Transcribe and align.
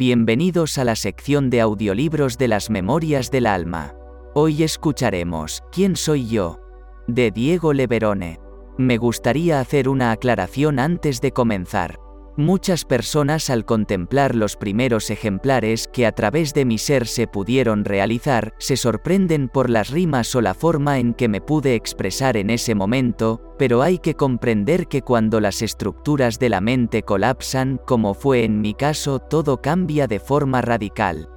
Bienvenidos 0.00 0.78
a 0.78 0.84
la 0.84 0.96
sección 0.96 1.50
de 1.50 1.60
audiolibros 1.60 2.38
de 2.38 2.48
las 2.48 2.70
Memorias 2.70 3.30
del 3.30 3.44
Alma. 3.44 3.94
Hoy 4.34 4.62
escucharemos 4.62 5.62
¿Quién 5.70 5.94
soy 5.94 6.26
yo? 6.26 6.58
de 7.06 7.30
Diego 7.30 7.74
Leverone. 7.74 8.40
Me 8.78 8.96
gustaría 8.96 9.60
hacer 9.60 9.90
una 9.90 10.10
aclaración 10.10 10.78
antes 10.78 11.20
de 11.20 11.32
comenzar. 11.32 11.98
Muchas 12.36 12.84
personas 12.84 13.50
al 13.50 13.64
contemplar 13.64 14.36
los 14.36 14.56
primeros 14.56 15.10
ejemplares 15.10 15.88
que 15.88 16.06
a 16.06 16.12
través 16.12 16.54
de 16.54 16.64
mi 16.64 16.78
ser 16.78 17.06
se 17.06 17.26
pudieron 17.26 17.84
realizar, 17.84 18.54
se 18.58 18.76
sorprenden 18.76 19.48
por 19.48 19.68
las 19.68 19.90
rimas 19.90 20.34
o 20.36 20.40
la 20.40 20.54
forma 20.54 21.00
en 21.00 21.12
que 21.12 21.28
me 21.28 21.40
pude 21.40 21.74
expresar 21.74 22.36
en 22.36 22.50
ese 22.50 22.74
momento, 22.76 23.54
pero 23.58 23.82
hay 23.82 23.98
que 23.98 24.14
comprender 24.14 24.86
que 24.86 25.02
cuando 25.02 25.40
las 25.40 25.60
estructuras 25.60 26.38
de 26.38 26.48
la 26.50 26.60
mente 26.60 27.02
colapsan, 27.02 27.80
como 27.84 28.14
fue 28.14 28.44
en 28.44 28.60
mi 28.60 28.74
caso, 28.74 29.18
todo 29.18 29.60
cambia 29.60 30.06
de 30.06 30.20
forma 30.20 30.62
radical. 30.62 31.28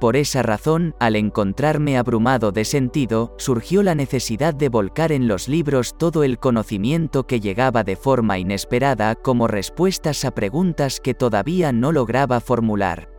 Por 0.00 0.16
esa 0.16 0.42
razón, 0.42 0.94
al 0.98 1.14
encontrarme 1.14 1.98
abrumado 1.98 2.52
de 2.52 2.64
sentido, 2.64 3.34
surgió 3.36 3.82
la 3.82 3.94
necesidad 3.94 4.54
de 4.54 4.70
volcar 4.70 5.12
en 5.12 5.28
los 5.28 5.46
libros 5.46 5.94
todo 5.98 6.24
el 6.24 6.38
conocimiento 6.38 7.26
que 7.26 7.38
llegaba 7.38 7.84
de 7.84 7.96
forma 7.96 8.38
inesperada 8.38 9.14
como 9.14 9.46
respuestas 9.46 10.24
a 10.24 10.30
preguntas 10.30 11.00
que 11.00 11.12
todavía 11.12 11.70
no 11.72 11.92
lograba 11.92 12.40
formular. 12.40 13.10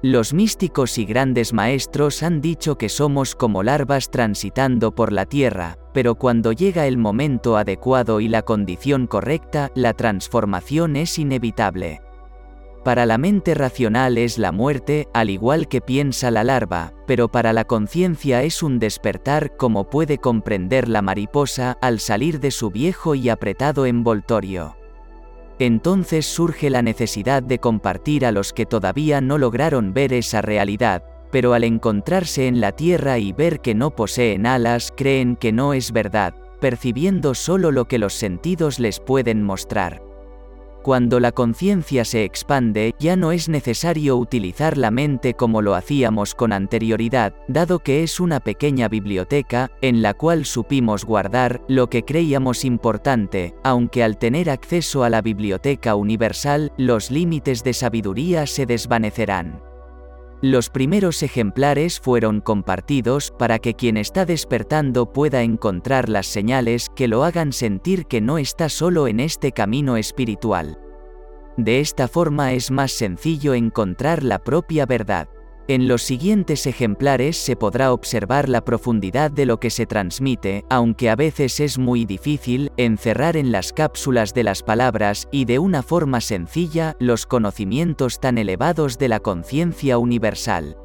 Los 0.00 0.32
místicos 0.32 0.96
y 0.96 1.04
grandes 1.04 1.52
maestros 1.52 2.22
han 2.22 2.40
dicho 2.40 2.78
que 2.78 2.88
somos 2.88 3.34
como 3.34 3.62
larvas 3.62 4.10
transitando 4.10 4.94
por 4.94 5.12
la 5.12 5.26
Tierra, 5.26 5.76
pero 5.92 6.14
cuando 6.14 6.52
llega 6.52 6.86
el 6.86 6.96
momento 6.96 7.58
adecuado 7.58 8.20
y 8.20 8.28
la 8.28 8.40
condición 8.40 9.06
correcta, 9.06 9.70
la 9.74 9.92
transformación 9.92 10.96
es 10.96 11.18
inevitable. 11.18 12.05
Para 12.86 13.04
la 13.04 13.18
mente 13.18 13.54
racional 13.54 14.16
es 14.16 14.38
la 14.38 14.52
muerte, 14.52 15.08
al 15.12 15.28
igual 15.28 15.66
que 15.66 15.80
piensa 15.80 16.30
la 16.30 16.44
larva, 16.44 16.92
pero 17.04 17.26
para 17.26 17.52
la 17.52 17.64
conciencia 17.64 18.44
es 18.44 18.62
un 18.62 18.78
despertar 18.78 19.56
como 19.56 19.90
puede 19.90 20.18
comprender 20.18 20.88
la 20.88 21.02
mariposa 21.02 21.76
al 21.82 21.98
salir 21.98 22.38
de 22.38 22.52
su 22.52 22.70
viejo 22.70 23.16
y 23.16 23.28
apretado 23.28 23.86
envoltorio. 23.86 24.76
Entonces 25.58 26.26
surge 26.26 26.70
la 26.70 26.80
necesidad 26.80 27.42
de 27.42 27.58
compartir 27.58 28.24
a 28.24 28.30
los 28.30 28.52
que 28.52 28.66
todavía 28.66 29.20
no 29.20 29.36
lograron 29.36 29.92
ver 29.92 30.12
esa 30.12 30.40
realidad, 30.40 31.02
pero 31.32 31.54
al 31.54 31.64
encontrarse 31.64 32.46
en 32.46 32.60
la 32.60 32.70
tierra 32.70 33.18
y 33.18 33.32
ver 33.32 33.58
que 33.58 33.74
no 33.74 33.96
poseen 33.96 34.46
alas 34.46 34.92
creen 34.96 35.34
que 35.34 35.50
no 35.50 35.74
es 35.74 35.90
verdad, 35.90 36.36
percibiendo 36.60 37.34
solo 37.34 37.72
lo 37.72 37.86
que 37.86 37.98
los 37.98 38.14
sentidos 38.14 38.78
les 38.78 39.00
pueden 39.00 39.42
mostrar. 39.42 40.05
Cuando 40.86 41.18
la 41.18 41.32
conciencia 41.32 42.04
se 42.04 42.22
expande, 42.22 42.94
ya 43.00 43.16
no 43.16 43.32
es 43.32 43.48
necesario 43.48 44.16
utilizar 44.16 44.78
la 44.78 44.92
mente 44.92 45.34
como 45.34 45.60
lo 45.60 45.74
hacíamos 45.74 46.36
con 46.36 46.52
anterioridad, 46.52 47.34
dado 47.48 47.80
que 47.80 48.04
es 48.04 48.20
una 48.20 48.38
pequeña 48.38 48.86
biblioteca, 48.86 49.72
en 49.80 50.00
la 50.00 50.14
cual 50.14 50.44
supimos 50.44 51.04
guardar 51.04 51.60
lo 51.66 51.90
que 51.90 52.04
creíamos 52.04 52.64
importante, 52.64 53.56
aunque 53.64 54.04
al 54.04 54.16
tener 54.16 54.48
acceso 54.48 55.02
a 55.02 55.10
la 55.10 55.22
biblioteca 55.22 55.96
universal, 55.96 56.70
los 56.78 57.10
límites 57.10 57.64
de 57.64 57.72
sabiduría 57.72 58.46
se 58.46 58.64
desvanecerán. 58.64 59.60
Los 60.42 60.68
primeros 60.68 61.22
ejemplares 61.22 61.98
fueron 61.98 62.42
compartidos 62.42 63.32
para 63.38 63.58
que 63.58 63.72
quien 63.72 63.96
está 63.96 64.26
despertando 64.26 65.10
pueda 65.10 65.42
encontrar 65.42 66.10
las 66.10 66.26
señales 66.26 66.90
que 66.94 67.08
lo 67.08 67.24
hagan 67.24 67.54
sentir 67.54 68.04
que 68.04 68.20
no 68.20 68.36
está 68.36 68.68
solo 68.68 69.08
en 69.08 69.20
este 69.20 69.52
camino 69.52 69.96
espiritual. 69.96 70.78
De 71.56 71.80
esta 71.80 72.06
forma 72.06 72.52
es 72.52 72.70
más 72.70 72.92
sencillo 72.92 73.54
encontrar 73.54 74.22
la 74.22 74.38
propia 74.38 74.84
verdad. 74.84 75.26
En 75.68 75.88
los 75.88 76.04
siguientes 76.04 76.64
ejemplares 76.68 77.36
se 77.36 77.56
podrá 77.56 77.92
observar 77.92 78.48
la 78.48 78.64
profundidad 78.64 79.32
de 79.32 79.46
lo 79.46 79.58
que 79.58 79.70
se 79.70 79.84
transmite, 79.84 80.64
aunque 80.70 81.10
a 81.10 81.16
veces 81.16 81.58
es 81.58 81.76
muy 81.76 82.04
difícil 82.04 82.70
encerrar 82.76 83.36
en 83.36 83.50
las 83.50 83.72
cápsulas 83.72 84.32
de 84.32 84.44
las 84.44 84.62
palabras 84.62 85.26
y 85.32 85.44
de 85.44 85.58
una 85.58 85.82
forma 85.82 86.20
sencilla 86.20 86.94
los 87.00 87.26
conocimientos 87.26 88.20
tan 88.20 88.38
elevados 88.38 88.96
de 88.96 89.08
la 89.08 89.18
conciencia 89.18 89.98
universal. 89.98 90.76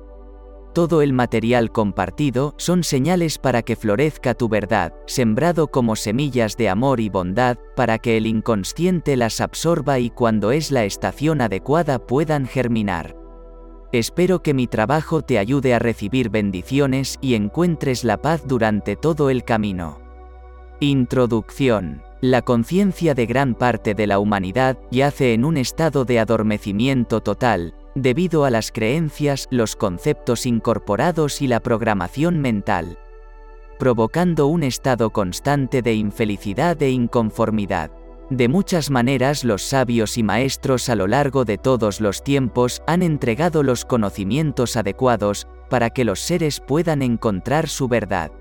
Todo 0.73 1.03
el 1.03 1.13
material 1.13 1.72
compartido 1.72 2.55
son 2.57 2.84
señales 2.84 3.38
para 3.38 3.61
que 3.61 3.75
florezca 3.75 4.34
tu 4.34 4.50
verdad, 4.50 4.95
sembrado 5.05 5.67
como 5.67 5.95
semillas 5.95 6.57
de 6.57 6.69
amor 6.69 7.01
y 7.01 7.09
bondad, 7.09 7.57
para 7.75 8.00
que 8.00 8.17
el 8.17 8.25
inconsciente 8.25 9.16
las 9.16 9.41
absorba 9.41 10.00
y 10.00 10.09
cuando 10.09 10.51
es 10.51 10.72
la 10.72 10.85
estación 10.85 11.41
adecuada 11.41 12.00
puedan 12.00 12.47
germinar. 12.47 13.20
Espero 13.91 14.41
que 14.41 14.53
mi 14.53 14.68
trabajo 14.68 15.22
te 15.22 15.38
ayude 15.38 15.74
a 15.74 15.79
recibir 15.79 16.29
bendiciones 16.29 17.18
y 17.19 17.35
encuentres 17.35 18.06
la 18.06 18.18
paz 18.18 18.47
durante 18.47 18.96
todo 18.96 19.29
el 19.29 19.44
camino. 19.44 20.00
Introducción. 20.79 22.02
La 22.22 22.41
conciencia 22.41 23.13
de 23.16 23.25
gran 23.25 23.53
parte 23.53 23.94
de 23.94 24.07
la 24.07 24.19
humanidad 24.19 24.78
yace 24.91 25.34
en 25.34 25.44
un 25.44 25.57
estado 25.57 26.06
de 26.06 26.19
adormecimiento 26.19 27.19
total, 27.19 27.74
debido 27.94 28.46
a 28.46 28.50
las 28.50 28.72
creencias, 28.72 29.47
los 29.52 29.75
conceptos 29.75 30.46
incorporados 30.46 31.41
y 31.41 31.47
la 31.47 31.59
programación 31.59 32.40
mental, 32.40 32.97
provocando 33.78 34.47
un 34.47 34.63
estado 34.63 35.09
constante 35.09 35.81
de 35.81 35.96
infelicidad 35.96 36.81
e 36.81 36.91
inconformidad. 36.91 37.91
De 38.31 38.47
muchas 38.47 38.89
maneras 38.89 39.43
los 39.43 39.61
sabios 39.61 40.17
y 40.17 40.23
maestros 40.23 40.87
a 40.87 40.95
lo 40.95 41.05
largo 41.05 41.43
de 41.43 41.57
todos 41.57 41.99
los 41.99 42.23
tiempos 42.23 42.81
han 42.87 43.03
entregado 43.03 43.61
los 43.61 43.83
conocimientos 43.83 44.77
adecuados 44.77 45.47
para 45.69 45.89
que 45.89 46.05
los 46.05 46.21
seres 46.21 46.61
puedan 46.61 47.01
encontrar 47.01 47.67
su 47.67 47.89
verdad. 47.89 48.31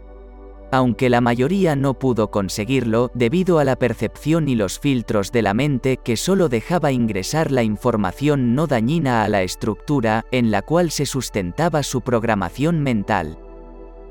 Aunque 0.70 1.10
la 1.10 1.20
mayoría 1.20 1.74
no 1.74 1.94
pudo 1.94 2.30
conseguirlo 2.30 3.10
debido 3.14 3.58
a 3.58 3.64
la 3.64 3.74
percepción 3.74 4.48
y 4.48 4.54
los 4.54 4.78
filtros 4.78 5.32
de 5.32 5.42
la 5.42 5.54
mente 5.54 5.96
que 5.96 6.16
solo 6.16 6.48
dejaba 6.48 6.92
ingresar 6.92 7.50
la 7.50 7.64
información 7.64 8.54
no 8.54 8.68
dañina 8.68 9.24
a 9.24 9.28
la 9.28 9.42
estructura 9.42 10.24
en 10.30 10.52
la 10.52 10.62
cual 10.62 10.92
se 10.92 11.04
sustentaba 11.04 11.82
su 11.82 12.00
programación 12.02 12.80
mental. 12.80 13.38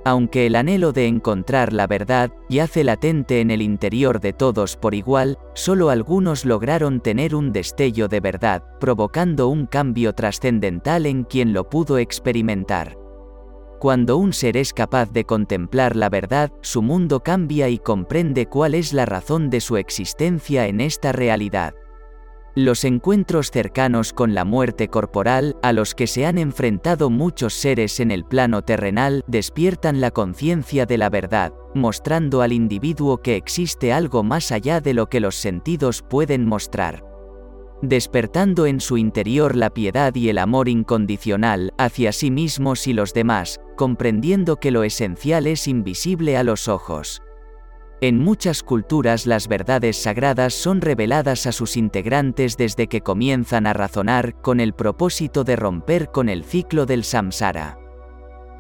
Aunque 0.06 0.46
el 0.46 0.56
anhelo 0.56 0.94
de 0.94 1.08
encontrar 1.08 1.74
la 1.74 1.86
verdad 1.86 2.32
yace 2.50 2.84
latente 2.84 3.42
en 3.42 3.52
el 3.52 3.62
interior 3.62 4.22
de 4.22 4.34
todos 4.34 4.78
por 4.78 4.96
igual, 4.96 5.38
solo 5.54 5.90
algunos 5.90 6.46
lograron 6.46 7.02
tener 7.02 7.36
un 7.36 7.52
destello 7.52 8.08
de 8.08 8.22
verdad, 8.22 8.64
provocando 8.80 9.50
un 9.50 9.66
cambio 9.66 10.14
trascendental 10.14 11.06
en 11.06 11.24
quien 11.24 11.54
lo 11.54 11.70
pudo 11.70 11.98
experimentar. 11.98 12.98
Cuando 13.80 14.18
un 14.18 14.34
ser 14.34 14.58
es 14.58 14.74
capaz 14.74 15.12
de 15.12 15.24
contemplar 15.24 15.96
la 15.96 16.10
verdad, 16.10 16.52
su 16.62 16.82
mundo 16.82 17.22
cambia 17.22 17.70
y 17.70 17.78
comprende 17.78 18.46
cuál 18.46 18.76
es 18.76 18.92
la 18.92 19.06
razón 19.06 19.50
de 19.50 19.62
su 19.62 19.78
existencia 19.78 20.68
en 20.68 20.82
esta 20.82 21.14
realidad. 21.14 21.74
Los 22.62 22.84
encuentros 22.84 23.52
cercanos 23.52 24.12
con 24.12 24.34
la 24.34 24.44
muerte 24.44 24.90
corporal, 24.90 25.56
a 25.64 25.72
los 25.72 25.96
que 25.96 26.08
se 26.08 26.26
han 26.26 26.38
enfrentado 26.38 27.10
muchos 27.10 27.54
seres 27.54 28.02
en 28.02 28.12
el 28.12 28.26
plano 28.26 28.64
terrenal, 28.64 29.24
despiertan 29.28 30.02
la 30.02 30.12
conciencia 30.12 30.86
de 30.86 30.98
la 30.98 31.10
verdad, 31.10 31.54
mostrando 31.74 32.42
al 32.42 32.52
individuo 32.52 33.22
que 33.22 33.38
existe 33.38 33.94
algo 33.94 34.24
más 34.24 34.52
allá 34.52 34.82
de 34.82 34.94
lo 34.94 35.08
que 35.08 35.22
los 35.22 35.36
sentidos 35.36 36.02
pueden 36.02 36.46
mostrar. 36.46 37.06
Despertando 37.82 38.66
en 38.66 38.82
su 38.82 38.98
interior 38.98 39.56
la 39.56 39.70
piedad 39.70 40.14
y 40.14 40.28
el 40.28 40.38
amor 40.38 40.68
incondicional 40.68 41.74
hacia 41.78 42.12
sí 42.12 42.30
mismos 42.30 42.88
y 42.88 42.94
los 42.94 43.14
demás, 43.14 43.62
comprendiendo 43.78 44.58
que 44.58 44.72
lo 44.72 44.84
esencial 44.84 45.48
es 45.48 45.66
invisible 45.66 46.36
a 46.36 46.44
los 46.44 46.68
ojos. 46.68 47.22
En 48.02 48.18
muchas 48.18 48.64
culturas 48.64 49.26
las 49.26 49.50
verdades 49.50 50.02
sagradas 50.02 50.54
son 50.54 50.80
reveladas 50.80 51.46
a 51.48 51.52
sus 51.52 51.76
integrantes 51.76 52.56
desde 52.56 52.88
que 52.88 53.02
comienzan 53.02 53.68
a 53.68 53.74
razonar 53.74 54.40
con 54.42 54.62
el 54.62 54.74
propósito 54.74 55.44
de 55.44 55.58
romper 55.58 56.10
con 56.10 56.30
el 56.30 56.46
ciclo 56.46 56.86
del 56.86 57.04
samsara. 57.04 57.78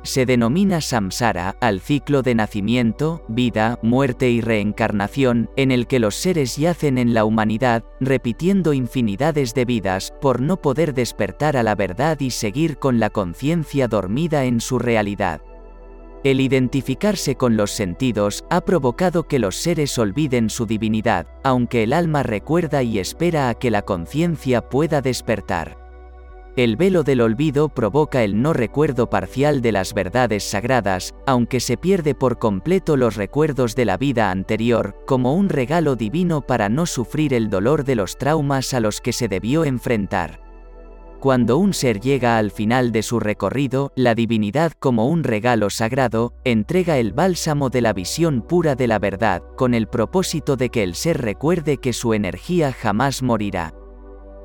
Se 0.04 0.26
denomina 0.26 0.82
samsara 0.82 1.56
al 1.62 1.80
ciclo 1.80 2.22
de 2.22 2.36
nacimiento, 2.36 3.24
vida, 3.30 3.80
muerte 3.82 4.30
y 4.30 4.42
reencarnación, 4.42 5.50
en 5.56 5.72
el 5.72 5.88
que 5.88 6.00
los 6.00 6.16
seres 6.16 6.58
yacen 6.58 6.98
en 6.98 7.14
la 7.14 7.24
humanidad, 7.24 7.84
repitiendo 8.02 8.74
infinidades 8.74 9.54
de 9.54 9.64
vidas, 9.64 10.14
por 10.20 10.42
no 10.42 10.58
poder 10.58 10.94
despertar 10.94 11.56
a 11.56 11.64
la 11.64 11.76
verdad 11.76 12.20
y 12.20 12.32
seguir 12.32 12.78
con 12.78 13.00
la 13.00 13.10
conciencia 13.10 13.88
dormida 13.88 14.46
en 14.46 14.60
su 14.62 14.80
realidad. 14.80 15.42
El 16.24 16.42
identificarse 16.42 17.36
con 17.36 17.56
los 17.56 17.72
sentidos 17.72 18.44
ha 18.50 18.60
provocado 18.62 19.24
que 19.24 19.40
los 19.40 19.56
seres 19.56 19.98
olviden 19.98 20.50
su 20.50 20.66
divinidad, 20.66 21.28
aunque 21.44 21.84
el 21.84 21.94
alma 21.94 22.24
recuerda 22.24 22.84
y 22.84 23.00
espera 23.00 23.48
a 23.48 23.54
que 23.54 23.72
la 23.72 23.84
conciencia 23.84 24.68
pueda 24.68 25.02
despertar. 25.02 25.78
El 26.58 26.76
velo 26.76 27.04
del 27.04 27.22
olvido 27.22 27.70
provoca 27.70 28.22
el 28.26 28.42
no 28.42 28.52
recuerdo 28.52 29.10
parcial 29.10 29.62
de 29.62 29.72
las 29.72 29.94
verdades 29.94 30.44
sagradas, 30.44 31.16
aunque 31.26 31.62
se 31.62 31.78
pierde 31.78 32.16
por 32.16 32.38
completo 32.38 32.98
los 32.98 33.16
recuerdos 33.16 33.76
de 33.76 33.86
la 33.86 33.96
vida 33.96 34.30
anterior, 34.30 34.98
como 35.08 35.36
un 35.36 35.48
regalo 35.48 35.96
divino 35.96 36.42
para 36.42 36.68
no 36.68 36.86
sufrir 36.86 37.34
el 37.34 37.50
dolor 37.50 37.86
de 37.86 37.96
los 37.96 38.18
traumas 38.18 38.74
a 38.74 38.82
los 38.82 39.00
que 39.00 39.14
se 39.14 39.30
debió 39.30 39.64
enfrentar. 39.64 40.49
Cuando 41.20 41.58
un 41.58 41.74
ser 41.74 42.00
llega 42.00 42.38
al 42.38 42.50
final 42.50 42.94
de 42.94 43.04
su 43.04 43.20
recorrido, 43.20 43.92
la 43.98 44.16
divinidad 44.16 44.72
como 44.80 45.08
un 45.08 45.26
regalo 45.26 45.70
sagrado, 45.70 46.34
entrega 46.46 46.98
el 46.98 47.12
bálsamo 47.12 47.70
de 47.70 47.82
la 47.82 47.92
visión 47.92 48.42
pura 48.42 48.76
de 48.76 48.88
la 48.88 49.00
verdad, 49.00 49.44
con 49.58 49.74
el 49.74 49.88
propósito 49.88 50.56
de 50.56 50.70
que 50.70 50.82
el 50.82 50.96
ser 50.96 51.20
recuerde 51.20 51.76
que 51.76 51.92
su 51.92 52.14
energía 52.14 52.72
jamás 52.72 53.22
morirá. 53.22 53.74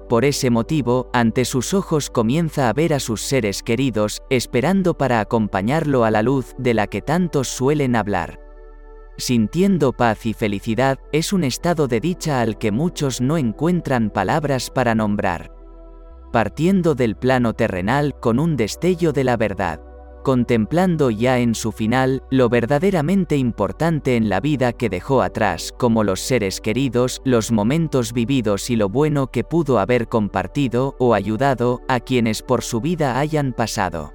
Por 0.09 0.25
ese 0.25 0.51
motivo, 0.51 1.11
ante 1.13 1.45
sus 1.45 1.75
ojos 1.75 2.11
comienza 2.11 2.69
a 2.69 2.73
ver 2.73 2.93
a 2.93 2.99
sus 2.99 3.21
seres 3.21 3.63
queridos, 3.63 4.21
esperando 4.29 4.99
para 4.99 5.21
acompañarlo 5.21 6.03
a 6.03 6.11
la 6.11 6.23
luz 6.23 6.57
de 6.59 6.75
la 6.75 6.89
que 6.89 7.03
tantos 7.03 7.47
suelen 7.47 7.95
hablar. 7.95 8.41
Sintiendo 9.17 9.93
paz 9.93 10.27
y 10.27 10.33
felicidad, 10.33 10.99
es 11.13 11.33
un 11.33 11.45
estado 11.45 11.87
de 11.87 12.01
dicha 12.01 12.41
al 12.41 12.59
que 12.59 12.73
muchos 12.73 13.21
no 13.21 13.39
encuentran 13.39 14.11
palabras 14.11 14.71
para 14.71 14.97
nombrar 14.97 15.54
partiendo 16.35 16.97
del 16.97 17.15
plano 17.15 17.53
terrenal 17.53 18.19
con 18.19 18.41
un 18.41 18.57
destello 18.57 19.13
de 19.13 19.23
la 19.23 19.37
verdad, 19.37 19.81
contemplando 20.25 21.11
ya 21.11 21.39
en 21.39 21.55
su 21.55 21.71
final 21.71 22.25
lo 22.29 22.49
verdaderamente 22.49 23.37
importante 23.37 24.17
en 24.17 24.29
la 24.29 24.41
vida 24.41 24.73
que 24.73 24.89
dejó 24.89 25.23
atrás, 25.23 25.73
como 25.79 26.03
los 26.03 26.19
seres 26.19 26.61
queridos, 26.61 27.23
los 27.25 27.53
momentos 27.53 28.13
vividos 28.13 28.69
y 28.69 28.75
lo 28.75 28.89
bueno 28.89 29.29
que 29.29 29.45
pudo 29.45 29.79
haber 29.79 30.09
compartido 30.09 30.97
o 30.99 31.15
ayudado 31.15 31.83
a 31.87 32.01
quienes 32.01 32.43
por 32.43 32.65
su 32.65 32.81
vida 32.81 33.21
hayan 33.21 33.53
pasado. 33.53 34.13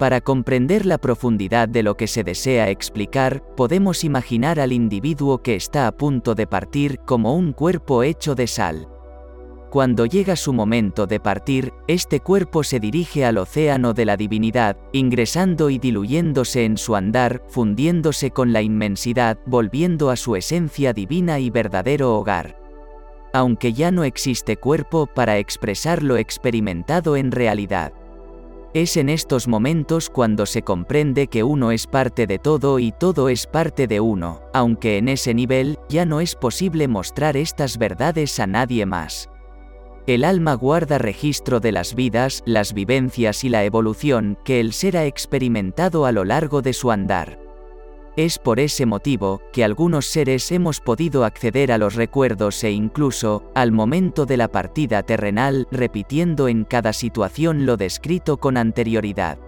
Para 0.00 0.20
comprender 0.20 0.86
la 0.86 0.98
profundidad 0.98 1.68
de 1.68 1.84
lo 1.84 1.96
que 1.96 2.08
se 2.08 2.24
desea 2.24 2.68
explicar, 2.68 3.44
podemos 3.54 4.02
imaginar 4.02 4.58
al 4.58 4.72
individuo 4.72 5.40
que 5.40 5.54
está 5.54 5.86
a 5.86 5.92
punto 5.92 6.34
de 6.34 6.48
partir 6.48 6.98
como 7.06 7.36
un 7.36 7.52
cuerpo 7.52 8.02
hecho 8.02 8.34
de 8.34 8.48
sal, 8.48 8.88
cuando 9.70 10.06
llega 10.06 10.34
su 10.36 10.52
momento 10.52 11.06
de 11.06 11.20
partir, 11.20 11.72
este 11.86 12.20
cuerpo 12.20 12.64
se 12.64 12.80
dirige 12.80 13.24
al 13.24 13.38
océano 13.38 13.92
de 13.92 14.04
la 14.04 14.16
divinidad, 14.16 14.76
ingresando 14.92 15.70
y 15.70 15.78
diluyéndose 15.78 16.64
en 16.64 16.78
su 16.78 16.96
andar, 16.96 17.42
fundiéndose 17.48 18.30
con 18.30 18.52
la 18.52 18.62
inmensidad, 18.62 19.38
volviendo 19.46 20.10
a 20.10 20.16
su 20.16 20.36
esencia 20.36 20.92
divina 20.92 21.38
y 21.38 21.50
verdadero 21.50 22.16
hogar. 22.16 22.56
Aunque 23.32 23.74
ya 23.74 23.90
no 23.90 24.04
existe 24.04 24.56
cuerpo 24.56 25.06
para 25.06 25.38
expresar 25.38 26.02
lo 26.02 26.16
experimentado 26.16 27.16
en 27.16 27.30
realidad. 27.30 27.92
Es 28.74 28.96
en 28.96 29.08
estos 29.08 29.48
momentos 29.48 30.10
cuando 30.10 30.46
se 30.46 30.62
comprende 30.62 31.26
que 31.26 31.42
uno 31.42 31.72
es 31.72 31.86
parte 31.86 32.26
de 32.26 32.38
todo 32.38 32.78
y 32.78 32.92
todo 32.92 33.28
es 33.28 33.46
parte 33.46 33.86
de 33.86 34.00
uno, 34.00 34.40
aunque 34.52 34.98
en 34.98 35.08
ese 35.08 35.34
nivel 35.34 35.78
ya 35.88 36.04
no 36.04 36.20
es 36.20 36.34
posible 36.34 36.86
mostrar 36.86 37.36
estas 37.36 37.78
verdades 37.78 38.38
a 38.40 38.46
nadie 38.46 38.84
más. 38.86 39.28
El 40.08 40.24
alma 40.24 40.54
guarda 40.54 40.96
registro 40.96 41.60
de 41.60 41.70
las 41.70 41.94
vidas, 41.94 42.42
las 42.46 42.72
vivencias 42.72 43.44
y 43.44 43.50
la 43.50 43.64
evolución 43.64 44.38
que 44.42 44.58
el 44.58 44.72
ser 44.72 44.96
ha 44.96 45.04
experimentado 45.04 46.06
a 46.06 46.12
lo 46.12 46.24
largo 46.24 46.62
de 46.62 46.72
su 46.72 46.90
andar. 46.90 47.38
Es 48.16 48.38
por 48.38 48.58
ese 48.58 48.86
motivo 48.86 49.42
que 49.52 49.64
algunos 49.64 50.06
seres 50.06 50.50
hemos 50.50 50.80
podido 50.80 51.26
acceder 51.26 51.70
a 51.72 51.76
los 51.76 51.94
recuerdos 51.94 52.64
e 52.64 52.70
incluso, 52.70 53.52
al 53.54 53.70
momento 53.70 54.24
de 54.24 54.38
la 54.38 54.48
partida 54.48 55.02
terrenal, 55.02 55.68
repitiendo 55.70 56.48
en 56.48 56.64
cada 56.64 56.94
situación 56.94 57.66
lo 57.66 57.76
descrito 57.76 58.38
con 58.38 58.56
anterioridad. 58.56 59.38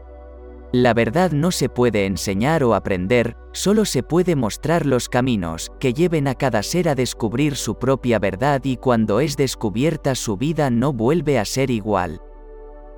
La 0.72 0.94
verdad 0.94 1.32
no 1.32 1.50
se 1.50 1.68
puede 1.68 2.06
enseñar 2.06 2.62
o 2.62 2.74
aprender, 2.74 3.36
solo 3.52 3.84
se 3.84 4.04
puede 4.04 4.36
mostrar 4.36 4.86
los 4.86 5.08
caminos 5.08 5.72
que 5.80 5.92
lleven 5.92 6.28
a 6.28 6.36
cada 6.36 6.62
ser 6.62 6.88
a 6.88 6.94
descubrir 6.94 7.56
su 7.56 7.76
propia 7.76 8.20
verdad 8.20 8.60
y 8.62 8.76
cuando 8.76 9.18
es 9.18 9.36
descubierta 9.36 10.14
su 10.14 10.36
vida 10.36 10.70
no 10.70 10.92
vuelve 10.92 11.40
a 11.40 11.44
ser 11.44 11.72
igual. 11.72 12.20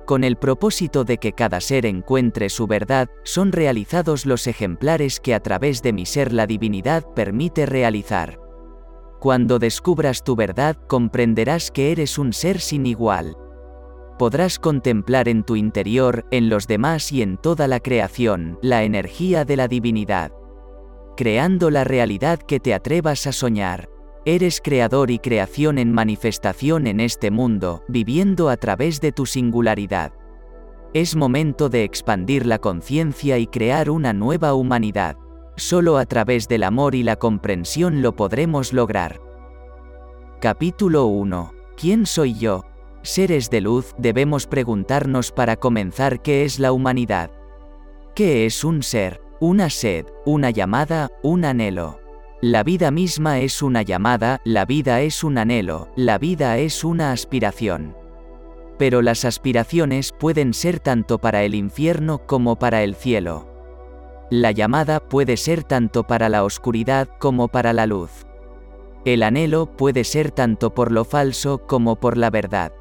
Con 0.05 0.23
el 0.23 0.35
propósito 0.35 1.03
de 1.03 1.17
que 1.17 1.33
cada 1.33 1.61
ser 1.61 1.87
encuentre 1.87 2.49
su 2.49 2.67
verdad, 2.67 3.09
son 3.23 3.51
realizados 3.51 4.27
los 4.27 4.45
ejemplares 4.45 5.19
que 5.19 5.33
a 5.33 5.39
través 5.39 5.81
de 5.81 5.93
mi 5.93 6.05
ser 6.05 6.31
la 6.31 6.45
divinidad 6.45 7.03
permite 7.15 7.65
realizar. 7.65 8.39
Cuando 9.19 9.57
descubras 9.57 10.23
tu 10.23 10.35
verdad, 10.35 10.75
comprenderás 10.87 11.71
que 11.71 11.91
eres 11.91 12.19
un 12.19 12.33
ser 12.33 12.59
sin 12.59 12.85
igual 12.85 13.35
podrás 14.23 14.57
contemplar 14.57 15.27
en 15.27 15.43
tu 15.43 15.57
interior, 15.57 16.25
en 16.31 16.47
los 16.47 16.65
demás 16.65 17.11
y 17.11 17.21
en 17.21 17.35
toda 17.35 17.67
la 17.67 17.81
creación, 17.81 18.57
la 18.61 18.83
energía 18.83 19.43
de 19.43 19.57
la 19.57 19.67
divinidad. 19.67 20.31
Creando 21.17 21.69
la 21.69 21.83
realidad 21.83 22.39
que 22.39 22.61
te 22.61 22.73
atrevas 22.73 23.27
a 23.27 23.33
soñar. 23.33 23.89
Eres 24.23 24.61
creador 24.63 25.11
y 25.11 25.19
creación 25.19 25.77
en 25.77 25.91
manifestación 25.91 26.87
en 26.87 27.01
este 27.01 27.31
mundo, 27.31 27.83
viviendo 27.89 28.47
a 28.47 28.55
través 28.55 29.01
de 29.01 29.11
tu 29.11 29.25
singularidad. 29.25 30.13
Es 30.93 31.17
momento 31.17 31.67
de 31.67 31.83
expandir 31.83 32.45
la 32.45 32.59
conciencia 32.59 33.39
y 33.39 33.47
crear 33.47 33.89
una 33.89 34.13
nueva 34.13 34.53
humanidad. 34.53 35.17
Solo 35.57 35.97
a 35.97 36.05
través 36.05 36.47
del 36.47 36.63
amor 36.63 36.95
y 36.95 37.03
la 37.03 37.17
comprensión 37.17 38.01
lo 38.01 38.15
podremos 38.15 38.71
lograr. 38.71 39.19
Capítulo 40.39 41.07
1. 41.07 41.51
¿Quién 41.75 42.05
soy 42.05 42.35
yo? 42.35 42.63
Seres 43.03 43.49
de 43.49 43.61
luz, 43.61 43.93
debemos 43.97 44.47
preguntarnos 44.47 45.31
para 45.31 45.57
comenzar 45.57 46.21
qué 46.21 46.45
es 46.45 46.57
la 46.59 46.71
humanidad. 46.71 47.29
¿Qué 48.15 48.45
es 48.45 48.63
un 48.63 48.81
ser? 48.81 49.21
Una 49.39 49.69
sed, 49.69 50.05
una 50.25 50.49
llamada, 50.49 51.09
un 51.21 51.45
anhelo. 51.45 51.99
La 52.41 52.63
vida 52.63 52.91
misma 52.91 53.39
es 53.39 53.61
una 53.61 53.81
llamada, 53.81 54.41
la 54.43 54.65
vida 54.65 55.01
es 55.01 55.23
un 55.23 55.37
anhelo, 55.37 55.89
la 55.95 56.17
vida 56.17 56.57
es 56.57 56.83
una 56.83 57.11
aspiración. 57.11 57.95
Pero 58.77 59.01
las 59.01 59.25
aspiraciones 59.25 60.11
pueden 60.11 60.53
ser 60.53 60.79
tanto 60.79 61.19
para 61.19 61.43
el 61.43 61.55
infierno 61.55 62.25
como 62.25 62.57
para 62.57 62.83
el 62.83 62.95
cielo. 62.95 63.47
La 64.29 64.51
llamada 64.51 64.99
puede 64.99 65.37
ser 65.37 65.63
tanto 65.63 66.03
para 66.05 66.27
la 66.27 66.43
oscuridad 66.43 67.07
como 67.19 67.47
para 67.47 67.71
la 67.71 67.85
luz. 67.85 68.25
El 69.05 69.23
anhelo 69.23 69.75
puede 69.75 70.03
ser 70.03 70.31
tanto 70.31 70.73
por 70.73 70.91
lo 70.91 71.05
falso 71.05 71.65
como 71.67 71.97
por 71.97 72.17
la 72.17 72.29
verdad. 72.29 72.71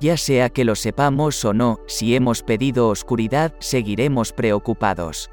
Ya 0.00 0.16
sea 0.16 0.48
que 0.48 0.64
lo 0.64 0.74
sepamos 0.76 1.44
o 1.44 1.52
no, 1.52 1.78
si 1.86 2.16
hemos 2.16 2.42
pedido 2.42 2.88
oscuridad, 2.88 3.54
seguiremos 3.58 4.32
preocupados. 4.32 5.30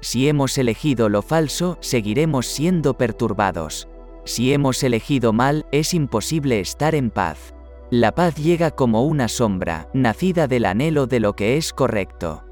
Si 0.00 0.28
hemos 0.28 0.58
elegido 0.58 1.08
lo 1.08 1.22
falso, 1.22 1.78
seguiremos 1.80 2.46
siendo 2.46 2.98
perturbados. 2.98 3.88
Si 4.24 4.52
hemos 4.52 4.82
elegido 4.82 5.32
mal, 5.32 5.64
es 5.70 5.94
imposible 5.94 6.58
estar 6.58 6.94
en 6.96 7.10
paz. 7.10 7.54
La 7.90 8.12
paz 8.12 8.34
llega 8.34 8.72
como 8.72 9.04
una 9.04 9.28
sombra, 9.28 9.88
nacida 9.94 10.48
del 10.48 10.64
anhelo 10.64 11.06
de 11.06 11.20
lo 11.20 11.34
que 11.34 11.56
es 11.56 11.72
correcto. 11.72 12.44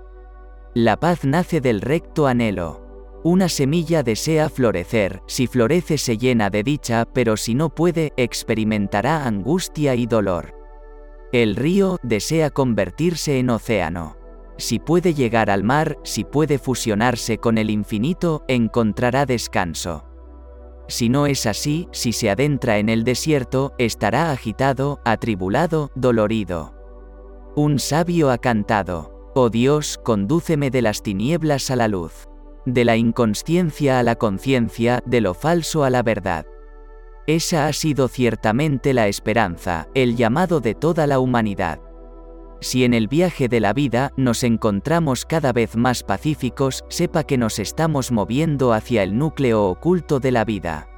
La 0.74 0.98
paz 0.98 1.24
nace 1.24 1.60
del 1.60 1.80
recto 1.80 2.28
anhelo. 2.28 2.80
Una 3.24 3.48
semilla 3.48 4.02
desea 4.02 4.48
florecer, 4.48 5.22
si 5.26 5.46
florece 5.46 5.98
se 5.98 6.18
llena 6.18 6.50
de 6.50 6.62
dicha, 6.62 7.04
pero 7.12 7.36
si 7.36 7.54
no 7.54 7.68
puede, 7.68 8.12
experimentará 8.16 9.26
angustia 9.26 9.94
y 9.94 10.06
dolor. 10.06 10.61
El 11.32 11.56
río 11.56 11.96
desea 12.02 12.50
convertirse 12.50 13.38
en 13.38 13.48
océano. 13.48 14.18
Si 14.58 14.78
puede 14.78 15.14
llegar 15.14 15.48
al 15.48 15.64
mar, 15.64 15.98
si 16.04 16.24
puede 16.24 16.58
fusionarse 16.58 17.38
con 17.38 17.56
el 17.56 17.70
infinito, 17.70 18.44
encontrará 18.48 19.24
descanso. 19.24 20.04
Si 20.88 21.08
no 21.08 21.26
es 21.26 21.46
así, 21.46 21.88
si 21.90 22.12
se 22.12 22.28
adentra 22.28 22.76
en 22.76 22.90
el 22.90 23.02
desierto, 23.02 23.72
estará 23.78 24.30
agitado, 24.30 25.00
atribulado, 25.06 25.90
dolorido. 25.94 26.74
Un 27.56 27.78
sabio 27.78 28.30
ha 28.30 28.36
cantado, 28.36 29.30
Oh 29.34 29.48
Dios, 29.48 29.98
condúceme 30.04 30.70
de 30.70 30.82
las 30.82 31.02
tinieblas 31.02 31.70
a 31.70 31.76
la 31.76 31.88
luz, 31.88 32.28
de 32.66 32.84
la 32.84 32.96
inconsciencia 32.96 33.98
a 33.98 34.02
la 34.02 34.16
conciencia, 34.16 35.02
de 35.06 35.22
lo 35.22 35.32
falso 35.32 35.84
a 35.84 35.88
la 35.88 36.02
verdad. 36.02 36.44
Esa 37.26 37.68
ha 37.68 37.72
sido 37.72 38.08
ciertamente 38.08 38.92
la 38.92 39.06
esperanza, 39.06 39.88
el 39.94 40.16
llamado 40.16 40.60
de 40.60 40.74
toda 40.74 41.06
la 41.06 41.20
humanidad. 41.20 41.80
Si 42.60 42.84
en 42.84 42.94
el 42.94 43.08
viaje 43.08 43.48
de 43.48 43.60
la 43.60 43.72
vida 43.72 44.12
nos 44.16 44.42
encontramos 44.42 45.24
cada 45.24 45.52
vez 45.52 45.76
más 45.76 46.02
pacíficos, 46.02 46.84
sepa 46.88 47.24
que 47.24 47.38
nos 47.38 47.58
estamos 47.58 48.12
moviendo 48.12 48.72
hacia 48.72 49.02
el 49.02 49.16
núcleo 49.18 49.66
oculto 49.66 50.20
de 50.20 50.32
la 50.32 50.44
vida. 50.44 50.88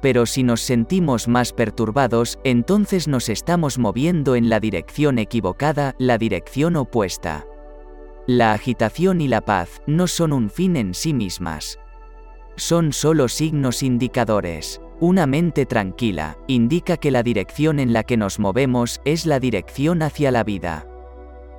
Pero 0.00 0.24
si 0.24 0.42
nos 0.42 0.60
sentimos 0.60 1.28
más 1.28 1.52
perturbados, 1.52 2.38
entonces 2.42 3.06
nos 3.06 3.28
estamos 3.28 3.78
moviendo 3.78 4.34
en 4.34 4.48
la 4.48 4.58
dirección 4.58 5.18
equivocada, 5.18 5.94
la 5.98 6.16
dirección 6.16 6.76
opuesta. 6.76 7.46
La 8.26 8.52
agitación 8.52 9.20
y 9.20 9.28
la 9.28 9.42
paz 9.42 9.82
no 9.86 10.06
son 10.06 10.32
un 10.32 10.48
fin 10.48 10.76
en 10.76 10.94
sí 10.94 11.12
mismas. 11.12 11.78
Son 12.56 12.92
solo 12.92 13.28
signos 13.28 13.82
indicadores. 13.82 14.80
Una 15.02 15.26
mente 15.26 15.64
tranquila 15.64 16.36
indica 16.46 16.98
que 16.98 17.10
la 17.10 17.22
dirección 17.22 17.80
en 17.80 17.94
la 17.94 18.02
que 18.02 18.18
nos 18.18 18.38
movemos 18.38 19.00
es 19.06 19.24
la 19.24 19.40
dirección 19.40 20.02
hacia 20.02 20.30
la 20.30 20.44
vida. 20.44 20.86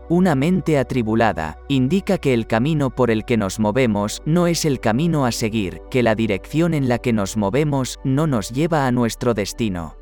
Una 0.10 0.36
mente 0.36 0.78
atribulada 0.78 1.58
indica 1.68 2.20
que 2.20 2.36
el 2.36 2.46
camino 2.46 2.92
por 2.92 3.10
el 3.10 3.26
que 3.26 3.38
nos 3.38 3.60
movemos 3.60 4.22
no 4.26 4.46
es 4.46 4.64
el 4.64 4.80
camino 4.80 5.26
a 5.26 5.32
seguir, 5.32 5.82
que 5.90 6.04
la 6.04 6.14
dirección 6.14 6.76
en 6.76 6.88
la 6.88 7.00
que 7.00 7.14
nos 7.14 7.36
movemos 7.36 8.00
no 8.04 8.28
nos 8.28 8.52
lleva 8.52 8.86
a 8.86 8.92
nuestro 8.92 9.34
destino. 9.34 9.98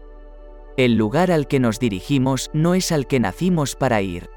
El 0.76 0.96
lugar 0.96 1.32
al 1.32 1.48
que 1.48 1.62
nos 1.62 1.80
dirigimos 1.80 2.50
no 2.54 2.76
es 2.76 2.92
al 2.92 3.08
que 3.08 3.22
nacimos 3.22 3.78
para 3.78 4.02
ir. 4.02 4.30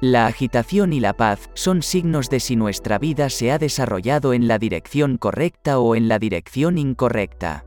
La 0.00 0.26
agitación 0.26 0.94
y 0.94 1.00
la 1.00 1.12
paz 1.12 1.50
son 1.52 1.82
signos 1.82 2.30
de 2.30 2.40
si 2.40 2.56
nuestra 2.56 2.98
vida 2.98 3.28
se 3.28 3.52
ha 3.52 3.58
desarrollado 3.58 4.32
en 4.32 4.48
la 4.48 4.58
dirección 4.58 5.18
correcta 5.18 5.78
o 5.78 5.94
en 5.96 6.08
la 6.08 6.18
dirección 6.18 6.78
incorrecta. 6.78 7.66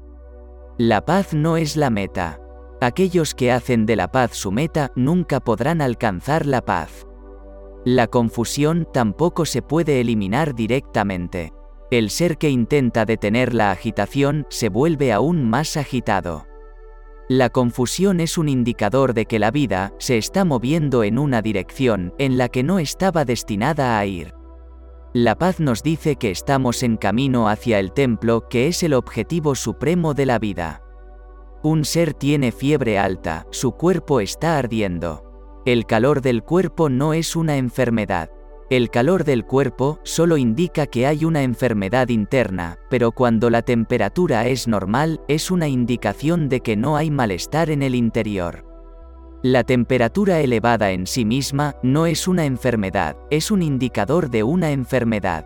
La 0.77 1.05
paz 1.05 1.33
no 1.33 1.55
es 1.55 1.77
la 1.77 1.89
meta. 1.89 2.41
Aquellos 2.81 3.33
que 3.33 3.49
hacen 3.49 3.85
de 3.85 3.95
la 3.95 4.11
paz 4.11 4.35
su 4.35 4.51
meta 4.51 4.91
nunca 4.93 5.39
podrán 5.39 5.81
alcanzar 5.81 6.45
la 6.45 6.65
paz. 6.65 7.07
La 7.85 8.07
confusión 8.07 8.85
tampoco 8.91 9.45
se 9.45 9.61
puede 9.61 10.01
eliminar 10.01 10.53
directamente. 10.53 11.53
El 11.91 12.09
ser 12.09 12.37
que 12.37 12.49
intenta 12.49 13.05
detener 13.05 13.53
la 13.53 13.71
agitación 13.71 14.45
se 14.49 14.67
vuelve 14.67 15.13
aún 15.13 15.49
más 15.49 15.77
agitado. 15.77 16.45
La 17.29 17.49
confusión 17.49 18.19
es 18.19 18.37
un 18.37 18.49
indicador 18.49 19.13
de 19.13 19.27
que 19.27 19.39
la 19.39 19.51
vida 19.51 19.93
se 19.97 20.17
está 20.17 20.43
moviendo 20.43 21.05
en 21.05 21.17
una 21.17 21.41
dirección 21.41 22.13
en 22.17 22.37
la 22.37 22.49
que 22.49 22.63
no 22.63 22.79
estaba 22.79 23.23
destinada 23.23 23.97
a 23.97 24.05
ir. 24.05 24.34
La 25.17 25.37
paz 25.37 25.61
nos 25.61 25.81
dice 25.81 26.17
que 26.17 26.29
estamos 26.29 26.83
en 26.83 26.97
camino 26.97 27.47
hacia 27.47 27.79
el 27.79 27.93
templo 27.93 28.49
que 28.49 28.67
es 28.67 28.83
el 28.83 28.93
objetivo 28.93 29.55
supremo 29.55 30.13
de 30.13 30.25
la 30.25 30.39
vida. 30.39 30.81
Un 31.63 31.85
ser 31.85 32.13
tiene 32.13 32.51
fiebre 32.51 32.99
alta, 32.99 33.47
su 33.49 33.71
cuerpo 33.71 34.19
está 34.19 34.57
ardiendo. 34.57 35.23
El 35.65 35.85
calor 35.85 36.21
del 36.21 36.43
cuerpo 36.43 36.89
no 36.89 37.13
es 37.13 37.37
una 37.37 37.55
enfermedad. 37.55 38.29
El 38.69 38.89
calor 38.89 39.23
del 39.23 39.45
cuerpo 39.45 40.01
solo 40.03 40.35
indica 40.35 40.85
que 40.85 41.07
hay 41.07 41.23
una 41.23 41.43
enfermedad 41.43 42.09
interna, 42.09 42.77
pero 42.89 43.13
cuando 43.13 43.49
la 43.49 43.61
temperatura 43.61 44.49
es 44.49 44.67
normal, 44.67 45.21
es 45.29 45.49
una 45.49 45.69
indicación 45.69 46.49
de 46.49 46.59
que 46.59 46.75
no 46.75 46.97
hay 46.97 47.09
malestar 47.09 47.69
en 47.69 47.83
el 47.83 47.95
interior. 47.95 48.74
La 49.45 49.63
temperatura 49.63 50.39
elevada 50.39 50.89
en 50.89 51.05
sí 51.05 51.23
misma 51.23 51.75
no 51.83 52.07
es 52.07 52.27
una 52.27 52.45
enfermedad, 52.45 53.15
es 53.29 53.51
un 53.51 53.61
indicador 53.61 54.31
de 54.31 54.41
una 54.41 54.71
enfermedad. 54.71 55.45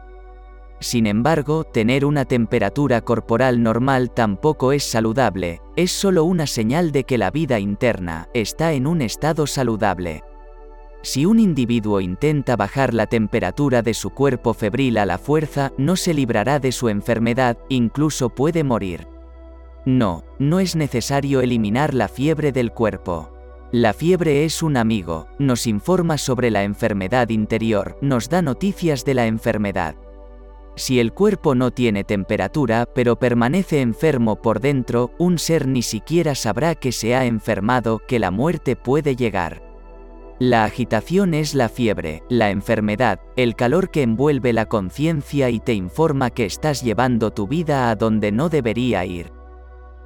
Sin 0.79 1.06
embargo, 1.06 1.65
tener 1.65 2.06
una 2.06 2.24
temperatura 2.24 3.01
corporal 3.01 3.62
normal 3.62 4.12
tampoco 4.12 4.72
es 4.72 4.86
saludable, 4.86 5.62
es 5.75 5.91
solo 5.91 6.24
una 6.24 6.48
señal 6.48 6.94
de 6.94 7.03
que 7.03 7.18
la 7.18 7.29
vida 7.29 7.60
interna 7.60 8.29
está 8.34 8.72
en 8.72 8.88
un 8.88 9.01
estado 9.01 9.46
saludable. 9.46 10.24
Si 11.01 11.25
un 11.25 11.38
individuo 11.38 12.00
intenta 12.00 12.56
bajar 12.56 12.94
la 12.94 13.06
temperatura 13.06 13.82
de 13.82 13.94
su 13.94 14.12
cuerpo 14.12 14.53
febril 14.53 14.98
a 14.98 15.06
la 15.06 15.18
fuerza, 15.18 15.74
no 15.77 15.98
se 15.98 16.13
librará 16.13 16.60
de 16.60 16.72
su 16.72 16.88
enfermedad, 16.88 17.58
incluso 17.68 18.29
puede 18.29 18.63
morir. 18.63 19.10
No, 19.84 20.24
no 20.39 20.62
es 20.62 20.77
necesario 20.77 21.41
eliminar 21.41 21.94
la 21.94 22.08
fiebre 22.08 22.53
del 22.53 22.72
cuerpo. 22.72 23.34
La 23.72 23.94
fiebre 23.94 24.46
es 24.46 24.64
un 24.64 24.78
amigo, 24.78 25.28
nos 25.38 25.68
informa 25.68 26.18
sobre 26.18 26.50
la 26.50 26.64
enfermedad 26.64 27.30
interior, 27.30 28.00
nos 28.02 28.28
da 28.28 28.42
noticias 28.42 29.06
de 29.06 29.14
la 29.14 29.28
enfermedad. 29.28 29.96
Si 30.76 31.00
el 31.00 31.14
cuerpo 31.14 31.54
no 31.54 31.70
tiene 31.70 32.04
temperatura 32.04 32.88
pero 32.96 33.20
permanece 33.20 33.82
enfermo 33.82 34.42
por 34.42 34.60
dentro, 34.60 35.12
un 35.20 35.38
ser 35.38 35.68
ni 35.68 35.84
siquiera 35.84 36.34
sabrá 36.34 36.74
que 36.74 36.92
se 36.92 37.14
ha 37.14 37.26
enfermado, 37.28 38.02
que 38.08 38.18
la 38.18 38.32
muerte 38.32 38.76
puede 38.76 39.16
llegar. 39.16 39.62
La 40.40 40.64
agitación 40.64 41.36
es 41.36 41.54
la 41.54 41.70
fiebre, 41.70 42.24
la 42.28 42.50
enfermedad, 42.50 43.20
el 43.36 43.56
calor 43.56 43.92
que 43.92 44.02
envuelve 44.02 44.52
la 44.52 44.66
conciencia 44.66 45.52
y 45.52 45.60
te 45.60 45.76
informa 45.76 46.32
que 46.32 46.46
estás 46.46 46.82
llevando 46.82 47.30
tu 47.30 47.48
vida 47.48 47.92
a 47.92 47.96
donde 47.96 48.32
no 48.32 48.50
debería 48.50 49.06
ir. 49.06 49.38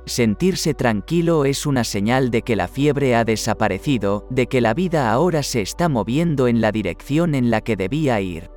Sentirse 0.06 0.74
tranquilo 0.74 1.46
es 1.46 1.66
una 1.66 1.86
señal 1.86 2.30
de 2.30 2.42
que 2.42 2.58
la 2.58 2.68
fiebre 2.68 3.16
ha 3.16 3.24
desaparecido, 3.24 4.28
de 4.30 4.48
que 4.48 4.60
la 4.60 4.74
vida 4.74 5.12
ahora 5.12 5.44
se 5.44 5.62
está 5.62 5.88
moviendo 5.88 6.48
en 6.48 6.60
la 6.60 6.74
dirección 6.74 7.36
en 7.36 7.50
la 7.50 7.62
que 7.62 7.78
debía 7.78 8.20
ir. 8.20 8.50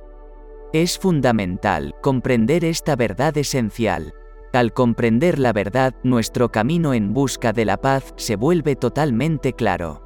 Es 0.73 0.99
fundamental 0.99 1.95
comprender 2.01 2.65
esta 2.65 2.97
verdad 2.97 3.37
esencial. 3.37 4.13
Al 4.51 4.73
comprender 4.73 5.39
la 5.39 5.53
verdad, 5.53 5.95
nuestro 6.03 6.49
camino 6.49 6.93
en 6.93 7.13
busca 7.13 7.53
de 7.53 7.63
la 7.63 7.77
paz 7.77 8.13
se 8.17 8.35
vuelve 8.35 8.75
totalmente 8.75 9.53
claro. 9.53 10.01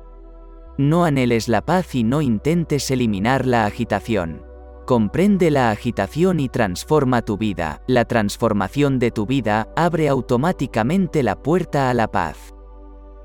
No 0.77 1.05
anheles 1.05 1.48
la 1.48 1.65
paz 1.65 1.95
y 1.95 2.03
no 2.03 2.21
intentes 2.21 2.91
eliminar 2.91 3.48
la 3.48 3.65
agitación. 3.65 4.50
Comprende 4.91 5.51
la 5.51 5.71
agitación 5.71 6.41
y 6.41 6.50
transforma 6.50 7.21
tu 7.21 7.38
vida. 7.38 7.81
La 7.88 8.03
transformación 8.03 9.00
de 9.00 9.10
tu 9.10 9.25
vida 9.25 9.69
abre 9.77 10.10
automáticamente 10.10 11.24
la 11.24 11.41
puerta 11.41 11.89
a 11.89 11.93
la 11.93 12.10
paz. 12.10 12.53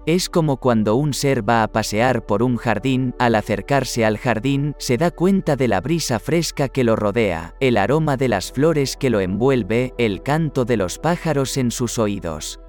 Es 0.07 0.29
como 0.29 0.59
cuando 0.59 0.95
un 0.95 1.13
ser 1.13 1.43
va 1.43 1.65
a 1.65 1.73
pasear 1.73 2.25
por 2.25 2.45
un 2.45 2.57
jardín, 2.57 3.17
al 3.19 3.35
acercarse 3.35 4.05
al 4.05 4.17
jardín, 4.17 4.77
se 4.79 4.97
da 4.97 5.11
cuenta 5.11 5.57
de 5.57 5.67
la 5.67 5.81
brisa 5.81 6.21
fresca 6.21 6.69
que 6.69 6.85
lo 6.85 6.95
rodea, 6.95 7.57
el 7.59 7.79
aroma 7.79 8.17
de 8.17 8.29
las 8.29 8.53
flores 8.53 8.97
que 8.97 9.11
lo 9.11 9.19
envuelve, 9.19 9.93
el 9.99 10.23
canto 10.23 10.67
de 10.67 10.77
los 10.77 11.01
pájaros 11.01 11.57
en 11.57 11.73
sus 11.73 11.99
oídos. 11.99 12.61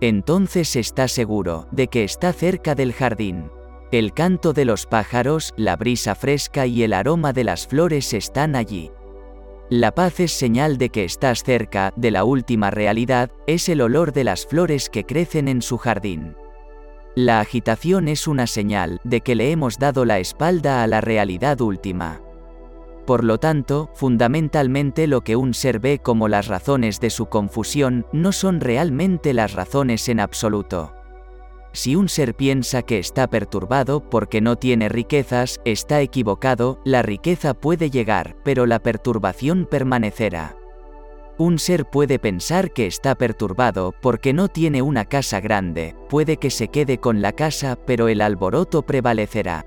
Entonces 0.00 0.76
está 0.76 1.08
seguro 1.08 1.66
de 1.72 1.88
que 1.88 2.04
está 2.04 2.32
cerca 2.32 2.76
del 2.76 2.92
jardín. 2.92 3.50
El 3.92 4.12
canto 4.12 4.52
de 4.52 4.64
los 4.64 4.86
pájaros, 4.86 5.52
la 5.56 5.74
brisa 5.74 6.14
fresca 6.14 6.64
y 6.64 6.84
el 6.84 6.92
aroma 6.92 7.32
de 7.32 7.42
las 7.42 7.66
flores 7.66 8.14
están 8.14 8.54
allí. 8.54 8.92
La 9.68 9.92
paz 9.96 10.20
es 10.20 10.30
señal 10.30 10.78
de 10.78 10.90
que 10.90 11.04
estás 11.04 11.42
cerca 11.42 11.92
de 11.96 12.12
la 12.12 12.22
última 12.22 12.70
realidad, 12.70 13.32
es 13.48 13.68
el 13.68 13.80
olor 13.80 14.12
de 14.12 14.22
las 14.22 14.46
flores 14.46 14.90
que 14.90 15.04
crecen 15.04 15.48
en 15.48 15.60
su 15.60 15.76
jardín. 15.76 16.36
La 17.16 17.40
agitación 17.40 18.06
es 18.06 18.28
una 18.28 18.46
señal 18.46 19.00
de 19.02 19.22
que 19.22 19.34
le 19.34 19.50
hemos 19.50 19.76
dado 19.76 20.04
la 20.04 20.20
espalda 20.20 20.84
a 20.84 20.86
la 20.86 21.00
realidad 21.00 21.60
última. 21.60 22.20
Por 23.06 23.24
lo 23.24 23.38
tanto, 23.38 23.90
fundamentalmente 23.94 25.08
lo 25.08 25.22
que 25.22 25.34
un 25.34 25.52
ser 25.52 25.80
ve 25.80 25.98
como 25.98 26.28
las 26.28 26.46
razones 26.46 27.00
de 27.00 27.10
su 27.10 27.26
confusión 27.26 28.06
no 28.12 28.30
son 28.30 28.60
realmente 28.60 29.34
las 29.34 29.52
razones 29.54 30.08
en 30.08 30.20
absoluto. 30.20 30.94
Si 31.72 31.94
un 31.94 32.08
ser 32.08 32.34
piensa 32.34 32.82
que 32.82 32.98
está 32.98 33.28
perturbado 33.28 34.00
porque 34.00 34.40
no 34.40 34.56
tiene 34.56 34.88
riquezas, 34.88 35.60
está 35.64 36.00
equivocado, 36.00 36.80
la 36.84 37.02
riqueza 37.02 37.54
puede 37.54 37.90
llegar, 37.90 38.36
pero 38.44 38.66
la 38.66 38.80
perturbación 38.80 39.66
permanecerá. 39.70 40.56
Un 41.38 41.58
ser 41.58 41.86
puede 41.86 42.18
pensar 42.18 42.72
que 42.72 42.86
está 42.86 43.14
perturbado 43.14 43.94
porque 44.02 44.32
no 44.32 44.48
tiene 44.48 44.82
una 44.82 45.06
casa 45.06 45.40
grande, 45.40 45.96
puede 46.08 46.36
que 46.36 46.50
se 46.50 46.68
quede 46.68 46.98
con 46.98 47.22
la 47.22 47.32
casa, 47.32 47.78
pero 47.86 48.08
el 48.08 48.20
alboroto 48.20 48.82
prevalecerá. 48.82 49.64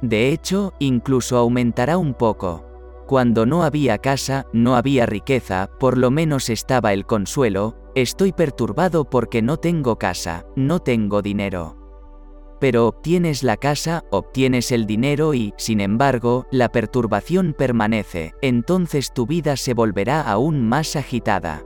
De 0.00 0.30
hecho, 0.30 0.72
incluso 0.78 1.36
aumentará 1.36 1.98
un 1.98 2.14
poco. 2.14 2.64
Cuando 3.06 3.46
no 3.46 3.62
había 3.62 3.98
casa, 3.98 4.46
no 4.52 4.76
había 4.76 5.06
riqueza, 5.06 5.70
por 5.78 5.98
lo 5.98 6.10
menos 6.10 6.50
estaba 6.50 6.92
el 6.92 7.06
consuelo, 7.06 7.76
Estoy 7.98 8.30
perturbado 8.30 9.10
porque 9.10 9.42
no 9.42 9.56
tengo 9.56 9.98
casa, 9.98 10.46
no 10.54 10.78
tengo 10.78 11.20
dinero. 11.20 11.76
Pero 12.60 12.86
obtienes 12.86 13.42
la 13.42 13.56
casa, 13.56 14.04
obtienes 14.12 14.70
el 14.70 14.86
dinero 14.86 15.34
y, 15.34 15.52
sin 15.56 15.80
embargo, 15.80 16.46
la 16.52 16.68
perturbación 16.68 17.56
permanece, 17.58 18.34
entonces 18.40 19.12
tu 19.12 19.26
vida 19.26 19.56
se 19.56 19.74
volverá 19.74 20.20
aún 20.20 20.64
más 20.64 20.94
agitada. 20.94 21.64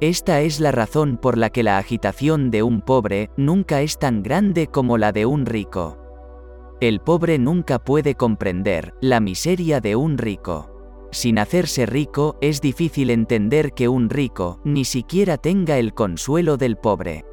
Esta 0.00 0.40
es 0.40 0.58
la 0.58 0.72
razón 0.72 1.18
por 1.18 1.36
la 1.36 1.50
que 1.50 1.62
la 1.62 1.76
agitación 1.76 2.50
de 2.50 2.62
un 2.62 2.80
pobre 2.80 3.28
nunca 3.36 3.82
es 3.82 3.98
tan 3.98 4.22
grande 4.22 4.68
como 4.68 4.96
la 4.96 5.12
de 5.12 5.26
un 5.26 5.44
rico. 5.44 5.98
El 6.80 6.98
pobre 7.00 7.38
nunca 7.38 7.78
puede 7.78 8.14
comprender 8.14 8.94
la 9.02 9.20
miseria 9.20 9.82
de 9.82 9.96
un 9.96 10.16
rico. 10.16 10.71
Sin 11.12 11.38
hacerse 11.38 11.84
rico, 11.84 12.36
es 12.40 12.62
difícil 12.62 13.10
entender 13.10 13.74
que 13.74 13.86
un 13.86 14.08
rico 14.08 14.60
ni 14.64 14.86
siquiera 14.86 15.36
tenga 15.36 15.76
el 15.76 15.92
consuelo 15.92 16.56
del 16.56 16.76
pobre. 16.76 17.26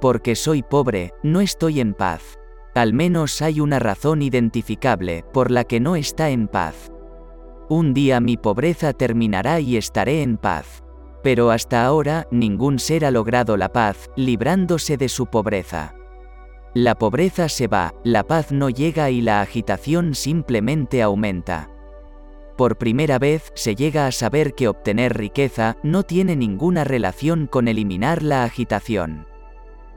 Porque 0.00 0.34
soy 0.34 0.64
pobre, 0.64 1.12
no 1.22 1.40
estoy 1.40 1.80
en 1.80 1.94
paz. 1.94 2.36
Al 2.74 2.92
menos 2.92 3.40
hay 3.42 3.60
una 3.60 3.78
razón 3.78 4.22
identificable 4.22 5.24
por 5.32 5.52
la 5.52 5.62
que 5.62 5.78
no 5.78 5.94
está 5.94 6.30
en 6.30 6.48
paz. 6.48 6.90
Un 7.68 7.94
día 7.94 8.18
mi 8.18 8.36
pobreza 8.36 8.92
terminará 8.92 9.60
y 9.60 9.76
estaré 9.76 10.22
en 10.22 10.36
paz. 10.36 10.82
Pero 11.22 11.52
hasta 11.52 11.86
ahora 11.86 12.26
ningún 12.32 12.80
ser 12.80 13.04
ha 13.04 13.12
logrado 13.12 13.56
la 13.56 13.72
paz, 13.72 14.10
librándose 14.16 14.96
de 14.96 15.08
su 15.08 15.26
pobreza. 15.26 15.94
La 16.74 16.96
pobreza 16.96 17.48
se 17.48 17.68
va, 17.68 17.94
la 18.02 18.24
paz 18.24 18.50
no 18.50 18.68
llega 18.68 19.10
y 19.10 19.20
la 19.20 19.40
agitación 19.42 20.14
simplemente 20.14 21.02
aumenta. 21.02 21.70
Por 22.56 22.78
primera 22.78 23.18
vez 23.18 23.52
se 23.54 23.74
llega 23.74 24.06
a 24.06 24.12
saber 24.12 24.54
que 24.54 24.68
obtener 24.68 25.16
riqueza 25.16 25.76
no 25.82 26.04
tiene 26.04 26.36
ninguna 26.36 26.84
relación 26.84 27.46
con 27.46 27.68
eliminar 27.68 28.22
la 28.22 28.44
agitación. 28.44 29.26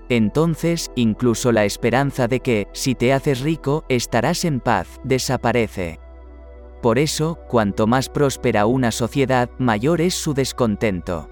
Entonces, 0.10 0.92
incluso 0.96 1.52
la 1.52 1.66
esperanza 1.66 2.28
de 2.28 2.42
que, 2.42 2.68
si 2.74 2.96
te 2.96 3.14
haces 3.14 3.42
rico, 3.42 3.86
estarás 3.88 4.44
en 4.44 4.60
paz, 4.60 5.00
desaparece. 5.04 6.00
Por 6.82 6.98
eso, 6.98 7.40
cuanto 7.48 7.88
más 7.88 8.10
próspera 8.10 8.66
una 8.66 8.92
sociedad, 8.92 9.50
mayor 9.58 10.02
es 10.02 10.16
su 10.16 10.34
descontento. 10.34 11.30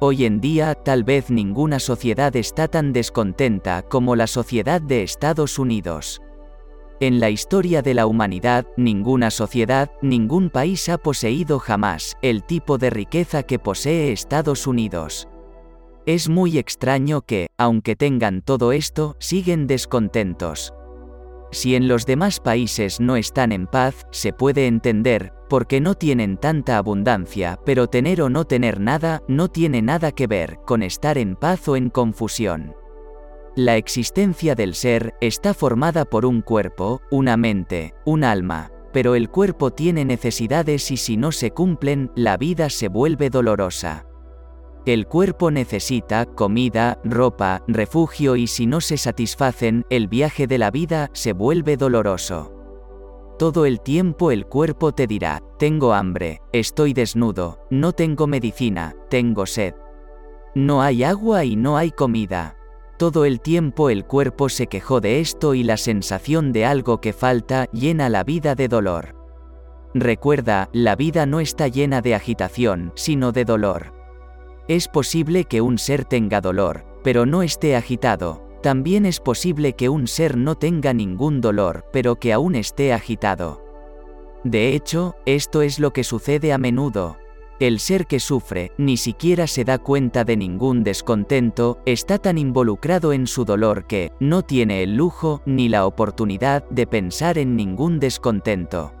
Hoy 0.00 0.24
en 0.24 0.40
día, 0.40 0.74
tal 0.74 1.02
vez 1.02 1.28
ninguna 1.28 1.80
sociedad 1.80 2.36
está 2.36 2.68
tan 2.68 2.92
descontenta 2.92 3.82
como 3.82 4.14
la 4.14 4.28
sociedad 4.28 4.80
de 4.80 5.02
Estados 5.02 5.58
Unidos. 5.58 6.22
En 7.00 7.20
la 7.20 7.30
historia 7.30 7.80
de 7.80 7.94
la 7.94 8.06
humanidad, 8.06 8.66
ninguna 8.76 9.30
sociedad, 9.30 9.88
ningún 10.02 10.50
país 10.50 10.88
ha 10.88 10.98
poseído 10.98 11.60
jamás 11.60 12.16
el 12.22 12.42
tipo 12.42 12.76
de 12.76 12.90
riqueza 12.90 13.44
que 13.44 13.60
posee 13.60 14.10
Estados 14.10 14.66
Unidos. 14.66 15.28
Es 16.06 16.28
muy 16.28 16.58
extraño 16.58 17.20
que, 17.20 17.50
aunque 17.56 17.94
tengan 17.94 18.42
todo 18.42 18.72
esto, 18.72 19.14
siguen 19.20 19.68
descontentos. 19.68 20.74
Si 21.52 21.76
en 21.76 21.86
los 21.86 22.04
demás 22.04 22.40
países 22.40 22.98
no 22.98 23.14
están 23.14 23.52
en 23.52 23.68
paz, 23.68 24.04
se 24.10 24.32
puede 24.32 24.66
entender, 24.66 25.32
porque 25.48 25.80
no 25.80 25.94
tienen 25.94 26.36
tanta 26.36 26.78
abundancia, 26.78 27.60
pero 27.64 27.86
tener 27.86 28.22
o 28.22 28.28
no 28.28 28.44
tener 28.44 28.80
nada 28.80 29.22
no 29.28 29.48
tiene 29.48 29.82
nada 29.82 30.10
que 30.10 30.26
ver 30.26 30.58
con 30.66 30.82
estar 30.82 31.16
en 31.16 31.36
paz 31.36 31.68
o 31.68 31.76
en 31.76 31.90
confusión. 31.90 32.74
La 33.58 33.76
existencia 33.76 34.54
del 34.54 34.72
ser 34.76 35.16
está 35.20 35.52
formada 35.52 36.04
por 36.04 36.24
un 36.24 36.42
cuerpo, 36.42 37.02
una 37.10 37.36
mente, 37.36 37.92
un 38.04 38.22
alma, 38.22 38.70
pero 38.92 39.16
el 39.16 39.30
cuerpo 39.30 39.72
tiene 39.72 40.04
necesidades 40.04 40.92
y 40.92 40.96
si 40.96 41.16
no 41.16 41.32
se 41.32 41.50
cumplen, 41.50 42.12
la 42.14 42.36
vida 42.36 42.70
se 42.70 42.86
vuelve 42.86 43.30
dolorosa. 43.30 44.06
El 44.86 45.08
cuerpo 45.08 45.50
necesita 45.50 46.24
comida, 46.24 47.00
ropa, 47.02 47.64
refugio 47.66 48.36
y 48.36 48.46
si 48.46 48.66
no 48.66 48.80
se 48.80 48.96
satisfacen, 48.96 49.84
el 49.90 50.06
viaje 50.06 50.46
de 50.46 50.58
la 50.58 50.70
vida 50.70 51.10
se 51.12 51.32
vuelve 51.32 51.76
doloroso. 51.76 52.54
Todo 53.40 53.66
el 53.66 53.80
tiempo 53.80 54.30
el 54.30 54.46
cuerpo 54.46 54.92
te 54.92 55.08
dirá, 55.08 55.42
tengo 55.58 55.94
hambre, 55.94 56.42
estoy 56.52 56.92
desnudo, 56.92 57.66
no 57.70 57.90
tengo 57.90 58.28
medicina, 58.28 58.94
tengo 59.10 59.46
sed. 59.46 59.74
No 60.54 60.80
hay 60.80 61.02
agua 61.02 61.44
y 61.44 61.56
no 61.56 61.76
hay 61.76 61.90
comida. 61.90 62.57
Todo 62.98 63.24
el 63.24 63.40
tiempo 63.40 63.90
el 63.90 64.04
cuerpo 64.04 64.48
se 64.48 64.66
quejó 64.66 65.00
de 65.00 65.20
esto 65.20 65.54
y 65.54 65.62
la 65.62 65.76
sensación 65.76 66.50
de 66.52 66.66
algo 66.66 67.00
que 67.00 67.12
falta 67.12 67.66
llena 67.70 68.08
la 68.08 68.24
vida 68.24 68.56
de 68.56 68.66
dolor. 68.66 69.14
Recuerda, 69.94 70.68
la 70.72 70.96
vida 70.96 71.24
no 71.24 71.38
está 71.38 71.68
llena 71.68 72.00
de 72.00 72.16
agitación, 72.16 72.90
sino 72.96 73.30
de 73.30 73.44
dolor. 73.44 73.92
Es 74.66 74.88
posible 74.88 75.44
que 75.44 75.60
un 75.60 75.78
ser 75.78 76.04
tenga 76.04 76.40
dolor, 76.40 76.84
pero 77.04 77.24
no 77.24 77.44
esté 77.44 77.76
agitado. 77.76 78.44
También 78.64 79.06
es 79.06 79.20
posible 79.20 79.74
que 79.74 79.88
un 79.88 80.08
ser 80.08 80.36
no 80.36 80.56
tenga 80.56 80.92
ningún 80.92 81.40
dolor, 81.40 81.84
pero 81.92 82.16
que 82.16 82.32
aún 82.32 82.56
esté 82.56 82.92
agitado. 82.92 83.62
De 84.42 84.74
hecho, 84.74 85.14
esto 85.24 85.62
es 85.62 85.78
lo 85.78 85.92
que 85.92 86.02
sucede 86.02 86.52
a 86.52 86.58
menudo. 86.58 87.16
El 87.60 87.80
ser 87.80 88.06
que 88.06 88.20
sufre, 88.20 88.70
ni 88.78 88.96
siquiera 88.96 89.48
se 89.48 89.64
da 89.64 89.78
cuenta 89.78 90.24
de 90.24 90.36
ningún 90.36 90.84
descontento, 90.84 91.80
está 91.86 92.18
tan 92.18 92.38
involucrado 92.38 93.12
en 93.12 93.26
su 93.26 93.44
dolor 93.44 93.86
que, 93.88 94.12
no 94.20 94.42
tiene 94.42 94.84
el 94.84 94.96
lujo, 94.96 95.42
ni 95.44 95.68
la 95.68 95.84
oportunidad 95.84 96.62
de 96.70 96.86
pensar 96.86 97.36
en 97.36 97.56
ningún 97.56 97.98
descontento. 97.98 98.92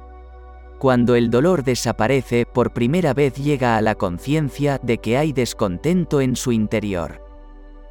Cuando 0.80 1.14
el 1.14 1.30
dolor 1.30 1.62
desaparece, 1.62 2.46
por 2.46 2.72
primera 2.72 3.14
vez 3.14 3.34
llega 3.34 3.76
a 3.76 3.80
la 3.80 3.94
conciencia 3.94 4.80
de 4.82 4.98
que 4.98 5.16
hay 5.16 5.32
descontento 5.32 6.20
en 6.20 6.34
su 6.34 6.50
interior. 6.50 7.22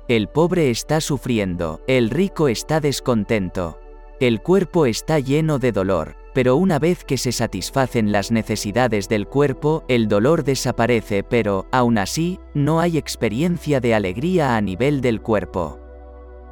El 0.10 0.28
pobre 0.28 0.70
está 0.70 1.00
sufriendo, 1.00 1.82
el 1.88 2.10
rico 2.10 2.50
está 2.50 2.82
descontento. 2.82 3.80
El 4.20 4.42
cuerpo 4.42 4.86
está 4.86 5.20
lleno 5.20 5.60
de 5.60 5.72
dolor, 5.72 6.16
pero 6.38 6.56
una 6.56 6.78
vez 6.78 7.04
que 7.04 7.18
se 7.18 7.32
satisfacen 7.32 8.12
las 8.12 8.32
necesidades 8.32 9.10
del 9.10 9.26
cuerpo, 9.26 9.84
el 9.88 10.08
dolor 10.08 10.44
desaparece, 10.44 11.24
pero, 11.24 11.66
aún 11.72 11.98
así, 11.98 12.40
no 12.54 12.80
hay 12.80 13.00
experiencia 13.00 13.80
de 13.80 13.96
alegría 13.96 14.56
a 14.56 14.62
nivel 14.62 15.02
del 15.02 15.20
cuerpo. 15.20 15.80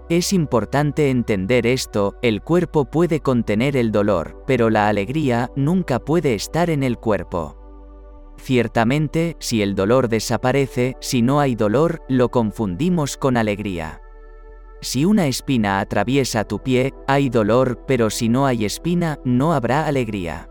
Es 0.09 0.33
importante 0.33 1.11
entender 1.11 1.67
esto, 1.67 2.15
el 2.23 2.41
cuerpo 2.41 2.85
puede 2.85 3.19
contener 3.19 3.77
el 3.77 3.91
dolor, 3.91 4.43
pero 4.47 4.71
la 4.71 4.87
alegría 4.87 5.51
nunca 5.55 5.99
puede 5.99 6.33
estar 6.33 6.71
en 6.71 6.81
el 6.81 6.97
cuerpo. 6.97 7.55
Ciertamente, 8.41 9.37
si 9.37 9.61
el 9.61 9.75
dolor 9.75 10.09
desaparece, 10.09 10.97
si 10.99 11.21
no 11.21 11.39
hay 11.39 11.53
dolor, 11.53 12.01
lo 12.09 12.29
confundimos 12.29 13.17
con 13.17 13.37
alegría. 13.37 14.01
Si 14.81 15.05
una 15.05 15.27
espina 15.27 15.79
atraviesa 15.79 16.43
tu 16.43 16.61
pie, 16.61 16.93
hay 17.07 17.29
dolor, 17.29 17.83
pero 17.87 18.09
si 18.09 18.29
no 18.29 18.45
hay 18.45 18.65
espina, 18.65 19.19
no 19.23 19.53
habrá 19.53 19.87
alegría. 19.87 20.49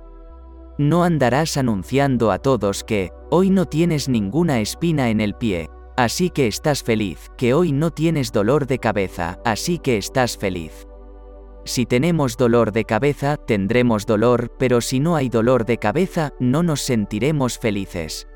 No 0.78 1.04
andarás 1.04 1.56
anunciando 1.56 2.30
a 2.32 2.38
todos 2.38 2.82
que, 2.82 3.12
hoy 3.30 3.50
no 3.50 3.66
tienes 3.66 4.08
ninguna 4.08 4.60
espina 4.60 5.10
en 5.10 5.20
el 5.20 5.34
pie, 5.34 5.68
Así 5.96 6.30
que 6.30 6.48
estás 6.48 6.82
feliz, 6.82 7.30
que 7.36 7.54
hoy 7.54 7.70
no 7.70 7.92
tienes 7.92 8.32
dolor 8.32 8.66
de 8.66 8.80
cabeza, 8.80 9.38
así 9.44 9.78
que 9.78 9.96
estás 9.96 10.36
feliz. 10.36 10.88
Si 11.64 11.86
tenemos 11.86 12.36
dolor 12.36 12.72
de 12.72 12.84
cabeza, 12.84 13.36
tendremos 13.36 14.04
dolor, 14.04 14.52
pero 14.58 14.80
si 14.80 14.98
no 14.98 15.14
hay 15.14 15.28
dolor 15.28 15.64
de 15.64 15.78
cabeza, 15.78 16.32
no 16.40 16.64
nos 16.64 16.82
sentiremos 16.82 17.58
felices. 17.58 18.26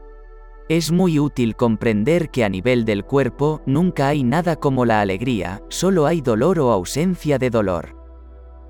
Es 0.69 0.93
muy 0.93 1.19
útil 1.19 1.57
comprender 1.57 2.29
que 2.29 2.45
a 2.45 2.51
nivel 2.51 2.85
del 2.85 3.03
cuerpo 3.03 3.63
nunca 3.65 4.09
hay 4.09 4.23
nada 4.23 4.57
como 4.57 4.85
la 4.85 5.01
alegría, 5.01 5.63
solo 5.69 6.05
hay 6.05 6.21
dolor 6.21 6.61
o 6.61 6.73
ausencia 6.73 7.39
de 7.39 7.49
dolor. 7.49 7.97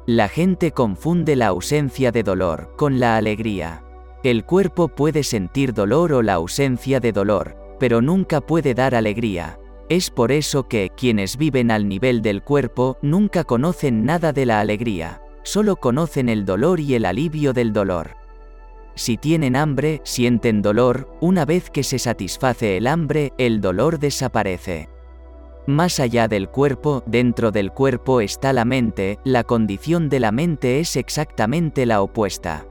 La 0.06 0.28
gente 0.28 0.70
confunde 0.70 1.34
la 1.34 1.48
ausencia 1.48 2.12
de 2.12 2.22
dolor 2.22 2.72
con 2.76 3.00
la 3.00 3.16
alegría. 3.16 3.82
El 4.22 4.44
cuerpo 4.44 4.86
puede 4.86 5.24
sentir 5.24 5.74
dolor 5.74 6.12
o 6.12 6.22
la 6.22 6.34
ausencia 6.34 7.00
de 7.00 7.10
dolor, 7.10 7.56
pero 7.80 8.00
nunca 8.00 8.40
puede 8.40 8.74
dar 8.74 8.94
alegría. 8.94 9.58
Es 9.88 10.10
por 10.10 10.30
eso 10.30 10.68
que 10.68 10.90
quienes 10.96 11.36
viven 11.36 11.72
al 11.72 11.88
nivel 11.88 12.22
del 12.22 12.44
cuerpo 12.44 12.96
nunca 13.02 13.42
conocen 13.42 14.04
nada 14.04 14.32
de 14.32 14.46
la 14.46 14.60
alegría, 14.60 15.20
solo 15.42 15.74
conocen 15.74 16.28
el 16.28 16.44
dolor 16.44 16.78
y 16.78 16.94
el 16.94 17.04
alivio 17.04 17.52
del 17.52 17.72
dolor. 17.72 18.27
Si 18.98 19.16
tienen 19.16 19.54
hambre, 19.54 20.00
sienten 20.02 20.60
dolor, 20.60 21.08
una 21.20 21.44
vez 21.44 21.70
que 21.70 21.84
se 21.84 22.00
satisface 22.00 22.76
el 22.76 22.88
hambre, 22.88 23.32
el 23.38 23.60
dolor 23.60 24.00
desaparece. 24.00 24.88
Más 25.68 26.00
allá 26.00 26.26
del 26.26 26.48
cuerpo, 26.48 27.04
dentro 27.06 27.52
del 27.52 27.70
cuerpo 27.70 28.20
está 28.20 28.52
la 28.52 28.64
mente, 28.64 29.20
la 29.22 29.44
condición 29.44 30.08
de 30.08 30.18
la 30.18 30.32
mente 30.32 30.80
es 30.80 30.96
exactamente 30.96 31.86
la 31.86 32.02
opuesta. 32.02 32.66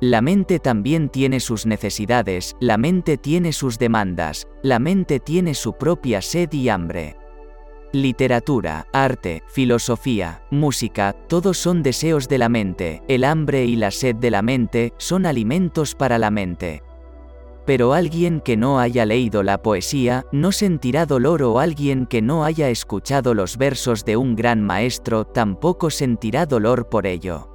La 0.00 0.20
mente 0.20 0.60
también 0.60 1.08
tiene 1.08 1.40
sus 1.40 1.66
necesidades, 1.66 2.54
la 2.60 2.78
mente 2.78 3.18
tiene 3.18 3.52
sus 3.52 3.76
demandas, 3.76 4.46
la 4.62 4.78
mente 4.78 5.18
tiene 5.18 5.54
su 5.54 5.72
propia 5.72 6.22
sed 6.22 6.52
y 6.52 6.68
hambre. 6.68 7.16
Literatura, 7.92 8.86
arte, 8.92 9.42
filosofía, 9.48 10.44
música, 10.52 11.12
todos 11.26 11.58
son 11.58 11.82
deseos 11.82 12.28
de 12.28 12.38
la 12.38 12.48
mente, 12.48 13.02
el 13.08 13.24
hambre 13.24 13.64
y 13.64 13.74
la 13.74 13.90
sed 13.90 14.14
de 14.14 14.30
la 14.30 14.42
mente 14.42 14.94
son 14.96 15.26
alimentos 15.26 15.96
para 15.96 16.16
la 16.16 16.30
mente. 16.30 16.84
Pero 17.66 17.92
alguien 17.92 18.40
que 18.42 18.56
no 18.56 18.78
haya 18.78 19.04
leído 19.06 19.42
la 19.42 19.60
poesía 19.60 20.24
no 20.30 20.52
sentirá 20.52 21.04
dolor 21.04 21.42
o 21.42 21.58
alguien 21.58 22.06
que 22.06 22.22
no 22.22 22.44
haya 22.44 22.70
escuchado 22.70 23.34
los 23.34 23.56
versos 23.56 24.04
de 24.04 24.16
un 24.16 24.36
gran 24.36 24.62
maestro 24.62 25.24
tampoco 25.24 25.90
sentirá 25.90 26.46
dolor 26.46 26.88
por 26.88 27.08
ello. 27.08 27.48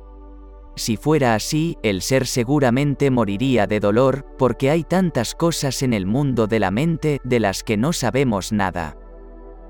Si 0.76 0.98
fuera 0.98 1.36
así, 1.36 1.78
el 1.82 2.02
ser 2.02 2.28
seguramente 2.28 3.10
moriría 3.10 3.67
de 3.67 3.80
dolor, 3.80 4.26
porque 4.38 4.69
hay 4.69 4.84
tantas 4.84 5.34
cosas 5.34 5.82
en 5.82 5.93
el 5.93 6.06
mundo 6.06 6.48
de 6.48 6.60
la 6.60 6.71
mente 6.71 7.21
de 7.24 7.39
las 7.39 7.63
que 7.63 7.78
no 7.78 7.93
sabemos 7.93 8.52
nada. 8.52 8.98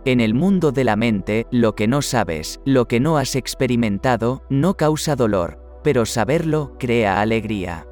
En 0.05 0.21
el 0.21 0.35
mundo 0.35 0.71
de 0.71 0.83
la 0.83 0.95
mente, 0.95 1.47
lo 1.49 1.73
que 1.73 1.87
no 1.87 2.03
sabes, 2.03 2.59
lo 2.63 2.87
que 2.87 2.99
no 2.99 3.17
has 3.17 3.35
experimentado, 3.35 4.43
no 4.51 4.77
causa 4.77 5.15
dolor, 5.15 5.59
pero 5.83 6.05
saberlo 6.05 6.75
crea 6.77 7.21
alegría. 7.21 7.87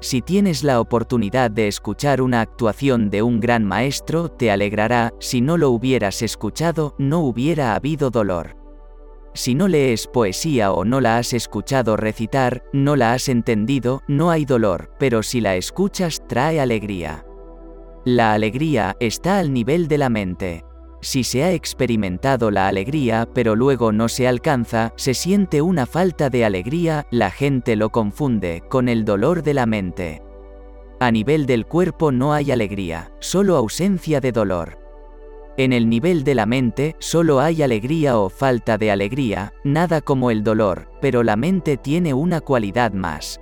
Si 0.00 0.20
tienes 0.20 0.64
la 0.64 0.80
oportunidad 0.80 1.52
de 1.52 1.68
escuchar 1.68 2.22
una 2.22 2.40
actuación 2.40 3.08
de 3.08 3.22
un 3.22 3.38
gran 3.38 3.64
maestro, 3.64 4.28
te 4.28 4.50
alegrará, 4.50 5.12
si 5.20 5.40
no 5.40 5.56
lo 5.56 5.70
hubieras 5.70 6.22
escuchado, 6.22 6.96
no 6.98 7.20
hubiera 7.20 7.76
habido 7.76 8.10
dolor. 8.10 8.56
Si 9.34 9.54
no 9.54 9.68
lees 9.68 10.08
poesía 10.08 10.72
o 10.72 10.84
no 10.84 11.00
la 11.00 11.18
has 11.18 11.32
escuchado 11.32 11.96
recitar, 11.96 12.64
no 12.72 12.96
la 12.96 13.12
has 13.12 13.28
entendido, 13.28 14.02
no 14.08 14.30
hay 14.30 14.44
dolor, 14.44 14.90
pero 14.98 15.22
si 15.22 15.40
la 15.40 15.54
escuchas 15.54 16.20
trae 16.26 16.60
alegría. 16.60 17.24
La 18.04 18.32
alegría 18.32 18.96
está 18.98 19.38
al 19.38 19.52
nivel 19.52 19.86
de 19.86 19.98
la 19.98 20.08
mente. 20.08 20.64
Si 21.00 21.22
se 21.22 21.44
ha 21.44 21.52
experimentado 21.52 22.50
la 22.50 22.68
alegría 22.68 23.28
pero 23.32 23.54
luego 23.54 23.92
no 23.92 24.08
se 24.08 24.26
alcanza, 24.26 24.92
se 24.96 25.14
siente 25.14 25.62
una 25.62 25.86
falta 25.86 26.28
de 26.28 26.44
alegría, 26.44 27.06
la 27.10 27.30
gente 27.30 27.76
lo 27.76 27.90
confunde 27.90 28.62
con 28.68 28.88
el 28.88 29.04
dolor 29.04 29.42
de 29.42 29.54
la 29.54 29.66
mente. 29.66 30.22
A 31.00 31.12
nivel 31.12 31.46
del 31.46 31.66
cuerpo 31.66 32.10
no 32.10 32.32
hay 32.32 32.50
alegría, 32.50 33.12
solo 33.20 33.56
ausencia 33.56 34.20
de 34.20 34.32
dolor. 34.32 34.78
En 35.56 35.72
el 35.72 35.88
nivel 35.88 36.24
de 36.24 36.34
la 36.34 36.46
mente, 36.46 36.96
solo 36.98 37.40
hay 37.40 37.62
alegría 37.62 38.18
o 38.18 38.28
falta 38.28 38.78
de 38.78 38.90
alegría, 38.90 39.52
nada 39.64 40.00
como 40.00 40.30
el 40.30 40.42
dolor, 40.42 40.88
pero 41.00 41.22
la 41.22 41.36
mente 41.36 41.76
tiene 41.76 42.14
una 42.14 42.40
cualidad 42.40 42.92
más. 42.92 43.40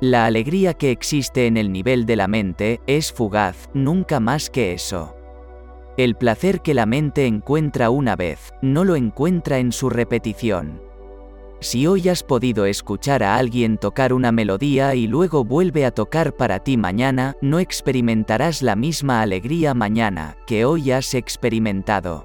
La 0.00 0.24
alegría 0.24 0.72
que 0.72 0.90
existe 0.90 1.46
en 1.46 1.58
el 1.58 1.72
nivel 1.72 2.06
de 2.06 2.16
la 2.16 2.28
mente 2.28 2.80
es 2.86 3.12
fugaz, 3.12 3.68
nunca 3.74 4.20
más 4.20 4.48
que 4.48 4.72
eso. 4.72 5.19
El 6.00 6.14
placer 6.14 6.62
que 6.62 6.72
la 6.72 6.86
mente 6.86 7.26
encuentra 7.26 7.90
una 7.90 8.16
vez, 8.16 8.54
no 8.62 8.84
lo 8.84 8.96
encuentra 8.96 9.58
en 9.58 9.70
su 9.70 9.90
repetición. 9.90 10.80
Si 11.60 11.86
hoy 11.86 12.08
has 12.08 12.22
podido 12.22 12.64
escuchar 12.64 13.22
a 13.22 13.36
alguien 13.36 13.76
tocar 13.76 14.14
una 14.14 14.32
melodía 14.32 14.94
y 14.94 15.06
luego 15.06 15.44
vuelve 15.44 15.84
a 15.84 15.90
tocar 15.90 16.34
para 16.34 16.60
ti 16.60 16.78
mañana, 16.78 17.36
no 17.42 17.58
experimentarás 17.58 18.62
la 18.62 18.76
misma 18.76 19.20
alegría 19.20 19.74
mañana 19.74 20.38
que 20.46 20.64
hoy 20.64 20.90
has 20.90 21.12
experimentado. 21.12 22.24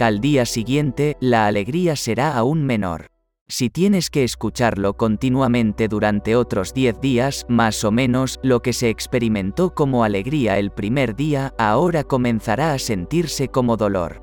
Al 0.00 0.20
día 0.20 0.44
siguiente, 0.44 1.16
la 1.20 1.46
alegría 1.46 1.94
será 1.94 2.36
aún 2.36 2.64
menor. 2.64 3.09
Si 3.50 3.68
tienes 3.68 4.10
que 4.10 4.22
escucharlo 4.22 4.96
continuamente 4.96 5.88
durante 5.88 6.36
otros 6.36 6.72
10 6.72 7.00
días, 7.00 7.46
más 7.48 7.82
o 7.82 7.90
menos, 7.90 8.38
lo 8.44 8.62
que 8.62 8.72
se 8.72 8.90
experimentó 8.90 9.74
como 9.74 10.04
alegría 10.04 10.56
el 10.60 10.70
primer 10.70 11.16
día, 11.16 11.52
ahora 11.58 12.04
comenzará 12.04 12.72
a 12.72 12.78
sentirse 12.78 13.48
como 13.48 13.76
dolor. 13.76 14.22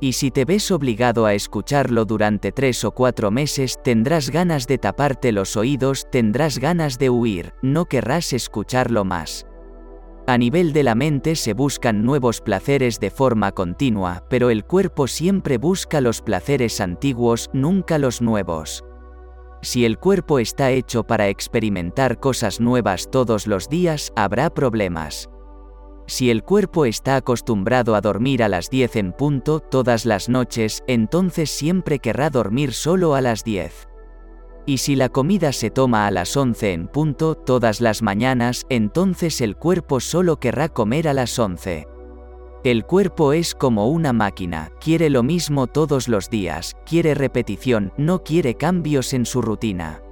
Y 0.00 0.14
si 0.14 0.32
te 0.32 0.44
ves 0.44 0.72
obligado 0.72 1.26
a 1.26 1.34
escucharlo 1.34 2.04
durante 2.04 2.50
tres 2.50 2.84
o 2.84 2.90
cuatro 2.90 3.30
meses, 3.30 3.78
tendrás 3.84 4.30
ganas 4.30 4.66
de 4.66 4.78
taparte 4.78 5.30
los 5.30 5.56
oídos, 5.56 6.08
tendrás 6.10 6.58
ganas 6.58 6.98
de 6.98 7.08
huir, 7.08 7.54
no 7.62 7.84
querrás 7.84 8.32
escucharlo 8.32 9.04
más. 9.04 9.46
A 10.30 10.38
nivel 10.38 10.72
de 10.72 10.84
la 10.84 10.94
mente 10.94 11.34
se 11.34 11.54
buscan 11.54 12.04
nuevos 12.04 12.40
placeres 12.40 13.00
de 13.00 13.10
forma 13.10 13.50
continua, 13.50 14.22
pero 14.30 14.50
el 14.50 14.64
cuerpo 14.64 15.08
siempre 15.08 15.58
busca 15.58 16.00
los 16.00 16.22
placeres 16.22 16.80
antiguos, 16.80 17.50
nunca 17.52 17.98
los 17.98 18.22
nuevos. 18.22 18.84
Si 19.60 19.84
el 19.84 19.98
cuerpo 19.98 20.38
está 20.38 20.70
hecho 20.70 21.02
para 21.02 21.26
experimentar 21.26 22.20
cosas 22.20 22.60
nuevas 22.60 23.10
todos 23.10 23.48
los 23.48 23.68
días, 23.68 24.12
habrá 24.14 24.50
problemas. 24.50 25.28
Si 26.06 26.30
el 26.30 26.44
cuerpo 26.44 26.84
está 26.84 27.16
acostumbrado 27.16 27.96
a 27.96 28.00
dormir 28.00 28.44
a 28.44 28.48
las 28.48 28.70
10 28.70 28.94
en 28.94 29.12
punto 29.12 29.58
todas 29.58 30.06
las 30.06 30.28
noches, 30.28 30.84
entonces 30.86 31.50
siempre 31.50 31.98
querrá 31.98 32.30
dormir 32.30 32.72
solo 32.72 33.16
a 33.16 33.20
las 33.20 33.42
10. 33.42 33.89
Y 34.66 34.78
si 34.78 34.94
la 34.94 35.08
comida 35.08 35.52
se 35.52 35.70
toma 35.70 36.06
a 36.06 36.10
las 36.10 36.36
11 36.36 36.72
en 36.72 36.88
punto 36.88 37.34
todas 37.34 37.80
las 37.80 38.02
mañanas, 38.02 38.66
entonces 38.68 39.40
el 39.40 39.56
cuerpo 39.56 40.00
solo 40.00 40.38
querrá 40.38 40.68
comer 40.68 41.08
a 41.08 41.14
las 41.14 41.38
11. 41.38 41.86
El 42.62 42.84
cuerpo 42.84 43.32
es 43.32 43.54
como 43.54 43.88
una 43.88 44.12
máquina, 44.12 44.70
quiere 44.80 45.08
lo 45.08 45.22
mismo 45.22 45.66
todos 45.66 46.08
los 46.08 46.28
días, 46.28 46.76
quiere 46.84 47.14
repetición, 47.14 47.90
no 47.96 48.22
quiere 48.22 48.54
cambios 48.54 49.14
en 49.14 49.24
su 49.24 49.40
rutina. 49.40 50.02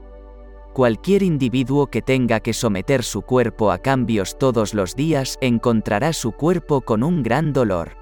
Cualquier 0.72 1.22
individuo 1.22 1.88
que 1.88 2.00
tenga 2.00 2.40
que 2.40 2.54
someter 2.54 3.02
su 3.02 3.20
cuerpo 3.20 3.70
a 3.70 3.78
cambios 3.78 4.38
todos 4.38 4.72
los 4.72 4.96
días 4.96 5.36
encontrará 5.42 6.14
su 6.14 6.32
cuerpo 6.32 6.80
con 6.80 7.02
un 7.02 7.22
gran 7.22 7.52
dolor. 7.52 7.96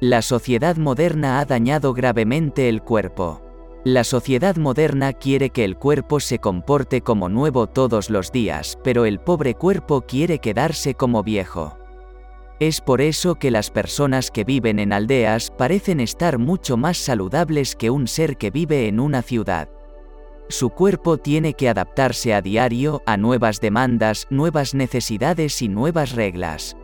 La 0.00 0.22
sociedad 0.22 0.76
moderna 0.76 1.40
ha 1.40 1.44
dañado 1.44 1.94
gravemente 1.94 2.68
el 2.68 2.82
cuerpo. 2.82 3.43
La 3.84 4.02
sociedad 4.02 4.56
moderna 4.56 5.12
quiere 5.12 5.50
que 5.50 5.62
el 5.62 5.76
cuerpo 5.76 6.18
se 6.18 6.38
comporte 6.38 7.02
como 7.02 7.28
nuevo 7.28 7.66
todos 7.66 8.08
los 8.08 8.32
días, 8.32 8.78
pero 8.82 9.04
el 9.04 9.20
pobre 9.20 9.56
cuerpo 9.56 10.06
quiere 10.08 10.38
quedarse 10.38 10.94
como 10.94 11.22
viejo. 11.22 11.76
Es 12.60 12.80
por 12.80 13.02
eso 13.02 13.34
que 13.34 13.50
las 13.50 13.70
personas 13.70 14.30
que 14.30 14.44
viven 14.44 14.78
en 14.78 14.94
aldeas 14.94 15.50
parecen 15.50 16.00
estar 16.00 16.38
mucho 16.38 16.78
más 16.78 16.96
saludables 16.96 17.76
que 17.76 17.90
un 17.90 18.06
ser 18.06 18.38
que 18.38 18.50
vive 18.50 18.88
en 18.88 19.00
una 19.00 19.20
ciudad. 19.20 19.68
Su 20.48 20.70
cuerpo 20.70 21.18
tiene 21.18 21.52
que 21.52 21.68
adaptarse 21.68 22.32
a 22.32 22.40
diario 22.40 23.02
a 23.04 23.18
nuevas 23.18 23.60
demandas, 23.60 24.26
nuevas 24.30 24.74
necesidades 24.74 25.60
y 25.60 25.68
nuevas 25.68 26.12
reglas. 26.12 26.74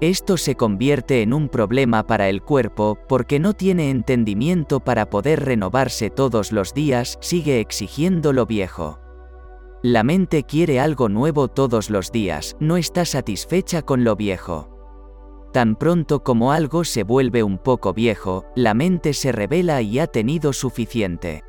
Esto 0.00 0.38
se 0.38 0.54
convierte 0.54 1.20
en 1.20 1.34
un 1.34 1.50
problema 1.50 2.06
para 2.06 2.30
el 2.30 2.40
cuerpo 2.40 2.98
porque 3.06 3.38
no 3.38 3.52
tiene 3.52 3.90
entendimiento 3.90 4.80
para 4.80 5.10
poder 5.10 5.44
renovarse 5.44 6.08
todos 6.08 6.52
los 6.52 6.72
días, 6.72 7.18
sigue 7.20 7.60
exigiendo 7.60 8.32
lo 8.32 8.46
viejo. 8.46 8.98
La 9.82 10.02
mente 10.02 10.44
quiere 10.44 10.80
algo 10.80 11.10
nuevo 11.10 11.48
todos 11.48 11.90
los 11.90 12.12
días, 12.12 12.56
no 12.60 12.78
está 12.78 13.04
satisfecha 13.04 13.82
con 13.82 14.02
lo 14.02 14.16
viejo. 14.16 14.70
Tan 15.52 15.76
pronto 15.76 16.22
como 16.22 16.52
algo 16.52 16.84
se 16.84 17.02
vuelve 17.02 17.42
un 17.42 17.58
poco 17.58 17.92
viejo, 17.92 18.46
la 18.56 18.72
mente 18.72 19.12
se 19.12 19.32
revela 19.32 19.82
y 19.82 19.98
ha 19.98 20.06
tenido 20.06 20.54
suficiente. 20.54 21.44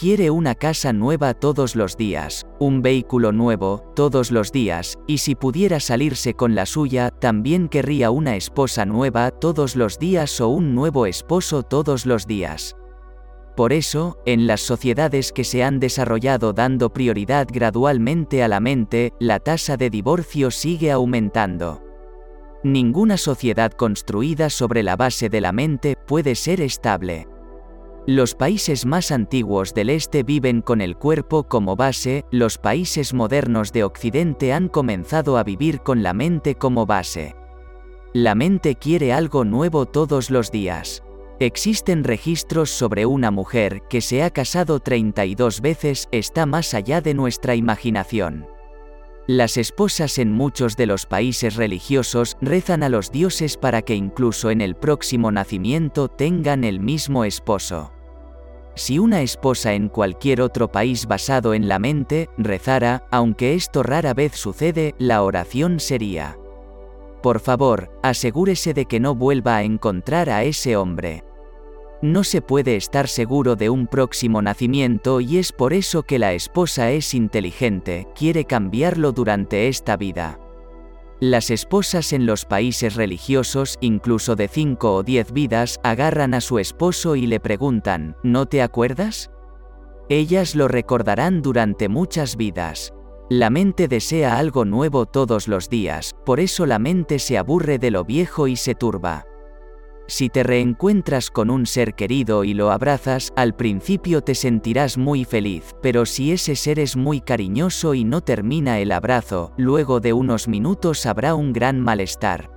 Quiere 0.00 0.30
una 0.30 0.54
casa 0.54 0.94
nueva 0.94 1.34
todos 1.34 1.76
los 1.76 1.98
días, 1.98 2.46
un 2.58 2.80
vehículo 2.80 3.32
nuevo, 3.32 3.92
todos 3.94 4.30
los 4.30 4.50
días, 4.50 4.98
y 5.06 5.18
si 5.18 5.34
pudiera 5.34 5.78
salirse 5.78 6.32
con 6.32 6.54
la 6.54 6.64
suya, 6.64 7.10
también 7.10 7.68
querría 7.68 8.10
una 8.10 8.34
esposa 8.34 8.86
nueva 8.86 9.30
todos 9.30 9.76
los 9.76 9.98
días 9.98 10.40
o 10.40 10.48
un 10.48 10.74
nuevo 10.74 11.04
esposo 11.04 11.62
todos 11.62 12.06
los 12.06 12.26
días. 12.26 12.76
Por 13.54 13.74
eso, 13.74 14.16
en 14.24 14.46
las 14.46 14.62
sociedades 14.62 15.32
que 15.32 15.44
se 15.44 15.62
han 15.62 15.80
desarrollado 15.80 16.54
dando 16.54 16.94
prioridad 16.94 17.46
gradualmente 17.52 18.42
a 18.42 18.48
la 18.48 18.60
mente, 18.60 19.12
la 19.20 19.38
tasa 19.38 19.76
de 19.76 19.90
divorcio 19.90 20.50
sigue 20.50 20.90
aumentando. 20.90 21.82
Ninguna 22.64 23.18
sociedad 23.18 23.72
construida 23.72 24.48
sobre 24.48 24.82
la 24.82 24.96
base 24.96 25.28
de 25.28 25.42
la 25.42 25.52
mente 25.52 25.94
puede 26.06 26.36
ser 26.36 26.62
estable. 26.62 27.26
Los 28.06 28.34
países 28.34 28.86
más 28.86 29.10
antiguos 29.10 29.74
del 29.74 29.90
este 29.90 30.22
viven 30.22 30.62
con 30.62 30.80
el 30.80 30.96
cuerpo 30.96 31.44
como 31.44 31.76
base, 31.76 32.24
los 32.30 32.56
países 32.56 33.12
modernos 33.12 33.72
de 33.72 33.84
Occidente 33.84 34.54
han 34.54 34.68
comenzado 34.68 35.36
a 35.36 35.44
vivir 35.44 35.80
con 35.80 36.02
la 36.02 36.14
mente 36.14 36.54
como 36.54 36.86
base. 36.86 37.36
La 38.14 38.34
mente 38.34 38.74
quiere 38.76 39.12
algo 39.12 39.44
nuevo 39.44 39.84
todos 39.84 40.30
los 40.30 40.50
días. 40.50 41.02
Existen 41.40 42.02
registros 42.02 42.70
sobre 42.70 43.04
una 43.04 43.30
mujer 43.30 43.82
que 43.88 44.00
se 44.00 44.22
ha 44.22 44.30
casado 44.30 44.80
32 44.80 45.60
veces, 45.60 46.08
está 46.10 46.46
más 46.46 46.72
allá 46.74 47.02
de 47.02 47.14
nuestra 47.14 47.54
imaginación. 47.54 48.46
Las 49.32 49.56
esposas 49.58 50.18
en 50.18 50.32
muchos 50.32 50.76
de 50.76 50.86
los 50.86 51.06
países 51.06 51.54
religiosos 51.54 52.36
rezan 52.40 52.82
a 52.82 52.88
los 52.88 53.12
dioses 53.12 53.56
para 53.56 53.80
que 53.82 53.94
incluso 53.94 54.50
en 54.50 54.60
el 54.60 54.74
próximo 54.74 55.30
nacimiento 55.30 56.08
tengan 56.08 56.64
el 56.64 56.80
mismo 56.80 57.24
esposo. 57.24 57.92
Si 58.74 58.98
una 58.98 59.22
esposa 59.22 59.74
en 59.74 59.88
cualquier 59.88 60.40
otro 60.40 60.72
país 60.72 61.06
basado 61.06 61.54
en 61.54 61.68
la 61.68 61.78
mente 61.78 62.28
rezara, 62.38 63.06
aunque 63.12 63.54
esto 63.54 63.84
rara 63.84 64.14
vez 64.14 64.34
sucede, 64.34 64.96
la 64.98 65.22
oración 65.22 65.78
sería, 65.78 66.36
Por 67.22 67.38
favor, 67.38 67.96
asegúrese 68.02 68.74
de 68.74 68.86
que 68.86 68.98
no 68.98 69.14
vuelva 69.14 69.58
a 69.58 69.62
encontrar 69.62 70.28
a 70.28 70.42
ese 70.42 70.74
hombre. 70.74 71.22
No 72.02 72.24
se 72.24 72.40
puede 72.40 72.76
estar 72.76 73.08
seguro 73.08 73.56
de 73.56 73.68
un 73.68 73.86
próximo 73.86 74.40
nacimiento 74.40 75.20
y 75.20 75.36
es 75.36 75.52
por 75.52 75.74
eso 75.74 76.02
que 76.02 76.18
la 76.18 76.32
esposa 76.32 76.90
es 76.90 77.12
inteligente, 77.12 78.08
quiere 78.14 78.46
cambiarlo 78.46 79.12
durante 79.12 79.68
esta 79.68 79.98
vida. 79.98 80.38
Las 81.20 81.50
esposas 81.50 82.14
en 82.14 82.24
los 82.24 82.46
países 82.46 82.94
religiosos, 82.94 83.76
incluso 83.82 84.34
de 84.34 84.48
5 84.48 84.94
o 84.94 85.02
10 85.02 85.32
vidas, 85.32 85.78
agarran 85.82 86.32
a 86.32 86.40
su 86.40 86.58
esposo 86.58 87.16
y 87.16 87.26
le 87.26 87.38
preguntan, 87.38 88.16
¿no 88.22 88.46
te 88.46 88.62
acuerdas? 88.62 89.30
Ellas 90.08 90.54
lo 90.54 90.68
recordarán 90.68 91.42
durante 91.42 91.90
muchas 91.90 92.36
vidas. 92.36 92.94
La 93.28 93.50
mente 93.50 93.86
desea 93.86 94.38
algo 94.38 94.64
nuevo 94.64 95.04
todos 95.04 95.46
los 95.46 95.68
días, 95.68 96.16
por 96.24 96.40
eso 96.40 96.64
la 96.64 96.78
mente 96.78 97.18
se 97.18 97.36
aburre 97.36 97.78
de 97.78 97.90
lo 97.90 98.04
viejo 98.04 98.48
y 98.48 98.56
se 98.56 98.74
turba. 98.74 99.26
Si 100.10 100.28
te 100.28 100.42
reencuentras 100.42 101.30
con 101.30 101.50
un 101.50 101.66
ser 101.66 101.94
querido 101.94 102.42
y 102.42 102.52
lo 102.52 102.72
abrazas, 102.72 103.32
al 103.36 103.54
principio 103.54 104.22
te 104.22 104.34
sentirás 104.34 104.98
muy 104.98 105.24
feliz, 105.24 105.76
pero 105.82 106.04
si 106.04 106.32
ese 106.32 106.56
ser 106.56 106.80
es 106.80 106.96
muy 106.96 107.20
cariñoso 107.20 107.94
y 107.94 108.02
no 108.02 108.20
termina 108.20 108.80
el 108.80 108.90
abrazo, 108.90 109.52
luego 109.56 110.00
de 110.00 110.12
unos 110.12 110.48
minutos 110.48 111.06
habrá 111.06 111.36
un 111.36 111.52
gran 111.52 111.78
malestar. 111.78 112.50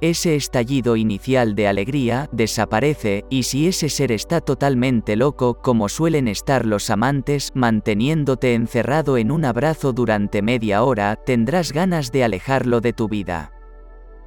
Ese 0.00 0.34
estallido 0.34 0.96
inicial 0.96 1.54
de 1.54 1.68
alegría 1.68 2.28
desaparece, 2.32 3.26
y 3.30 3.44
si 3.44 3.68
ese 3.68 3.88
ser 3.88 4.10
está 4.10 4.40
totalmente 4.40 5.14
loco, 5.14 5.62
como 5.62 5.88
suelen 5.88 6.26
estar 6.26 6.66
los 6.66 6.90
amantes, 6.90 7.52
manteniéndote 7.54 8.54
encerrado 8.54 9.18
en 9.18 9.30
un 9.30 9.44
abrazo 9.44 9.92
durante 9.92 10.42
media 10.42 10.82
hora, 10.82 11.14
tendrás 11.14 11.70
ganas 11.70 12.10
de 12.10 12.24
alejarlo 12.24 12.80
de 12.80 12.92
tu 12.92 13.08
vida. 13.08 13.52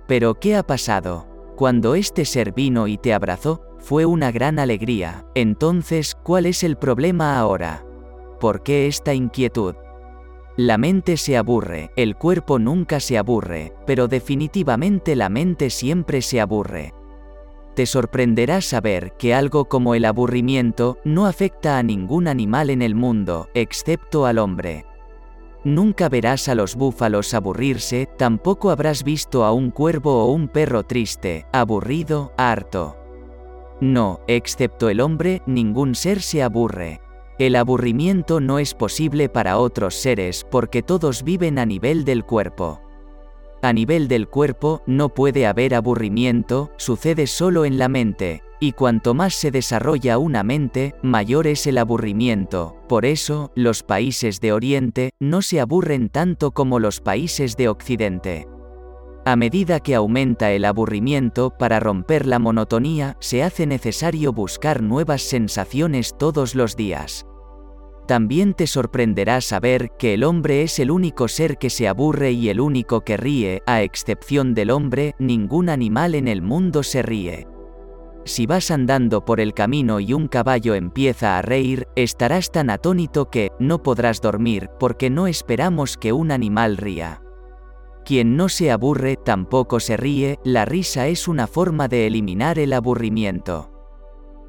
Pero 0.07 0.35
¿qué 0.35 0.55
ha 0.55 0.63
pasado? 0.63 1.34
Cuando 1.55 1.95
este 1.95 2.25
ser 2.25 2.53
vino 2.53 2.87
y 2.87 2.97
te 2.97 3.13
abrazó, 3.13 3.61
fue 3.79 4.05
una 4.05 4.31
gran 4.31 4.59
alegría. 4.59 5.25
Entonces, 5.35 6.15
¿cuál 6.21 6.45
es 6.47 6.63
el 6.63 6.75
problema 6.75 7.39
ahora? 7.39 7.85
¿Por 8.41 8.61
qué 8.61 8.87
esta 8.87 9.13
inquietud? 9.13 9.75
La 10.57 10.77
mente 10.77 11.17
se 11.17 11.37
aburre, 11.37 11.91
el 11.95 12.15
cuerpo 12.15 12.59
nunca 12.59 12.99
se 12.99 13.17
aburre, 13.17 13.73
pero 13.85 14.07
definitivamente 14.07 15.15
la 15.15 15.29
mente 15.29 15.69
siempre 15.69 16.21
se 16.21 16.41
aburre. 16.41 16.93
Te 17.75 17.85
sorprenderá 17.85 18.61
saber 18.61 19.13
que 19.17 19.33
algo 19.33 19.65
como 19.65 19.95
el 19.95 20.05
aburrimiento 20.05 20.97
no 21.03 21.25
afecta 21.25 21.77
a 21.77 21.83
ningún 21.83 22.27
animal 22.27 22.69
en 22.69 22.81
el 22.81 22.95
mundo, 22.95 23.49
excepto 23.53 24.25
al 24.25 24.39
hombre. 24.39 24.85
Nunca 25.65 26.09
verás 26.09 26.47
a 26.47 26.53
los 26.53 26.75
búfalos 26.75 27.33
aburrirse, 27.33 28.07
tampoco 28.17 28.69
habrás 28.69 29.03
visto 29.03 29.43
a 29.43 29.51
un 29.51 29.71
cuervo 29.71 30.23
o 30.23 30.31
un 30.31 30.47
perro 30.47 30.83
triste, 30.83 31.47
aburrido, 31.51 32.33
harto. 32.37 32.95
No, 33.81 34.21
excepto 34.27 34.89
el 34.89 35.01
hombre, 35.01 35.41
ningún 35.47 35.95
ser 35.95 36.21
se 36.21 36.43
aburre. 36.43 37.01
El 37.39 37.55
aburrimiento 37.55 38.39
no 38.39 38.59
es 38.59 38.75
posible 38.75 39.27
para 39.27 39.57
otros 39.57 39.95
seres 39.95 40.45
porque 40.49 40.83
todos 40.83 41.23
viven 41.23 41.57
a 41.57 41.65
nivel 41.65 42.05
del 42.05 42.23
cuerpo. 42.23 42.79
A 43.63 43.73
nivel 43.73 44.07
del 44.07 44.29
cuerpo 44.29 44.83
no 44.85 45.09
puede 45.09 45.47
haber 45.47 45.73
aburrimiento, 45.73 46.69
sucede 46.77 47.25
solo 47.25 47.65
en 47.65 47.79
la 47.79 47.89
mente, 47.89 48.43
y 48.59 48.71
cuanto 48.71 49.13
más 49.13 49.33
se 49.33 49.51
desarrolla 49.51 50.17
una 50.17 50.43
mente, 50.43 50.95
mayor 51.01 51.47
es 51.47 51.67
el 51.67 51.77
aburrimiento. 51.77 52.75
Por 52.87 53.05
eso, 53.05 53.51
los 53.55 53.83
países 53.83 54.39
de 54.39 54.53
Oriente 54.53 55.11
no 55.19 55.41
se 55.41 55.59
aburren 55.59 56.09
tanto 56.09 56.51
como 56.51 56.79
los 56.79 57.01
países 57.01 57.57
de 57.57 57.69
Occidente. 57.69 58.47
A 59.25 59.35
medida 59.35 59.79
que 59.79 59.95
aumenta 59.95 60.51
el 60.51 60.65
aburrimiento, 60.65 61.49
para 61.57 61.79
romper 61.79 62.27
la 62.27 62.37
monotonía, 62.37 63.17
se 63.19 63.41
hace 63.41 63.65
necesario 63.65 64.31
buscar 64.33 64.83
nuevas 64.83 65.23
sensaciones 65.23 66.15
todos 66.17 66.53
los 66.53 66.75
días. 66.75 67.25
También 68.07 68.53
te 68.53 68.67
sorprenderá 68.67 69.41
saber 69.41 69.89
que 69.97 70.13
el 70.13 70.23
hombre 70.23 70.61
es 70.61 70.77
el 70.77 70.91
único 70.91 71.27
ser 71.27 71.57
que 71.57 71.71
se 71.71 71.87
aburre 71.87 72.33
y 72.33 72.49
el 72.49 72.59
único 72.59 73.01
que 73.01 73.17
ríe, 73.17 73.63
a 73.65 73.81
excepción 73.81 74.53
del 74.53 74.69
hombre, 74.69 75.15
ningún 75.17 75.69
animal 75.69 76.13
en 76.13 76.27
el 76.27 76.43
mundo 76.43 76.83
se 76.83 77.01
ríe. 77.01 77.47
Si 78.25 78.47
vas 78.47 78.71
andando 78.71 79.23
por 79.23 79.39
el 79.39 79.53
camino 79.53 79.99
y 79.99 80.13
un 80.13 80.27
caballo 80.27 80.73
empieza 80.73 81.37
a 81.37 81.43
reír, 81.43 81.87
estarás 81.95 82.51
tan 82.51 82.71
atónito 82.71 83.29
que 83.29 83.51
no 83.59 83.83
podrás 83.83 84.19
dormir 84.19 84.71
porque 84.79 85.11
no 85.11 85.27
esperamos 85.27 85.95
que 85.95 86.11
un 86.11 86.31
animal 86.31 86.77
ría. 86.77 87.21
Quien 88.03 88.35
no 88.35 88.49
se 88.49 88.71
aburre 88.71 89.15
tampoco 89.15 89.79
se 89.79 89.95
ríe, 89.95 90.39
la 90.43 90.65
risa 90.65 91.07
es 91.07 91.27
una 91.27 91.45
forma 91.45 91.87
de 91.87 92.07
eliminar 92.07 92.57
el 92.57 92.73
aburrimiento. 92.73 93.71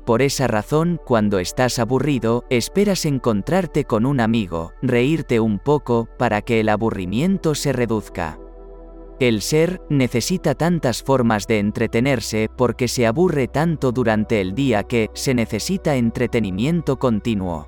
Por 0.07 0.23
esa 0.23 0.47
razón, 0.47 0.99
cuando 1.05 1.39
estás 1.39 1.79
aburrido, 1.79 2.45
esperas 2.49 3.05
encontrarte 3.05 3.85
con 3.85 4.07
un 4.07 4.21
amigo, 4.21 4.73
reírte 4.81 5.39
un 5.39 5.59
poco, 5.59 6.09
para 6.17 6.41
que 6.43 6.61
el 6.61 6.71
aburrimiento 6.71 7.55
se 7.55 7.73
reduzca. 7.73 8.39
El 9.19 9.41
ser 9.41 9.81
necesita 9.89 10.55
tantas 10.55 11.03
formas 11.03 11.47
de 11.47 11.59
entretenerse 11.59 12.51
porque 12.55 12.87
se 12.87 13.07
aburre 13.07 13.49
tanto 13.49 13.91
durante 13.91 14.43
el 14.43 14.55
día 14.55 14.83
que 14.83 15.11
se 15.15 15.33
necesita 15.33 15.97
entretenimiento 15.97 16.99
continuo. 16.99 17.67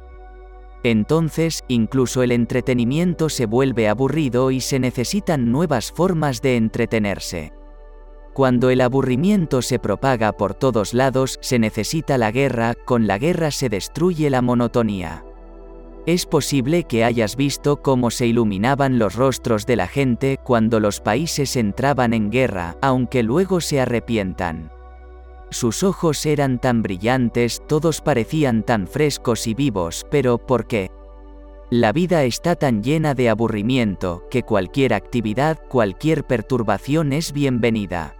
Entonces, 0.83 1.65
incluso 1.69 2.23
el 2.23 2.33
entretenimiento 2.33 3.31
se 3.31 3.47
vuelve 3.47 3.89
aburrido 3.89 4.51
y 4.51 4.61
se 4.61 4.79
necesitan 4.79 5.51
nuevas 5.51 5.91
formas 5.91 6.43
de 6.43 6.57
entretenerse. 6.57 7.53
Cuando 8.35 8.69
el 8.69 8.83
aburrimiento 8.83 9.63
se 9.63 9.79
propaga 9.79 10.33
por 10.33 10.55
todos 10.55 10.93
lados, 10.93 11.39
se 11.41 11.59
necesita 11.59 12.19
la 12.19 12.31
guerra, 12.31 12.75
con 12.85 13.07
la 13.07 13.19
guerra 13.19 13.51
se 13.51 13.71
destruye 13.71 14.29
la 14.31 14.43
monotonía. 14.43 15.25
Es 16.09 16.25
posible 16.25 16.85
que 16.85 17.05
hayas 17.05 17.37
visto 17.37 17.83
cómo 17.83 18.11
se 18.11 18.27
iluminaban 18.27 18.99
los 18.99 19.14
rostros 19.14 19.66
de 19.66 19.77
la 19.77 19.87
gente 19.87 20.38
cuando 20.42 20.81
los 20.81 21.03
países 21.03 21.55
entraban 21.55 22.14
en 22.14 22.31
guerra, 22.31 22.79
aunque 22.81 23.23
luego 23.23 23.61
se 23.61 23.79
arrepientan. 23.79 24.73
Sus 25.51 25.83
ojos 25.83 26.25
eran 26.25 26.61
tan 26.61 26.81
brillantes, 26.81 27.61
todos 27.68 28.01
parecían 28.01 28.62
tan 28.62 28.87
frescos 28.87 29.47
y 29.47 29.53
vivos, 29.53 30.07
pero 30.11 30.38
¿por 30.38 30.66
qué? 30.66 30.90
La 31.68 31.92
vida 31.92 32.25
está 32.25 32.57
tan 32.57 32.83
llena 32.83 33.12
de 33.12 33.29
aburrimiento, 33.29 34.25
que 34.31 34.44
cualquier 34.44 34.94
actividad, 34.94 35.59
cualquier 35.68 36.25
perturbación 36.25 37.12
es 37.12 37.35
bienvenida. 37.35 38.17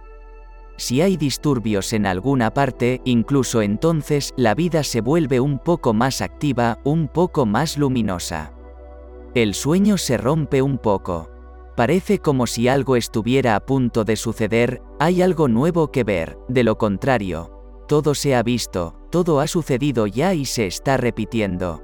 Si 0.79 1.01
hay 1.01 1.17
disturbios 1.17 1.91
en 1.91 2.05
alguna 2.05 2.53
parte, 2.53 3.01
incluso 3.03 3.61
entonces, 3.61 4.33
la 4.37 4.55
vida 4.55 4.83
se 4.83 5.01
vuelve 5.01 5.41
un 5.41 5.59
poco 5.59 5.93
más 5.93 6.21
activa, 6.21 6.79
un 6.85 7.09
poco 7.09 7.45
más 7.45 7.77
luminosa. 7.77 8.53
El 9.35 9.55
sueño 9.55 9.97
se 9.97 10.17
rompe 10.17 10.61
un 10.61 10.77
poco. 10.77 11.29
Parece 11.75 12.19
como 12.19 12.47
si 12.47 12.69
algo 12.69 12.95
estuviera 12.95 13.57
a 13.57 13.59
punto 13.59 14.05
de 14.05 14.15
suceder, 14.15 14.81
hay 14.99 15.21
algo 15.21 15.49
nuevo 15.49 15.91
que 15.91 16.05
ver, 16.05 16.37
de 16.47 16.63
lo 16.63 16.77
contrario, 16.77 17.51
todo 17.89 18.15
se 18.15 18.33
ha 18.33 18.41
visto, 18.41 18.95
todo 19.11 19.41
ha 19.41 19.47
sucedido 19.47 20.07
ya 20.07 20.33
y 20.33 20.45
se 20.45 20.65
está 20.65 20.95
repitiendo. 20.95 21.83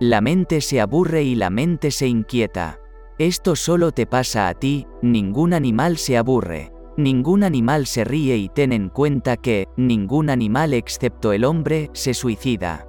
La 0.00 0.22
mente 0.22 0.62
se 0.62 0.80
aburre 0.80 1.22
y 1.22 1.34
la 1.34 1.50
mente 1.50 1.90
se 1.90 2.06
inquieta. 2.06 2.80
Esto 3.18 3.56
solo 3.56 3.92
te 3.92 4.06
pasa 4.06 4.48
a 4.48 4.54
ti, 4.54 4.86
ningún 5.02 5.52
animal 5.52 5.98
se 5.98 6.16
aburre. 6.16 6.75
Ningún 6.96 7.44
animal 7.44 7.86
se 7.86 8.04
ríe 8.04 8.38
y 8.38 8.48
ten 8.48 8.72
en 8.72 8.88
cuenta 8.88 9.36
que, 9.36 9.68
ningún 9.76 10.30
animal 10.30 10.72
excepto 10.72 11.32
el 11.32 11.44
hombre, 11.44 11.90
se 11.92 12.14
suicida. 12.14 12.86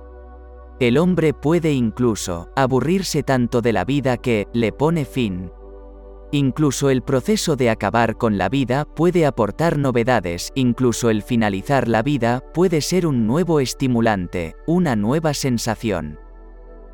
El 0.79 0.97
hombre 0.97 1.33
puede 1.33 1.73
incluso, 1.73 2.49
aburrirse 2.55 3.21
tanto 3.23 3.61
de 3.61 3.73
la 3.73 3.83
vida 3.83 4.15
que, 4.15 4.47
le 4.53 4.71
pone 4.71 5.03
fin. 5.03 5.51
Incluso 6.31 6.89
el 6.89 7.01
proceso 7.01 7.57
de 7.57 7.69
acabar 7.69 8.17
con 8.17 8.37
la 8.37 8.47
vida 8.47 8.85
puede 8.85 9.25
aportar 9.25 9.77
novedades, 9.77 10.51
incluso 10.55 11.09
el 11.09 11.21
finalizar 11.21 11.89
la 11.89 12.01
vida 12.01 12.41
puede 12.53 12.79
ser 12.79 13.07
un 13.07 13.27
nuevo 13.27 13.59
estimulante, 13.59 14.55
una 14.67 14.95
nueva 14.95 15.33
sensación. 15.33 16.17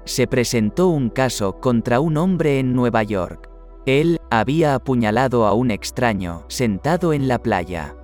Se 0.06 0.26
presentó 0.26 0.88
un 0.88 1.10
caso 1.10 1.60
contra 1.60 2.00
un 2.00 2.18
hombre 2.18 2.60
en 2.60 2.74
Nueva 2.74 3.04
York. 3.04 3.53
Él 3.86 4.20
había 4.30 4.76
apuñalado 4.76 5.46
a 5.46 5.54
un 5.54 5.70
extraño, 5.70 6.46
sentado 6.48 7.12
en 7.12 7.28
la 7.28 7.40
playa. 7.40 7.96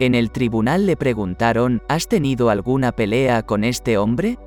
En 0.00 0.14
el 0.14 0.30
tribunal 0.30 0.84
le 0.86 0.96
preguntaron, 0.96 1.80
¿Has 1.88 2.08
tenido 2.08 2.50
alguna 2.50 2.92
pelea 2.92 3.42
con 3.42 3.64
este 3.64 3.98
hombre? 3.98 4.38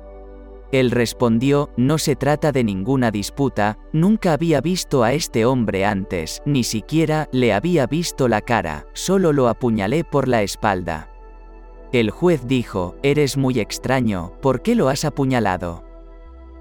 Él 0.70 0.92
respondió, 0.92 1.70
no 1.76 1.98
se 1.98 2.14
trata 2.14 2.52
de 2.52 2.62
ninguna 2.62 3.10
disputa, 3.10 3.78
nunca 3.92 4.32
había 4.32 4.60
visto 4.60 5.02
a 5.02 5.12
este 5.12 5.44
hombre 5.44 5.84
antes, 5.84 6.42
ni 6.44 6.62
siquiera 6.62 7.28
le 7.32 7.52
había 7.52 7.86
visto 7.86 8.28
la 8.28 8.40
cara, 8.40 8.86
solo 8.92 9.32
lo 9.32 9.48
apuñalé 9.48 10.04
por 10.04 10.28
la 10.28 10.42
espalda. 10.42 11.10
El 11.92 12.10
juez 12.10 12.46
dijo, 12.46 12.94
eres 13.02 13.36
muy 13.36 13.58
extraño, 13.58 14.32
¿por 14.40 14.62
qué 14.62 14.76
lo 14.76 14.88
has 14.88 15.04
apuñalado? 15.04 15.89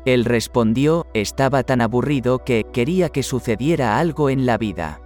Él 0.06 0.26
respondió, 0.26 1.08
estaba 1.14 1.64
tan 1.64 1.82
aburrido 1.82 2.44
que 2.44 2.66
quería 2.72 3.10
que 3.10 3.24
sucediera 3.24 4.00
algo 4.00 4.30
en 4.30 4.46
la 4.46 4.58
vida. 4.58 5.02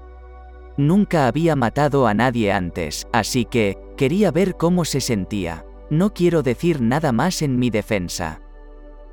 Nunca 0.78 1.28
había 1.28 1.56
matado 1.56 2.08
a 2.08 2.14
nadie 2.14 2.52
antes, 2.52 3.08
así 3.12 3.46
que, 3.46 3.78
quería 3.98 4.32
ver 4.32 4.56
cómo 4.56 4.86
se 4.86 5.02
sentía. 5.02 5.66
No 5.90 6.14
quiero 6.14 6.42
decir 6.42 6.82
nada 6.82 7.12
más 7.12 7.42
en 7.42 7.60
mi 7.60 7.70
defensa. 7.70 8.42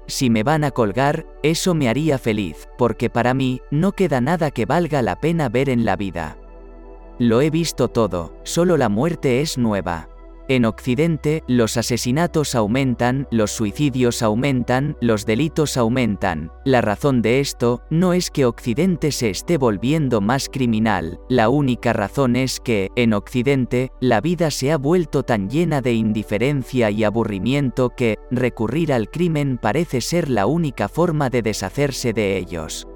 Si 0.07 0.31
me 0.31 0.43
van 0.43 0.65
a 0.65 0.71
colgar, 0.71 1.27
eso 1.43 1.75
me 1.75 1.89
haría 1.89 2.19
feliz, 2.19 2.69
porque 2.79 3.11
para 3.11 3.35
mí, 3.35 3.61
no 3.71 3.93
queda 3.93 4.21
nada 4.21 4.51
que 4.51 4.67
valga 4.67 5.03
la 5.03 5.17
pena 5.17 5.49
ver 5.49 5.69
en 5.69 5.85
la 5.85 5.97
vida. 5.97 6.39
Lo 7.19 7.43
he 7.43 7.51
visto 7.51 7.89
todo, 7.89 8.35
solo 8.45 8.77
la 8.77 8.89
muerte 8.89 9.41
es 9.41 9.59
nueva. 9.59 10.09
En 10.51 10.65
Occidente, 10.65 11.45
los 11.47 11.77
asesinatos 11.77 12.57
aumentan, 12.57 13.29
los 13.31 13.53
suicidios 13.53 14.21
aumentan, 14.21 14.97
los 15.01 15.25
delitos 15.25 15.77
aumentan. 15.77 16.51
La 16.65 16.81
razón 16.81 17.23
de 17.23 17.39
esto 17.39 17.83
no 17.89 18.15
es 18.15 18.33
que 18.33 18.47
Occidente 18.47 19.13
se 19.13 19.31
esté 19.31 19.59
volviendo 19.59 20.21
más 20.21 20.49
criminal, 20.49 21.21
la 21.29 21.51
única 21.51 21.93
razón 21.93 22.35
es 22.35 22.59
que, 22.59 22.89
en 22.97 23.13
Occidente, 23.13 23.93
la 24.01 24.21
vida 24.21 24.51
se 24.51 24.73
ha 24.73 24.77
vuelto 24.77 25.23
tan 25.23 25.49
llena 25.49 25.83
de 25.83 25.93
indiferencia 25.93 26.91
y 26.91 27.05
aburrimiento 27.05 27.91
que, 27.91 28.17
recurrir 28.33 28.93
al 28.93 29.09
crimen 29.09 29.57
parece 29.57 30.01
ser 30.01 30.29
la 30.29 30.47
única 30.47 30.89
forma 30.89 31.31
de 31.31 31.43
deshacerse 31.43 32.13
de 32.13 32.39
ellos. 32.39 32.89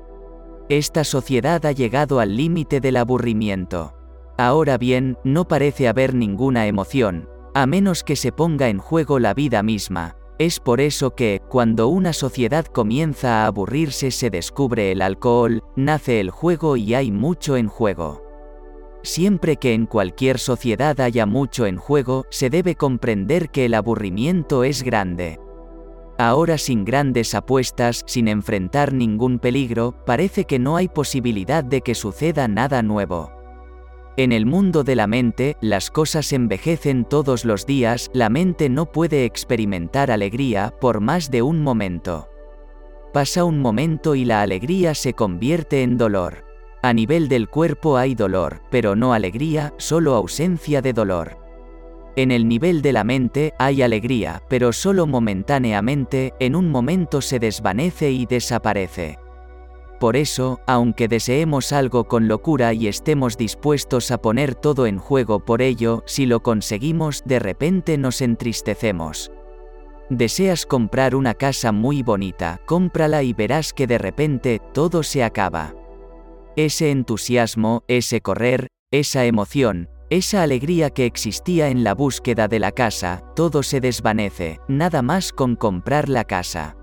Esta 0.68 1.04
sociedad 1.04 1.64
ha 1.66 1.70
llegado 1.70 2.18
al 2.18 2.36
límite 2.36 2.80
del 2.80 2.96
aburrimiento. 2.96 3.94
Ahora 4.36 4.76
bien, 4.76 5.16
no 5.22 5.46
parece 5.46 5.86
haber 5.86 6.12
ninguna 6.12 6.66
emoción, 6.66 7.28
a 7.54 7.66
menos 7.66 8.02
que 8.02 8.16
se 8.16 8.32
ponga 8.32 8.68
en 8.68 8.78
juego 8.78 9.18
la 9.18 9.32
vida 9.32 9.62
misma. 9.62 10.16
Es 10.38 10.58
por 10.58 10.80
eso 10.80 11.14
que, 11.14 11.40
cuando 11.48 11.86
una 11.86 12.12
sociedad 12.12 12.66
comienza 12.66 13.42
a 13.42 13.46
aburrirse 13.46 14.10
se 14.10 14.28
descubre 14.30 14.90
el 14.90 15.00
alcohol, 15.00 15.62
nace 15.76 16.18
el 16.18 16.30
juego 16.30 16.76
y 16.76 16.94
hay 16.94 17.12
mucho 17.12 17.56
en 17.56 17.68
juego. 17.68 18.24
Siempre 19.04 19.56
que 19.56 19.74
en 19.74 19.86
cualquier 19.86 20.40
sociedad 20.40 20.98
haya 21.00 21.26
mucho 21.26 21.66
en 21.66 21.76
juego, 21.76 22.24
se 22.30 22.50
debe 22.50 22.74
comprender 22.74 23.50
que 23.50 23.66
el 23.66 23.74
aburrimiento 23.74 24.64
es 24.64 24.82
grande. 24.82 25.38
Ahora 26.18 26.58
sin 26.58 26.84
grandes 26.84 27.34
apuestas, 27.34 28.02
sin 28.06 28.26
enfrentar 28.28 28.92
ningún 28.92 29.38
peligro, 29.38 29.94
parece 30.06 30.46
que 30.46 30.58
no 30.58 30.76
hay 30.76 30.88
posibilidad 30.88 31.62
de 31.62 31.82
que 31.82 31.94
suceda 31.94 32.48
nada 32.48 32.82
nuevo. 32.82 33.30
En 34.16 34.30
el 34.30 34.46
mundo 34.46 34.84
de 34.84 34.94
la 34.94 35.08
mente, 35.08 35.56
las 35.60 35.90
cosas 35.90 36.32
envejecen 36.32 37.04
todos 37.04 37.44
los 37.44 37.66
días, 37.66 38.12
la 38.14 38.28
mente 38.28 38.68
no 38.68 38.86
puede 38.86 39.24
experimentar 39.24 40.12
alegría 40.12 40.72
por 40.80 41.00
más 41.00 41.32
de 41.32 41.42
un 41.42 41.62
momento. 41.62 42.28
pasa 43.12 43.44
un 43.44 43.60
momento 43.60 44.16
y 44.16 44.24
la 44.24 44.42
alegría 44.42 44.94
se 44.94 45.14
convierte 45.14 45.82
en 45.82 45.96
dolor. 45.96 46.44
A 46.82 46.92
nivel 46.92 47.28
del 47.28 47.48
cuerpo 47.48 47.96
hay 47.96 48.14
dolor, 48.14 48.60
pero 48.70 48.96
no 48.96 49.12
alegría, 49.12 49.72
solo 49.78 50.14
ausencia 50.14 50.82
de 50.82 50.92
dolor. 50.92 51.38
En 52.16 52.30
el 52.30 52.46
nivel 52.46 52.82
de 52.82 52.92
la 52.92 53.02
mente 53.02 53.54
hay 53.58 53.82
alegría, 53.82 54.42
pero 54.48 54.72
solo 54.72 55.06
momentáneamente, 55.06 56.34
en 56.38 56.54
un 56.54 56.70
momento 56.70 57.20
se 57.20 57.38
desvanece 57.38 58.10
y 58.10 58.26
desaparece. 58.26 59.18
Por 60.00 60.16
eso, 60.16 60.60
aunque 60.66 61.08
deseemos 61.08 61.72
algo 61.72 62.04
con 62.04 62.28
locura 62.28 62.72
y 62.72 62.88
estemos 62.88 63.36
dispuestos 63.36 64.10
a 64.10 64.18
poner 64.18 64.54
todo 64.54 64.86
en 64.86 64.98
juego 64.98 65.40
por 65.40 65.62
ello, 65.62 66.02
si 66.06 66.26
lo 66.26 66.42
conseguimos, 66.42 67.22
de 67.24 67.38
repente 67.38 67.96
nos 67.96 68.20
entristecemos. 68.20 69.30
Deseas 70.10 70.66
comprar 70.66 71.14
una 71.14 71.34
casa 71.34 71.72
muy 71.72 72.02
bonita, 72.02 72.60
cómprala 72.66 73.22
y 73.22 73.32
verás 73.32 73.72
que 73.72 73.86
de 73.86 73.98
repente 73.98 74.60
todo 74.72 75.02
se 75.02 75.24
acaba. 75.24 75.74
Ese 76.56 76.90
entusiasmo, 76.90 77.84
ese 77.88 78.20
correr, 78.20 78.68
esa 78.90 79.24
emoción, 79.24 79.88
esa 80.10 80.42
alegría 80.42 80.90
que 80.90 81.06
existía 81.06 81.68
en 81.68 81.82
la 81.82 81.94
búsqueda 81.94 82.48
de 82.48 82.58
la 82.58 82.72
casa, 82.72 83.22
todo 83.34 83.62
se 83.62 83.80
desvanece, 83.80 84.60
nada 84.68 85.02
más 85.02 85.32
con 85.32 85.56
comprar 85.56 86.08
la 86.08 86.24
casa. 86.24 86.76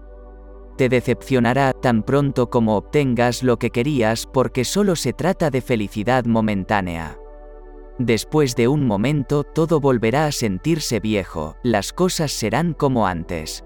Te 0.82 0.90
decepcionará 0.90 1.74
tan 1.74 2.02
pronto 2.02 2.50
como 2.50 2.76
obtengas 2.76 3.44
lo 3.44 3.60
que 3.60 3.70
querías 3.70 4.26
porque 4.26 4.66
solo 4.66 4.96
se 4.96 5.14
trata 5.14 5.52
de 5.52 5.62
felicidad 5.62 6.26
momentánea. 6.26 7.20
Después 8.00 8.56
de 8.56 8.68
un 8.68 8.88
momento 8.88 9.44
todo 9.44 9.80
volverá 9.80 10.26
a 10.26 10.32
sentirse 10.32 11.00
viejo, 11.00 11.56
las 11.62 11.94
cosas 11.94 12.32
serán 12.32 12.74
como 12.74 13.06
antes. 13.06 13.64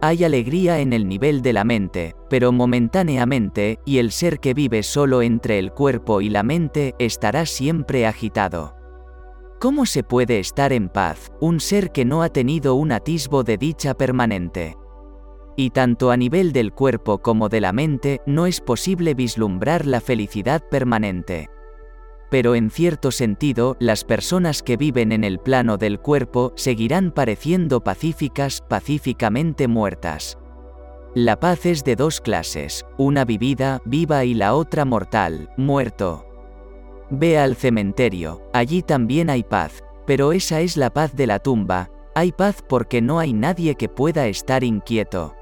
Hay 0.00 0.24
alegría 0.24 0.80
en 0.80 0.94
el 0.94 1.06
nivel 1.06 1.42
de 1.42 1.52
la 1.52 1.64
mente, 1.64 2.16
pero 2.30 2.52
momentáneamente, 2.52 3.78
y 3.84 3.98
el 3.98 4.10
ser 4.10 4.40
que 4.40 4.54
vive 4.54 4.82
solo 4.82 5.20
entre 5.20 5.58
el 5.58 5.72
cuerpo 5.72 6.22
y 6.22 6.30
la 6.30 6.42
mente 6.42 6.94
estará 6.98 7.44
siempre 7.44 8.06
agitado. 8.06 8.74
¿Cómo 9.60 9.84
se 9.84 10.02
puede 10.02 10.38
estar 10.38 10.72
en 10.72 10.88
paz, 10.88 11.30
un 11.38 11.60
ser 11.60 11.92
que 11.92 12.06
no 12.06 12.22
ha 12.22 12.30
tenido 12.30 12.76
un 12.76 12.92
atisbo 12.92 13.42
de 13.42 13.58
dicha 13.58 13.92
permanente? 13.92 14.79
Y 15.56 15.70
tanto 15.70 16.10
a 16.10 16.16
nivel 16.16 16.52
del 16.52 16.72
cuerpo 16.72 17.18
como 17.18 17.48
de 17.48 17.60
la 17.60 17.72
mente 17.72 18.20
no 18.26 18.46
es 18.46 18.60
posible 18.60 19.14
vislumbrar 19.14 19.86
la 19.86 20.00
felicidad 20.00 20.62
permanente 20.70 21.48
pero 22.30 22.54
en 22.54 22.70
cierto 22.70 23.10
sentido, 23.10 23.76
las 23.80 24.04
personas 24.04 24.62
que 24.62 24.76
viven 24.76 25.12
en 25.12 25.24
el 25.24 25.40
plano 25.40 25.76
del 25.76 25.98
cuerpo 25.98 26.52
seguirán 26.54 27.10
pareciendo 27.10 27.82
pacíficas, 27.82 28.62
pacíficamente 28.62 29.66
muertas. 29.66 30.38
La 31.14 31.40
paz 31.40 31.66
es 31.66 31.82
de 31.82 31.96
dos 31.96 32.20
clases, 32.20 32.86
una 32.96 33.24
vivida, 33.24 33.80
viva 33.84 34.24
y 34.24 34.34
la 34.34 34.54
otra 34.54 34.84
mortal, 34.84 35.50
muerto. 35.56 36.24
Ve 37.10 37.36
al 37.36 37.56
cementerio, 37.56 38.42
allí 38.52 38.82
también 38.82 39.28
hay 39.28 39.42
paz, 39.42 39.82
pero 40.06 40.30
esa 40.32 40.60
es 40.60 40.76
la 40.76 40.90
paz 40.90 41.16
de 41.16 41.26
la 41.26 41.40
tumba, 41.40 41.90
hay 42.14 42.30
paz 42.30 42.62
porque 42.66 43.02
no 43.02 43.18
hay 43.18 43.32
nadie 43.32 43.74
que 43.74 43.88
pueda 43.88 44.28
estar 44.28 44.62
inquieto. 44.62 45.34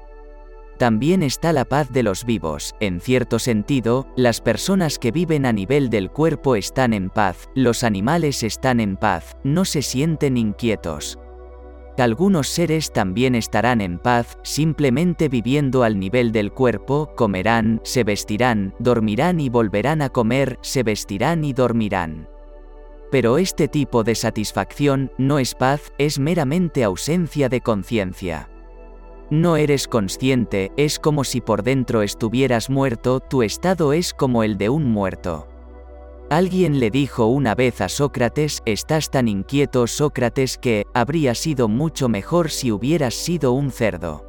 También 0.79 1.23
está 1.23 1.51
la 1.51 1.65
paz 1.65 1.91
de 1.91 2.03
los 2.03 2.23
vivos, 2.23 2.73
en 2.79 3.01
cierto 3.01 3.37
sentido, 3.37 4.07
las 4.15 4.39
personas 4.39 4.97
que 4.97 5.11
viven 5.11 5.45
a 5.45 5.51
nivel 5.51 5.89
del 5.89 6.09
cuerpo 6.09 6.55
están 6.55 6.93
en 6.93 7.09
paz, 7.09 7.49
los 7.53 7.83
animales 7.83 8.43
están 8.43 8.79
en 8.79 8.95
paz, 8.95 9.35
no 9.43 9.65
se 9.65 9.81
sienten 9.81 10.37
inquietos. 10.37 11.19
Algunos 11.97 12.47
seres 12.47 12.93
también 12.93 13.35
estarán 13.35 13.81
en 13.81 13.99
paz, 13.99 14.37
simplemente 14.41 15.27
viviendo 15.27 15.83
al 15.83 15.99
nivel 15.99 16.31
del 16.31 16.53
cuerpo, 16.53 17.11
comerán, 17.13 17.81
se 17.83 18.05
vestirán, 18.05 18.73
dormirán 18.79 19.41
y 19.41 19.49
volverán 19.49 20.01
a 20.01 20.07
comer, 20.07 20.59
se 20.61 20.83
vestirán 20.83 21.43
y 21.43 21.51
dormirán. 21.51 22.29
Pero 23.11 23.37
este 23.37 23.67
tipo 23.67 24.05
de 24.05 24.15
satisfacción 24.15 25.11
no 25.17 25.39
es 25.39 25.55
paz, 25.55 25.91
es 25.97 26.19
meramente 26.19 26.85
ausencia 26.85 27.49
de 27.49 27.59
conciencia. 27.59 28.48
No 29.31 29.57
eres 29.57 29.87
consciente, 29.87 30.71
es 30.75 30.97
como 30.97 31.23
si 31.23 31.39
por 31.39 31.61
dentro 31.61 32.01
estuvieras 32.01 32.71
muerto, 32.71 33.19
tu 33.19 33.43
estado 33.43 33.93
es 33.93 34.11
como 34.13 34.43
el 34.43 34.57
de 34.57 34.69
un 34.69 34.85
muerto. 34.85 35.47
Alguien 36.31 36.79
le 36.79 36.89
dijo 36.89 37.27
una 37.27 37.53
vez 37.53 37.79
a 37.81 37.89
Sócrates, 37.89 38.61
estás 38.65 39.11
tan 39.11 39.27
inquieto 39.27 39.85
Sócrates 39.85 40.57
que, 40.57 40.85
habría 40.95 41.35
sido 41.35 41.67
mucho 41.67 42.09
mejor 42.09 42.49
si 42.49 42.71
hubieras 42.71 43.13
sido 43.13 43.51
un 43.51 43.71
cerdo. 43.71 44.25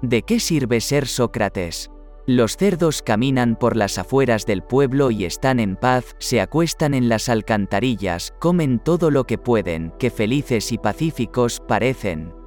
¿De 0.00 0.22
qué 0.22 0.40
sirve 0.40 0.80
ser 0.80 1.06
Sócrates? 1.06 1.90
Los 2.26 2.56
cerdos 2.56 3.02
caminan 3.02 3.56
por 3.56 3.76
las 3.76 3.98
afueras 3.98 4.46
del 4.46 4.62
pueblo 4.62 5.10
y 5.10 5.26
están 5.26 5.60
en 5.60 5.76
paz, 5.76 6.16
se 6.18 6.40
acuestan 6.40 6.94
en 6.94 7.10
las 7.10 7.28
alcantarillas, 7.28 8.32
comen 8.38 8.78
todo 8.78 9.10
lo 9.10 9.24
que 9.24 9.36
pueden, 9.36 9.92
que 9.98 10.08
felices 10.08 10.72
y 10.72 10.78
pacíficos 10.78 11.60
parecen. 11.60 12.43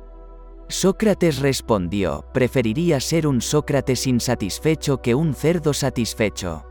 Sócrates 0.69 1.39
respondió, 1.39 2.25
preferiría 2.33 2.99
ser 2.99 3.25
un 3.25 3.39
Sócrates 3.39 4.05
insatisfecho 4.05 5.01
que 5.01 5.15
un 5.15 5.33
cerdo 5.33 5.73
satisfecho. 5.73 6.65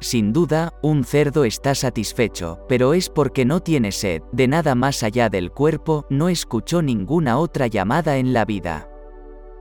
Sin 0.00 0.32
duda, 0.32 0.72
un 0.80 1.04
cerdo 1.04 1.44
está 1.44 1.74
satisfecho, 1.74 2.60
pero 2.66 2.94
es 2.94 3.10
porque 3.10 3.44
no 3.44 3.60
tiene 3.60 3.92
sed, 3.92 4.22
de 4.32 4.48
nada 4.48 4.74
más 4.74 5.02
allá 5.02 5.28
del 5.28 5.52
cuerpo, 5.52 6.06
no 6.08 6.30
escuchó 6.30 6.80
ninguna 6.80 7.36
otra 7.36 7.66
llamada 7.66 8.16
en 8.16 8.32
la 8.32 8.46
vida. 8.46 8.88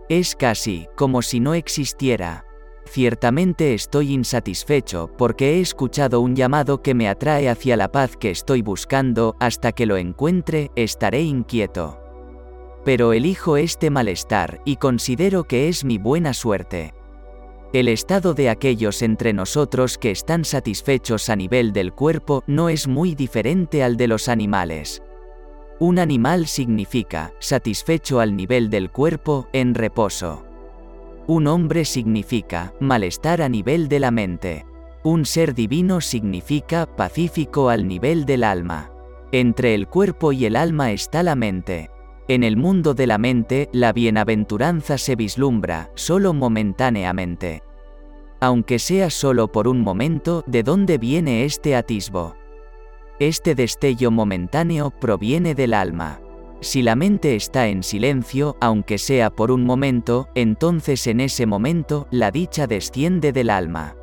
Es 0.07 0.37
casi, 0.37 0.87
como 0.95 1.21
si 1.21 1.41
no 1.41 1.53
existiera. 1.53 2.45
Ciertamente 2.85 3.73
estoy 3.73 4.13
insatisfecho 4.13 5.11
porque 5.17 5.55
he 5.55 5.59
escuchado 5.59 6.21
un 6.21 6.33
llamado 6.33 6.81
que 6.81 6.93
me 6.93 7.09
atrae 7.09 7.49
hacia 7.49 7.75
la 7.75 7.91
paz 7.91 8.15
que 8.15 8.31
estoy 8.31 8.61
buscando, 8.61 9.35
hasta 9.41 9.73
que 9.73 9.85
lo 9.85 9.97
encuentre, 9.97 10.71
estaré 10.75 11.23
inquieto 11.23 12.08
pero 12.83 13.13
elijo 13.13 13.57
este 13.57 13.89
malestar 13.89 14.61
y 14.65 14.77
considero 14.77 15.43
que 15.43 15.69
es 15.69 15.83
mi 15.83 15.97
buena 15.97 16.33
suerte. 16.33 16.93
El 17.71 17.87
estado 17.87 18.33
de 18.33 18.49
aquellos 18.49 19.03
entre 19.03 19.31
nosotros 19.31 19.99
que 19.99 20.09
están 20.09 20.43
satisfechos 20.43 21.29
a 21.29 21.35
nivel 21.35 21.71
del 21.71 21.93
cuerpo 21.93 22.43
no 22.47 22.67
es 22.69 22.87
muy 22.87 23.13
diferente 23.13 23.83
al 23.83 23.95
de 23.95 24.07
los 24.07 24.27
animales. 24.27 25.03
Un 25.79 25.99
animal 25.99 26.47
significa, 26.47 27.31
satisfecho 27.39 28.19
al 28.19 28.35
nivel 28.35 28.69
del 28.69 28.91
cuerpo, 28.91 29.47
en 29.53 29.75
reposo. 29.75 30.43
Un 31.27 31.45
hombre 31.45 31.85
significa, 31.85 32.73
malestar 32.79 33.41
a 33.41 33.49
nivel 33.49 33.87
de 33.87 33.99
la 33.99 34.09
mente. 34.09 34.65
Un 35.03 35.25
ser 35.25 35.53
divino 35.53 36.01
significa, 36.01 36.87
pacífico 36.87 37.69
al 37.69 37.87
nivel 37.87 38.25
del 38.25 38.43
alma. 38.43 38.91
Entre 39.31 39.75
el 39.75 39.87
cuerpo 39.87 40.31
y 40.31 40.45
el 40.45 40.55
alma 40.55 40.91
está 40.91 41.21
la 41.21 41.35
mente. 41.35 41.91
En 42.29 42.43
el 42.43 42.57
mundo 42.57 42.93
de 42.93 43.07
la 43.07 43.17
mente, 43.17 43.69
la 43.73 43.91
bienaventuranza 43.91 44.99
se 44.99 45.15
vislumbra, 45.15 45.89
solo 45.95 46.31
momentáneamente. 46.31 47.63
Aunque 48.39 48.77
sea 48.77 49.09
solo 49.09 49.51
por 49.51 49.67
un 49.67 49.81
momento, 49.81 50.43
¿de 50.45 50.61
dónde 50.61 50.99
viene 50.99 51.43
este 51.43 51.75
atisbo? 51.75 52.35
Este 53.19 53.55
destello 53.55 54.11
momentáneo 54.11 54.91
proviene 54.91 55.55
del 55.55 55.73
alma. 55.73 56.21
Si 56.61 56.83
la 56.83 56.95
mente 56.95 57.35
está 57.35 57.67
en 57.67 57.81
silencio, 57.81 58.57
aunque 58.61 58.99
sea 58.99 59.31
por 59.31 59.49
un 59.49 59.63
momento, 59.63 60.29
entonces 60.35 61.07
en 61.07 61.21
ese 61.21 61.47
momento 61.47 62.07
la 62.11 62.29
dicha 62.29 62.67
desciende 62.67 63.31
del 63.31 63.49
alma. 63.49 63.95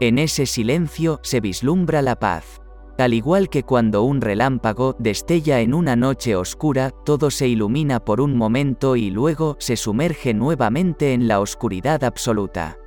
En 0.00 0.18
ese 0.18 0.46
silencio 0.46 1.20
se 1.22 1.40
vislumbra 1.40 2.00
la 2.00 2.18
paz. 2.18 2.61
Al 2.98 3.14
igual 3.14 3.48
que 3.48 3.62
cuando 3.62 4.02
un 4.02 4.20
relámpago 4.20 4.94
destella 4.98 5.60
en 5.60 5.72
una 5.74 5.96
noche 5.96 6.36
oscura, 6.36 6.90
todo 6.90 7.30
se 7.30 7.48
ilumina 7.48 8.00
por 8.00 8.20
un 8.20 8.36
momento 8.36 8.96
y 8.96 9.10
luego 9.10 9.56
se 9.58 9.76
sumerge 9.76 10.34
nuevamente 10.34 11.14
en 11.14 11.26
la 11.26 11.40
oscuridad 11.40 12.04
absoluta. 12.04 12.78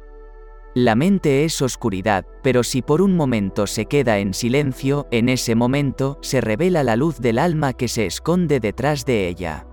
La 0.76 0.94
mente 0.94 1.46
es 1.46 1.62
oscuridad, 1.62 2.26
pero 2.44 2.62
si 2.62 2.82
por 2.82 3.02
un 3.02 3.15
momento 3.15 3.65
se 3.65 3.86
queda 3.86 4.20
en 4.20 4.34
silencio, 4.34 5.08
en 5.10 5.30
ese 5.30 5.56
momento 5.56 6.20
se 6.22 6.41
revela 6.41 6.84
la 6.84 6.98
luz 6.98 7.20
del 7.20 7.39
alma 7.39 7.74
que 7.74 7.88
se 7.88 8.06
esconde 8.06 8.60
detrás 8.60 9.06
de 9.06 9.28
ella. 9.28 9.66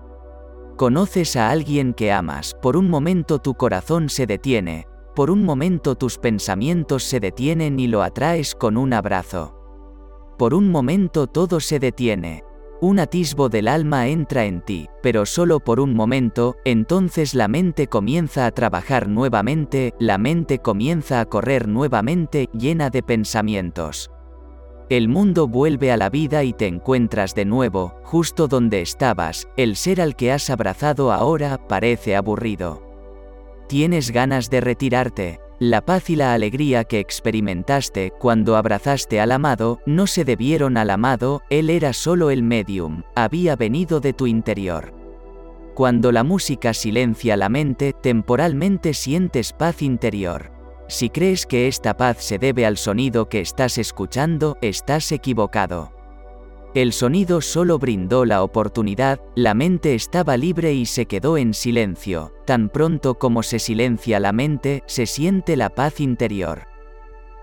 Conoces 0.76 1.36
a 1.36 1.50
alguien 1.50 1.92
que 1.92 2.12
amas, 2.12 2.54
por 2.62 2.76
un 2.76 2.88
momento 2.88 3.40
tu 3.40 3.54
corazón 3.54 4.08
se 4.08 4.26
detiene, 4.26 4.86
por 5.14 5.30
un 5.30 5.44
momento 5.44 5.96
tus 5.96 6.18
pensamientos 6.18 7.02
se 7.02 7.20
detienen 7.20 7.78
y 7.78 7.88
lo 7.88 8.02
atraes 8.02 8.54
con 8.54 8.76
un 8.76 8.92
abrazo. 8.92 9.61
Por 10.42 10.54
un 10.54 10.72
momento 10.72 11.28
todo 11.28 11.60
se 11.60 11.78
detiene. 11.78 12.42
Un 12.80 12.98
atisbo 12.98 13.48
del 13.48 13.68
alma 13.68 14.08
entra 14.08 14.44
en 14.44 14.60
ti, 14.60 14.88
pero 15.00 15.24
solo 15.24 15.60
por 15.60 15.78
un 15.78 15.94
momento, 15.94 16.56
entonces 16.64 17.36
la 17.36 17.46
mente 17.46 17.86
comienza 17.86 18.46
a 18.46 18.50
trabajar 18.50 19.08
nuevamente, 19.08 19.94
la 20.00 20.18
mente 20.18 20.58
comienza 20.58 21.20
a 21.20 21.26
correr 21.26 21.68
nuevamente, 21.68 22.48
llena 22.52 22.90
de 22.90 23.04
pensamientos. 23.04 24.10
El 24.88 25.08
mundo 25.08 25.46
vuelve 25.46 25.92
a 25.92 25.96
la 25.96 26.10
vida 26.10 26.42
y 26.42 26.52
te 26.52 26.66
encuentras 26.66 27.36
de 27.36 27.44
nuevo, 27.44 27.94
justo 28.02 28.48
donde 28.48 28.80
estabas, 28.80 29.46
el 29.56 29.76
ser 29.76 30.00
al 30.00 30.16
que 30.16 30.32
has 30.32 30.50
abrazado 30.50 31.12
ahora 31.12 31.68
parece 31.68 32.16
aburrido. 32.16 32.82
tienes 33.68 34.10
ganas 34.10 34.50
de 34.50 34.60
retirarte. 34.60 35.38
La 35.64 35.80
paz 35.80 36.10
y 36.10 36.16
la 36.16 36.34
alegría 36.34 36.82
que 36.82 36.98
experimentaste 36.98 38.12
cuando 38.18 38.56
abrazaste 38.56 39.20
al 39.20 39.30
amado 39.30 39.78
no 39.86 40.08
se 40.08 40.24
debieron 40.24 40.76
al 40.76 40.90
amado, 40.90 41.42
él 41.50 41.70
era 41.70 41.92
solo 41.92 42.32
el 42.32 42.42
medium, 42.42 43.04
había 43.14 43.54
venido 43.54 44.00
de 44.00 44.12
tu 44.12 44.26
interior. 44.26 44.92
Cuando 45.76 46.10
la 46.10 46.24
música 46.24 46.74
silencia 46.74 47.36
la 47.36 47.48
mente, 47.48 47.92
temporalmente 47.92 48.92
sientes 48.92 49.52
paz 49.52 49.82
interior. 49.82 50.50
Si 50.88 51.10
crees 51.10 51.46
que 51.46 51.68
esta 51.68 51.96
paz 51.96 52.16
se 52.18 52.40
debe 52.40 52.66
al 52.66 52.76
sonido 52.76 53.28
que 53.28 53.38
estás 53.38 53.78
escuchando, 53.78 54.58
estás 54.62 55.12
equivocado. 55.12 55.92
El 56.74 56.94
sonido 56.94 57.42
solo 57.42 57.78
brindó 57.78 58.24
la 58.24 58.42
oportunidad, 58.42 59.20
la 59.34 59.52
mente 59.52 59.94
estaba 59.94 60.38
libre 60.38 60.72
y 60.72 60.86
se 60.86 61.04
quedó 61.04 61.36
en 61.36 61.52
silencio. 61.52 62.32
Tan 62.46 62.70
pronto 62.70 63.18
como 63.18 63.42
se 63.42 63.58
silencia 63.58 64.18
la 64.20 64.32
mente, 64.32 64.82
se 64.86 65.04
siente 65.04 65.56
la 65.56 65.68
paz 65.68 66.00
interior. 66.00 66.62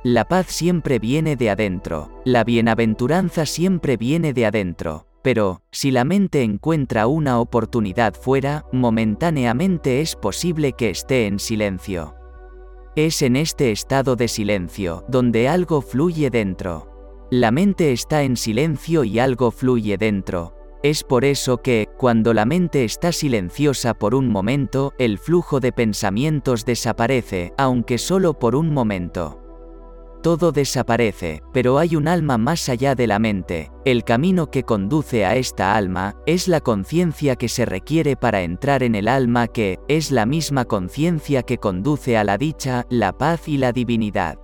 La 0.04 0.28
paz 0.28 0.48
siempre 0.48 0.98
viene 0.98 1.36
de 1.36 1.52
adentro, 1.52 2.10
la 2.26 2.44
bienaventuranza 2.44 3.46
siempre 3.46 3.98
viene 3.98 4.34
de 4.34 4.48
adentro. 4.48 5.06
Pero, 5.22 5.62
si 5.70 5.92
la 5.92 6.06
mente 6.06 6.42
encuentra 6.42 7.06
una 7.06 7.40
oportunidad 7.40 8.16
fuera, 8.16 8.66
momentáneamente 8.72 10.02
es 10.02 10.16
posible 10.16 10.74
que 10.74 10.90
esté 10.90 11.28
en 11.28 11.38
silencio. 11.38 12.16
Es 12.96 13.22
en 13.22 13.36
este 13.36 13.72
estado 13.72 14.16
de 14.16 14.28
silencio, 14.28 15.06
donde 15.08 15.48
algo 15.48 15.82
fluye 15.82 16.30
dentro. 16.30 16.89
La 17.32 17.52
mente 17.52 17.92
está 17.92 18.24
en 18.24 18.36
silencio 18.36 19.04
y 19.04 19.20
algo 19.20 19.52
fluye 19.52 20.00
dentro. 20.00 20.56
Es 20.82 21.04
por 21.04 21.26
eso 21.26 21.58
que, 21.58 21.88
cuando 21.96 22.34
la 22.34 22.46
mente 22.46 22.84
está 22.86 23.12
silenciosa 23.12 23.94
por 23.94 24.16
un 24.16 24.30
momento, 24.30 24.94
el 24.98 25.20
flujo 25.20 25.60
de 25.60 25.72
pensamientos 25.72 26.66
desaparece, 26.66 27.54
aunque 27.56 28.00
solo 28.00 28.34
por 28.34 28.56
un 28.56 28.74
momento. 28.74 29.40
Todo 30.24 30.52
desaparece, 30.52 31.44
pero 31.54 31.78
hay 31.78 31.96
un 31.96 32.08
alma 32.08 32.40
más 32.40 32.68
allá 32.68 32.96
de 32.96 33.06
la 33.06 33.20
mente. 33.20 33.72
El 33.86 34.04
camino 34.04 34.50
que 34.50 34.64
conduce 34.64 35.24
a 35.24 35.36
esta 35.36 35.76
alma 35.76 36.16
es 36.26 36.48
la 36.48 36.62
conciencia 36.62 37.36
que 37.36 37.48
se 37.48 37.64
requiere 37.66 38.16
para 38.16 38.42
entrar 38.42 38.82
en 38.82 38.96
el 38.96 39.08
alma 39.08 39.48
que 39.48 39.78
es 39.88 40.10
la 40.10 40.26
misma 40.26 40.66
conciencia 40.66 41.44
que 41.44 41.60
conduce 41.60 42.18
a 42.18 42.24
la 42.24 42.40
dicha, 42.40 42.88
la 42.90 43.16
paz 43.16 43.48
y 43.48 43.58
la 43.58 43.72
divinidad. 43.72 44.40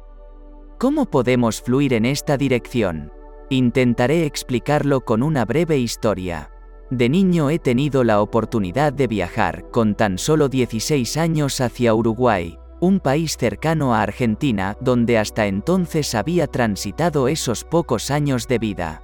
¿Cómo 0.78 1.06
podemos 1.06 1.62
fluir 1.62 1.94
en 1.94 2.04
esta 2.06 2.36
dirección? 2.36 3.10
Intentaré 3.50 4.26
explicarlo 4.26 5.06
con 5.06 5.24
una 5.24 5.46
breve 5.46 5.78
historia. 5.78 6.52
De 6.92 7.08
niño 7.08 7.50
he 7.50 7.60
tenido 7.60 8.04
la 8.04 8.22
oportunidad 8.22 8.92
de 8.92 9.08
viajar, 9.08 9.72
con 9.72 9.96
tan 9.96 10.18
solo 10.18 10.50
16 10.50 11.16
años, 11.16 11.62
hacia 11.62 11.96
Uruguay, 11.96 12.60
un 12.82 13.00
país 13.00 13.38
cercano 13.38 13.96
a 13.96 14.02
Argentina, 14.02 14.76
donde 14.82 15.18
hasta 15.18 15.48
entonces 15.48 16.14
había 16.14 16.48
transitado 16.48 17.30
esos 17.30 17.64
pocos 17.64 18.12
años 18.12 18.46
de 18.50 18.60
vida. 18.60 19.02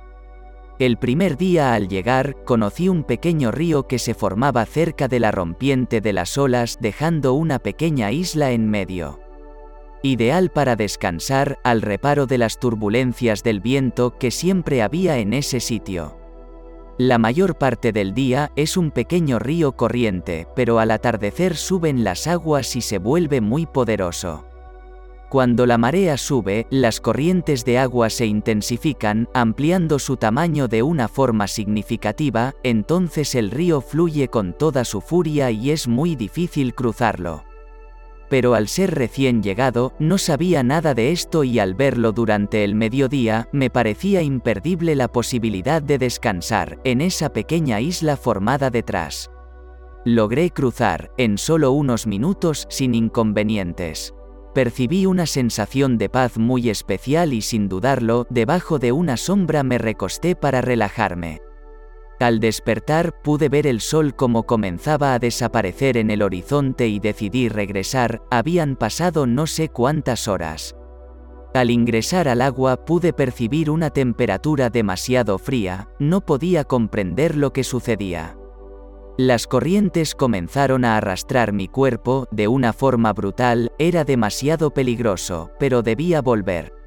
El 0.78 0.98
primer 0.98 1.38
día 1.38 1.74
al 1.74 1.88
llegar, 1.88 2.44
conocí 2.44 2.90
un 2.90 3.06
pequeño 3.06 3.50
río 3.50 3.88
que 3.88 3.98
se 3.98 4.14
formaba 4.14 4.66
cerca 4.66 5.08
de 5.08 5.22
la 5.22 5.32
rompiente 5.32 6.02
de 6.02 6.12
las 6.12 6.38
olas, 6.38 6.80
dejando 6.82 7.34
una 7.34 7.60
pequeña 7.60 8.12
isla 8.12 8.52
en 8.52 8.70
medio 8.70 9.21
ideal 10.04 10.50
para 10.50 10.76
descansar 10.76 11.60
al 11.64 11.82
reparo 11.82 12.26
de 12.26 12.38
las 12.38 12.60
turbulencias 12.60 13.44
del 13.44 13.60
viento 13.60 14.18
que 14.18 14.32
siempre 14.32 14.82
había 14.82 15.18
en 15.18 15.34
ese 15.34 15.60
sitio. 15.60 16.18
La 16.98 17.18
mayor 17.18 17.58
parte 17.58 17.92
del 17.92 18.14
día 18.14 18.52
es 18.56 18.78
un 18.78 18.92
pequeño 18.92 19.40
río 19.40 19.72
corriente, 19.72 20.48
pero 20.56 20.80
al 20.80 20.92
atardecer 20.92 21.56
suben 21.56 22.04
las 22.04 22.28
aguas 22.28 22.76
y 22.76 22.82
se 22.82 23.00
vuelve 23.00 23.42
muy 23.42 23.66
poderoso. 23.66 24.46
Cuando 25.30 25.66
la 25.66 25.78
marea 25.78 26.18
sube, 26.18 26.68
las 26.70 27.00
corrientes 27.00 27.64
de 27.64 27.80
agua 27.80 28.10
se 28.10 28.26
intensifican, 28.26 29.30
ampliando 29.34 29.98
su 29.98 30.18
tamaño 30.18 30.68
de 30.68 30.84
una 30.84 31.08
forma 31.08 31.48
significativa, 31.48 32.54
entonces 32.64 33.34
el 33.36 33.50
río 33.50 33.80
fluye 33.82 34.28
con 34.28 34.54
toda 34.58 34.84
su 34.84 35.00
furia 35.00 35.50
y 35.50 35.72
es 35.72 35.88
muy 35.88 36.16
difícil 36.16 36.76
cruzarlo 36.76 37.46
pero 38.32 38.54
al 38.54 38.70
ser 38.70 38.96
recién 38.96 39.44
llegado, 39.44 39.92
no 40.00 40.18
sabía 40.18 40.64
nada 40.64 40.94
de 40.94 41.12
esto 41.12 41.44
y 41.44 41.60
al 41.60 41.76
verlo 41.76 42.14
durante 42.14 42.64
el 42.64 42.76
mediodía, 42.76 43.50
me 43.52 43.70
parecía 43.70 44.22
imperdible 44.22 44.96
la 44.96 45.10
posibilidad 45.10 45.82
de 45.82 45.98
descansar 45.98 46.80
en 46.86 47.02
esa 47.02 47.34
pequeña 47.34 47.82
isla 47.82 48.16
formada 48.16 48.70
detrás. 48.70 49.30
Logré 50.06 50.50
cruzar, 50.50 51.12
en 51.18 51.38
solo 51.38 51.74
unos 51.74 52.08
minutos, 52.08 52.68
sin 52.70 52.96
inconvenientes. 52.96 54.16
Percibí 54.54 55.06
una 55.06 55.26
sensación 55.26 55.98
de 55.98 56.08
paz 56.08 56.38
muy 56.38 56.70
especial 56.70 57.34
y 57.34 57.42
sin 57.42 57.68
dudarlo, 57.68 58.28
debajo 58.30 58.80
de 58.80 58.94
una 58.94 59.18
sombra 59.18 59.64
me 59.64 59.78
recosté 59.78 60.38
para 60.38 60.62
relajarme. 60.62 61.42
Al 62.22 62.40
despertar 62.40 63.20
pude 63.24 63.50
ver 63.50 63.66
el 63.66 63.82
sol 63.82 64.16
como 64.16 64.44
comenzaba 64.44 65.16
a 65.16 65.20
desaparecer 65.20 65.98
en 65.98 66.12
el 66.12 66.22
horizonte 66.22 66.88
y 66.88 67.00
decidí 67.00 67.50
regresar, 67.50 68.22
habían 68.30 68.76
pasado 68.76 69.26
no 69.26 69.48
sé 69.48 69.70
cuántas 69.70 70.28
horas. 70.28 70.76
Al 71.56 71.72
ingresar 71.72 72.28
al 72.28 72.44
agua 72.44 72.86
pude 72.86 73.12
percibir 73.12 73.72
una 73.72 73.90
temperatura 73.90 74.70
demasiado 74.70 75.40
fría, 75.40 75.90
no 75.98 76.22
podía 76.22 76.64
comprender 76.64 77.36
lo 77.36 77.54
que 77.54 77.64
sucedía. 77.64 78.38
Las 79.18 79.48
corrientes 79.48 80.14
comenzaron 80.14 80.86
a 80.86 80.98
arrastrar 80.98 81.54
mi 81.54 81.68
cuerpo, 81.68 82.28
de 82.30 82.48
una 82.48 82.72
forma 82.72 83.14
brutal, 83.14 83.72
era 83.80 84.04
demasiado 84.04 84.76
peligroso, 84.76 85.50
pero 85.58 85.82
debía 85.82 86.22
volver. 86.22 86.81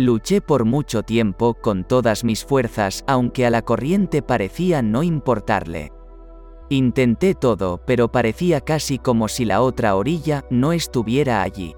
Luché 0.00 0.40
por 0.40 0.64
mucho 0.64 1.02
tiempo 1.02 1.54
con 1.54 1.82
todas 1.82 2.22
mis 2.22 2.44
fuerzas, 2.44 3.02
aunque 3.08 3.44
a 3.46 3.50
la 3.50 3.62
corriente 3.62 4.22
parecía 4.22 4.80
no 4.80 5.02
importarle. 5.02 5.90
Intenté 6.68 7.34
todo, 7.34 7.80
pero 7.84 8.12
parecía 8.12 8.60
casi 8.60 8.98
como 8.98 9.26
si 9.26 9.44
la 9.44 9.60
otra 9.60 9.96
orilla 9.96 10.44
no 10.50 10.72
estuviera 10.72 11.42
allí. 11.42 11.74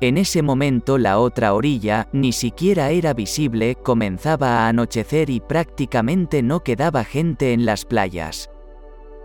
En 0.00 0.16
ese 0.16 0.40
momento 0.40 0.96
la 0.96 1.18
otra 1.18 1.52
orilla, 1.52 2.08
ni 2.14 2.32
siquiera 2.32 2.88
era 2.92 3.12
visible, 3.12 3.74
comenzaba 3.74 4.60
a 4.60 4.68
anochecer 4.68 5.28
y 5.28 5.40
prácticamente 5.40 6.42
no 6.42 6.60
quedaba 6.60 7.04
gente 7.04 7.52
en 7.52 7.66
las 7.66 7.84
playas. 7.84 8.48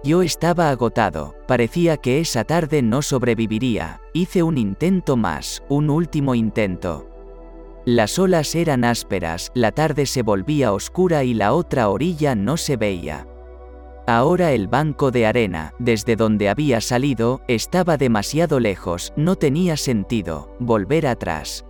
Yo 0.03 0.23
estaba 0.23 0.71
agotado, 0.71 1.35
parecía 1.47 1.95
que 1.95 2.19
esa 2.19 2.43
tarde 2.43 2.81
no 2.81 3.01
sobreviviría, 3.01 4.01
hice 4.11 4.43
un 4.43 4.57
intento 4.57 5.15
más, 5.15 5.63
un 5.69 5.89
último 5.89 6.35
intento. 6.35 7.08
Las 7.85 8.19
olas 8.19 8.55
eran 8.55 8.83
ásperas, 8.83 9.51
la 9.53 9.71
tarde 9.71 10.05
se 10.05 10.21
volvía 10.21 10.73
oscura 10.73 11.23
y 11.23 11.33
la 11.33 11.53
otra 11.53 11.89
orilla 11.89 12.35
no 12.35 12.57
se 12.57 12.77
veía. 12.77 13.25
Ahora 14.05 14.51
el 14.51 14.67
banco 14.67 15.11
de 15.11 15.25
arena, 15.25 15.73
desde 15.79 16.15
donde 16.15 16.49
había 16.49 16.81
salido, 16.81 17.41
estaba 17.47 17.95
demasiado 17.95 18.59
lejos, 18.59 19.13
no 19.15 19.35
tenía 19.35 19.77
sentido, 19.77 20.55
volver 20.59 21.07
atrás. 21.07 21.63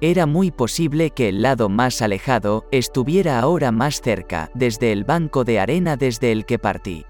Era 0.00 0.26
muy 0.26 0.50
posible 0.50 1.10
que 1.10 1.28
el 1.28 1.42
lado 1.42 1.68
más 1.68 2.02
alejado 2.02 2.64
estuviera 2.70 3.40
ahora 3.40 3.72
más 3.72 4.00
cerca, 4.00 4.50
desde 4.54 4.92
el 4.92 5.04
banco 5.04 5.44
de 5.44 5.60
arena 5.60 5.96
desde 5.96 6.32
el 6.32 6.46
que 6.46 6.58
partí. 6.58 7.04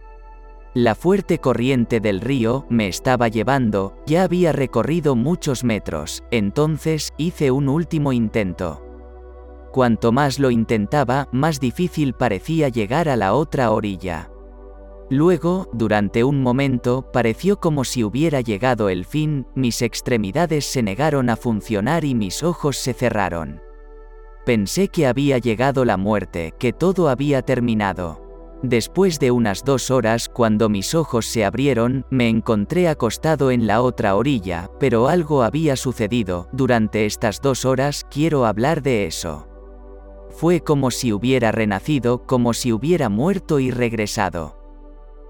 La 0.78 0.94
fuerte 0.94 1.40
corriente 1.40 1.98
del 1.98 2.20
río 2.20 2.64
me 2.68 2.86
estaba 2.86 3.26
llevando, 3.26 3.96
ya 4.06 4.22
había 4.22 4.52
recorrido 4.52 5.16
muchos 5.16 5.64
metros, 5.64 6.22
entonces 6.30 7.12
hice 7.16 7.50
un 7.50 7.68
último 7.68 8.12
intento. 8.12 8.80
Cuanto 9.72 10.12
más 10.12 10.38
lo 10.38 10.52
intentaba, 10.52 11.28
más 11.32 11.58
difícil 11.58 12.12
parecía 12.12 12.68
llegar 12.68 13.08
a 13.08 13.16
la 13.16 13.34
otra 13.34 13.72
orilla. 13.72 14.30
Luego, 15.10 15.68
durante 15.72 16.22
un 16.22 16.44
momento, 16.44 17.10
pareció 17.12 17.58
como 17.58 17.82
si 17.82 18.04
hubiera 18.04 18.40
llegado 18.40 18.88
el 18.88 19.04
fin, 19.04 19.48
mis 19.56 19.82
extremidades 19.82 20.64
se 20.64 20.84
negaron 20.84 21.28
a 21.28 21.34
funcionar 21.34 22.04
y 22.04 22.14
mis 22.14 22.44
ojos 22.44 22.76
se 22.76 22.92
cerraron. 22.92 23.60
Pensé 24.46 24.86
que 24.86 25.08
había 25.08 25.38
llegado 25.38 25.84
la 25.84 25.96
muerte, 25.96 26.54
que 26.56 26.72
todo 26.72 27.08
había 27.08 27.42
terminado. 27.42 28.27
Después 28.62 29.20
de 29.20 29.30
unas 29.30 29.64
dos 29.64 29.90
horas, 29.92 30.28
cuando 30.28 30.68
mis 30.68 30.94
ojos 30.96 31.26
se 31.26 31.44
abrieron, 31.44 32.04
me 32.10 32.28
encontré 32.28 32.88
acostado 32.88 33.52
en 33.52 33.68
la 33.68 33.82
otra 33.82 34.16
orilla, 34.16 34.68
pero 34.80 35.06
algo 35.06 35.44
había 35.44 35.76
sucedido, 35.76 36.48
durante 36.52 37.06
estas 37.06 37.40
dos 37.40 37.64
horas 37.64 38.04
quiero 38.10 38.46
hablar 38.46 38.82
de 38.82 39.06
eso. 39.06 39.46
Fue 40.30 40.60
como 40.60 40.90
si 40.90 41.12
hubiera 41.12 41.52
renacido, 41.52 42.26
como 42.26 42.52
si 42.52 42.72
hubiera 42.72 43.08
muerto 43.08 43.60
y 43.60 43.70
regresado. 43.70 44.58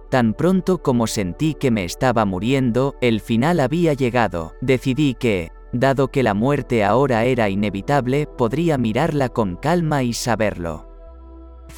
Tan 0.09 0.33
pronto 0.33 0.83
como 0.83 1.07
sentí 1.07 1.53
que 1.53 1.71
me 1.71 1.85
estaba 1.85 2.25
muriendo, 2.25 2.95
el 3.03 3.21
final 3.21 3.61
había 3.61 3.93
llegado, 3.93 4.55
decidí 4.63 5.15
que, 5.15 5.51
dado 5.75 6.09
que 6.09 6.23
la 6.23 6.33
muerte 6.33 6.83
ahora 6.83 7.27
era 7.27 7.51
inevitable, 7.51 8.27
podría 8.27 8.79
mirarla 8.79 9.29
con 9.29 9.57
calma 9.57 10.03
y 10.03 10.15
saberlo. 10.15 10.88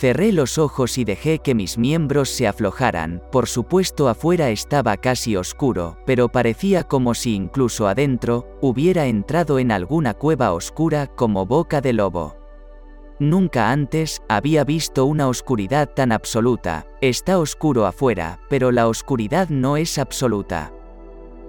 Cerré 0.00 0.32
los 0.32 0.56
ojos 0.56 0.96
y 0.96 1.04
dejé 1.04 1.40
que 1.40 1.54
mis 1.54 1.76
miembros 1.76 2.30
se 2.30 2.48
aflojaran, 2.48 3.22
por 3.30 3.46
supuesto 3.46 4.08
afuera 4.08 4.48
estaba 4.48 4.96
casi 4.96 5.36
oscuro, 5.36 5.98
pero 6.06 6.30
parecía 6.30 6.84
como 6.84 7.12
si 7.12 7.34
incluso 7.34 7.86
adentro, 7.86 8.48
hubiera 8.62 9.04
entrado 9.04 9.58
en 9.58 9.70
alguna 9.70 10.14
cueva 10.14 10.54
oscura 10.54 11.06
como 11.06 11.44
boca 11.44 11.82
de 11.82 11.92
lobo. 11.92 12.34
Nunca 13.18 13.70
antes 13.70 14.22
había 14.26 14.64
visto 14.64 15.04
una 15.04 15.28
oscuridad 15.28 15.90
tan 15.90 16.12
absoluta, 16.12 16.86
está 17.02 17.38
oscuro 17.38 17.84
afuera, 17.84 18.40
pero 18.48 18.72
la 18.72 18.88
oscuridad 18.88 19.50
no 19.50 19.76
es 19.76 19.98
absoluta. 19.98 20.72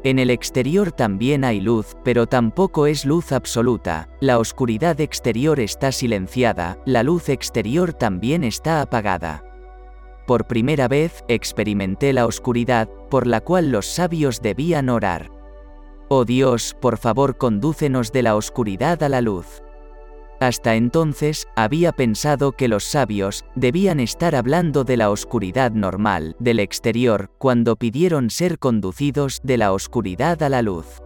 En 0.04 0.18
el 0.18 0.32
exterior 0.32 0.92
también 0.92 1.44
hay 1.44 1.62
luz, 1.62 1.96
pero 2.04 2.26
tampoco 2.26 2.88
es 2.88 3.06
luz 3.06 3.32
absoluta, 3.32 4.10
la 4.20 4.40
oscuridad 4.40 5.00
exterior 5.00 5.60
está 5.60 5.92
silenciada, 5.92 6.80
la 6.86 7.04
luz 7.04 7.30
exterior 7.30 7.94
también 7.94 8.44
está 8.44 8.82
apagada. 8.82 9.44
Por 10.26 10.48
primera 10.48 10.88
vez 10.88 11.24
experimenté 11.28 12.14
la 12.14 12.26
oscuridad, 12.26 12.90
por 13.12 13.28
la 13.28 13.42
cual 13.42 13.72
los 13.72 13.86
sabios 13.86 14.42
debían 14.42 14.90
orar. 14.90 15.30
Oh 16.10 16.26
Dios, 16.26 16.76
por 16.82 16.98
favor 16.98 17.38
condúcenos 17.38 18.12
de 18.12 18.24
la 18.24 18.36
oscuridad 18.36 19.04
a 19.04 19.10
la 19.10 19.22
luz. 19.22 19.62
Hasta 20.42 20.74
entonces, 20.74 21.48
había 21.56 21.92
pensado 21.92 22.54
que 22.54 22.68
los 22.68 22.84
sabios 22.84 23.46
debían 23.54 24.00
estar 24.00 24.34
hablando 24.34 24.84
de 24.84 24.98
la 24.98 25.12
oscuridad 25.12 25.72
normal, 25.72 26.36
del 26.40 26.60
exterior, 26.60 27.30
cuando 27.38 27.76
pidieron 27.76 28.32
ser 28.32 28.58
conducidos 28.58 29.40
de 29.44 29.58
la 29.58 29.72
oscuridad 29.72 30.42
a 30.42 30.50
la 30.50 30.64
luz. 30.64 31.00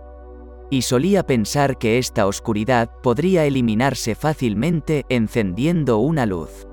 Y 0.70 0.84
solía 0.84 1.26
pensar 1.26 1.78
que 1.78 1.98
esta 1.98 2.28
oscuridad 2.28 2.90
podría 3.04 3.44
eliminarse 3.44 4.16
fácilmente 4.16 5.04
encendiendo 5.10 5.98
una 5.98 6.26
luz. 6.26 6.66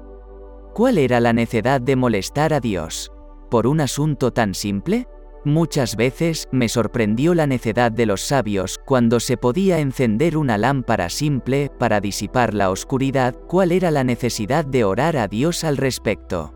¿Cuál 0.72 0.98
era 0.98 1.18
la 1.18 1.32
necedad 1.32 1.80
de 1.80 1.96
molestar 1.96 2.54
a 2.54 2.60
Dios? 2.60 3.10
¿Por 3.50 3.66
un 3.66 3.80
asunto 3.80 4.32
tan 4.32 4.54
simple? 4.54 5.08
Muchas 5.44 5.96
veces 5.96 6.48
me 6.52 6.68
sorprendió 6.68 7.34
la 7.34 7.48
necedad 7.48 7.90
de 7.90 8.06
los 8.06 8.20
sabios 8.20 8.78
cuando 8.84 9.18
se 9.18 9.36
podía 9.36 9.80
encender 9.80 10.36
una 10.36 10.56
lámpara 10.56 11.08
simple 11.08 11.68
para 11.80 12.00
disipar 12.00 12.54
la 12.54 12.70
oscuridad, 12.70 13.34
cuál 13.48 13.72
era 13.72 13.90
la 13.90 14.04
necesidad 14.04 14.64
de 14.64 14.84
orar 14.84 15.16
a 15.16 15.26
Dios 15.26 15.64
al 15.64 15.78
respecto. 15.78 16.54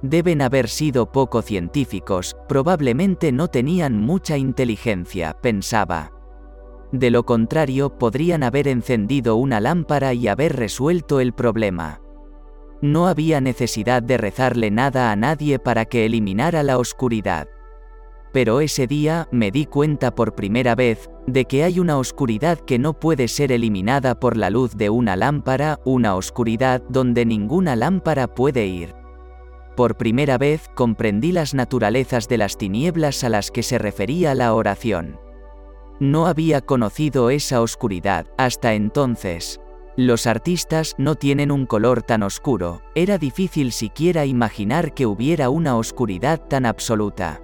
Deben 0.00 0.40
haber 0.40 0.68
sido 0.68 1.12
poco 1.12 1.42
científicos, 1.42 2.34
probablemente 2.48 3.30
no 3.30 3.48
tenían 3.48 3.98
mucha 3.98 4.38
inteligencia, 4.38 5.36
pensaba. 5.42 6.12
De 6.92 7.10
lo 7.10 7.26
contrario, 7.26 7.98
podrían 7.98 8.42
haber 8.42 8.68
encendido 8.68 9.36
una 9.36 9.60
lámpara 9.60 10.14
y 10.14 10.28
haber 10.28 10.56
resuelto 10.56 11.20
el 11.20 11.34
problema. 11.34 12.00
No 12.80 13.06
había 13.06 13.42
necesidad 13.42 14.02
de 14.02 14.16
rezarle 14.16 14.70
nada 14.70 15.12
a 15.12 15.16
nadie 15.16 15.58
para 15.58 15.84
que 15.84 16.06
eliminara 16.06 16.62
la 16.62 16.78
oscuridad. 16.78 17.48
Pero 18.32 18.60
ese 18.60 18.86
día 18.86 19.28
me 19.32 19.50
di 19.50 19.66
cuenta 19.66 20.14
por 20.14 20.34
primera 20.34 20.74
vez 20.74 21.10
de 21.26 21.44
que 21.46 21.64
hay 21.64 21.80
una 21.80 21.98
oscuridad 21.98 22.58
que 22.58 22.78
no 22.78 22.98
puede 22.98 23.28
ser 23.28 23.52
eliminada 23.52 24.18
por 24.18 24.36
la 24.36 24.50
luz 24.50 24.76
de 24.76 24.90
una 24.90 25.16
lámpara, 25.16 25.80
una 25.84 26.14
oscuridad 26.14 26.82
donde 26.88 27.24
ninguna 27.24 27.76
lámpara 27.76 28.34
puede 28.34 28.66
ir. 28.66 28.94
Por 29.76 29.96
primera 29.96 30.38
vez 30.38 30.68
comprendí 30.74 31.32
las 31.32 31.54
naturalezas 31.54 32.28
de 32.28 32.38
las 32.38 32.58
tinieblas 32.58 33.22
a 33.24 33.28
las 33.28 33.50
que 33.50 33.62
se 33.62 33.78
refería 33.78 34.34
la 34.34 34.52
oración. 34.54 35.20
No 36.00 36.26
había 36.26 36.60
conocido 36.60 37.30
esa 37.30 37.60
oscuridad 37.60 38.26
hasta 38.36 38.74
entonces. 38.74 39.60
Los 39.96 40.26
artistas 40.26 40.94
no 40.96 41.16
tienen 41.16 41.50
un 41.50 41.66
color 41.66 42.02
tan 42.02 42.22
oscuro, 42.22 42.82
era 42.94 43.18
difícil 43.18 43.72
siquiera 43.72 44.26
imaginar 44.26 44.94
que 44.94 45.06
hubiera 45.06 45.50
una 45.50 45.76
oscuridad 45.76 46.40
tan 46.40 46.66
absoluta. 46.66 47.40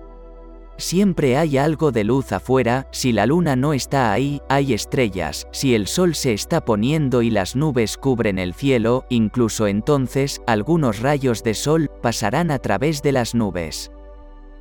Siempre 0.76 1.36
hay 1.36 1.56
algo 1.56 1.92
de 1.92 2.02
luz 2.02 2.32
afuera, 2.32 2.88
si 2.90 3.12
la 3.12 3.26
luna 3.26 3.54
no 3.54 3.74
está 3.74 4.12
ahí, 4.12 4.40
hay 4.48 4.72
estrellas, 4.72 5.46
si 5.52 5.74
el 5.74 5.86
sol 5.86 6.16
se 6.16 6.32
está 6.32 6.64
poniendo 6.64 7.22
y 7.22 7.30
las 7.30 7.54
nubes 7.54 7.96
cubren 7.96 8.40
el 8.40 8.54
cielo, 8.54 9.04
incluso 9.08 9.68
entonces, 9.68 10.42
algunos 10.48 11.00
rayos 11.00 11.44
de 11.44 11.54
sol 11.54 11.90
pasarán 12.02 12.50
a 12.50 12.58
través 12.58 13.02
de 13.02 13.12
las 13.12 13.36
nubes. 13.36 13.92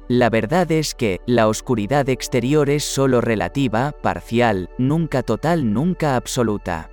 La 0.07 0.29
verdad 0.29 0.71
es 0.71 0.93
que, 0.93 1.19
la 1.25 1.47
oscuridad 1.47 2.07
exterior 2.09 2.69
es 2.69 2.83
solo 2.83 3.19
relativa, 3.19 3.91
parcial, 4.03 4.69
nunca 4.77 5.23
total, 5.23 5.73
nunca 5.73 6.15
absoluta. 6.15 6.91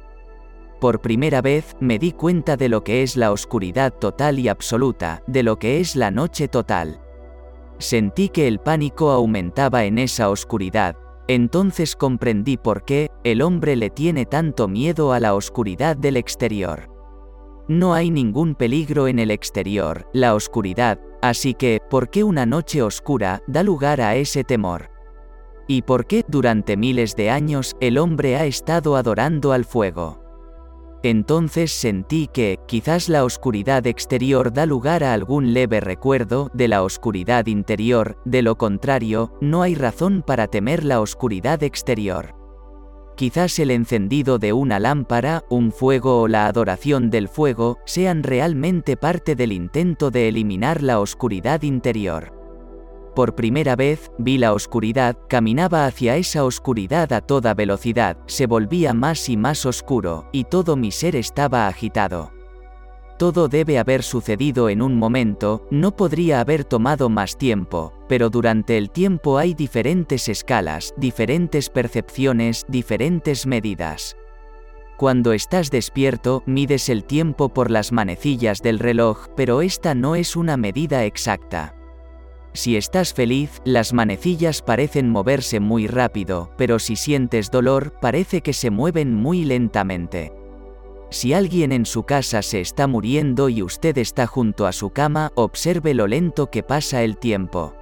Por 0.80 1.02
primera 1.02 1.42
vez, 1.42 1.76
me 1.78 1.98
di 1.98 2.12
cuenta 2.12 2.56
de 2.56 2.70
lo 2.70 2.82
que 2.84 3.02
es 3.02 3.16
la 3.16 3.32
oscuridad 3.32 3.92
total 3.92 4.38
y 4.38 4.48
absoluta, 4.48 5.22
de 5.26 5.42
lo 5.42 5.58
que 5.58 5.80
es 5.80 5.94
la 5.94 6.10
noche 6.10 6.48
total. 6.48 7.02
Sentí 7.80 8.28
que 8.28 8.46
el 8.46 8.58
pánico 8.58 9.10
aumentaba 9.10 9.84
en 9.84 9.98
esa 9.98 10.28
oscuridad, 10.28 10.96
entonces 11.28 11.96
comprendí 11.96 12.58
por 12.58 12.84
qué 12.84 13.08
el 13.24 13.40
hombre 13.40 13.74
le 13.74 13.88
tiene 13.88 14.26
tanto 14.26 14.68
miedo 14.68 15.14
a 15.14 15.20
la 15.20 15.34
oscuridad 15.34 15.96
del 15.96 16.18
exterior. 16.18 16.90
No 17.68 17.94
hay 17.94 18.10
ningún 18.10 18.54
peligro 18.54 19.08
en 19.08 19.18
el 19.18 19.30
exterior, 19.30 20.06
la 20.12 20.34
oscuridad, 20.34 21.00
así 21.22 21.54
que, 21.54 21.80
¿por 21.88 22.10
qué 22.10 22.22
una 22.22 22.44
noche 22.44 22.82
oscura 22.82 23.42
da 23.46 23.62
lugar 23.62 24.02
a 24.02 24.14
ese 24.14 24.44
temor? 24.44 24.90
¿Y 25.66 25.80
por 25.80 26.06
qué 26.06 26.22
durante 26.28 26.76
miles 26.76 27.16
de 27.16 27.30
años 27.30 27.76
el 27.80 27.96
hombre 27.96 28.36
ha 28.36 28.44
estado 28.44 28.94
adorando 28.94 29.52
al 29.52 29.64
fuego? 29.64 30.19
Entonces 31.02 31.72
sentí 31.72 32.28
que, 32.30 32.58
quizás 32.66 33.08
la 33.08 33.24
oscuridad 33.24 33.86
exterior 33.86 34.52
da 34.52 34.66
lugar 34.66 35.02
a 35.02 35.14
algún 35.14 35.54
leve 35.54 35.80
recuerdo 35.80 36.50
de 36.52 36.68
la 36.68 36.82
oscuridad 36.82 37.46
interior, 37.46 38.18
de 38.26 38.42
lo 38.42 38.56
contrario, 38.56 39.32
no 39.40 39.62
hay 39.62 39.74
razón 39.74 40.22
para 40.26 40.46
temer 40.46 40.84
la 40.84 41.00
oscuridad 41.00 41.62
exterior. 41.62 42.34
Quizás 43.16 43.58
el 43.58 43.70
encendido 43.70 44.38
de 44.38 44.52
una 44.52 44.78
lámpara, 44.78 45.44
un 45.50 45.72
fuego 45.72 46.22
o 46.22 46.28
la 46.28 46.46
adoración 46.46 47.10
del 47.10 47.28
fuego 47.28 47.78
sean 47.84 48.22
realmente 48.22 48.96
parte 48.96 49.34
del 49.34 49.52
intento 49.52 50.10
de 50.10 50.28
eliminar 50.28 50.82
la 50.82 51.00
oscuridad 51.00 51.62
interior. 51.62 52.39
Por 53.20 53.34
primera 53.34 53.76
vez, 53.76 54.10
vi 54.16 54.38
la 54.38 54.54
oscuridad, 54.54 55.14
caminaba 55.28 55.84
hacia 55.84 56.16
esa 56.16 56.42
oscuridad 56.42 57.12
a 57.12 57.20
toda 57.20 57.52
velocidad, 57.52 58.16
se 58.24 58.46
volvía 58.46 58.94
más 58.94 59.28
y 59.28 59.36
más 59.36 59.66
oscuro, 59.66 60.24
y 60.32 60.44
todo 60.44 60.74
mi 60.74 60.90
ser 60.90 61.16
estaba 61.16 61.68
agitado. 61.68 62.32
Todo 63.18 63.48
debe 63.48 63.78
haber 63.78 64.04
sucedido 64.04 64.70
en 64.70 64.80
un 64.80 64.96
momento, 64.96 65.66
no 65.70 65.94
podría 65.94 66.40
haber 66.40 66.64
tomado 66.64 67.10
más 67.10 67.36
tiempo, 67.36 67.92
pero 68.08 68.30
durante 68.30 68.78
el 68.78 68.90
tiempo 68.90 69.36
hay 69.36 69.52
diferentes 69.52 70.26
escalas, 70.30 70.94
diferentes 70.96 71.68
percepciones, 71.68 72.64
diferentes 72.68 73.44
medidas. 73.46 74.16
Cuando 74.96 75.34
estás 75.34 75.70
despierto, 75.70 76.42
mides 76.46 76.88
el 76.88 77.04
tiempo 77.04 77.50
por 77.50 77.70
las 77.70 77.92
manecillas 77.92 78.62
del 78.62 78.78
reloj, 78.78 79.26
pero 79.36 79.60
esta 79.60 79.94
no 79.94 80.16
es 80.16 80.36
una 80.36 80.56
medida 80.56 81.04
exacta. 81.04 81.74
Si 82.52 82.76
estás 82.76 83.14
feliz, 83.14 83.60
las 83.64 83.92
manecillas 83.92 84.60
parecen 84.60 85.08
moverse 85.08 85.60
muy 85.60 85.86
rápido, 85.86 86.50
pero 86.56 86.78
si 86.78 86.96
sientes 86.96 87.50
dolor, 87.50 87.94
parece 88.00 88.40
que 88.40 88.52
se 88.52 88.70
mueven 88.70 89.14
muy 89.14 89.44
lentamente. 89.44 90.32
Si 91.10 91.32
alguien 91.32 91.72
en 91.72 91.86
su 91.86 92.04
casa 92.04 92.42
se 92.42 92.60
está 92.60 92.86
muriendo 92.86 93.48
y 93.48 93.62
usted 93.62 93.98
está 93.98 94.26
junto 94.26 94.66
a 94.66 94.72
su 94.72 94.90
cama, 94.90 95.32
observe 95.34 95.94
lo 95.94 96.06
lento 96.06 96.50
que 96.50 96.62
pasa 96.62 97.02
el 97.02 97.18
tiempo. 97.18 97.74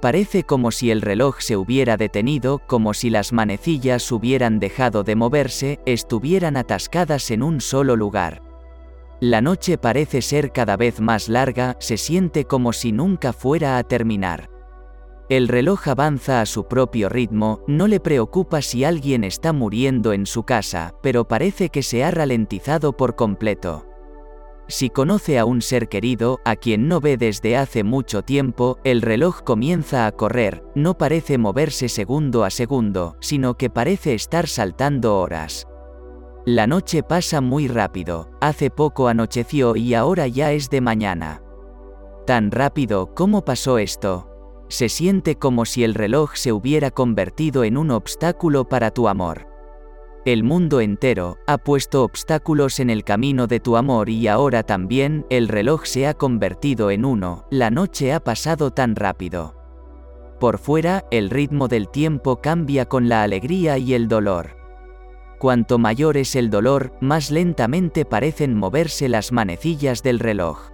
Parece 0.00 0.44
como 0.44 0.70
si 0.70 0.90
el 0.90 1.02
reloj 1.02 1.40
se 1.40 1.56
hubiera 1.56 1.96
detenido, 1.96 2.60
como 2.66 2.94
si 2.94 3.10
las 3.10 3.32
manecillas 3.32 4.10
hubieran 4.10 4.58
dejado 4.58 5.04
de 5.04 5.14
moverse, 5.14 5.78
estuvieran 5.84 6.56
atascadas 6.56 7.30
en 7.30 7.42
un 7.42 7.60
solo 7.60 7.96
lugar. 7.96 8.49
La 9.20 9.42
noche 9.42 9.76
parece 9.76 10.22
ser 10.22 10.50
cada 10.50 10.78
vez 10.78 10.98
más 10.98 11.28
larga, 11.28 11.76
se 11.78 11.98
siente 11.98 12.46
como 12.46 12.72
si 12.72 12.90
nunca 12.90 13.34
fuera 13.34 13.76
a 13.76 13.84
terminar. 13.84 14.48
El 15.28 15.46
reloj 15.46 15.88
avanza 15.88 16.40
a 16.40 16.46
su 16.46 16.66
propio 16.66 17.10
ritmo, 17.10 17.62
no 17.66 17.86
le 17.86 18.00
preocupa 18.00 18.62
si 18.62 18.82
alguien 18.82 19.22
está 19.22 19.52
muriendo 19.52 20.14
en 20.14 20.24
su 20.24 20.44
casa, 20.44 20.94
pero 21.02 21.28
parece 21.28 21.68
que 21.68 21.82
se 21.82 22.02
ha 22.02 22.10
ralentizado 22.10 22.96
por 22.96 23.14
completo. 23.14 23.86
Si 24.68 24.88
conoce 24.88 25.38
a 25.38 25.44
un 25.44 25.60
ser 25.60 25.88
querido, 25.88 26.40
a 26.46 26.56
quien 26.56 26.88
no 26.88 27.00
ve 27.00 27.18
desde 27.18 27.58
hace 27.58 27.84
mucho 27.84 28.22
tiempo, 28.22 28.78
el 28.84 29.02
reloj 29.02 29.42
comienza 29.42 30.06
a 30.06 30.12
correr, 30.12 30.64
no 30.74 30.96
parece 30.96 31.36
moverse 31.36 31.90
segundo 31.90 32.42
a 32.42 32.50
segundo, 32.50 33.16
sino 33.20 33.58
que 33.58 33.68
parece 33.68 34.14
estar 34.14 34.48
saltando 34.48 35.18
horas. 35.18 35.66
La 36.46 36.66
noche 36.66 37.02
pasa 37.02 37.42
muy 37.42 37.68
rápido, 37.68 38.30
hace 38.40 38.70
poco 38.70 39.08
anocheció 39.08 39.76
y 39.76 39.92
ahora 39.92 40.26
ya 40.26 40.52
es 40.52 40.70
de 40.70 40.80
mañana. 40.80 41.42
Tan 42.26 42.50
rápido, 42.50 43.14
¿cómo 43.14 43.44
pasó 43.44 43.76
esto? 43.76 44.26
Se 44.68 44.88
siente 44.88 45.34
como 45.34 45.66
si 45.66 45.84
el 45.84 45.94
reloj 45.94 46.36
se 46.36 46.52
hubiera 46.52 46.90
convertido 46.90 47.62
en 47.62 47.76
un 47.76 47.90
obstáculo 47.90 48.68
para 48.68 48.90
tu 48.90 49.08
amor. 49.08 49.48
El 50.24 50.42
mundo 50.42 50.80
entero 50.80 51.36
ha 51.46 51.58
puesto 51.58 52.04
obstáculos 52.04 52.80
en 52.80 52.88
el 52.88 53.04
camino 53.04 53.46
de 53.46 53.60
tu 53.60 53.76
amor 53.76 54.08
y 54.08 54.26
ahora 54.26 54.62
también 54.62 55.26
el 55.28 55.48
reloj 55.48 55.84
se 55.84 56.06
ha 56.06 56.14
convertido 56.14 56.90
en 56.90 57.04
uno, 57.04 57.44
la 57.50 57.70
noche 57.70 58.14
ha 58.14 58.20
pasado 58.20 58.70
tan 58.70 58.96
rápido. 58.96 59.54
Por 60.38 60.56
fuera, 60.56 61.04
el 61.10 61.28
ritmo 61.28 61.68
del 61.68 61.88
tiempo 61.88 62.36
cambia 62.36 62.86
con 62.86 63.10
la 63.10 63.22
alegría 63.22 63.76
y 63.76 63.92
el 63.92 64.08
dolor. 64.08 64.59
Cuanto 65.40 65.78
mayor 65.78 66.18
es 66.18 66.36
el 66.36 66.50
dolor, 66.50 66.92
más 67.00 67.30
lentamente 67.30 68.04
parecen 68.04 68.54
moverse 68.54 69.08
las 69.08 69.32
manecillas 69.32 70.02
del 70.02 70.18
reloj. 70.18 70.68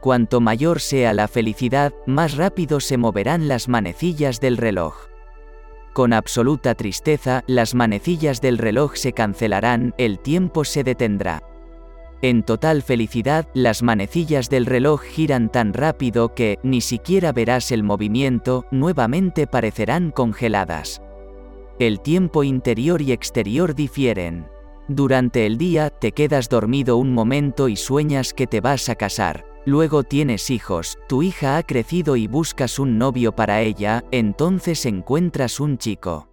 Cuanto 0.00 0.40
mayor 0.40 0.80
sea 0.80 1.12
la 1.12 1.28
felicidad, 1.28 1.92
más 2.04 2.36
rápido 2.36 2.80
se 2.80 2.96
moverán 2.96 3.46
las 3.46 3.68
manecillas 3.68 4.40
del 4.40 4.56
reloj. 4.56 4.96
Con 5.92 6.12
absoluta 6.12 6.74
tristeza, 6.74 7.44
las 7.46 7.76
manecillas 7.76 8.40
del 8.40 8.58
reloj 8.58 8.96
se 8.96 9.12
cancelarán, 9.12 9.94
el 9.98 10.18
tiempo 10.18 10.64
se 10.64 10.82
detendrá. 10.82 11.44
En 12.22 12.42
total 12.42 12.82
felicidad, 12.82 13.46
las 13.54 13.84
manecillas 13.84 14.50
del 14.50 14.66
reloj 14.66 15.02
giran 15.02 15.48
tan 15.48 15.72
rápido 15.72 16.34
que, 16.34 16.58
ni 16.64 16.80
siquiera 16.80 17.30
verás 17.30 17.70
el 17.70 17.84
movimiento, 17.84 18.66
nuevamente 18.72 19.46
parecerán 19.46 20.10
congeladas. 20.10 21.02
El 21.78 22.00
tiempo 22.00 22.42
interior 22.42 23.02
y 23.02 23.12
exterior 23.12 23.74
difieren. 23.74 24.46
Durante 24.88 25.44
el 25.44 25.58
día, 25.58 25.90
te 25.90 26.12
quedas 26.12 26.48
dormido 26.48 26.96
un 26.96 27.12
momento 27.12 27.68
y 27.68 27.76
sueñas 27.76 28.32
que 28.32 28.46
te 28.46 28.62
vas 28.62 28.88
a 28.88 28.94
casar. 28.94 29.44
Luego 29.66 30.02
tienes 30.02 30.48
hijos, 30.48 30.96
tu 31.06 31.22
hija 31.22 31.58
ha 31.58 31.62
crecido 31.64 32.16
y 32.16 32.28
buscas 32.28 32.78
un 32.78 32.96
novio 32.96 33.32
para 33.32 33.60
ella, 33.60 34.04
entonces 34.10 34.86
encuentras 34.86 35.60
un 35.60 35.76
chico. 35.76 36.30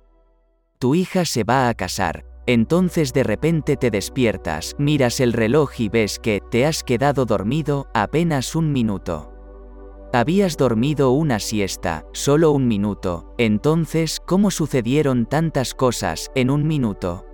Tu 0.80 0.96
hija 0.96 1.26
se 1.26 1.44
va 1.44 1.68
a 1.68 1.74
casar, 1.74 2.26
entonces 2.46 3.12
de 3.12 3.24
repente 3.24 3.76
te 3.76 3.92
despiertas, 3.92 4.76
miras 4.78 5.20
el 5.20 5.34
reloj 5.34 5.72
y 5.80 5.90
ves 5.90 6.20
que 6.20 6.42
te 6.52 6.66
has 6.66 6.84
quedado 6.84 7.26
dormido 7.26 7.88
apenas 7.94 8.56
un 8.56 8.72
minuto. 8.72 9.33
Habías 10.16 10.58
dormido 10.58 11.10
una 11.10 11.40
siesta, 11.40 12.06
solo 12.14 12.52
un 12.52 12.68
minuto, 12.68 13.34
entonces, 13.40 14.22
¿cómo 14.28 14.52
sucedieron 14.52 15.26
tantas 15.26 15.74
cosas 15.74 16.30
en 16.36 16.52
un 16.52 16.68
minuto? 16.68 17.26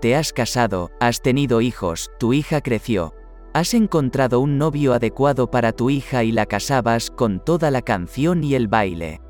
Te 0.00 0.16
has 0.16 0.32
casado, 0.32 0.90
has 0.98 1.22
tenido 1.22 1.60
hijos, 1.60 2.10
tu 2.18 2.32
hija 2.32 2.60
creció, 2.60 3.14
Has 3.54 3.74
encontrado 3.74 4.40
un 4.40 4.56
novio 4.56 4.94
adecuado 4.94 5.50
para 5.50 5.72
tu 5.72 5.90
hija 5.90 6.24
y 6.24 6.32
la 6.32 6.46
casabas 6.46 7.10
con 7.10 7.38
toda 7.38 7.70
la 7.70 7.82
canción 7.82 8.42
y 8.42 8.54
el 8.54 8.66
baile. 8.66 9.20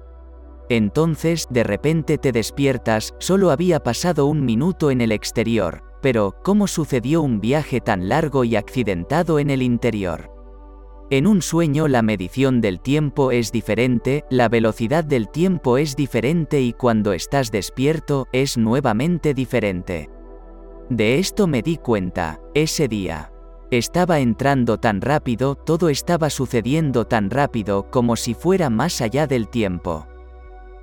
Entonces, 0.69 1.49
de 1.51 1.65
repente 1.65 2.19
te 2.19 2.31
despiertas, 2.31 3.15
solo 3.19 3.51
había 3.51 3.81
pasado 3.83 4.27
un 4.27 4.45
minuto 4.45 4.93
en 4.93 5.01
el 5.01 5.11
exterior, 5.11 5.83
pero, 6.01 6.37
¿cómo 6.43 6.69
sucedió 6.69 7.21
un 7.21 7.41
viaje 7.41 7.81
tan 7.81 8.09
largo 8.09 8.45
y 8.45 8.57
accidentado 8.57 9.41
en 9.41 9.51
el 9.51 9.61
interior? 9.61 10.42
En 11.13 11.27
un 11.27 11.43
sueño 11.43 11.89
la 11.89 12.01
medición 12.01 12.63
del 12.63 12.81
tiempo 12.81 13.33
es 13.33 13.53
diferente, 13.53 14.25
la 14.31 14.49
velocidad 14.49 15.05
del 15.05 15.29
tiempo 15.29 15.77
es 15.77 15.95
diferente 15.95 16.63
y 16.63 16.73
cuando 16.73 17.13
estás 17.13 17.51
despierto 17.51 18.29
es 18.33 18.57
nuevamente 18.57 19.35
diferente. 19.35 20.09
De 20.89 21.19
esto 21.19 21.47
me 21.47 21.61
di 21.61 21.77
cuenta, 21.77 22.41
ese 22.55 22.89
día. 22.89 23.31
Estaba 23.71 24.21
entrando 24.21 24.81
tan 24.81 25.03
rápido, 25.03 25.55
todo 25.55 25.91
estaba 25.91 26.31
sucediendo 26.31 27.07
tan 27.07 27.29
rápido 27.29 27.91
como 27.91 28.17
si 28.17 28.33
fuera 28.33 28.71
más 28.71 29.03
allá 29.03 29.27
del 29.27 29.51
tiempo. 29.51 30.07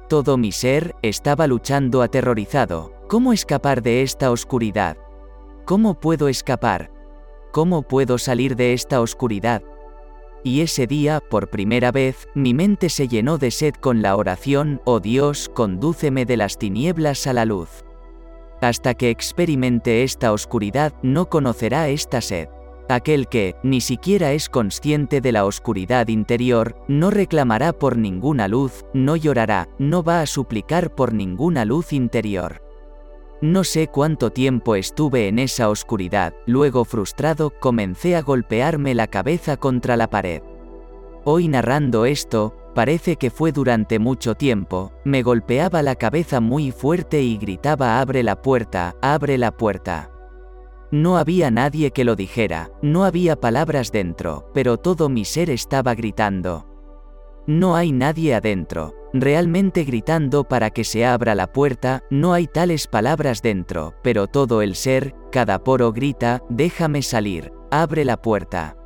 Todo 0.10 0.38
mi 0.38 0.52
ser 0.52 0.94
estaba 1.02 1.48
luchando 1.48 2.04
aterrorizado. 2.04 2.94
¿Cómo 3.08 3.34
escapar 3.34 3.82
de 3.82 4.04
esta 4.04 4.30
oscuridad? 4.30 4.96
¿Cómo 5.66 6.00
puedo 6.00 6.28
escapar? 6.28 6.92
¿Cómo 7.52 7.82
puedo 7.82 8.20
salir 8.20 8.56
de 8.56 8.74
esta 8.74 9.02
oscuridad? 9.02 9.64
Y 10.44 10.62
ese 10.62 10.88
día, 10.88 11.20
por 11.20 11.50
primera 11.50 11.92
vez, 11.92 12.28
mi 12.34 12.54
mente 12.54 12.90
se 12.90 13.08
llenó 13.08 13.38
de 13.38 13.52
sed 13.52 13.74
con 13.74 14.02
la 14.02 14.16
oración, 14.16 14.82
oh 14.86 15.00
Dios, 15.00 15.50
condúceme 15.54 16.26
de 16.26 16.38
las 16.38 16.58
tinieblas 16.58 17.28
a 17.28 17.34
la 17.34 17.46
luz. 17.46 17.84
Hasta 18.62 18.94
que 18.94 19.10
experimente 19.10 20.04
esta 20.04 20.32
oscuridad, 20.32 20.94
no 21.02 21.30
conocerá 21.30 21.90
esta 21.90 22.22
sed. 22.22 22.48
Aquel 22.90 23.28
que, 23.28 23.56
ni 23.64 23.82
siquiera 23.82 24.32
es 24.32 24.50
consciente 24.50 25.22
de 25.22 25.32
la 25.32 25.46
oscuridad 25.46 26.08
interior, 26.08 26.76
no 26.88 27.12
reclamará 27.12 27.72
por 27.72 27.98
ninguna 27.98 28.48
luz, 28.48 28.84
no 28.94 29.16
llorará, 29.16 29.70
no 29.78 30.04
va 30.04 30.22
a 30.22 30.26
suplicar 30.26 30.96
por 30.96 31.14
ninguna 31.14 31.66
luz 31.66 31.94
interior. 31.94 32.69
No 33.42 33.64
sé 33.64 33.88
cuánto 33.88 34.32
tiempo 34.32 34.76
estuve 34.76 35.30
en 35.30 35.40
esa 35.40 35.70
oscuridad, 35.70 36.34
luego 36.46 36.84
frustrado 36.84 37.52
comencé 37.58 38.18
a 38.18 38.22
golpearme 38.22 38.94
la 38.94 39.08
cabeza 39.08 39.56
contra 39.56 39.96
la 39.96 40.10
pared. 40.10 40.42
Hoy 41.24 41.48
narrando 41.48 42.06
esto, 42.06 42.54
parece 42.76 43.16
que 43.16 43.30
fue 43.30 43.54
durante 43.54 43.98
mucho 43.98 44.36
tiempo, 44.36 44.92
me 45.06 45.24
golpeaba 45.24 45.82
la 45.84 45.96
cabeza 45.96 46.42
muy 46.42 46.72
fuerte 46.72 47.22
y 47.22 47.38
gritaba 47.38 48.02
abre 48.02 48.24
la 48.24 48.42
puerta, 48.42 48.96
abre 49.02 49.38
la 49.38 49.52
puerta. 49.52 50.12
No 50.92 51.18
había 51.18 51.50
nadie 51.50 51.92
que 51.92 52.04
lo 52.04 52.18
dijera, 52.18 52.72
no 52.82 53.06
había 53.06 53.38
palabras 53.38 53.94
dentro, 53.94 54.50
pero 54.54 54.76
todo 54.76 55.08
mi 55.08 55.24
ser 55.24 55.50
estaba 55.50 55.96
gritando. 55.96 56.69
No 57.48 57.76
hay 57.76 57.92
nadie 57.92 58.36
adentro, 58.36 58.94
realmente 59.14 59.84
gritando 59.84 60.44
para 60.44 60.70
que 60.70 60.84
se 60.84 61.06
abra 61.06 61.36
la 61.36 61.52
puerta, 61.52 62.04
no 62.10 62.34
hay 62.34 62.48
tales 62.48 62.88
palabras 62.88 63.42
dentro, 63.42 63.94
pero 64.04 64.28
todo 64.28 64.62
el 64.62 64.76
ser, 64.76 65.16
cada 65.32 65.60
poro 65.64 65.92
grita, 65.92 66.44
déjame 66.50 67.02
salir, 67.02 67.52
abre 67.72 68.06
la 68.06 68.22
puerta. 68.22 68.78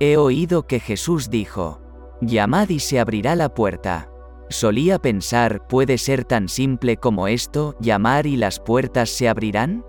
He 0.00 0.16
oído 0.16 0.66
que 0.66 0.80
Jesús 0.80 1.30
dijo, 1.30 1.80
llamad 2.20 2.68
y 2.70 2.80
se 2.80 2.98
abrirá 2.98 3.36
la 3.36 3.52
puerta. 3.52 4.08
Solía 4.48 4.98
pensar, 4.98 5.66
¿puede 5.66 5.96
ser 5.96 6.24
tan 6.24 6.48
simple 6.48 6.96
como 6.96 7.28
esto, 7.28 7.76
llamar 7.80 8.26
y 8.26 8.36
las 8.36 8.60
puertas 8.60 9.10
se 9.10 9.28
abrirán? 9.28 9.84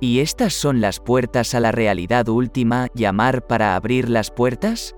¿Y 0.00 0.20
estas 0.20 0.54
son 0.54 0.80
las 0.80 1.00
puertas 1.00 1.54
a 1.54 1.60
la 1.60 1.72
realidad 1.72 2.28
última, 2.28 2.88
llamar 2.94 3.46
para 3.46 3.76
abrir 3.76 4.08
las 4.08 4.30
puertas? 4.30 4.94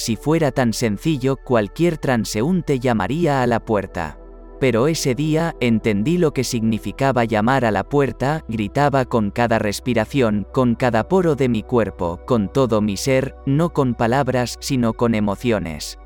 Si 0.00 0.16
fuera 0.16 0.50
tan 0.50 0.72
sencillo, 0.72 1.36
cualquier 1.36 1.98
transeúnte 1.98 2.80
llamaría 2.80 3.42
a 3.42 3.46
la 3.46 3.60
puerta. 3.60 4.18
Pero 4.58 4.88
ese 4.88 5.14
día 5.14 5.54
entendí 5.60 6.16
lo 6.16 6.32
que 6.32 6.42
significaba 6.42 7.26
llamar 7.26 7.66
a 7.66 7.70
la 7.70 7.84
puerta, 7.84 8.42
gritaba 8.48 9.04
con 9.04 9.30
cada 9.30 9.58
respiración, 9.58 10.46
con 10.54 10.74
cada 10.74 11.06
poro 11.06 11.34
de 11.34 11.50
mi 11.50 11.62
cuerpo, 11.62 12.18
con 12.26 12.50
todo 12.50 12.80
mi 12.80 12.96
ser, 12.96 13.36
no 13.44 13.74
con 13.74 13.94
palabras, 13.94 14.56
sino 14.60 14.94
con 14.94 15.14
emociones. 15.14 15.98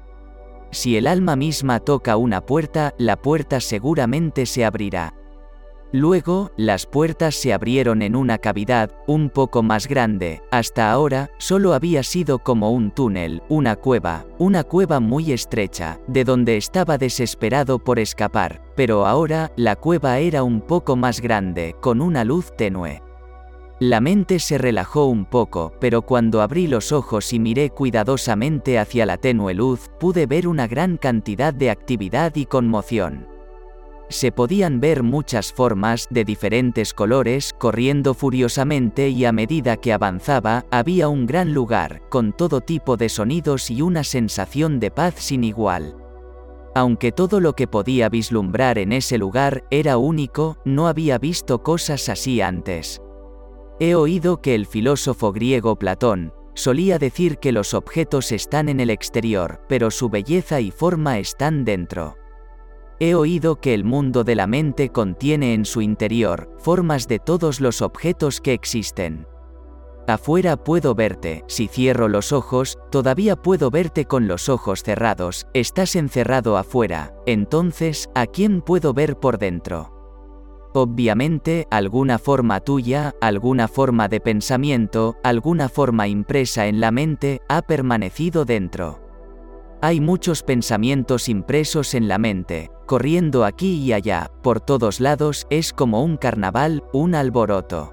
Si 0.73 0.97
el 0.97 1.07
alma 1.07 1.37
misma 1.37 1.79
toca 1.79 2.17
una 2.17 2.45
puerta, 2.45 2.95
la 2.99 3.15
puerta 3.15 3.61
seguramente 3.61 4.45
se 4.47 4.65
abrirá. 4.65 5.15
Luego, 5.95 6.51
las 6.57 6.87
puertas 6.87 7.37
se 7.37 7.53
abrieron 7.53 8.03
en 8.03 8.17
una 8.17 8.39
cavidad, 8.39 8.91
un 9.07 9.31
poco 9.31 9.63
más 9.63 9.87
grande, 9.87 10.43
hasta 10.51 10.91
ahora, 10.91 11.31
solo 11.39 11.73
había 11.73 12.03
sido 12.03 12.41
como 12.41 12.73
un 12.73 12.91
túnel, 12.91 13.45
una 13.49 13.77
cueva, 13.77 14.27
una 14.39 14.65
cueva 14.65 14.99
muy 14.99 15.31
estrecha, 15.31 16.01
de 16.09 16.25
donde 16.25 16.57
estaba 16.57 16.99
desesperado 16.99 17.79
por 17.79 18.01
escapar, 18.01 18.61
pero 18.75 19.07
ahora, 19.07 19.53
la 19.55 19.77
cueva 19.77 20.19
era 20.19 20.43
un 20.43 20.63
poco 20.63 20.97
más 20.97 21.21
grande, 21.21 21.77
con 21.81 22.01
una 22.01 22.25
luz 22.25 22.51
tenue. 22.57 23.01
La 23.79 24.01
mente 24.01 24.41
se 24.41 24.59
relajó 24.59 25.07
un 25.07 25.25
poco, 25.25 25.75
pero 25.79 26.03
cuando 26.03 26.43
abrí 26.43 26.67
los 26.67 26.91
ojos 26.91 27.33
y 27.33 27.39
miré 27.39 27.71
cuidadosamente 27.71 28.81
hacia 28.81 29.07
la 29.07 29.17
tenue 29.17 29.55
luz, 29.55 29.93
pude 30.01 30.27
ver 30.27 30.49
una 30.49 30.67
gran 30.67 30.97
cantidad 30.97 31.55
de 31.55 31.71
actividad 31.71 32.35
y 32.35 32.47
conmoción. 32.47 33.33
Se 34.11 34.33
podían 34.33 34.81
ver 34.81 35.03
muchas 35.03 35.53
formas 35.53 36.07
de 36.11 36.25
diferentes 36.25 36.93
colores 36.93 37.55
corriendo 37.57 38.15
furiosamente 38.15 39.09
y 39.09 39.25
a 39.25 39.33
medida 39.33 39.77
que 39.77 39.93
avanzaba 39.93 40.67
había 40.71 41.09
un 41.09 41.27
gran 41.27 41.55
lugar, 41.55 42.03
con 42.11 42.33
todo 42.33 42.61
tipo 42.61 42.97
de 42.97 43.09
sonidos 43.09 43.71
y 43.71 43.83
una 43.83 44.05
sensación 44.05 44.79
de 44.79 44.91
paz 44.91 45.15
sin 45.17 45.43
igual. 45.43 45.97
Aunque 46.75 47.13
todo 47.13 47.41
lo 47.41 47.55
que 47.55 47.67
podía 47.67 48.09
vislumbrar 48.09 48.79
en 48.79 48.93
ese 48.93 49.17
lugar 49.17 49.65
era 49.71 49.97
único, 49.97 50.59
no 50.65 50.89
había 50.89 51.19
visto 51.19 51.63
cosas 51.63 52.09
así 52.09 52.41
antes. 52.41 53.01
He 53.81 53.95
oído 53.95 54.41
que 54.41 54.55
el 54.55 54.67
filósofo 54.67 55.33
griego 55.33 55.77
Platón, 55.77 56.33
solía 56.55 56.99
decir 56.99 57.39
que 57.39 57.53
los 57.53 57.75
objetos 57.75 58.33
están 58.33 58.69
en 58.69 58.81
el 58.81 58.91
exterior, 58.91 59.61
pero 59.69 59.91
su 59.91 60.09
belleza 60.09 60.61
y 60.61 60.71
forma 60.71 61.19
están 61.19 61.65
dentro. 61.65 62.17
He 63.01 63.15
oído 63.15 63.57
que 63.57 63.75
el 63.75 63.85
mundo 63.85 64.25
de 64.25 64.35
la 64.35 64.47
mente 64.47 64.91
contiene 64.91 65.55
en 65.55 65.65
su 65.65 65.81
interior 65.81 66.49
formas 66.59 67.09
de 67.09 67.19
todos 67.19 67.61
los 67.61 67.83
objetos 67.83 68.41
que 68.41 68.53
existen. 68.53 69.27
Afuera 70.07 70.57
puedo 70.57 70.95
verte, 70.95 71.45
si 71.49 71.67
cierro 71.67 72.09
los 72.09 72.33
ojos, 72.33 72.79
todavía 72.91 73.37
puedo 73.37 73.71
verte 73.71 74.05
con 74.05 74.29
los 74.29 74.51
ojos 74.51 74.83
cerrados, 74.83 75.47
estás 75.55 75.97
encerrado 75.97 76.59
afuera, 76.59 77.15
entonces, 77.25 78.11
¿a 78.15 78.27
quién 78.27 78.61
puedo 78.61 78.93
ver 78.93 79.17
por 79.17 79.39
dentro? 79.39 79.95
Obviamente, 80.75 81.67
alguna 81.71 82.19
forma 82.19 82.61
tuya, 82.61 83.15
alguna 83.21 83.67
forma 83.67 84.09
de 84.09 84.21
pensamiento, 84.21 85.17
alguna 85.23 85.69
forma 85.69 86.07
impresa 86.07 86.67
en 86.67 86.81
la 86.81 86.91
mente, 86.91 87.41
ha 87.49 87.63
permanecido 87.63 88.45
dentro. 88.45 89.04
Hay 89.85 90.01
muchos 90.01 90.43
pensamientos 90.43 91.29
impresos 91.29 91.93
en 91.93 92.09
la 92.09 92.17
mente, 92.17 92.71
corriendo 92.87 93.45
aquí 93.45 93.83
y 93.83 93.93
allá, 93.93 94.31
por 94.43 94.59
todos 94.63 94.99
lados, 94.99 95.47
es 95.51 95.75
como 95.75 96.03
un 96.03 96.17
carnaval, 96.17 96.83
un 96.95 97.15
alboroto. 97.15 97.93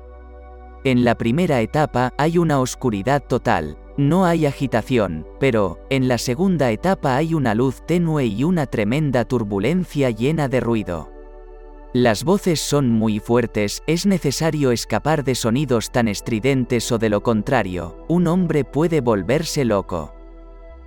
En 0.85 1.03
la 1.03 1.15
primera 1.15 1.59
etapa 1.59 2.13
hay 2.17 2.37
una 2.37 2.61
oscuridad 2.61 3.21
total, 3.21 3.77
no 3.97 4.23
hay 4.23 4.45
agitación, 4.45 5.27
pero, 5.37 5.79
en 5.89 6.07
la 6.07 6.17
segunda 6.17 6.71
etapa 6.71 7.17
hay 7.17 7.33
una 7.33 7.55
luz 7.55 7.85
tenue 7.85 8.25
y 8.25 8.45
una 8.45 8.67
tremenda 8.67 9.25
turbulencia 9.25 10.11
llena 10.11 10.47
de 10.47 10.61
ruido. 10.61 11.11
Las 11.91 12.23
voces 12.23 12.61
son 12.61 12.89
muy 12.89 13.19
fuertes, 13.19 13.83
es 13.85 14.05
necesario 14.05 14.71
escapar 14.71 15.25
de 15.25 15.35
sonidos 15.35 15.91
tan 15.91 16.07
estridentes 16.07 16.89
o 16.93 16.97
de 16.97 17.09
lo 17.09 17.21
contrario, 17.21 18.05
un 18.07 18.27
hombre 18.27 18.63
puede 18.63 19.01
volverse 19.01 19.65
loco. 19.65 20.20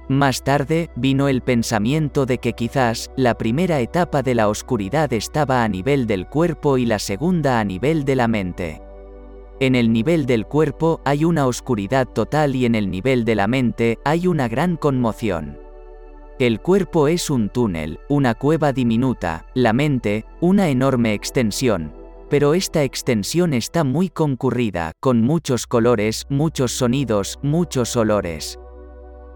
Más 0.09 0.43
tarde, 0.45 0.91
vino 0.97 1.29
el 1.29 1.41
pensamiento 1.41 2.27
de 2.27 2.37
que 2.37 2.53
quizás, 2.53 3.11
la 3.17 3.39
primera 3.39 3.81
etapa 3.81 4.23
de 4.23 4.35
la 4.35 4.49
oscuridad 4.49 5.11
estaba 5.15 5.65
a 5.65 5.69
nivel 5.69 6.07
del 6.07 6.27
cuerpo 6.27 6.77
y 6.77 6.85
la 6.85 6.99
segunda 6.99 7.59
a 7.59 7.65
nivel 7.65 8.05
de 8.05 8.17
la 8.17 8.29
mente. 8.29 8.83
En 9.61 9.75
el 9.75 9.91
nivel 9.91 10.27
del 10.27 10.45
cuerpo 10.47 11.01
hay 11.07 11.25
una 11.25 11.47
oscuridad 11.47 12.07
total 12.07 12.55
y 12.55 12.67
en 12.67 12.75
el 12.75 12.91
nivel 12.91 13.25
de 13.25 13.35
la 13.35 13.47
mente 13.47 13.99
hay 14.05 14.27
una 14.27 14.47
gran 14.47 14.77
conmoción. 14.77 15.59
El 16.39 16.61
cuerpo 16.61 17.09
es 17.09 17.31
un 17.31 17.49
túnel, 17.49 17.99
una 18.11 18.35
cueva 18.35 18.73
diminuta, 18.75 19.47
la 19.55 19.73
mente, 19.73 20.27
una 20.41 20.69
enorme 20.69 21.15
extensión, 21.15 21.95
pero 22.29 22.53
esta 22.53 22.83
extensión 22.83 23.55
está 23.55 23.85
muy 23.85 24.11
concurrida, 24.11 24.93
con 25.01 25.23
muchos 25.23 25.67
colores, 25.67 26.27
muchos 26.29 26.73
sonidos, 26.73 27.39
muchos 27.43 27.97
olores. 27.97 28.59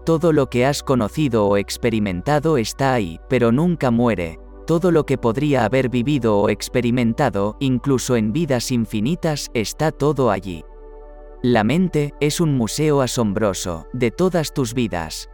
Todo 0.05 0.33
lo 0.33 0.49
que 0.49 0.65
has 0.65 0.83
conocido 0.83 1.47
o 1.47 1.57
experimentado 1.57 2.57
está 2.57 2.93
ahí, 2.93 3.19
pero 3.29 3.51
nunca 3.51 3.91
muere. 3.91 4.39
Todo 4.65 4.91
lo 4.91 5.05
que 5.05 5.17
podría 5.17 5.65
haber 5.65 5.89
vivido 5.89 6.37
o 6.37 6.49
experimentado, 6.49 7.57
incluso 7.59 8.15
en 8.15 8.31
vidas 8.31 8.71
infinitas, 8.71 9.49
está 9.53 9.91
todo 9.91 10.31
allí. 10.31 10.63
La 11.41 11.63
mente 11.63 12.13
es 12.19 12.39
un 12.39 12.55
museo 12.55 13.01
asombroso, 13.01 13.87
de 13.93 14.11
todas 14.11 14.53
tus 14.53 14.73
vidas 14.73 15.29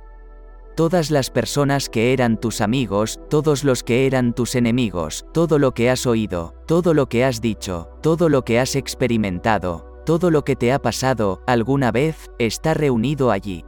todas 0.75 1.09
las 1.09 1.29
personas 1.31 1.89
que 1.89 2.11
eran 2.11 2.37
tus 2.37 2.61
amigos, 2.61 3.19
todos 3.29 3.63
los 3.63 3.81
que 3.81 4.05
eran 4.05 4.33
tus 4.33 4.55
enemigos, 4.55 5.25
todo 5.33 5.57
lo 5.57 5.73
que 5.73 5.89
has 5.89 6.05
oído, 6.05 6.53
todo 6.67 6.93
lo 6.93 7.07
que 7.07 7.23
has 7.23 7.41
dicho, 7.41 7.89
todo 8.01 8.27
lo 8.29 8.43
que 8.43 8.59
has 8.59 8.75
experimentado, 8.75 10.01
todo 10.05 10.29
lo 10.31 10.43
que 10.43 10.55
te 10.55 10.73
ha 10.73 10.79
pasado 10.79 11.41
alguna 11.47 11.91
vez, 11.91 12.29
está 12.39 12.73
reunido 12.73 13.31
allí. 13.31 13.63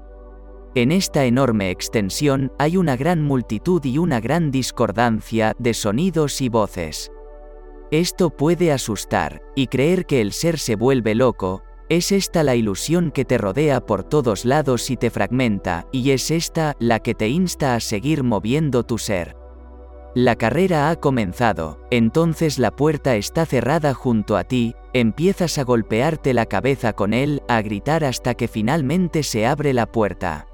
En 0.76 0.92
esta 0.92 1.26
enorme 1.26 1.72
extensión 1.72 2.52
hay 2.60 2.78
una 2.78 2.96
gran 2.96 3.24
multitud 3.24 3.84
y 3.84 3.98
una 3.98 4.20
gran 4.20 4.52
discordancia 4.52 5.54
de 5.58 5.74
sonidos 5.74 6.42
y 6.42 6.50
voces. 6.50 7.12
Esto 7.90 8.30
puede 8.30 8.72
asustar, 8.72 9.42
y 9.56 9.68
creer 9.68 10.06
que 10.06 10.22
el 10.22 10.34
ser 10.34 10.60
se 10.60 10.76
vuelve 10.76 11.16
loco, 11.16 11.64
es 11.90 12.12
esta 12.12 12.44
la 12.44 12.56
ilusión 12.56 13.12
que 13.12 13.24
te 13.24 13.38
rodea 13.38 13.80
por 13.86 14.04
todos 14.04 14.44
lados 14.44 14.90
y 14.90 14.98
te 14.98 15.10
fragmenta, 15.10 15.88
y 15.92 16.12
es 16.12 16.32
esta 16.32 16.76
la 16.80 17.00
que 17.00 17.16
te 17.16 17.30
insta 17.30 17.76
a 17.76 17.80
seguir 17.80 18.24
moviendo 18.24 18.84
tu 18.84 18.98
ser. 18.98 19.38
La 20.14 20.36
carrera 20.36 20.90
ha 20.90 20.96
comenzado, 20.98 21.80
entonces 21.92 22.60
la 22.60 22.72
puerta 22.72 23.16
está 23.16 23.46
cerrada 23.46 23.94
junto 23.94 24.36
a 24.36 24.44
ti, 24.44 24.76
empiezas 24.94 25.58
a 25.58 25.64
golpearte 25.64 26.34
la 26.34 26.46
cabeza 26.46 26.92
con 26.94 27.14
él, 27.14 27.42
a 27.48 27.62
gritar 27.62 28.04
hasta 28.04 28.34
que 28.34 28.48
finalmente 28.48 29.24
se 29.24 29.46
abre 29.46 29.74
la 29.74 29.86
puerta. 29.86 30.48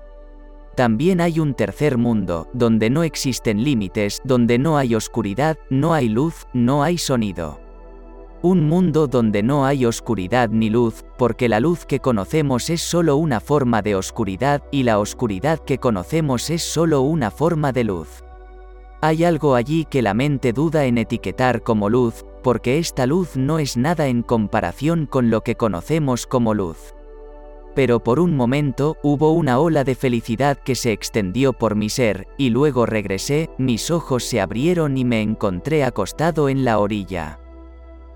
También 0.75 1.21
hay 1.21 1.39
un 1.39 1.53
tercer 1.53 1.97
mundo, 1.99 2.47
donde 2.53 2.89
no 2.89 3.03
existen 3.03 3.63
límites, 3.63 4.21
donde 4.23 4.57
no 4.57 4.77
hay 4.77 4.95
oscuridad, 4.95 5.57
no 5.69 5.93
hay 5.93 6.09
luz, 6.09 6.47
no 6.53 6.81
hay 6.81 6.97
sonido. 6.97 7.59
Un 8.41 8.67
mundo 8.67 9.07
donde 9.07 9.43
no 9.43 9.65
hay 9.65 9.85
oscuridad 9.85 10.49
ni 10.49 10.71
luz, 10.71 11.05
porque 11.17 11.47
la 11.47 11.59
luz 11.59 11.85
que 11.85 11.99
conocemos 11.99 12.71
es 12.71 12.81
solo 12.81 13.17
una 13.17 13.39
forma 13.39 13.83
de 13.83 13.95
oscuridad 13.95 14.63
y 14.71 14.83
la 14.83 14.99
oscuridad 14.99 15.59
que 15.59 15.77
conocemos 15.77 16.49
es 16.49 16.63
solo 16.63 17.01
una 17.01 17.29
forma 17.29 17.71
de 17.71 17.83
luz. 17.83 18.23
Hay 18.99 19.23
algo 19.23 19.53
allí 19.55 19.85
que 19.85 20.01
la 20.01 20.13
mente 20.13 20.53
duda 20.53 20.85
en 20.85 20.97
etiquetar 20.97 21.61
como 21.61 21.87
luz, 21.87 22.25
porque 22.41 22.79
esta 22.79 23.05
luz 23.05 23.37
no 23.37 23.59
es 23.59 23.77
nada 23.77 24.07
en 24.07 24.23
comparación 24.23 25.05
con 25.05 25.29
lo 25.29 25.41
que 25.41 25.55
conocemos 25.55 26.25
como 26.25 26.53
luz. 26.53 26.95
Pero 27.75 28.03
por 28.03 28.19
un 28.19 28.35
momento 28.35 28.97
hubo 29.01 29.31
una 29.31 29.59
ola 29.59 29.83
de 29.83 29.95
felicidad 29.95 30.57
que 30.57 30.75
se 30.75 30.91
extendió 30.91 31.53
por 31.53 31.75
mi 31.75 31.89
ser, 31.89 32.27
y 32.37 32.49
luego 32.49 32.85
regresé, 32.85 33.49
mis 33.57 33.89
ojos 33.89 34.23
se 34.23 34.39
abrieron 34.39 34.97
y 34.97 35.05
me 35.05 35.21
encontré 35.21 35.83
acostado 35.83 36.49
en 36.49 36.65
la 36.65 36.79
orilla. 36.79 37.39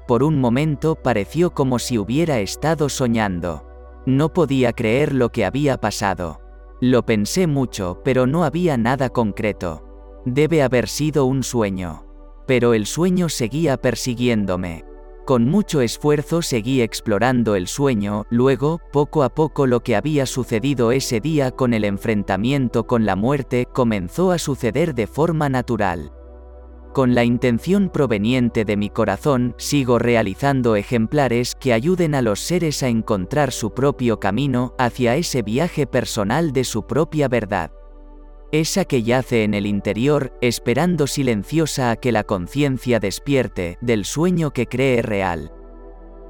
Por 0.07 0.23
un 0.23 0.39
momento 0.39 0.95
pareció 0.95 1.53
como 1.53 1.79
si 1.79 1.97
hubiera 1.97 2.39
estado 2.39 2.87
soñando. 2.87 3.65
No 4.05 4.31
podía 4.31 4.71
creer 4.71 5.13
lo 5.13 5.29
que 5.33 5.43
había 5.43 5.81
pasado. 5.81 6.39
Lo 6.79 7.05
pensé 7.05 7.47
mucho, 7.47 7.99
pero 8.05 8.27
no 8.27 8.43
había 8.43 8.77
nada 8.77 9.09
concreto. 9.09 9.83
Debe 10.25 10.61
haber 10.61 10.87
sido 10.87 11.25
un 11.25 11.43
sueño. 11.43 12.05
Pero 12.45 12.73
el 12.73 12.85
sueño 12.85 13.27
seguía 13.27 13.75
persiguiéndome. 13.75 14.85
Con 15.27 15.49
mucho 15.49 15.81
esfuerzo 15.81 16.41
seguí 16.41 16.81
explorando 16.81 17.55
el 17.55 17.67
sueño, 17.67 18.25
luego, 18.29 18.79
poco 18.93 19.23
a 19.23 19.29
poco 19.35 19.67
lo 19.67 19.81
que 19.81 19.97
había 19.97 20.25
sucedido 20.25 20.93
ese 20.93 21.19
día 21.19 21.51
con 21.51 21.73
el 21.73 21.83
enfrentamiento 21.83 22.87
con 22.87 23.05
la 23.05 23.17
muerte 23.17 23.67
comenzó 23.73 24.31
a 24.31 24.37
suceder 24.37 24.95
de 24.95 25.05
forma 25.05 25.49
natural. 25.49 26.13
Con 26.93 27.13
la 27.13 27.25
intención 27.25 27.89
proveniente 27.89 28.63
de 28.63 28.77
mi 28.77 28.89
corazón, 28.89 29.53
sigo 29.57 29.99
realizando 29.99 30.77
ejemplares 30.77 31.55
que 31.55 31.73
ayuden 31.73 32.15
a 32.15 32.21
los 32.21 32.39
seres 32.39 32.81
a 32.81 32.87
encontrar 32.87 33.51
su 33.51 33.73
propio 33.73 34.21
camino 34.21 34.75
hacia 34.77 35.17
ese 35.17 35.41
viaje 35.41 35.87
personal 35.87 36.53
de 36.53 36.63
su 36.63 36.87
propia 36.87 37.27
verdad. 37.27 37.71
Esa 38.51 38.85
que 38.85 39.03
yace 39.03 39.43
en 39.43 39.53
el 39.53 39.65
interior, 39.65 40.31
esperando 40.41 41.05
silenciosa 41.05 41.91
a 41.91 41.95
que 41.97 42.13
la 42.13 42.23
conciencia 42.23 42.99
despierte 42.99 43.77
del 43.81 44.05
sueño 44.05 44.51
que 44.51 44.67
cree 44.67 45.01
real. 45.01 45.51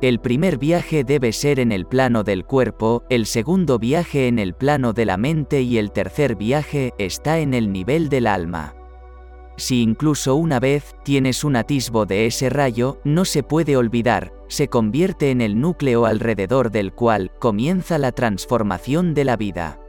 El 0.02 0.20
primer 0.20 0.58
viaje 0.58 1.04
debe 1.04 1.32
ser 1.32 1.60
en 1.60 1.72
el 1.72 1.86
plano 1.86 2.24
del 2.24 2.44
cuerpo, 2.44 3.04
el 3.10 3.26
segundo 3.26 3.78
viaje 3.78 4.28
en 4.28 4.40
el 4.40 4.54
plano 4.54 4.94
de 4.94 5.06
la 5.06 5.18
mente 5.18 5.62
y 5.62 5.78
el 5.78 5.92
tercer 5.92 6.36
viaje 6.36 6.94
está 6.98 7.40
en 7.40 7.54
el 7.54 7.72
nivel 7.72 8.10
del 8.10 8.28
alma. 8.28 8.76
Si 9.56 9.82
incluso 9.82 10.36
una 10.36 10.60
vez 10.60 10.96
tienes 11.04 11.44
un 11.44 11.56
atisbo 11.56 12.06
de 12.06 12.28
ese 12.28 12.50
rayo, 12.50 13.00
no 13.04 13.26
se 13.26 13.42
puede 13.42 13.76
olvidar, 13.76 14.34
se 14.48 14.68
convierte 14.68 15.32
en 15.32 15.42
el 15.42 15.60
núcleo 15.60 16.06
alrededor 16.06 16.70
del 16.70 16.94
cual 16.94 17.32
comienza 17.40 17.98
la 17.98 18.12
transformación 18.12 19.16
de 19.16 19.26
la 19.26 19.36
vida. 19.36 19.80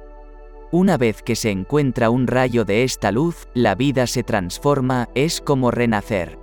Una 0.70 0.98
vez 0.98 1.22
que 1.22 1.34
se 1.34 1.50
encuentra 1.50 2.10
un 2.10 2.26
rayo 2.26 2.66
de 2.66 2.84
esta 2.84 3.10
luz, 3.10 3.48
la 3.54 3.74
vida 3.74 4.06
se 4.06 4.22
transforma, 4.22 5.08
es 5.14 5.40
como 5.40 5.70
renacer. 5.70 6.38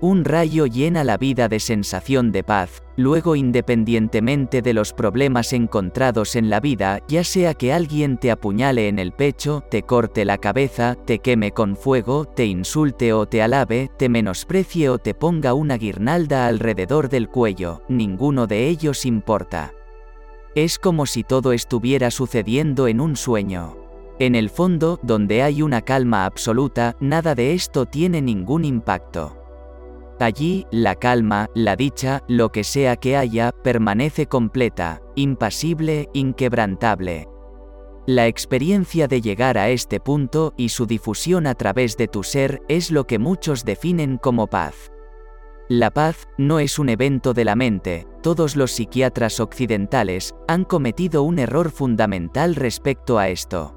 Un 0.00 0.24
rayo 0.24 0.64
llena 0.66 1.04
la 1.04 1.18
vida 1.18 1.48
de 1.48 1.60
sensación 1.60 2.32
de 2.32 2.42
paz, 2.42 2.82
luego 2.96 3.36
independientemente 3.36 4.62
de 4.62 4.72
los 4.72 4.94
problemas 4.94 5.52
encontrados 5.52 6.34
en 6.34 6.48
la 6.48 6.60
vida, 6.60 7.00
ya 7.08 7.24
sea 7.24 7.52
que 7.52 7.74
alguien 7.74 8.16
te 8.16 8.30
apuñale 8.30 8.88
en 8.88 8.98
el 8.98 9.12
pecho, 9.12 9.62
te 9.70 9.82
corte 9.82 10.24
la 10.24 10.38
cabeza, 10.38 10.96
te 11.04 11.18
queme 11.18 11.52
con 11.52 11.76
fuego, 11.76 12.24
te 12.24 12.46
insulte 12.46 13.12
o 13.12 13.26
te 13.26 13.42
alabe, 13.42 13.90
te 13.98 14.08
menosprecie 14.08 14.88
o 14.88 14.98
te 14.98 15.12
ponga 15.14 15.52
una 15.52 15.76
guirnalda 15.76 16.46
alrededor 16.46 17.10
del 17.10 17.28
cuello, 17.28 17.82
ninguno 17.88 18.46
de 18.46 18.68
ellos 18.68 19.04
importa. 19.04 19.74
Es 20.54 20.78
como 20.78 21.06
si 21.06 21.24
todo 21.24 21.52
estuviera 21.52 22.10
sucediendo 22.10 22.86
en 22.86 23.00
un 23.00 23.16
sueño. 23.16 23.78
En 24.18 24.34
el 24.34 24.50
fondo, 24.50 25.00
donde 25.02 25.42
hay 25.42 25.62
una 25.62 25.80
calma 25.80 26.26
absoluta, 26.26 26.94
nada 27.00 27.34
de 27.34 27.54
esto 27.54 27.86
tiene 27.86 28.20
ningún 28.20 28.66
impacto. 28.66 29.38
Allí, 30.20 30.66
la 30.70 30.94
calma, 30.94 31.48
la 31.54 31.74
dicha, 31.74 32.22
lo 32.28 32.52
que 32.52 32.64
sea 32.64 32.96
que 32.96 33.16
haya, 33.16 33.50
permanece 33.50 34.26
completa, 34.26 35.00
impasible, 35.16 36.10
inquebrantable. 36.12 37.28
La 38.06 38.26
experiencia 38.26 39.08
de 39.08 39.22
llegar 39.22 39.56
a 39.56 39.70
este 39.70 40.00
punto 40.00 40.52
y 40.58 40.68
su 40.68 40.84
difusión 40.86 41.46
a 41.46 41.54
través 41.54 41.96
de 41.96 42.08
tu 42.08 42.22
ser 42.22 42.60
es 42.68 42.90
lo 42.90 43.06
que 43.06 43.18
muchos 43.18 43.64
definen 43.64 44.18
como 44.18 44.48
paz. 44.48 44.92
La 45.68 45.90
paz 45.90 46.28
no 46.36 46.58
es 46.58 46.78
un 46.78 46.90
evento 46.90 47.32
de 47.32 47.44
la 47.44 47.56
mente, 47.56 48.06
todos 48.22 48.56
los 48.56 48.70
psiquiatras 48.70 49.40
occidentales 49.40 50.34
han 50.48 50.64
cometido 50.64 51.22
un 51.24 51.38
error 51.38 51.70
fundamental 51.70 52.54
respecto 52.54 53.18
a 53.18 53.28
esto. 53.28 53.76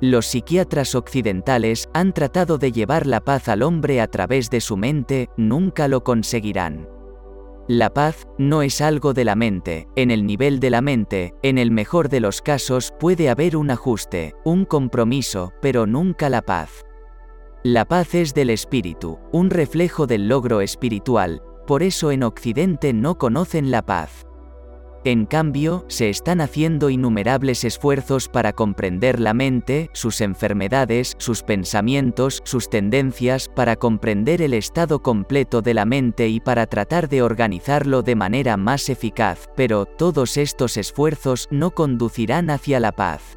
Los 0.00 0.26
psiquiatras 0.26 0.94
occidentales 0.94 1.88
han 1.94 2.12
tratado 2.12 2.58
de 2.58 2.72
llevar 2.72 3.06
la 3.06 3.20
paz 3.20 3.48
al 3.48 3.62
hombre 3.62 4.00
a 4.00 4.06
través 4.06 4.50
de 4.50 4.60
su 4.60 4.76
mente, 4.76 5.30
nunca 5.36 5.88
lo 5.88 6.04
conseguirán. 6.04 6.88
La 7.66 7.88
paz 7.88 8.28
no 8.36 8.60
es 8.60 8.82
algo 8.82 9.14
de 9.14 9.24
la 9.24 9.34
mente, 9.34 9.88
en 9.96 10.10
el 10.10 10.26
nivel 10.26 10.60
de 10.60 10.68
la 10.68 10.82
mente, 10.82 11.34
en 11.42 11.56
el 11.56 11.70
mejor 11.70 12.10
de 12.10 12.20
los 12.20 12.42
casos 12.42 12.92
puede 13.00 13.30
haber 13.30 13.56
un 13.56 13.70
ajuste, 13.70 14.34
un 14.44 14.66
compromiso, 14.66 15.54
pero 15.62 15.86
nunca 15.86 16.28
la 16.28 16.42
paz. 16.42 16.84
La 17.62 17.86
paz 17.86 18.14
es 18.14 18.34
del 18.34 18.50
espíritu, 18.50 19.18
un 19.32 19.48
reflejo 19.48 20.06
del 20.06 20.28
logro 20.28 20.60
espiritual, 20.60 21.40
por 21.66 21.82
eso 21.82 22.10
en 22.12 22.22
Occidente 22.22 22.92
no 22.92 23.16
conocen 23.16 23.70
la 23.70 23.82
paz. 23.82 24.26
En 25.06 25.26
cambio, 25.26 25.84
se 25.88 26.08
están 26.08 26.40
haciendo 26.40 26.88
innumerables 26.88 27.64
esfuerzos 27.64 28.30
para 28.30 28.54
comprender 28.54 29.20
la 29.20 29.34
mente, 29.34 29.90
sus 29.92 30.22
enfermedades, 30.22 31.14
sus 31.18 31.42
pensamientos, 31.42 32.40
sus 32.44 32.70
tendencias, 32.70 33.50
para 33.54 33.76
comprender 33.76 34.40
el 34.40 34.54
estado 34.54 35.02
completo 35.02 35.60
de 35.60 35.74
la 35.74 35.84
mente 35.84 36.28
y 36.28 36.40
para 36.40 36.66
tratar 36.66 37.10
de 37.10 37.20
organizarlo 37.20 38.00
de 38.00 38.16
manera 38.16 38.56
más 38.56 38.88
eficaz, 38.88 39.50
pero 39.54 39.84
todos 39.84 40.38
estos 40.38 40.78
esfuerzos 40.78 41.48
no 41.50 41.72
conducirán 41.72 42.48
hacia 42.48 42.80
la 42.80 42.92
paz. 42.92 43.36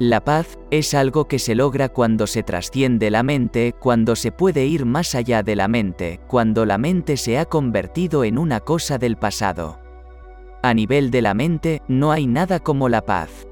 La 0.00 0.24
paz 0.24 0.60
es 0.70 0.94
algo 0.94 1.26
que 1.26 1.40
se 1.40 1.56
logra 1.56 1.88
cuando 1.88 2.28
se 2.28 2.44
trasciende 2.44 3.10
la 3.10 3.24
mente, 3.24 3.74
cuando 3.80 4.14
se 4.14 4.30
puede 4.30 4.64
ir 4.64 4.84
más 4.84 5.16
allá 5.16 5.42
de 5.42 5.56
la 5.56 5.66
mente, 5.66 6.20
cuando 6.28 6.64
la 6.64 6.78
mente 6.78 7.16
se 7.16 7.36
ha 7.36 7.46
convertido 7.46 8.22
en 8.22 8.38
una 8.38 8.60
cosa 8.60 8.98
del 8.98 9.16
pasado. 9.16 9.80
A 10.62 10.72
nivel 10.72 11.10
de 11.10 11.22
la 11.22 11.34
mente, 11.34 11.82
no 11.88 12.12
hay 12.12 12.28
nada 12.28 12.60
como 12.60 12.88
la 12.88 13.04
paz. 13.04 13.48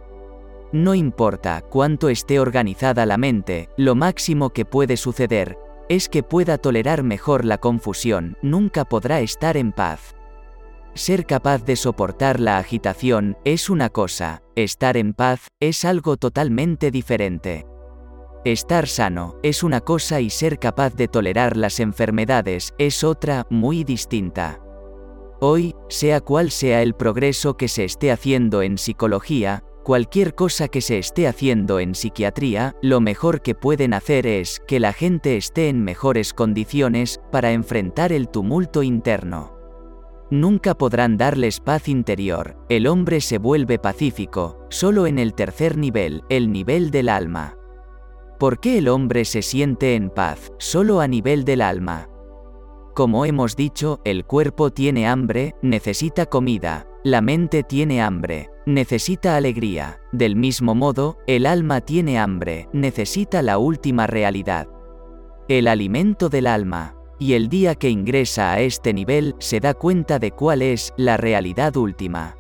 No 0.73 0.95
importa 0.95 1.63
cuánto 1.63 2.09
esté 2.09 2.39
organizada 2.39 3.07
la 3.07 3.17
mente, 3.17 3.69
lo 3.77 3.97
máximo 3.97 4.51
que 4.51 4.65
puede 4.65 4.97
suceder, 4.97 5.59
es 5.89 6.09
que 6.09 6.23
pueda 6.23 6.59
tolerar 6.59 7.03
mejor 7.03 7.45
la 7.45 7.59
confusión, 7.59 8.37
nunca 8.43 8.85
podrá 8.85 9.21
estar 9.21 9.57
en 9.57 9.73
paz. 9.73 10.16
Ser 10.97 11.27
capaz 11.27 11.63
de 11.63 11.77
soportar 11.77 12.41
la 12.41 12.57
agitación 12.57 13.37
es 13.45 13.69
una 13.69 13.91
cosa, 13.91 14.43
estar 14.55 14.97
en 14.97 15.13
paz 15.13 15.49
es 15.61 15.85
algo 15.85 16.17
totalmente 16.17 16.91
diferente. 16.91 17.67
Estar 18.47 18.89
sano 18.89 19.37
es 19.43 19.63
una 19.63 19.83
cosa 19.83 20.23
y 20.23 20.31
ser 20.31 20.59
capaz 20.59 20.95
de 20.95 21.07
tolerar 21.07 21.59
las 21.59 21.81
enfermedades 21.81 22.73
es 22.79 23.05
otra, 23.05 23.47
muy 23.51 23.85
distinta. 23.85 24.59
Hoy, 25.39 25.75
sea 25.91 26.23
cual 26.23 26.51
sea 26.51 26.81
el 26.81 26.95
progreso 26.95 27.59
que 27.59 27.69
se 27.69 27.85
esté 27.85 28.11
haciendo 28.11 28.63
en 28.63 28.79
psicología, 28.79 29.65
cualquier 29.85 30.35
cosa 30.35 30.69
que 30.69 30.81
se 30.81 30.97
esté 30.97 31.29
haciendo 31.29 31.79
en 31.79 31.95
psiquiatría, 31.95 32.75
lo 32.81 33.03
mejor 33.03 33.43
que 33.43 33.55
pueden 33.55 33.93
hacer 33.93 34.27
es 34.27 34.63
que 34.67 34.81
la 34.81 34.95
gente 34.95 35.37
esté 35.37 35.69
en 35.69 35.85
mejores 35.85 36.33
condiciones 36.33 37.21
para 37.31 37.53
enfrentar 37.53 38.13
el 38.13 38.31
tumulto 38.31 38.83
interno. 38.83 39.56
Nunca 40.31 40.75
podrán 40.75 41.17
darles 41.17 41.61
paz 41.61 41.89
interior, 41.89 42.57
el 42.69 42.89
hombre 42.89 43.21
se 43.21 43.39
vuelve 43.39 43.79
pacífico, 43.79 44.67
solo 44.71 45.07
en 45.07 45.21
el 45.21 45.35
tercer 45.35 45.79
nivel, 45.79 46.25
el 46.29 46.51
nivel 46.51 46.91
del 46.91 47.09
alma. 47.09 47.57
¿Por 48.39 48.59
qué 48.59 48.79
el 48.79 48.89
hombre 48.89 49.25
se 49.25 49.41
siente 49.43 49.95
en 49.95 50.11
paz, 50.11 50.53
solo 50.59 51.01
a 51.01 51.07
nivel 51.07 51.45
del 51.45 51.61
alma? 51.61 52.09
Como 52.95 53.25
hemos 53.25 53.55
dicho, 53.55 54.01
el 54.05 54.25
cuerpo 54.25 54.71
tiene 54.71 55.07
hambre, 55.07 55.55
necesita 55.63 56.27
comida, 56.27 56.89
la 57.05 57.21
mente 57.21 57.63
tiene 57.63 58.03
hambre, 58.03 58.51
necesita 58.67 59.37
alegría, 59.37 60.01
del 60.11 60.35
mismo 60.35 60.75
modo, 60.75 61.19
el 61.29 61.47
alma 61.47 61.83
tiene 61.83 62.19
hambre, 62.19 62.69
necesita 62.73 63.43
la 63.43 63.59
última 63.59 64.09
realidad. 64.09 64.67
El 65.47 65.69
alimento 65.69 66.29
del 66.29 66.49
alma. 66.49 66.96
Y 67.19 67.33
el 67.33 67.49
día 67.49 67.75
que 67.75 67.89
ingresa 67.89 68.53
a 68.53 68.61
este 68.61 68.93
nivel, 68.93 69.35
se 69.39 69.61
da 69.61 69.75
cuenta 69.75 70.19
de 70.19 70.33
cuál 70.33 70.63
es 70.63 70.93
la 70.97 71.17
realidad 71.17 71.77
última. 71.77 72.37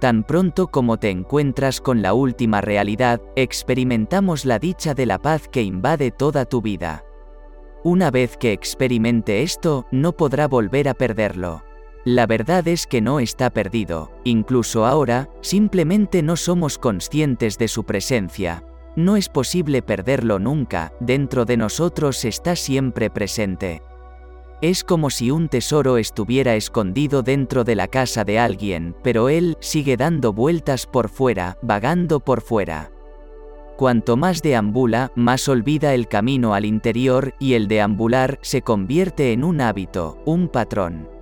Tan 0.00 0.24
pronto 0.24 0.66
como 0.68 0.98
te 0.98 1.08
encuentras 1.08 1.80
con 1.80 2.02
la 2.02 2.12
última 2.12 2.60
realidad, 2.60 3.22
experimentamos 3.34 4.44
la 4.44 4.58
dicha 4.58 4.92
de 4.92 5.06
la 5.06 5.18
paz 5.18 5.48
que 5.48 5.62
invade 5.62 6.10
toda 6.10 6.44
tu 6.44 6.60
vida. 6.60 7.02
Una 7.82 8.10
vez 8.10 8.36
que 8.36 8.52
experimente 8.52 9.42
esto, 9.42 9.86
no 9.90 10.12
podrá 10.12 10.48
volver 10.48 10.88
a 10.88 10.94
perderlo. 10.94 11.62
La 12.04 12.26
verdad 12.26 12.68
es 12.68 12.86
que 12.86 13.00
no 13.00 13.20
está 13.20 13.50
perdido, 13.50 14.12
incluso 14.24 14.84
ahora, 14.84 15.30
simplemente 15.40 16.22
no 16.22 16.36
somos 16.36 16.78
conscientes 16.78 17.58
de 17.58 17.68
su 17.68 17.84
presencia. 17.84 18.62
No 18.96 19.16
es 19.16 19.28
posible 19.28 19.82
perderlo 19.82 20.38
nunca, 20.38 20.92
dentro 21.00 21.44
de 21.44 21.58
nosotros 21.58 22.24
está 22.24 22.56
siempre 22.56 23.10
presente. 23.10 23.82
Es 24.62 24.84
como 24.84 25.10
si 25.10 25.30
un 25.30 25.48
tesoro 25.48 25.98
estuviera 25.98 26.54
escondido 26.54 27.22
dentro 27.22 27.62
de 27.62 27.74
la 27.74 27.88
casa 27.88 28.24
de 28.24 28.38
alguien, 28.38 28.96
pero 29.02 29.28
él 29.28 29.58
sigue 29.60 29.98
dando 29.98 30.32
vueltas 30.32 30.86
por 30.86 31.10
fuera, 31.10 31.58
vagando 31.60 32.20
por 32.20 32.40
fuera. 32.40 32.90
Cuanto 33.76 34.16
más 34.16 34.40
deambula, 34.40 35.12
más 35.14 35.46
olvida 35.50 35.92
el 35.92 36.08
camino 36.08 36.54
al 36.54 36.64
interior, 36.64 37.34
y 37.38 37.52
el 37.52 37.68
deambular 37.68 38.38
se 38.40 38.62
convierte 38.62 39.32
en 39.32 39.44
un 39.44 39.60
hábito, 39.60 40.16
un 40.24 40.48
patrón. 40.48 41.15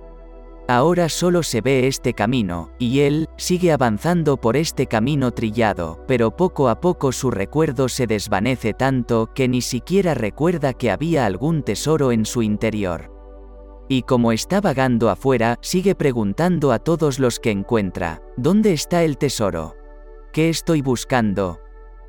Ahora 0.67 1.09
solo 1.09 1.43
se 1.43 1.61
ve 1.61 1.85
este 1.85 2.15
camino, 2.15 2.71
y 2.79 3.01
él 3.01 3.29
sigue 3.37 3.71
avanzando 3.71 4.37
por 4.37 4.57
este 4.57 4.87
camino 4.87 5.29
trillado, 5.29 6.03
pero 6.07 6.35
poco 6.35 6.69
a 6.69 6.81
poco 6.81 7.11
su 7.11 7.29
recuerdo 7.29 7.87
se 7.87 8.07
desvanece 8.07 8.73
tanto 8.73 9.29
que 9.35 9.47
ni 9.47 9.61
siquiera 9.61 10.15
recuerda 10.15 10.73
que 10.73 10.89
había 10.89 11.27
algún 11.27 11.61
tesoro 11.61 12.11
en 12.11 12.25
su 12.25 12.41
interior. 12.41 13.11
Y 13.87 14.01
como 14.01 14.31
está 14.31 14.59
vagando 14.59 15.11
afuera, 15.11 15.59
sigue 15.61 15.93
preguntando 15.93 16.71
a 16.71 16.79
todos 16.79 17.19
los 17.19 17.39
que 17.39 17.51
encuentra, 17.51 18.23
¿dónde 18.35 18.73
está 18.73 19.03
el 19.03 19.19
tesoro? 19.19 19.75
¿Qué 20.33 20.49
estoy 20.49 20.81
buscando? 20.81 21.59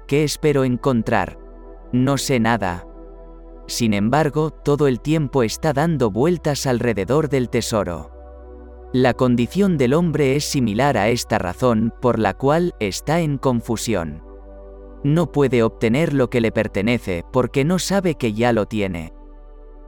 ¿Qué 0.06 0.24
espero 0.24 0.64
encontrar? 0.64 1.38
No 1.92 2.16
sé 2.16 2.40
nada. 2.40 2.86
Sin 3.66 3.92
embargo, 3.92 4.50
todo 4.50 4.88
el 4.88 5.00
tiempo 5.00 5.42
está 5.42 5.74
dando 5.74 6.10
vueltas 6.10 6.66
alrededor 6.66 7.28
del 7.28 7.50
tesoro. 7.50 8.15
La 8.92 9.14
condición 9.14 9.78
del 9.78 9.94
hombre 9.94 10.36
es 10.36 10.44
similar 10.44 10.96
a 10.96 11.08
esta 11.08 11.38
razón, 11.38 11.92
por 12.00 12.18
la 12.18 12.34
cual 12.34 12.74
está 12.78 13.20
en 13.20 13.36
confusión. 13.36 14.22
No 15.02 15.32
puede 15.32 15.62
obtener 15.62 16.14
lo 16.14 16.30
que 16.30 16.40
le 16.40 16.52
pertenece, 16.52 17.24
porque 17.32 17.64
no 17.64 17.78
sabe 17.78 18.14
que 18.14 18.32
ya 18.32 18.52
lo 18.52 18.66
tiene. 18.66 19.12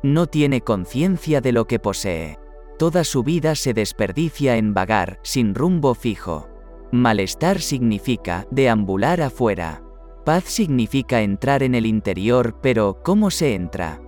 No 0.03 0.27
tiene 0.27 0.61
conciencia 0.61 1.41
de 1.41 1.53
lo 1.53 1.67
que 1.67 1.79
posee. 1.79 2.39
Toda 2.79 3.03
su 3.03 3.23
vida 3.23 3.55
se 3.55 3.75
desperdicia 3.75 4.57
en 4.57 4.75
vagar, 4.75 5.19
sin 5.23 5.55
rumbo 5.55 5.95
fijo. 5.95 6.49
Malestar 6.93 7.61
significa 7.61 8.47
deambular 8.51 9.21
afuera. 9.21 9.83
Paz 10.25 10.45
significa 10.45 11.23
entrar 11.23 11.63
en 11.63 11.75
el 11.75 11.87
interior, 11.87 12.59
pero 12.61 13.01
¿cómo 13.03 13.31
se 13.31 13.55
entra? 13.55 14.01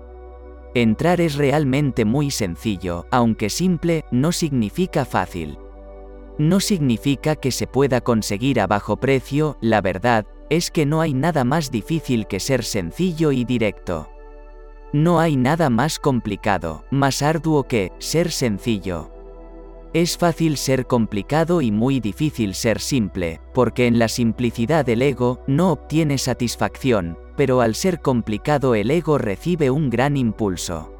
Entrar 0.74 1.20
es 1.20 1.34
realmente 1.34 2.04
muy 2.04 2.30
sencillo, 2.30 3.06
aunque 3.10 3.50
simple, 3.50 4.04
no 4.12 4.30
significa 4.30 5.04
fácil. 5.04 5.58
No 6.38 6.60
significa 6.60 7.34
que 7.34 7.50
se 7.50 7.66
pueda 7.66 8.00
conseguir 8.00 8.60
a 8.60 8.68
bajo 8.68 8.96
precio, 8.96 9.58
la 9.60 9.80
verdad, 9.80 10.26
es 10.48 10.70
que 10.70 10.86
no 10.86 11.00
hay 11.00 11.12
nada 11.12 11.44
más 11.44 11.72
difícil 11.72 12.26
que 12.26 12.38
ser 12.38 12.64
sencillo 12.64 13.32
y 13.32 13.44
directo. 13.44 14.08
No 14.92 15.20
hay 15.20 15.36
nada 15.36 15.70
más 15.70 15.98
complicado, 15.98 16.84
más 16.90 17.22
arduo 17.22 17.64
que 17.64 17.92
ser 17.98 18.30
sencillo. 18.30 19.10
Es 19.92 20.16
fácil 20.16 20.56
ser 20.56 20.86
complicado 20.86 21.60
y 21.60 21.72
muy 21.72 21.98
difícil 21.98 22.54
ser 22.54 22.78
simple, 22.78 23.40
porque 23.52 23.88
en 23.88 23.98
la 23.98 24.06
simplicidad 24.06 24.84
del 24.84 25.02
ego 25.02 25.42
no 25.48 25.72
obtiene 25.72 26.16
satisfacción, 26.16 27.18
pero 27.40 27.62
al 27.62 27.74
ser 27.74 28.02
complicado 28.02 28.74
el 28.74 28.90
ego 28.90 29.16
recibe 29.16 29.70
un 29.70 29.88
gran 29.88 30.18
impulso. 30.18 30.92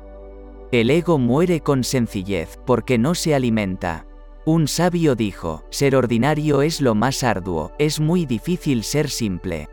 El 0.72 0.88
ego 0.88 1.18
muere 1.18 1.60
con 1.60 1.84
sencillez, 1.84 2.58
porque 2.64 2.96
no 2.96 3.14
se 3.14 3.34
alimenta. 3.34 4.06
Un 4.46 4.66
sabio 4.66 5.14
dijo, 5.16 5.64
ser 5.68 5.94
ordinario 5.94 6.62
es 6.62 6.80
lo 6.80 6.94
más 6.94 7.24
arduo, 7.24 7.72
es 7.78 8.00
muy 8.00 8.24
difícil 8.24 8.84
ser 8.84 9.10
simple. 9.10 9.68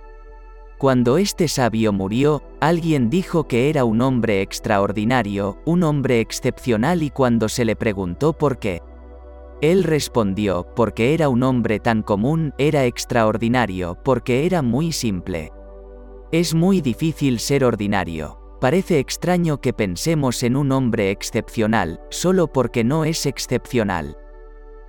Cuando 0.77 1.17
este 1.17 1.47
sabio 1.47 1.93
murió, 1.93 2.43
alguien 2.59 3.09
dijo 3.09 3.47
que 3.47 3.69
era 3.69 3.85
un 3.85 4.01
hombre 4.01 4.41
extraordinario, 4.41 5.59
un 5.63 5.83
hombre 5.83 6.19
excepcional 6.19 7.01
y 7.01 7.11
cuando 7.11 7.47
se 7.47 7.63
le 7.63 7.77
preguntó 7.77 8.33
por 8.33 8.59
qué, 8.59 8.81
él 9.61 9.85
respondió, 9.85 10.67
porque 10.75 11.13
era 11.13 11.29
un 11.29 11.43
hombre 11.43 11.79
tan 11.79 12.01
común, 12.01 12.53
era 12.57 12.83
extraordinario, 12.83 13.97
porque 14.03 14.45
era 14.45 14.61
muy 14.61 14.91
simple. 14.91 15.53
Es 16.31 16.53
muy 16.53 16.81
difícil 16.81 17.39
ser 17.39 17.63
ordinario. 17.63 18.37
Parece 18.59 18.99
extraño 18.99 19.61
que 19.61 19.71
pensemos 19.71 20.43
en 20.43 20.57
un 20.57 20.73
hombre 20.73 21.09
excepcional, 21.09 22.01
solo 22.09 22.51
porque 22.51 22.83
no 22.83 23.05
es 23.05 23.25
excepcional. 23.25 24.17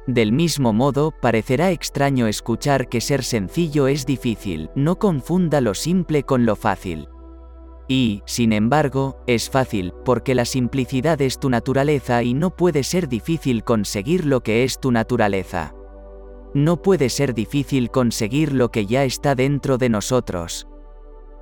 Del 0.09 0.33
mismo 0.33 0.73
modo, 0.73 1.13
parecerá 1.13 1.71
extraño 1.71 2.27
escuchar 2.27 2.89
que 2.89 3.01
ser 3.01 3.23
sencillo 3.23 3.87
es 3.87 4.05
difícil, 4.05 4.69
no 4.75 4.99
confunda 4.99 5.61
lo 5.61 5.75
simple 5.75 6.25
con 6.25 6.45
lo 6.45 6.57
fácil. 6.57 7.09
Y, 7.87 8.23
sin 8.27 8.53
embargo, 8.53 9.23
es 9.29 9.49
fácil, 9.49 9.93
porque 10.05 10.35
la 10.35 10.45
simplicidad 10.45 11.23
es 11.23 11.39
tu 11.39 11.51
naturaleza 11.51 12.25
y 12.25 12.35
no 12.35 12.57
puede 12.57 12.83
ser 12.83 13.09
difícil 13.09 13.63
conseguir 13.63 14.27
lo 14.27 14.41
que 14.41 14.65
es 14.65 14.81
tu 14.81 14.91
naturaleza. 14.91 15.73
No 16.53 16.83
puede 16.83 17.11
ser 17.11 17.33
difícil 17.33 17.91
conseguir 17.93 18.53
lo 18.53 18.73
que 18.73 18.87
ya 18.87 19.05
está 19.05 19.37
dentro 19.37 19.79
de 19.79 19.89
nosotros. 19.89 20.67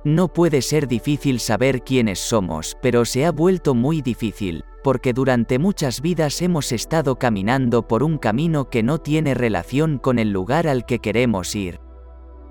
No 0.03 0.27
puede 0.27 0.61
ser 0.61 0.87
difícil 0.87 1.39
saber 1.39 1.83
quiénes 1.83 2.19
somos, 2.19 2.77
pero 2.81 3.03
se 3.03 3.25
ha 3.25 3.31
vuelto 3.31 3.75
muy 3.75 4.01
difícil, 4.01 4.63
porque 4.83 5.11
durante 5.11 5.59
muchas 5.59 6.01
vidas 6.01 6.41
hemos 6.41 6.71
estado 6.71 7.17
caminando 7.17 7.87
por 7.87 8.03
un 8.03 8.17
camino 8.17 8.69
que 8.69 8.83
no 8.83 8.99
tiene 8.99 9.33
relación 9.33 9.97
con 9.97 10.19
el 10.19 10.31
lugar 10.31 10.67
al 10.67 10.85
que 10.85 10.99
queremos 10.99 11.55
ir. 11.55 11.81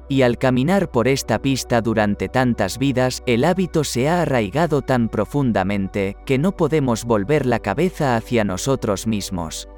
Y 0.09 0.23
al 0.23 0.39
caminar 0.39 0.91
por 0.91 1.09
esta 1.09 1.41
pista 1.41 1.81
durante 1.81 2.29
tantas 2.29 2.79
vidas, 2.79 3.23
el 3.27 3.45
hábito 3.45 3.83
se 3.85 4.09
ha 4.09 4.23
arraigado 4.23 4.83
tan 4.83 5.09
profundamente, 5.09 6.17
que 6.27 6.39
no 6.39 6.53
podemos 6.53 7.05
volver 7.05 7.47
la 7.47 7.59
cabeza 7.59 8.17
hacia 8.17 8.45
nosotros 8.45 9.07
mismos. 9.07 9.69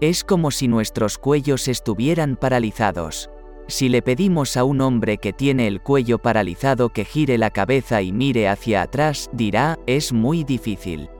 Es 0.00 0.22
como 0.22 0.52
si 0.52 0.68
nuestros 0.68 1.18
cuellos 1.18 1.66
estuvieran 1.66 2.36
paralizados. 2.36 3.30
Si 3.68 3.90
le 3.90 4.00
pedimos 4.00 4.56
a 4.56 4.64
un 4.64 4.80
hombre 4.80 5.18
que 5.18 5.34
tiene 5.34 5.66
el 5.66 5.82
cuello 5.82 6.18
paralizado 6.18 6.88
que 6.88 7.04
gire 7.04 7.36
la 7.36 7.50
cabeza 7.50 8.00
y 8.00 8.12
mire 8.12 8.48
hacia 8.48 8.80
atrás, 8.80 9.28
dirá, 9.34 9.78
es 9.86 10.12
muy 10.14 10.42
difícil. 10.42 11.10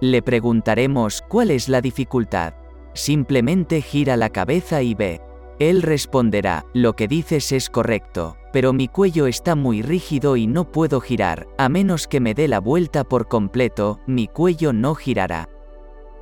Le 0.00 0.20
preguntaremos, 0.20 1.22
¿cuál 1.28 1.52
es 1.52 1.68
la 1.68 1.80
dificultad? 1.80 2.54
Simplemente 2.94 3.80
gira 3.80 4.16
la 4.16 4.30
cabeza 4.30 4.82
y 4.82 4.94
ve. 4.94 5.20
Él 5.60 5.82
responderá, 5.82 6.64
lo 6.74 6.94
que 6.94 7.06
dices 7.06 7.52
es 7.52 7.70
correcto, 7.70 8.36
pero 8.52 8.72
mi 8.72 8.88
cuello 8.88 9.28
está 9.28 9.54
muy 9.54 9.82
rígido 9.82 10.36
y 10.36 10.48
no 10.48 10.72
puedo 10.72 11.00
girar, 11.00 11.46
a 11.58 11.68
menos 11.68 12.08
que 12.08 12.18
me 12.18 12.34
dé 12.34 12.48
la 12.48 12.58
vuelta 12.58 13.04
por 13.04 13.28
completo, 13.28 14.00
mi 14.06 14.26
cuello 14.26 14.72
no 14.72 14.96
girará. 14.96 15.48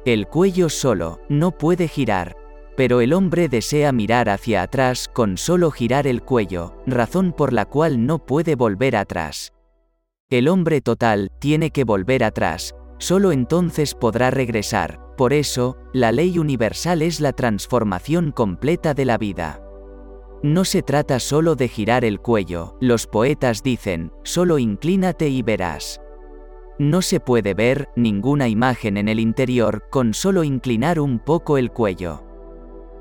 El 0.05 0.27
cuello 0.27 0.69
solo, 0.69 1.21
no 1.29 1.53
puede 1.53 1.89
girar. 1.89 2.37
Pero 2.77 3.01
el 3.01 3.13
hombre 3.13 3.49
desea 3.49 3.91
mirar 3.93 4.29
hacia 4.29 4.63
atrás 4.63 5.09
con 5.13 5.39
solo 5.39 5.71
girar 5.71 6.07
el 6.07 6.23
cuello, 6.23 6.75
razón 6.87 7.33
por 7.33 7.53
la 7.53 7.65
cual 7.65 8.07
no 8.07 8.19
puede 8.19 8.55
volver 8.55 8.97
atrás. 8.97 9.53
El 10.29 10.49
hombre 10.49 10.81
total 10.81 11.31
tiene 11.39 11.71
que 11.71 11.85
volver 11.85 12.25
atrás, 12.25 12.75
solo 12.99 13.33
entonces 13.33 13.95
podrá 13.95 14.31
regresar, 14.31 15.01
por 15.17 15.33
eso, 15.33 15.79
la 15.95 16.13
ley 16.13 16.39
universal 16.39 17.01
es 17.01 17.21
la 17.21 17.33
transformación 17.33 18.33
completa 18.33 18.93
de 18.93 19.05
la 19.07 19.17
vida. 19.17 19.63
No 20.43 20.65
se 20.65 20.83
trata 20.83 21.19
solo 21.19 21.55
de 21.55 21.69
girar 21.69 22.05
el 22.05 22.21
cuello, 22.21 22.77
los 22.81 23.07
poetas 23.07 23.63
dicen, 23.63 24.13
solo 24.23 24.59
inclínate 24.59 25.29
y 25.29 25.43
verás. 25.43 26.01
No 26.79 27.01
se 27.01 27.21
puede 27.21 27.55
ver 27.55 27.89
ninguna 27.97 28.49
imagen 28.49 28.99
en 28.99 29.09
el 29.09 29.19
interior 29.19 29.85
con 29.91 30.13
solo 30.13 30.45
inclinar 30.45 31.01
un 31.01 31.19
poco 31.19 31.57
el 31.57 31.71
cuello. 31.71 32.26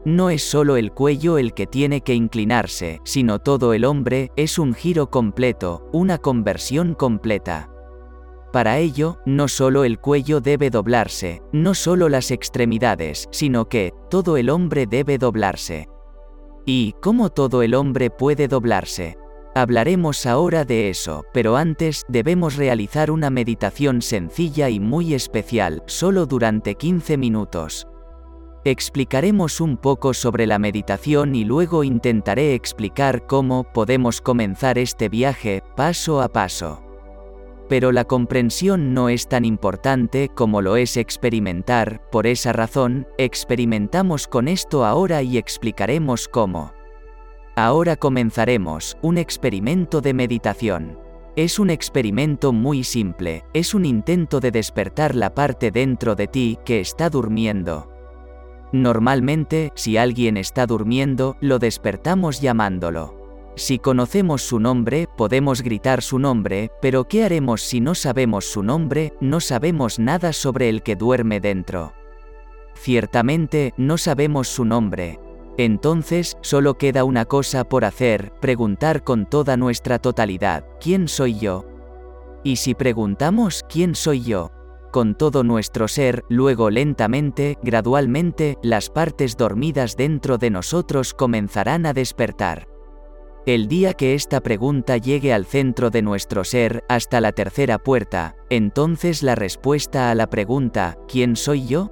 No 0.06 0.30
es 0.30 0.44
solo 0.44 0.78
el 0.78 0.92
cuello 0.92 1.40
el 1.40 1.56
que 1.56 1.66
tiene 1.66 2.02
que 2.02 2.14
inclinarse, 2.14 3.02
sino 3.04 3.40
todo 3.40 3.74
el 3.74 3.86
hombre, 3.86 4.32
es 4.36 4.60
un 4.60 4.76
giro 4.76 5.10
completo, 5.10 5.90
una 5.92 6.20
conversión 6.20 6.94
completa. 6.94 7.72
Para 8.54 8.78
ello, 8.78 9.18
no 9.26 9.48
solo 9.48 9.84
el 9.84 9.98
cuello 9.98 10.42
debe 10.42 10.70
doblarse, 10.70 11.42
no 11.52 11.74
solo 11.74 12.08
las 12.08 12.30
extremidades, 12.30 13.28
sino 13.32 13.68
que, 13.68 13.94
todo 14.12 14.38
el 14.38 14.52
hombre 14.52 14.86
debe 14.86 15.18
doblarse. 15.18 15.90
¿Y 16.68 16.94
cómo 17.02 17.32
todo 17.32 17.64
el 17.64 17.74
hombre 17.74 18.12
puede 18.12 18.48
doblarse? 18.48 19.18
Hablaremos 19.56 20.28
ahora 20.28 20.66
de 20.66 20.90
eso, 20.90 21.26
pero 21.34 21.58
antes 21.58 22.04
debemos 22.08 22.58
realizar 22.58 23.10
una 23.10 23.32
meditación 23.32 24.04
sencilla 24.04 24.70
y 24.70 24.80
muy 24.80 25.16
especial, 25.16 25.82
solo 25.88 26.28
durante 26.28 26.76
15 26.76 27.18
minutos. 27.18 27.88
Explicaremos 28.68 29.62
un 29.62 29.78
poco 29.78 30.16
sobre 30.16 30.48
la 30.48 30.58
meditación 30.58 31.36
y 31.36 31.46
luego 31.46 31.84
intentaré 31.84 32.56
explicar 32.56 33.28
cómo 33.28 33.64
podemos 33.64 34.22
comenzar 34.22 34.80
este 34.80 35.08
viaje 35.08 35.62
paso 35.76 36.20
a 36.20 36.30
paso. 36.30 36.82
Pero 37.70 37.92
la 37.92 38.06
comprensión 38.06 38.96
no 38.96 39.10
es 39.10 39.28
tan 39.28 39.46
importante 39.46 40.30
como 40.34 40.64
lo 40.64 40.78
es 40.78 40.98
experimentar, 40.98 42.10
por 42.10 42.26
esa 42.26 42.54
razón, 42.54 43.08
experimentamos 43.20 44.26
con 44.26 44.48
esto 44.48 44.84
ahora 44.84 45.22
y 45.22 45.38
explicaremos 45.38 46.28
cómo. 46.28 46.74
Ahora 47.56 47.98
comenzaremos 47.98 48.98
un 49.04 49.20
experimento 49.20 50.02
de 50.02 50.16
meditación. 50.16 50.98
Es 51.36 51.60
un 51.60 51.70
experimento 51.70 52.52
muy 52.52 52.84
simple, 52.84 53.46
es 53.54 53.76
un 53.76 53.86
intento 53.86 54.40
de 54.40 54.50
despertar 54.50 55.14
la 55.14 55.36
parte 55.36 55.70
dentro 55.70 56.16
de 56.16 56.26
ti 56.26 56.58
que 56.66 56.80
está 56.80 57.12
durmiendo. 57.12 57.95
Normalmente, 58.76 59.72
si 59.76 59.96
alguien 59.96 60.36
está 60.36 60.68
durmiendo, 60.68 61.38
lo 61.40 61.60
despertamos 61.60 62.42
llamándolo. 62.42 63.16
Si 63.56 63.80
conocemos 63.80 64.42
su 64.42 64.60
nombre, 64.60 65.08
podemos 65.16 65.62
gritar 65.62 66.02
su 66.02 66.20
nombre, 66.20 66.70
pero 66.82 67.06
¿qué 67.06 67.24
haremos 67.24 67.62
si 67.62 67.80
no 67.80 67.96
sabemos 67.96 68.44
su 68.44 68.64
nombre? 68.64 69.14
No 69.22 69.40
sabemos 69.40 69.98
nada 69.98 70.34
sobre 70.34 70.68
el 70.68 70.84
que 70.84 70.98
duerme 70.98 71.40
dentro. 71.40 71.94
Ciertamente, 72.74 73.74
no 73.78 73.98
sabemos 73.98 74.50
su 74.50 74.66
nombre, 74.66 75.20
entonces, 75.58 76.36
solo 76.42 76.78
queda 76.78 77.06
una 77.06 77.24
cosa 77.24 77.64
por 77.64 77.86
hacer, 77.86 78.34
preguntar 78.42 79.06
con 79.06 79.26
toda 79.26 79.56
nuestra 79.56 80.00
totalidad, 80.00 80.66
¿quién 80.82 81.08
soy 81.08 81.40
yo? 81.40 81.64
Y 82.44 82.58
si 82.58 82.74
preguntamos, 82.74 83.64
¿quién 83.70 83.96
soy 83.96 84.22
yo? 84.22 84.52
Con 84.96 85.14
todo 85.14 85.44
nuestro 85.44 85.90
ser, 85.90 86.24
luego 86.30 86.70
lentamente, 86.70 87.58
gradualmente, 87.62 88.58
las 88.64 88.90
partes 88.90 89.36
dormidas 89.36 89.98
dentro 89.98 90.38
de 90.38 90.50
nosotros 90.50 91.14
comenzarán 91.14 91.86
a 91.86 91.92
despertar. 91.92 92.70
El 93.46 93.68
día 93.68 93.94
que 93.94 94.14
esta 94.14 94.40
pregunta 94.40 94.96
llegue 94.96 95.34
al 95.34 95.46
centro 95.46 95.90
de 95.90 96.02
nuestro 96.02 96.46
ser, 96.46 96.86
hasta 96.88 97.20
la 97.20 97.34
tercera 97.34 97.78
puerta, 97.78 98.38
entonces 98.50 99.22
la 99.22 99.36
respuesta 99.36 100.12
a 100.12 100.16
la 100.16 100.30
pregunta, 100.30 100.98
¿quién 101.10 101.36
soy 101.36 101.68
yo? 101.68 101.92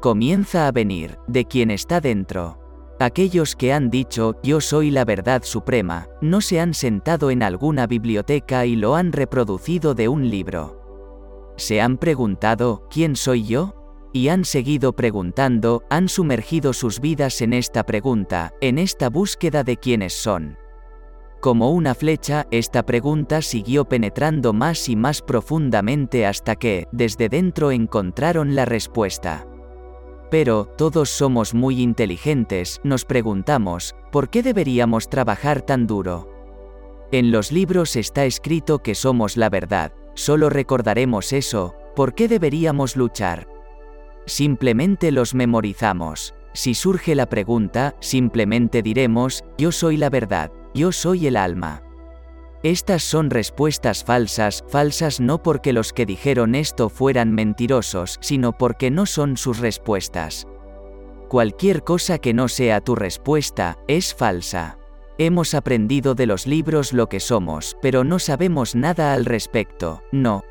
comienza 0.00 0.68
a 0.68 0.70
venir, 0.70 1.18
de 1.26 1.46
quien 1.46 1.72
está 1.72 2.00
dentro. 2.00 2.60
Aquellos 3.00 3.56
que 3.56 3.72
han 3.72 3.90
dicho, 3.90 4.36
yo 4.44 4.60
soy 4.60 4.92
la 4.92 5.04
verdad 5.04 5.42
suprema, 5.42 6.06
no 6.20 6.40
se 6.40 6.60
han 6.60 6.72
sentado 6.72 7.32
en 7.32 7.42
alguna 7.42 7.88
biblioteca 7.88 8.64
y 8.64 8.76
lo 8.76 8.94
han 8.94 9.10
reproducido 9.10 9.94
de 9.94 10.06
un 10.06 10.30
libro. 10.30 10.81
Se 11.56 11.80
han 11.80 11.98
preguntado, 11.98 12.86
¿quién 12.90 13.16
soy 13.16 13.44
yo? 13.44 13.74
Y 14.12 14.28
han 14.28 14.44
seguido 14.44 14.94
preguntando, 14.94 15.84
han 15.88 16.08
sumergido 16.08 16.72
sus 16.72 17.00
vidas 17.00 17.40
en 17.40 17.52
esta 17.52 17.84
pregunta, 17.84 18.52
en 18.60 18.78
esta 18.78 19.08
búsqueda 19.08 19.64
de 19.64 19.76
quiénes 19.76 20.12
son. 20.12 20.58
Como 21.40 21.72
una 21.72 21.94
flecha, 21.94 22.46
esta 22.50 22.84
pregunta 22.84 23.42
siguió 23.42 23.84
penetrando 23.84 24.52
más 24.52 24.88
y 24.88 24.96
más 24.96 25.22
profundamente 25.22 26.24
hasta 26.24 26.56
que, 26.56 26.86
desde 26.92 27.28
dentro 27.28 27.72
encontraron 27.72 28.54
la 28.54 28.64
respuesta. 28.64 29.46
Pero, 30.30 30.66
todos 30.78 31.10
somos 31.10 31.52
muy 31.52 31.82
inteligentes, 31.82 32.80
nos 32.84 33.04
preguntamos, 33.04 33.94
¿por 34.10 34.30
qué 34.30 34.42
deberíamos 34.42 35.08
trabajar 35.08 35.62
tan 35.62 35.86
duro? 35.86 36.28
En 37.10 37.32
los 37.32 37.50
libros 37.52 37.96
está 37.96 38.24
escrito 38.24 38.78
que 38.78 38.94
somos 38.94 39.36
la 39.36 39.50
verdad, 39.50 39.92
solo 40.14 40.50
recordaremos 40.50 41.32
eso, 41.32 41.74
¿por 41.94 42.14
qué 42.14 42.28
deberíamos 42.28 42.96
luchar? 42.96 43.48
Simplemente 44.26 45.10
los 45.10 45.34
memorizamos. 45.34 46.34
Si 46.52 46.74
surge 46.74 47.14
la 47.14 47.26
pregunta, 47.26 47.96
simplemente 48.00 48.82
diremos, 48.82 49.44
yo 49.56 49.72
soy 49.72 49.96
la 49.96 50.10
verdad, 50.10 50.52
yo 50.74 50.92
soy 50.92 51.26
el 51.26 51.36
alma. 51.36 51.82
Estas 52.62 53.02
son 53.02 53.30
respuestas 53.30 54.04
falsas, 54.04 54.62
falsas 54.68 55.18
no 55.18 55.42
porque 55.42 55.72
los 55.72 55.92
que 55.92 56.06
dijeron 56.06 56.54
esto 56.54 56.88
fueran 56.88 57.32
mentirosos, 57.32 58.18
sino 58.20 58.52
porque 58.52 58.90
no 58.90 59.06
son 59.06 59.36
sus 59.36 59.58
respuestas. 59.58 60.46
Cualquier 61.28 61.82
cosa 61.82 62.18
que 62.18 62.34
no 62.34 62.46
sea 62.46 62.80
tu 62.80 62.94
respuesta, 62.94 63.78
es 63.88 64.14
falsa. 64.14 64.78
Hemos 65.18 65.54
aprendido 65.54 66.14
de 66.14 66.26
los 66.26 66.46
libros 66.46 66.92
lo 66.92 67.08
que 67.08 67.20
somos, 67.20 67.76
pero 67.82 68.02
no 68.02 68.18
sabemos 68.18 68.74
nada 68.74 69.12
al 69.12 69.24
respecto, 69.24 70.02
no. 70.10 70.42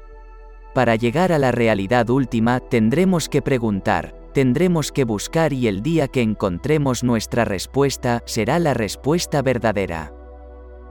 Para 0.74 0.96
llegar 0.96 1.32
a 1.32 1.40
la 1.40 1.52
realidad 1.52 2.10
última, 2.10 2.60
tendremos 2.60 3.28
que 3.28 3.42
preguntar, 3.42 4.16
tendremos 4.34 4.92
que 4.92 5.04
buscar 5.04 5.52
y 5.52 5.68
el 5.68 5.82
día 5.82 6.08
que 6.08 6.22
encontremos 6.22 7.04
nuestra 7.04 7.44
respuesta, 7.44 8.22
será 8.26 8.60
la 8.60 8.74
respuesta 8.74 9.42
verdadera. 9.42 10.14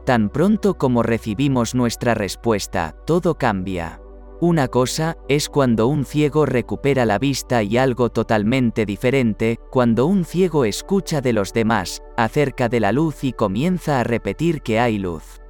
Tan 0.04 0.30
pronto 0.30 0.76
como 0.76 1.02
recibimos 1.02 1.74
nuestra 1.74 2.14
respuesta, 2.14 2.96
todo 3.06 3.36
cambia. 3.36 4.00
Una 4.42 4.68
cosa, 4.68 5.18
es 5.28 5.50
cuando 5.50 5.86
un 5.86 6.06
ciego 6.06 6.46
recupera 6.46 7.04
la 7.04 7.18
vista 7.18 7.62
y 7.62 7.76
algo 7.76 8.08
totalmente 8.08 8.86
diferente, 8.86 9.58
cuando 9.70 10.06
un 10.06 10.24
ciego 10.24 10.64
escucha 10.64 11.20
de 11.20 11.34
los 11.34 11.52
demás, 11.52 12.02
acerca 12.16 12.70
de 12.70 12.80
la 12.80 12.90
luz 12.90 13.22
y 13.22 13.34
comienza 13.34 14.00
a 14.00 14.04
repetir 14.04 14.62
que 14.62 14.80
hay 14.80 14.98
luz. 14.98 15.42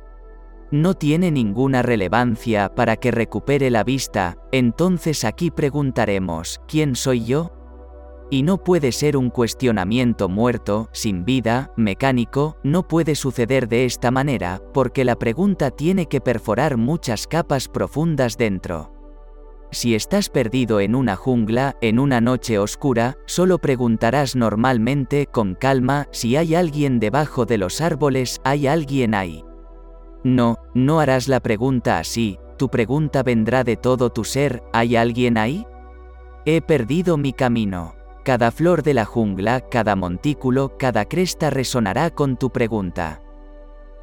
No 0.73 0.95
tiene 0.95 1.31
ninguna 1.31 1.83
relevancia 1.83 2.75
para 2.75 2.97
que 2.97 3.13
recupere 3.13 3.71
la 3.71 3.85
vista, 3.85 4.37
entonces 4.51 5.25
aquí 5.25 5.53
preguntaremos, 5.53 6.61
¿quién 6.67 6.97
soy 6.97 7.25
yo? 7.25 7.60
Y 8.33 8.43
no 8.43 8.59
puede 8.59 8.93
ser 8.93 9.17
un 9.17 9.29
cuestionamiento 9.29 10.29
muerto, 10.29 10.89
sin 10.93 11.25
vida, 11.25 11.73
mecánico, 11.77 12.57
no 12.63 12.87
puede 12.87 13.17
suceder 13.17 13.67
de 13.67 13.85
esta 13.85 14.13
manera, 14.13 14.63
porque 14.73 15.05
la 15.05 15.17
pregunta 15.17 15.73
tiene 15.73 16.07
que 16.07 16.21
perforar 16.21 16.77
muchas 16.77 17.27
capas 17.27 17.67
profundas 17.67 18.39
dentro. 18.39 18.93
Si 19.73 19.95
estás 19.95 20.29
perdido 20.29 20.81
en 20.81 20.95
una 20.95 21.17
jungla, 21.17 21.77
en 21.81 21.99
una 21.99 22.21
noche 22.21 22.59
oscura, 22.59 23.17
solo 23.27 23.59
preguntarás 23.59 24.35
normalmente 24.35 25.27
con 25.27 25.55
calma 25.55 26.09
si 26.11 26.37
hay 26.37 26.55
alguien 26.55 26.99
debajo 27.01 27.47
de 27.47 27.59
los 27.59 27.81
árboles, 27.81 28.41
hay 28.45 28.67
alguien 28.69 29.15
ahí. 29.15 29.45
No, 30.23 30.57
no 30.75 31.01
harás 31.01 31.29
la 31.29 31.41
pregunta 31.41 31.99
así, 31.99 32.39
tu 32.59 32.69
pregunta 32.69 33.23
vendrá 33.23 33.65
de 33.65 33.77
todo 33.77 34.11
tu 34.11 34.25
ser, 34.25 34.63
¿hay 34.73 34.97
alguien 34.97 35.39
ahí? 35.39 35.65
He 36.45 36.61
perdido 36.63 37.17
mi 37.17 37.33
camino. 37.33 38.00
Cada 38.25 38.51
flor 38.51 38.83
de 38.83 38.93
la 38.93 39.07
jungla, 39.07 39.61
cada 39.61 39.97
montículo, 39.97 40.77
cada 40.79 41.07
cresta 41.07 41.49
resonará 41.49 42.11
con 42.11 42.37
tu 42.37 42.51
pregunta. 42.51 43.23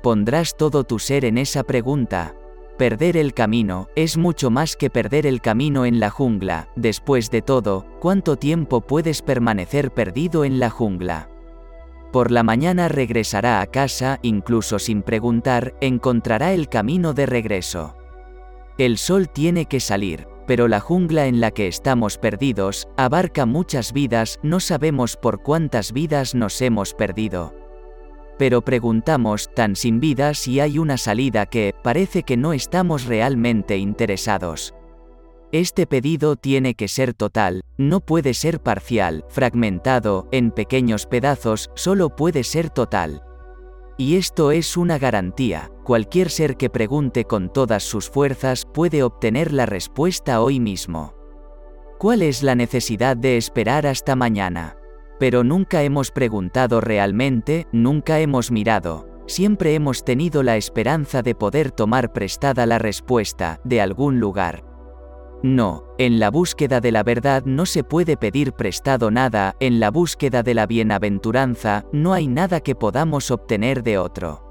Pondrás 0.01 0.57
todo 0.57 0.83
tu 0.83 0.97
ser 0.97 1.23
en 1.23 1.37
esa 1.37 1.63
pregunta. 1.63 2.35
Perder 2.77 3.15
el 3.15 3.33
camino 3.33 3.87
es 3.95 4.17
mucho 4.17 4.49
más 4.49 4.75
que 4.75 4.89
perder 4.89 5.27
el 5.27 5.41
camino 5.41 5.85
en 5.85 5.99
la 5.99 6.09
jungla. 6.09 6.69
Después 6.75 7.29
de 7.29 7.41
todo, 7.41 7.85
¿cuánto 7.99 8.37
tiempo 8.37 8.81
puedes 8.81 9.21
permanecer 9.21 9.91
perdido 9.91 10.45
en 10.45 10.59
la 10.59 10.69
jungla? 10.71 11.29
Por 12.11 12.31
la 12.31 12.41
mañana 12.41 12.87
regresará 12.87 13.61
a 13.61 13.67
casa, 13.67 14.17
incluso 14.23 14.79
sin 14.79 15.03
preguntar, 15.03 15.75
encontrará 15.81 16.53
el 16.53 16.69
camino 16.69 17.13
de 17.13 17.25
regreso. 17.25 17.95
El 18.77 18.97
sol 18.97 19.29
tiene 19.29 19.65
que 19.65 19.79
salir, 19.79 20.27
pero 20.47 20.67
la 20.67 20.79
jungla 20.79 21.27
en 21.27 21.39
la 21.39 21.51
que 21.51 21.67
estamos 21.67 22.17
perdidos, 22.17 22.87
abarca 22.97 23.45
muchas 23.45 23.93
vidas, 23.93 24.39
no 24.41 24.59
sabemos 24.59 25.17
por 25.17 25.43
cuántas 25.43 25.91
vidas 25.91 26.33
nos 26.33 26.59
hemos 26.61 26.93
perdido. 26.93 27.53
Pero 28.39 28.61
preguntamos, 28.61 29.53
tan 29.53 29.75
sin 29.75 29.99
vida, 29.99 30.33
si 30.33 30.59
hay 30.59 30.79
una 30.79 30.97
salida 30.97 31.45
que, 31.45 31.75
parece 31.83 32.23
que 32.23 32.37
no 32.37 32.53
estamos 32.53 33.05
realmente 33.05 33.77
interesados. 33.77 34.73
Este 35.51 35.85
pedido 35.87 36.35
tiene 36.35 36.75
que 36.75 36.87
ser 36.87 37.13
total, 37.13 37.61
no 37.77 37.99
puede 37.99 38.33
ser 38.33 38.61
parcial, 38.61 39.25
fragmentado, 39.29 40.27
en 40.31 40.51
pequeños 40.51 41.05
pedazos, 41.05 41.71
solo 41.73 42.15
puede 42.15 42.43
ser 42.43 42.69
total. 42.69 43.23
Y 43.97 44.15
esto 44.15 44.51
es 44.51 44.77
una 44.77 44.99
garantía, 44.99 45.71
cualquier 45.83 46.29
ser 46.29 46.55
que 46.55 46.69
pregunte 46.69 47.25
con 47.25 47.51
todas 47.51 47.83
sus 47.83 48.09
fuerzas 48.09 48.63
puede 48.71 49.01
obtener 49.01 49.51
la 49.51 49.65
respuesta 49.65 50.41
hoy 50.41 50.59
mismo. 50.59 51.15
¿Cuál 51.97 52.21
es 52.21 52.43
la 52.43 52.53
necesidad 52.53 53.17
de 53.17 53.37
esperar 53.37 53.87
hasta 53.87 54.15
mañana? 54.15 54.77
Pero 55.19 55.43
nunca 55.43 55.81
hemos 55.81 56.11
preguntado 56.11 56.79
realmente, 56.79 57.65
nunca 57.71 58.19
hemos 58.19 58.51
mirado, 58.51 59.07
siempre 59.25 59.73
hemos 59.73 60.05
tenido 60.05 60.43
la 60.43 60.57
esperanza 60.57 61.23
de 61.23 61.33
poder 61.33 61.71
tomar 61.71 62.13
prestada 62.13 62.67
la 62.67 62.77
respuesta, 62.77 63.59
de 63.63 63.81
algún 63.81 64.19
lugar. 64.19 64.63
No, 65.43 65.83
en 65.99 66.19
la 66.19 66.31
búsqueda 66.31 66.81
de 66.81 66.91
la 66.91 67.03
verdad 67.03 67.43
no 67.45 67.65
se 67.65 67.83
puede 67.83 68.17
pedir 68.17 68.53
prestado 68.53 69.11
nada, 69.11 69.55
en 69.59 69.79
la 69.79 69.91
búsqueda 69.91 70.41
de 70.41 70.55
la 70.55 70.65
bienaventuranza 70.65 71.85
no 71.91 72.13
hay 72.13 72.27
nada 72.27 72.59
que 72.61 72.73
podamos 72.73 73.29
obtener 73.29 73.83
de 73.83 73.99
otro. 73.99 74.43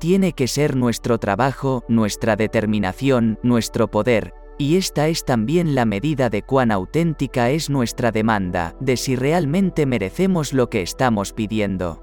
Tiene 0.00 0.32
que 0.32 0.46
ser 0.46 0.76
nuestro 0.76 1.18
trabajo, 1.18 1.84
nuestra 1.88 2.36
determinación, 2.36 3.38
nuestro 3.42 3.90
poder, 3.90 4.32
y 4.56 4.76
esta 4.76 5.08
es 5.08 5.24
también 5.24 5.74
la 5.74 5.84
medida 5.84 6.30
de 6.30 6.42
cuán 6.42 6.72
auténtica 6.72 7.50
es 7.50 7.68
nuestra 7.68 8.10
demanda, 8.10 8.74
de 8.80 8.96
si 8.96 9.14
realmente 9.14 9.86
merecemos 9.86 10.52
lo 10.52 10.70
que 10.70 10.82
estamos 10.82 11.32
pidiendo. 11.32 12.02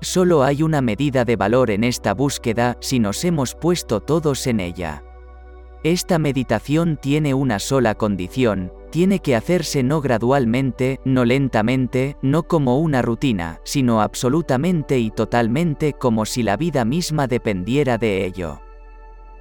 Solo 0.00 0.42
hay 0.42 0.62
una 0.62 0.80
medida 0.80 1.24
de 1.24 1.36
valor 1.36 1.70
en 1.70 1.82
esta 1.82 2.14
búsqueda 2.14 2.76
si 2.80 2.98
nos 2.98 3.24
hemos 3.24 3.54
puesto 3.54 4.00
todos 4.00 4.46
en 4.46 4.60
ella. 4.60 5.02
Esta 5.86 6.18
meditación 6.18 6.96
tiene 7.00 7.32
una 7.32 7.60
sola 7.60 7.94
condición, 7.94 8.72
tiene 8.90 9.20
que 9.20 9.36
hacerse 9.36 9.84
no 9.84 10.00
gradualmente, 10.00 10.98
no 11.04 11.24
lentamente, 11.24 12.16
no 12.22 12.42
como 12.42 12.80
una 12.80 13.02
rutina, 13.02 13.60
sino 13.62 14.00
absolutamente 14.00 14.98
y 14.98 15.12
totalmente 15.12 15.92
como 15.92 16.24
si 16.24 16.42
la 16.42 16.56
vida 16.56 16.84
misma 16.84 17.28
dependiera 17.28 17.98
de 17.98 18.26
ello. 18.26 18.60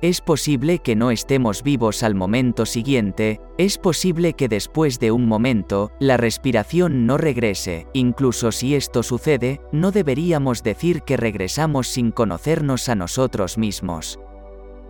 Es 0.03 0.21
posible 0.21 0.77
que 0.77 0.95
no 0.95 1.09
estemos 1.09 1.63
vivos 1.63 2.03
al 2.03 2.13
momento 2.13 2.67
siguiente, 2.67 3.41
es 3.57 3.79
posible 3.79 4.33
que 4.33 4.47
después 4.47 4.99
de 4.99 5.11
un 5.11 5.27
momento, 5.27 5.93
la 5.99 6.15
respiración 6.15 7.07
no 7.07 7.17
regrese, 7.17 7.87
incluso 7.93 8.51
si 8.51 8.75
esto 8.75 9.01
sucede, 9.01 9.61
no 9.71 9.89
deberíamos 9.89 10.61
decir 10.61 11.01
que 11.01 11.17
regresamos 11.17 11.87
sin 11.87 12.11
conocernos 12.11 12.87
a 12.87 12.93
nosotros 12.93 13.57
mismos. 13.57 14.19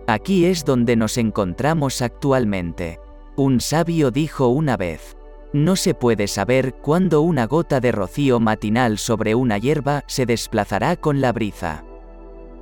Aquí 0.06 0.46
es 0.46 0.64
donde 0.64 0.94
nos 0.94 1.18
encontramos 1.18 2.00
actualmente. 2.00 3.00
Un 3.36 3.60
sabio 3.60 4.10
dijo 4.10 4.48
una 4.48 4.76
vez, 4.76 5.16
no 5.52 5.74
se 5.74 5.94
puede 5.94 6.28
saber 6.28 6.74
cuándo 6.74 7.22
una 7.22 7.46
gota 7.46 7.80
de 7.80 7.92
rocío 7.92 8.40
matinal 8.40 8.98
sobre 8.98 9.34
una 9.34 9.58
hierba 9.58 10.04
se 10.06 10.26
desplazará 10.26 10.96
con 10.96 11.20
la 11.20 11.32
brisa. 11.32 11.84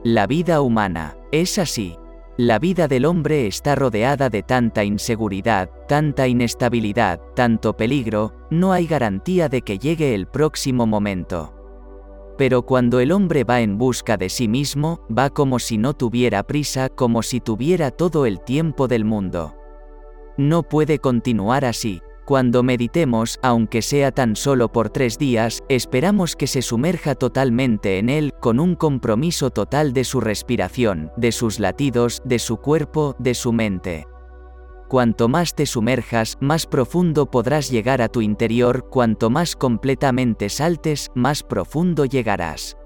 La 0.05 0.27
vida 0.27 0.61
humana, 0.61 1.17
es 1.33 1.59
así. 1.59 1.97
La 2.37 2.59
vida 2.59 2.89
del 2.89 3.05
hombre 3.05 3.47
está 3.47 3.75
rodeada 3.75 4.29
de 4.29 4.43
tanta 4.43 4.83
inseguridad, 4.83 5.71
tanta 5.87 6.27
inestabilidad, 6.27 7.21
tanto 7.37 7.77
peligro, 7.77 8.35
no 8.51 8.73
hay 8.73 8.87
garantía 8.87 9.49
de 9.49 9.63
que 9.63 9.79
llegue 9.79 10.15
el 10.15 10.27
próximo 10.27 10.87
momento. 10.87 11.54
Pero 12.37 12.63
cuando 12.63 13.01
el 13.01 13.13
hombre 13.13 13.45
va 13.45 13.61
en 13.61 13.79
busca 13.79 14.17
de 14.17 14.29
sí 14.29 14.49
mismo, 14.49 15.01
va 15.17 15.31
como 15.31 15.59
si 15.59 15.79
no 15.79 15.95
tuviera 15.95 16.43
prisa, 16.43 16.89
como 16.89 17.23
si 17.23 17.41
tuviera 17.41 17.91
todo 17.91 18.27
el 18.27 18.41
tiempo 18.41 18.89
del 18.89 19.05
mundo. 19.05 19.55
No 20.37 20.65
puede 20.65 20.99
continuar 20.99 21.65
así. 21.65 22.01
Cuando 22.25 22.63
meditemos, 22.63 23.39
aunque 23.43 23.83
sea 23.83 24.11
tan 24.11 24.35
solo 24.35 24.73
por 24.73 24.89
tres 24.89 25.19
días, 25.19 25.63
esperamos 25.69 26.37
que 26.37 26.47
se 26.47 26.63
sumerja 26.63 27.15
totalmente 27.15 27.99
en 27.99 28.09
él, 28.09 28.33
con 28.41 28.59
un 28.61 28.77
compromiso 28.77 29.51
total 29.51 29.93
de 29.93 30.05
su 30.05 30.21
respiración, 30.21 31.13
de 31.19 31.33
sus 31.33 31.61
latidos, 31.61 32.23
de 32.25 32.39
su 32.39 32.57
cuerpo, 32.57 33.15
de 33.19 33.35
su 33.35 33.53
mente. 33.53 34.07
Cuanto 34.89 35.29
más 35.29 35.55
te 35.55 35.67
sumerjas, 35.67 36.37
más 36.41 36.67
profundo 36.67 37.31
podrás 37.31 37.71
llegar 37.71 38.03
a 38.03 38.09
tu 38.09 38.21
interior, 38.21 38.89
cuanto 38.91 39.31
más 39.31 39.57
completamente 39.57 40.49
saltes, 40.49 41.11
más 41.15 41.43
profundo 41.43 42.05
llegarás. 42.05 42.77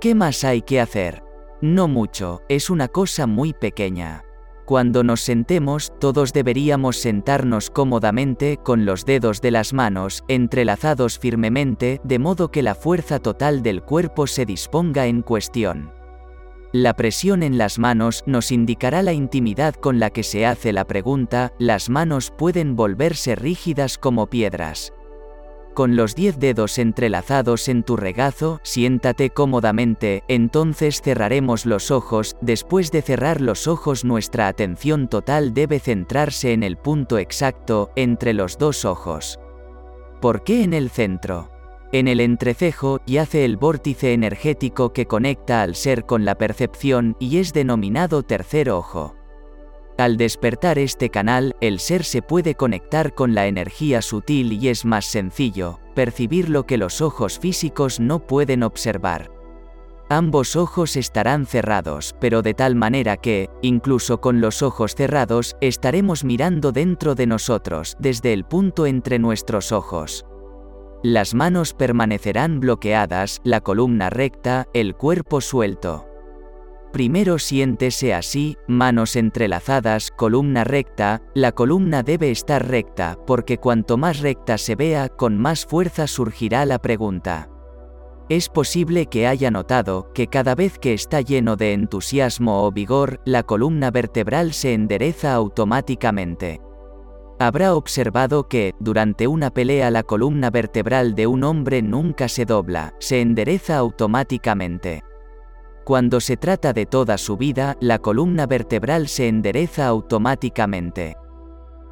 ¿Qué 0.00 0.14
más 0.14 0.44
hay 0.44 0.62
que 0.62 0.80
hacer? 0.80 1.22
No 1.60 1.88
mucho, 1.88 2.42
es 2.48 2.70
una 2.70 2.88
cosa 2.88 3.26
muy 3.26 3.52
pequeña. 3.52 4.22
Cuando 4.66 5.04
nos 5.04 5.20
sentemos, 5.20 5.92
todos 6.00 6.32
deberíamos 6.32 6.96
sentarnos 6.96 7.70
cómodamente 7.70 8.58
con 8.62 8.84
los 8.84 9.04
dedos 9.04 9.40
de 9.40 9.52
las 9.52 9.72
manos 9.72 10.24
entrelazados 10.26 11.18
firmemente, 11.18 12.00
de 12.02 12.18
modo 12.18 12.50
que 12.50 12.62
la 12.62 12.74
fuerza 12.74 13.20
total 13.20 13.62
del 13.62 13.82
cuerpo 13.82 14.26
se 14.26 14.44
disponga 14.44 15.06
en 15.06 15.22
cuestión. 15.22 15.95
La 16.72 16.94
presión 16.94 17.42
en 17.42 17.58
las 17.58 17.78
manos 17.78 18.24
nos 18.26 18.50
indicará 18.50 19.02
la 19.02 19.12
intimidad 19.12 19.74
con 19.74 20.00
la 20.00 20.10
que 20.10 20.22
se 20.22 20.46
hace 20.46 20.72
la 20.72 20.84
pregunta, 20.84 21.52
las 21.58 21.88
manos 21.88 22.32
pueden 22.36 22.76
volverse 22.76 23.36
rígidas 23.36 23.98
como 23.98 24.26
piedras. 24.26 24.92
Con 25.74 25.94
los 25.94 26.14
diez 26.14 26.38
dedos 26.38 26.78
entrelazados 26.78 27.68
en 27.68 27.82
tu 27.82 27.96
regazo, 27.96 28.60
siéntate 28.62 29.30
cómodamente, 29.30 30.24
entonces 30.26 31.02
cerraremos 31.02 31.66
los 31.66 31.90
ojos, 31.90 32.34
después 32.40 32.90
de 32.90 33.02
cerrar 33.02 33.42
los 33.42 33.68
ojos 33.68 34.04
nuestra 34.04 34.48
atención 34.48 35.08
total 35.08 35.52
debe 35.52 35.78
centrarse 35.78 36.52
en 36.52 36.62
el 36.62 36.78
punto 36.78 37.18
exacto, 37.18 37.90
entre 37.94 38.32
los 38.32 38.56
dos 38.56 38.86
ojos. 38.86 39.38
¿Por 40.22 40.44
qué 40.44 40.64
en 40.64 40.72
el 40.72 40.88
centro? 40.88 41.50
En 41.92 42.08
el 42.08 42.20
entrecejo 42.20 43.00
yace 43.06 43.44
el 43.44 43.56
vórtice 43.56 44.12
energético 44.12 44.92
que 44.92 45.06
conecta 45.06 45.62
al 45.62 45.76
ser 45.76 46.04
con 46.04 46.24
la 46.24 46.36
percepción 46.36 47.16
y 47.20 47.38
es 47.38 47.52
denominado 47.52 48.22
tercer 48.22 48.70
ojo. 48.70 49.14
Al 49.96 50.16
despertar 50.16 50.78
este 50.78 51.08
canal, 51.08 51.56
el 51.60 51.78
ser 51.78 52.04
se 52.04 52.20
puede 52.20 52.54
conectar 52.54 53.14
con 53.14 53.34
la 53.34 53.46
energía 53.46 54.02
sutil 54.02 54.52
y 54.52 54.68
es 54.68 54.84
más 54.84 55.06
sencillo, 55.06 55.80
percibir 55.94 56.50
lo 56.50 56.66
que 56.66 56.76
los 56.76 57.00
ojos 57.00 57.38
físicos 57.38 57.98
no 57.98 58.18
pueden 58.18 58.62
observar. 58.62 59.30
Ambos 60.08 60.54
ojos 60.54 60.96
estarán 60.96 61.46
cerrados, 61.46 62.14
pero 62.20 62.42
de 62.42 62.54
tal 62.54 62.74
manera 62.74 63.16
que, 63.16 63.48
incluso 63.62 64.20
con 64.20 64.40
los 64.40 64.62
ojos 64.62 64.94
cerrados, 64.94 65.56
estaremos 65.60 66.24
mirando 66.24 66.72
dentro 66.72 67.14
de 67.14 67.26
nosotros, 67.26 67.96
desde 67.98 68.32
el 68.32 68.44
punto 68.44 68.86
entre 68.86 69.18
nuestros 69.18 69.72
ojos. 69.72 70.26
Las 71.08 71.34
manos 71.34 71.72
permanecerán 71.72 72.58
bloqueadas, 72.58 73.40
la 73.44 73.60
columna 73.60 74.10
recta, 74.10 74.66
el 74.74 74.96
cuerpo 74.96 75.40
suelto. 75.40 76.04
Primero 76.92 77.38
siéntese 77.38 78.12
así, 78.12 78.56
manos 78.66 79.14
entrelazadas, 79.14 80.10
columna 80.10 80.64
recta, 80.64 81.22
la 81.32 81.52
columna 81.52 82.02
debe 82.02 82.32
estar 82.32 82.66
recta, 82.66 83.18
porque 83.24 83.58
cuanto 83.58 83.96
más 83.96 84.18
recta 84.18 84.58
se 84.58 84.74
vea, 84.74 85.08
con 85.08 85.38
más 85.38 85.64
fuerza 85.64 86.08
surgirá 86.08 86.66
la 86.66 86.80
pregunta. 86.80 87.50
Es 88.28 88.48
posible 88.48 89.06
que 89.06 89.28
haya 89.28 89.52
notado 89.52 90.12
que 90.12 90.26
cada 90.26 90.56
vez 90.56 90.76
que 90.76 90.92
está 90.92 91.20
lleno 91.20 91.54
de 91.54 91.72
entusiasmo 91.72 92.64
o 92.64 92.72
vigor, 92.72 93.20
la 93.24 93.44
columna 93.44 93.92
vertebral 93.92 94.52
se 94.52 94.74
endereza 94.74 95.34
automáticamente. 95.34 96.65
Habrá 97.38 97.74
observado 97.74 98.48
que, 98.48 98.74
durante 98.80 99.26
una 99.26 99.50
pelea 99.50 99.90
la 99.90 100.02
columna 100.02 100.50
vertebral 100.50 101.14
de 101.14 101.26
un 101.26 101.44
hombre 101.44 101.82
nunca 101.82 102.28
se 102.28 102.46
dobla, 102.46 102.94
se 102.98 103.20
endereza 103.20 103.76
automáticamente. 103.76 105.02
Cuando 105.84 106.20
se 106.20 106.38
trata 106.38 106.72
de 106.72 106.86
toda 106.86 107.18
su 107.18 107.36
vida, 107.36 107.76
la 107.80 107.98
columna 107.98 108.46
vertebral 108.46 109.06
se 109.06 109.28
endereza 109.28 109.86
automáticamente. 109.86 111.16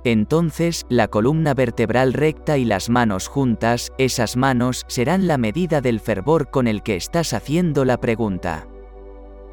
Entonces, 0.03 0.85
la 0.89 1.09
columna 1.09 1.55
vertebral 1.55 2.15
recta 2.15 2.59
y 2.59 2.65
las 2.65 2.89
manos 2.89 3.29
juntas, 3.29 3.93
esas 3.99 4.37
manos, 4.37 4.85
serán 4.89 5.27
la 5.27 5.39
medida 5.39 5.81
del 5.81 6.01
fervor 6.01 6.51
con 6.51 6.67
el 6.67 6.83
que 6.83 6.97
estás 6.97 7.35
haciendo 7.35 7.85
la 7.85 7.99
pregunta. 7.99 8.67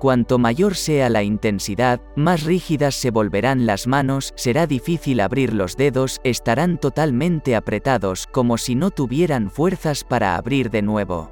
Cuanto 0.01 0.39
mayor 0.39 0.73
sea 0.73 1.11
la 1.11 1.21
intensidad, 1.21 2.01
más 2.15 2.41
rígidas 2.43 2.95
se 2.95 3.11
volverán 3.11 3.67
las 3.67 3.85
manos, 3.85 4.33
será 4.35 4.65
difícil 4.65 5.19
abrir 5.19 5.53
los 5.53 5.77
dedos, 5.77 6.19
estarán 6.23 6.79
totalmente 6.79 7.55
apretados 7.55 8.25
como 8.25 8.57
si 8.57 8.73
no 8.73 8.89
tuvieran 8.89 9.51
fuerzas 9.51 10.03
para 10.03 10.37
abrir 10.37 10.71
de 10.71 10.81
nuevo 10.81 11.29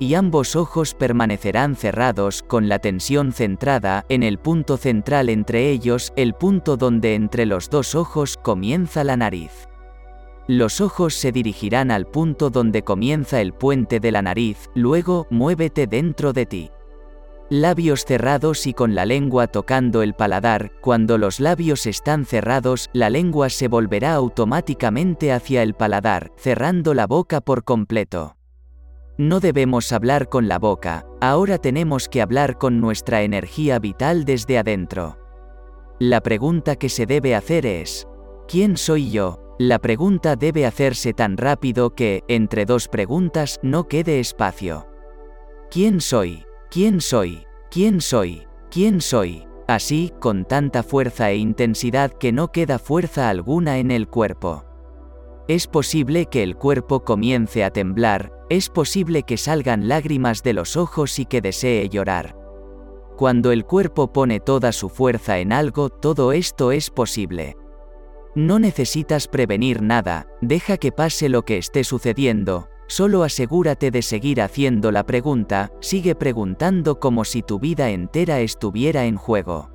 y 0.00 0.14
ambos 0.14 0.56
ojos 0.56 0.94
permanecerán 0.94 1.76
cerrados 1.76 2.42
con 2.42 2.68
la 2.68 2.80
tensión 2.80 3.32
centrada 3.32 4.04
en 4.08 4.24
el 4.24 4.38
punto 4.38 4.78
central 4.78 5.28
entre 5.28 5.70
ellos, 5.70 6.12
el 6.16 6.34
punto 6.34 6.76
donde 6.76 7.14
entre 7.14 7.46
los 7.46 7.70
dos 7.70 7.94
ojos 7.94 8.36
comienza 8.36 9.04
la 9.04 9.16
nariz. 9.16 9.68
Los 10.48 10.80
ojos 10.80 11.14
se 11.14 11.30
dirigirán 11.30 11.92
al 11.92 12.06
punto 12.06 12.50
donde 12.50 12.82
comienza 12.82 13.40
el 13.40 13.52
puente 13.52 14.00
de 14.00 14.10
la 14.10 14.22
nariz, 14.22 14.70
luego 14.74 15.28
muévete 15.30 15.86
dentro 15.86 16.32
de 16.32 16.46
ti. 16.46 16.70
Labios 17.48 18.04
cerrados 18.04 18.66
y 18.66 18.74
con 18.74 18.96
la 18.96 19.06
lengua 19.06 19.46
tocando 19.46 20.02
el 20.02 20.14
paladar, 20.14 20.72
cuando 20.80 21.16
los 21.16 21.38
labios 21.38 21.86
están 21.86 22.24
cerrados, 22.24 22.90
la 22.92 23.08
lengua 23.08 23.50
se 23.50 23.68
volverá 23.68 24.14
automáticamente 24.14 25.30
hacia 25.30 25.62
el 25.62 25.74
paladar, 25.74 26.32
cerrando 26.36 26.92
la 26.92 27.06
boca 27.06 27.40
por 27.40 27.62
completo. 27.62 28.36
No 29.16 29.38
debemos 29.38 29.92
hablar 29.92 30.28
con 30.28 30.48
la 30.48 30.58
boca, 30.58 31.06
ahora 31.20 31.58
tenemos 31.58 32.08
que 32.08 32.20
hablar 32.20 32.58
con 32.58 32.80
nuestra 32.80 33.22
energía 33.22 33.78
vital 33.78 34.24
desde 34.24 34.58
adentro. 34.58 35.16
La 36.00 36.22
pregunta 36.22 36.74
que 36.74 36.88
se 36.88 37.06
debe 37.06 37.36
hacer 37.36 37.64
es, 37.64 38.08
¿quién 38.48 38.76
soy 38.76 39.10
yo? 39.12 39.54
La 39.60 39.78
pregunta 39.78 40.34
debe 40.34 40.66
hacerse 40.66 41.14
tan 41.14 41.36
rápido 41.36 41.94
que, 41.94 42.24
entre 42.26 42.66
dos 42.66 42.88
preguntas, 42.88 43.60
no 43.62 43.86
quede 43.86 44.18
espacio. 44.18 44.88
¿Quién 45.70 46.00
soy? 46.00 46.45
¿Quién 46.70 47.00
soy? 47.00 47.46
¿Quién 47.70 48.00
soy? 48.00 48.46
¿Quién 48.70 49.00
soy? 49.00 49.46
Así, 49.68 50.12
con 50.20 50.44
tanta 50.44 50.82
fuerza 50.82 51.30
e 51.30 51.36
intensidad 51.36 52.12
que 52.12 52.32
no 52.32 52.52
queda 52.52 52.78
fuerza 52.78 53.28
alguna 53.28 53.78
en 53.78 53.90
el 53.90 54.08
cuerpo. 54.08 54.64
Es 55.48 55.68
posible 55.68 56.26
que 56.26 56.42
el 56.42 56.56
cuerpo 56.56 57.04
comience 57.04 57.62
a 57.62 57.70
temblar, 57.70 58.32
es 58.50 58.68
posible 58.68 59.22
que 59.22 59.36
salgan 59.36 59.88
lágrimas 59.88 60.42
de 60.42 60.54
los 60.54 60.76
ojos 60.76 61.18
y 61.20 61.26
que 61.26 61.40
desee 61.40 61.88
llorar. 61.88 62.36
Cuando 63.16 63.52
el 63.52 63.64
cuerpo 63.64 64.12
pone 64.12 64.40
toda 64.40 64.72
su 64.72 64.88
fuerza 64.88 65.38
en 65.38 65.52
algo, 65.52 65.88
todo 65.88 66.32
esto 66.32 66.72
es 66.72 66.90
posible. 66.90 67.56
No 68.34 68.58
necesitas 68.58 69.28
prevenir 69.28 69.82
nada, 69.82 70.26
deja 70.42 70.76
que 70.78 70.92
pase 70.92 71.28
lo 71.28 71.42
que 71.42 71.58
esté 71.58 71.84
sucediendo, 71.84 72.68
solo 72.88 73.22
asegúrate 73.22 73.90
de 73.90 74.02
seguir 74.02 74.40
haciendo 74.40 74.92
la 74.92 75.04
pregunta, 75.04 75.72
sigue 75.80 76.14
preguntando 76.14 77.00
como 77.00 77.24
si 77.24 77.42
tu 77.42 77.58
vida 77.58 77.90
entera 77.90 78.40
estuviera 78.40 79.06
en 79.06 79.16
juego. 79.16 79.70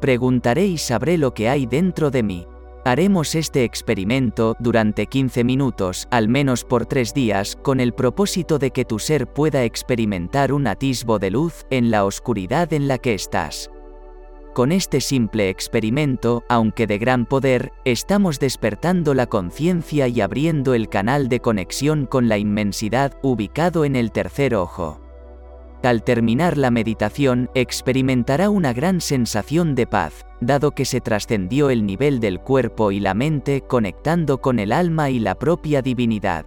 Preguntaré 0.00 0.66
y 0.66 0.78
sabré 0.78 1.18
lo 1.18 1.32
que 1.34 1.48
hay 1.48 1.66
dentro 1.66 2.10
de 2.10 2.22
mí. 2.22 2.46
Haremos 2.84 3.36
este 3.36 3.62
experimento 3.62 4.56
durante 4.58 5.06
15 5.06 5.44
minutos, 5.44 6.08
al 6.10 6.28
menos 6.28 6.64
por 6.64 6.86
tres 6.86 7.14
días, 7.14 7.56
con 7.62 7.78
el 7.78 7.92
propósito 7.92 8.58
de 8.58 8.72
que 8.72 8.84
tu 8.84 8.98
ser 8.98 9.32
pueda 9.32 9.62
experimentar 9.62 10.52
un 10.52 10.66
atisbo 10.66 11.20
de 11.20 11.30
luz 11.30 11.64
en 11.70 11.92
la 11.92 12.04
oscuridad 12.04 12.72
en 12.72 12.88
la 12.88 12.98
que 12.98 13.14
estás. 13.14 13.71
Con 14.52 14.70
este 14.70 15.00
simple 15.00 15.48
experimento, 15.48 16.44
aunque 16.46 16.86
de 16.86 16.98
gran 16.98 17.24
poder, 17.24 17.72
estamos 17.86 18.38
despertando 18.38 19.14
la 19.14 19.26
conciencia 19.26 20.08
y 20.08 20.20
abriendo 20.20 20.74
el 20.74 20.90
canal 20.90 21.30
de 21.30 21.40
conexión 21.40 22.04
con 22.04 22.28
la 22.28 22.36
inmensidad 22.36 23.14
ubicado 23.22 23.86
en 23.86 23.96
el 23.96 24.12
tercer 24.12 24.54
ojo. 24.54 25.00
Al 25.82 26.04
terminar 26.04 26.58
la 26.58 26.70
meditación, 26.70 27.48
experimentará 27.54 28.50
una 28.50 28.74
gran 28.74 29.00
sensación 29.00 29.74
de 29.74 29.86
paz, 29.86 30.26
dado 30.42 30.72
que 30.72 30.84
se 30.84 31.00
trascendió 31.00 31.70
el 31.70 31.86
nivel 31.86 32.20
del 32.20 32.38
cuerpo 32.38 32.92
y 32.92 33.00
la 33.00 33.14
mente 33.14 33.62
conectando 33.62 34.42
con 34.42 34.58
el 34.58 34.72
alma 34.72 35.08
y 35.08 35.18
la 35.18 35.34
propia 35.34 35.80
divinidad. 35.80 36.44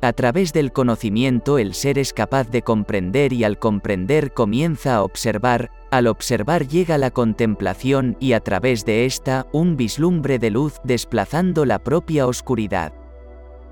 A 0.00 0.12
través 0.12 0.52
del 0.52 0.72
conocimiento 0.72 1.58
el 1.58 1.74
ser 1.74 1.98
es 1.98 2.12
capaz 2.12 2.50
de 2.50 2.62
comprender 2.62 3.32
y 3.32 3.44
al 3.44 3.58
comprender 3.58 4.32
comienza 4.32 4.94
a 4.94 5.02
observar, 5.02 5.70
al 5.96 6.08
observar 6.08 6.68
llega 6.68 6.98
la 6.98 7.10
contemplación 7.10 8.18
y 8.20 8.34
a 8.34 8.40
través 8.40 8.84
de 8.84 9.06
esta 9.06 9.46
un 9.52 9.78
vislumbre 9.78 10.38
de 10.38 10.50
luz 10.50 10.74
desplazando 10.84 11.64
la 11.64 11.78
propia 11.78 12.26
oscuridad. 12.26 12.92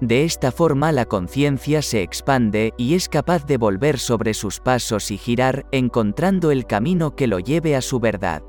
De 0.01 0.25
esta 0.25 0.51
forma 0.51 0.91
la 0.91 1.05
conciencia 1.05 1.83
se 1.83 2.01
expande 2.01 2.73
y 2.79 2.95
es 2.95 3.11
capaz 3.11 3.45
de 3.45 3.59
volver 3.59 3.99
sobre 3.99 4.33
sus 4.33 4.59
pasos 4.59 5.11
y 5.11 5.19
girar, 5.19 5.67
encontrando 5.71 6.51
el 6.51 6.67
camino 6.67 7.15
que 7.15 7.27
lo 7.27 7.41
lleve 7.41 7.77
a 7.77 7.83
su 7.83 8.01
verdad. 8.01 8.43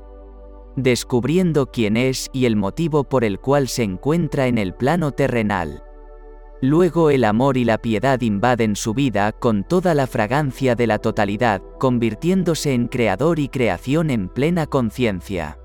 Descubriendo 0.76 1.70
quién 1.70 1.98
es 1.98 2.28
y 2.32 2.46
el 2.46 2.56
motivo 2.56 3.04
por 3.04 3.24
el 3.24 3.40
cual 3.40 3.68
se 3.68 3.82
encuentra 3.82 4.46
en 4.46 4.56
el 4.56 4.74
plano 4.74 5.12
terrenal. 5.12 5.82
Luego 6.62 7.10
el 7.10 7.24
amor 7.24 7.58
y 7.58 7.64
la 7.64 7.78
piedad 7.78 8.20
invaden 8.22 8.76
su 8.76 8.94
vida 8.94 9.32
con 9.32 9.62
toda 9.62 9.94
la 9.94 10.06
fragancia 10.06 10.74
de 10.74 10.86
la 10.86 10.98
totalidad, 10.98 11.62
convirtiéndose 11.78 12.72
en 12.72 12.88
creador 12.88 13.38
y 13.38 13.48
creación 13.48 14.10
en 14.10 14.28
plena 14.28 14.66
conciencia. 14.66 15.58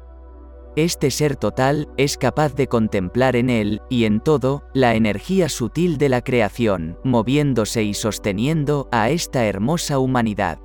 Este 0.76 1.12
ser 1.12 1.36
total 1.36 1.90
es 1.98 2.18
capaz 2.18 2.56
de 2.56 2.68
contemplar 2.68 3.36
en 3.36 3.50
él, 3.50 3.82
y 3.90 4.06
en 4.06 4.22
todo, 4.22 4.64
la 4.74 4.96
energía 4.96 5.50
sutil 5.50 5.98
de 5.98 6.10
la 6.10 6.22
creación, 6.22 6.98
moviéndose 7.04 7.84
y 7.84 7.94
sosteniendo 7.94 8.88
a 8.92 9.10
esta 9.10 9.46
hermosa 9.46 10.00
humanidad. 10.00 10.60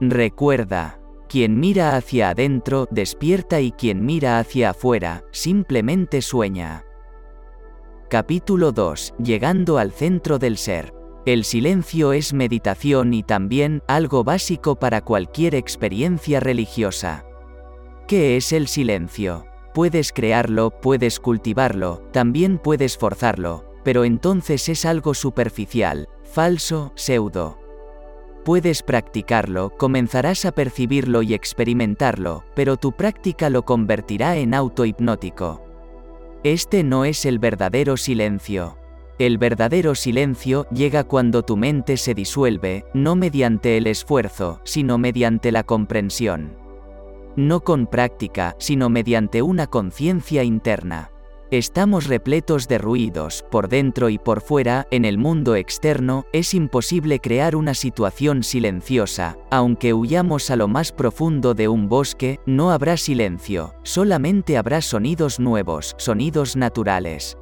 Recuerda, 0.00 1.00
quien 1.28 1.60
mira 1.60 1.94
hacia 1.96 2.30
adentro 2.30 2.88
despierta 2.90 3.60
y 3.60 3.70
quien 3.70 4.04
mira 4.04 4.40
hacia 4.40 4.70
afuera 4.70 5.22
simplemente 5.30 6.22
sueña. 6.22 6.84
Capítulo 8.10 8.72
2. 8.72 9.14
Llegando 9.22 9.78
al 9.78 9.92
centro 9.92 10.40
del 10.40 10.56
ser. 10.56 10.92
El 11.26 11.44
silencio 11.44 12.12
es 12.12 12.34
meditación 12.34 13.14
y 13.14 13.22
también 13.22 13.84
algo 13.86 14.24
básico 14.24 14.74
para 14.74 15.00
cualquier 15.00 15.54
experiencia 15.54 16.40
religiosa. 16.40 17.24
¿Qué 18.08 18.36
es 18.36 18.52
el 18.52 18.66
silencio? 18.66 19.46
Puedes 19.74 20.10
crearlo, 20.10 20.72
puedes 20.72 21.20
cultivarlo, 21.20 22.02
también 22.10 22.58
puedes 22.58 22.98
forzarlo, 22.98 23.64
pero 23.84 24.02
entonces 24.02 24.68
es 24.68 24.84
algo 24.84 25.14
superficial, 25.14 26.08
falso, 26.24 26.90
pseudo. 26.96 27.60
Puedes 28.44 28.82
practicarlo, 28.82 29.70
comenzarás 29.78 30.46
a 30.46 30.50
percibirlo 30.50 31.22
y 31.22 31.32
experimentarlo, 31.32 32.42
pero 32.56 32.76
tu 32.76 32.90
práctica 32.90 33.50
lo 33.50 33.64
convertirá 33.64 34.36
en 34.36 34.54
autohipnótico. 34.54 35.69
Este 36.42 36.82
no 36.82 37.04
es 37.04 37.26
el 37.26 37.38
verdadero 37.38 37.96
silencio. 37.96 38.76
El 39.18 39.36
verdadero 39.36 39.94
silencio 39.94 40.66
llega 40.70 41.04
cuando 41.04 41.42
tu 41.42 41.56
mente 41.56 41.96
se 41.96 42.14
disuelve, 42.14 42.86
no 42.94 43.16
mediante 43.16 43.76
el 43.76 43.86
esfuerzo, 43.86 44.60
sino 44.64 44.96
mediante 44.96 45.52
la 45.52 45.62
comprensión 45.64 46.60
no 47.36 47.60
con 47.60 47.86
práctica, 47.86 48.56
sino 48.58 48.88
mediante 48.88 49.42
una 49.42 49.66
conciencia 49.66 50.42
interna. 50.42 51.10
Estamos 51.50 52.06
repletos 52.06 52.68
de 52.68 52.78
ruidos, 52.78 53.44
por 53.50 53.68
dentro 53.68 54.08
y 54.08 54.18
por 54.18 54.40
fuera, 54.40 54.86
en 54.92 55.04
el 55.04 55.18
mundo 55.18 55.56
externo, 55.56 56.24
es 56.32 56.54
imposible 56.54 57.18
crear 57.18 57.56
una 57.56 57.74
situación 57.74 58.44
silenciosa, 58.44 59.36
aunque 59.50 59.92
huyamos 59.92 60.48
a 60.52 60.56
lo 60.56 60.68
más 60.68 60.92
profundo 60.92 61.54
de 61.54 61.66
un 61.66 61.88
bosque, 61.88 62.38
no 62.46 62.70
habrá 62.70 62.96
silencio, 62.96 63.74
solamente 63.82 64.56
habrá 64.56 64.80
sonidos 64.80 65.40
nuevos, 65.40 65.96
sonidos 65.98 66.54
naturales. 66.54 67.36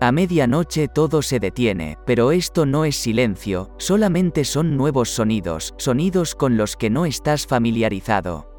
A 0.00 0.12
medianoche 0.12 0.86
todo 0.86 1.20
se 1.20 1.40
detiene, 1.40 1.98
pero 2.06 2.30
esto 2.30 2.66
no 2.66 2.84
es 2.84 2.94
silencio, 2.94 3.74
solamente 3.78 4.44
son 4.44 4.76
nuevos 4.76 5.10
sonidos, 5.10 5.74
sonidos 5.76 6.36
con 6.36 6.56
los 6.56 6.76
que 6.76 6.88
no 6.88 7.04
estás 7.04 7.48
familiarizado. 7.48 8.53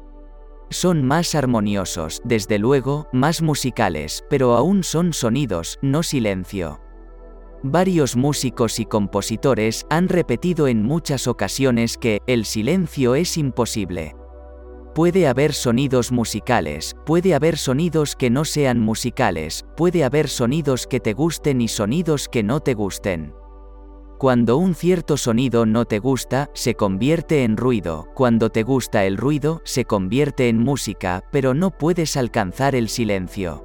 Son 0.70 1.04
más 1.04 1.34
armoniosos, 1.36 2.20
desde 2.24 2.58
luego, 2.58 3.08
más 3.12 3.40
musicales, 3.40 4.24
pero 4.28 4.54
aún 4.56 4.82
son 4.82 5.12
sonidos, 5.12 5.78
no 5.80 6.02
silencio. 6.02 6.80
Varios 7.62 8.16
músicos 8.16 8.80
y 8.80 8.84
compositores 8.84 9.86
han 9.90 10.08
repetido 10.08 10.66
en 10.66 10.82
muchas 10.82 11.28
ocasiones 11.28 11.96
que 11.96 12.20
el 12.26 12.44
silencio 12.44 13.14
es 13.14 13.36
imposible. 13.36 14.14
Puede 14.94 15.28
haber 15.28 15.52
sonidos 15.52 16.10
musicales, 16.10 16.96
puede 17.04 17.34
haber 17.34 17.58
sonidos 17.58 18.16
que 18.16 18.30
no 18.30 18.44
sean 18.44 18.80
musicales, 18.80 19.64
puede 19.76 20.04
haber 20.04 20.28
sonidos 20.28 20.86
que 20.86 21.00
te 21.00 21.12
gusten 21.12 21.60
y 21.60 21.68
sonidos 21.68 22.28
que 22.28 22.42
no 22.42 22.60
te 22.60 22.74
gusten. 22.74 23.32
Cuando 24.18 24.56
un 24.56 24.74
cierto 24.74 25.18
sonido 25.18 25.66
no 25.66 25.84
te 25.84 25.98
gusta, 25.98 26.48
se 26.54 26.74
convierte 26.74 27.44
en 27.44 27.58
ruido, 27.58 28.08
cuando 28.14 28.48
te 28.48 28.62
gusta 28.62 29.04
el 29.04 29.18
ruido, 29.18 29.60
se 29.64 29.84
convierte 29.84 30.48
en 30.48 30.58
música, 30.58 31.22
pero 31.30 31.52
no 31.52 31.70
puedes 31.70 32.16
alcanzar 32.16 32.74
el 32.74 32.88
silencio. 32.88 33.62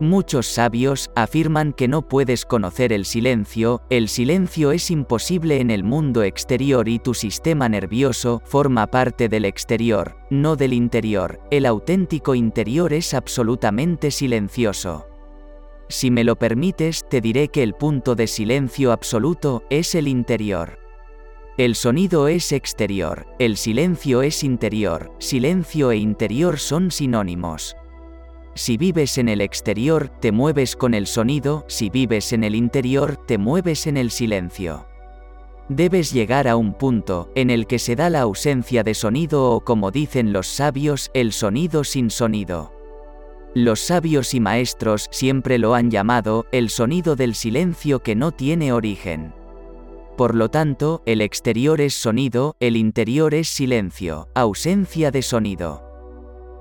Muchos 0.00 0.46
sabios 0.46 1.10
afirman 1.14 1.72
que 1.72 1.86
no 1.86 2.02
puedes 2.02 2.46
conocer 2.46 2.92
el 2.92 3.04
silencio, 3.04 3.82
el 3.90 4.08
silencio 4.08 4.72
es 4.72 4.90
imposible 4.90 5.60
en 5.60 5.70
el 5.70 5.84
mundo 5.84 6.24
exterior 6.24 6.88
y 6.88 6.98
tu 6.98 7.14
sistema 7.14 7.68
nervioso 7.68 8.42
forma 8.46 8.88
parte 8.88 9.28
del 9.28 9.44
exterior, 9.44 10.16
no 10.30 10.56
del 10.56 10.72
interior, 10.72 11.38
el 11.52 11.64
auténtico 11.64 12.34
interior 12.34 12.92
es 12.92 13.14
absolutamente 13.14 14.10
silencioso. 14.10 15.06
Si 15.90 16.12
me 16.12 16.22
lo 16.22 16.36
permites, 16.36 17.04
te 17.10 17.20
diré 17.20 17.48
que 17.48 17.64
el 17.64 17.74
punto 17.74 18.14
de 18.14 18.28
silencio 18.28 18.92
absoluto 18.92 19.64
es 19.70 19.96
el 19.96 20.06
interior. 20.06 20.78
El 21.58 21.74
sonido 21.74 22.28
es 22.28 22.52
exterior, 22.52 23.26
el 23.40 23.56
silencio 23.56 24.22
es 24.22 24.44
interior, 24.44 25.12
silencio 25.18 25.90
e 25.90 25.96
interior 25.96 26.60
son 26.60 26.92
sinónimos. 26.92 27.76
Si 28.54 28.76
vives 28.76 29.18
en 29.18 29.28
el 29.28 29.40
exterior, 29.40 30.08
te 30.20 30.30
mueves 30.30 30.76
con 30.76 30.94
el 30.94 31.08
sonido, 31.08 31.64
si 31.66 31.90
vives 31.90 32.32
en 32.32 32.44
el 32.44 32.54
interior, 32.54 33.16
te 33.26 33.36
mueves 33.36 33.88
en 33.88 33.96
el 33.96 34.12
silencio. 34.12 34.86
Debes 35.68 36.12
llegar 36.12 36.46
a 36.46 36.54
un 36.54 36.72
punto, 36.72 37.32
en 37.34 37.50
el 37.50 37.66
que 37.66 37.80
se 37.80 37.96
da 37.96 38.10
la 38.10 38.20
ausencia 38.20 38.84
de 38.84 38.94
sonido 38.94 39.50
o 39.50 39.60
como 39.64 39.90
dicen 39.90 40.32
los 40.32 40.46
sabios, 40.46 41.10
el 41.14 41.32
sonido 41.32 41.82
sin 41.82 42.10
sonido. 42.10 42.79
Los 43.54 43.80
sabios 43.80 44.32
y 44.34 44.40
maestros 44.40 45.08
siempre 45.10 45.58
lo 45.58 45.74
han 45.74 45.90
llamado 45.90 46.46
el 46.52 46.70
sonido 46.70 47.16
del 47.16 47.34
silencio 47.34 48.00
que 48.00 48.14
no 48.14 48.30
tiene 48.30 48.72
origen. 48.72 49.34
Por 50.16 50.36
lo 50.36 50.50
tanto, 50.50 51.02
el 51.04 51.20
exterior 51.20 51.80
es 51.80 51.94
sonido, 51.94 52.54
el 52.60 52.76
interior 52.76 53.34
es 53.34 53.48
silencio, 53.48 54.28
ausencia 54.34 55.10
de 55.10 55.22
sonido. 55.22 55.82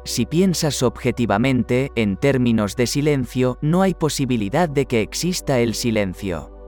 Si 0.03 0.25
piensas 0.25 0.81
objetivamente, 0.81 1.91
en 1.95 2.17
términos 2.17 2.75
de 2.75 2.87
silencio, 2.87 3.59
no 3.61 3.83
hay 3.83 3.93
posibilidad 3.93 4.67
de 4.67 4.85
que 4.85 5.01
exista 5.01 5.59
el 5.59 5.75
silencio. 5.75 6.58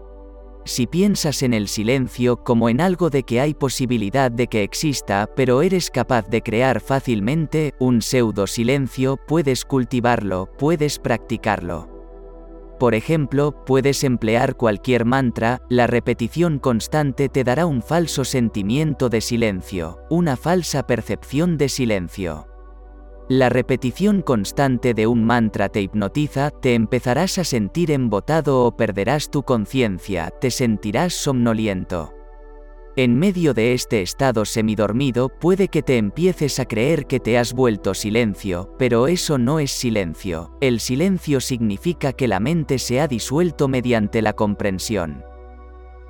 Si 0.64 0.86
piensas 0.86 1.42
en 1.42 1.54
el 1.54 1.68
silencio 1.68 2.44
como 2.44 2.70
en 2.70 2.82
algo 2.82 3.10
de 3.10 3.24
que 3.24 3.42
hay 3.42 3.54
posibilidad 3.54 4.30
de 4.30 4.48
que 4.48 4.64
exista, 4.64 5.28
pero 5.36 5.64
eres 5.64 5.90
capaz 5.90 6.28
de 6.28 6.42
crear 6.42 6.82
fácilmente 6.82 7.74
un 7.80 8.02
pseudo 8.02 8.46
silencio, 8.46 9.18
puedes 9.28 9.66
cultivarlo, 9.66 10.50
puedes 10.60 11.00
practicarlo. 11.00 11.90
Por 12.80 12.96
ejemplo, 12.96 13.64
puedes 13.66 14.04
emplear 14.04 14.56
cualquier 14.56 15.06
mantra, 15.06 15.62
la 15.70 15.88
repetición 15.88 16.58
constante 16.58 17.30
te 17.30 17.44
dará 17.44 17.66
un 17.66 17.82
falso 17.82 18.26
sentimiento 18.26 19.10
de 19.10 19.22
silencio, 19.22 20.00
una 20.10 20.36
falsa 20.36 20.88
percepción 20.88 21.58
de 21.58 21.70
silencio. 21.70 22.51
La 23.32 23.48
repetición 23.48 24.22
constante 24.22 24.94
de 24.94 25.08
un 25.08 25.24
mantra 25.24 25.70
te 25.70 25.82
hipnotiza, 25.82 26.50
te 26.52 26.74
empezarás 26.74 27.38
a 27.38 27.46
sentir 27.46 27.90
embotado 27.90 28.66
o 28.66 28.76
perderás 28.76 29.32
tu 29.32 29.44
conciencia, 29.44 30.34
te 30.42 30.52
sentirás 30.52 31.14
somnoliento. 31.14 32.14
En 32.98 33.18
medio 33.18 33.54
de 33.54 33.72
este 33.72 34.02
estado 34.02 34.44
semidormido 34.44 35.30
puede 35.30 35.70
que 35.70 35.82
te 35.82 35.96
empieces 35.96 36.60
a 36.60 36.66
creer 36.66 37.06
que 37.06 37.22
te 37.22 37.38
has 37.38 37.54
vuelto 37.54 37.94
silencio, 37.94 38.76
pero 38.78 39.08
eso 39.08 39.38
no 39.38 39.62
es 39.62 39.72
silencio. 39.72 40.52
El 40.60 40.82
silencio 40.82 41.40
significa 41.40 42.12
que 42.12 42.28
la 42.28 42.42
mente 42.42 42.80
se 42.80 43.00
ha 43.00 43.08
disuelto 43.08 43.70
mediante 43.70 44.22
la 44.22 44.34
comprensión. 44.34 45.24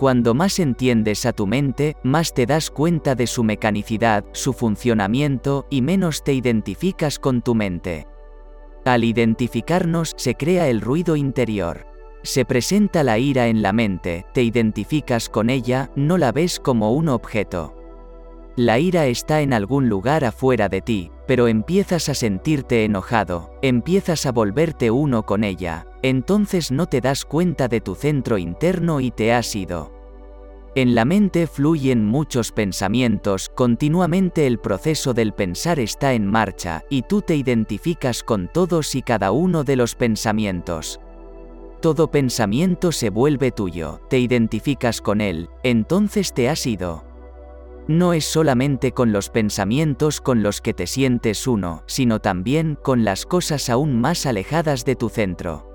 Cuando 0.01 0.33
más 0.33 0.57
entiendes 0.57 1.27
a 1.27 1.31
tu 1.31 1.45
mente, 1.45 1.95
más 2.01 2.33
te 2.33 2.47
das 2.47 2.71
cuenta 2.71 3.13
de 3.13 3.27
su 3.27 3.43
mecanicidad, 3.43 4.25
su 4.31 4.51
funcionamiento, 4.51 5.67
y 5.69 5.83
menos 5.83 6.23
te 6.23 6.33
identificas 6.33 7.19
con 7.19 7.43
tu 7.43 7.53
mente. 7.53 8.07
Al 8.83 9.03
identificarnos, 9.03 10.13
se 10.17 10.33
crea 10.33 10.69
el 10.69 10.81
ruido 10.81 11.15
interior. 11.15 11.85
Se 12.23 12.45
presenta 12.45 13.03
la 13.03 13.19
ira 13.19 13.45
en 13.45 13.61
la 13.61 13.73
mente, 13.73 14.25
te 14.33 14.41
identificas 14.41 15.29
con 15.29 15.51
ella, 15.51 15.91
no 15.95 16.17
la 16.17 16.31
ves 16.31 16.59
como 16.59 16.93
un 16.93 17.07
objeto. 17.07 17.75
La 18.55 18.79
ira 18.79 19.05
está 19.05 19.41
en 19.41 19.53
algún 19.53 19.87
lugar 19.87 20.25
afuera 20.25 20.67
de 20.67 20.81
ti, 20.81 21.11
pero 21.27 21.47
empiezas 21.47 22.09
a 22.09 22.15
sentirte 22.15 22.85
enojado, 22.85 23.53
empiezas 23.61 24.25
a 24.25 24.31
volverte 24.31 24.89
uno 24.89 25.27
con 25.27 25.43
ella, 25.43 25.85
entonces 26.01 26.71
no 26.71 26.87
te 26.87 27.01
das 27.01 27.25
cuenta 27.25 27.67
de 27.67 27.81
tu 27.81 27.95
centro 27.95 28.37
interno 28.37 28.99
y 28.99 29.11
te 29.11 29.33
has 29.33 29.55
ido. 29.55 29.91
En 30.73 30.95
la 30.95 31.03
mente 31.03 31.47
fluyen 31.47 32.05
muchos 32.05 32.53
pensamientos, 32.53 33.49
continuamente 33.49 34.47
el 34.47 34.57
proceso 34.57 35.13
del 35.13 35.33
pensar 35.33 35.81
está 35.81 36.13
en 36.13 36.25
marcha, 36.25 36.85
y 36.89 37.01
tú 37.01 37.21
te 37.21 37.35
identificas 37.35 38.23
con 38.23 38.47
todos 38.47 38.95
y 38.95 39.01
cada 39.01 39.31
uno 39.31 39.65
de 39.65 39.75
los 39.75 39.95
pensamientos. 39.95 41.01
Todo 41.81 42.09
pensamiento 42.09 42.93
se 42.93 43.09
vuelve 43.09 43.51
tuyo, 43.51 43.99
te 44.09 44.19
identificas 44.19 45.01
con 45.01 45.19
él, 45.19 45.49
entonces 45.63 46.31
te 46.31 46.47
has 46.47 46.65
ido. 46.65 47.03
No 47.87 48.13
es 48.13 48.23
solamente 48.23 48.93
con 48.93 49.11
los 49.11 49.29
pensamientos 49.29 50.21
con 50.21 50.41
los 50.41 50.61
que 50.61 50.73
te 50.73 50.87
sientes 50.87 51.47
uno, 51.47 51.83
sino 51.85 52.19
también 52.19 52.77
con 52.81 53.03
las 53.03 53.25
cosas 53.25 53.69
aún 53.69 53.99
más 53.99 54.25
alejadas 54.25 54.85
de 54.85 54.95
tu 54.95 55.09
centro. 55.09 55.70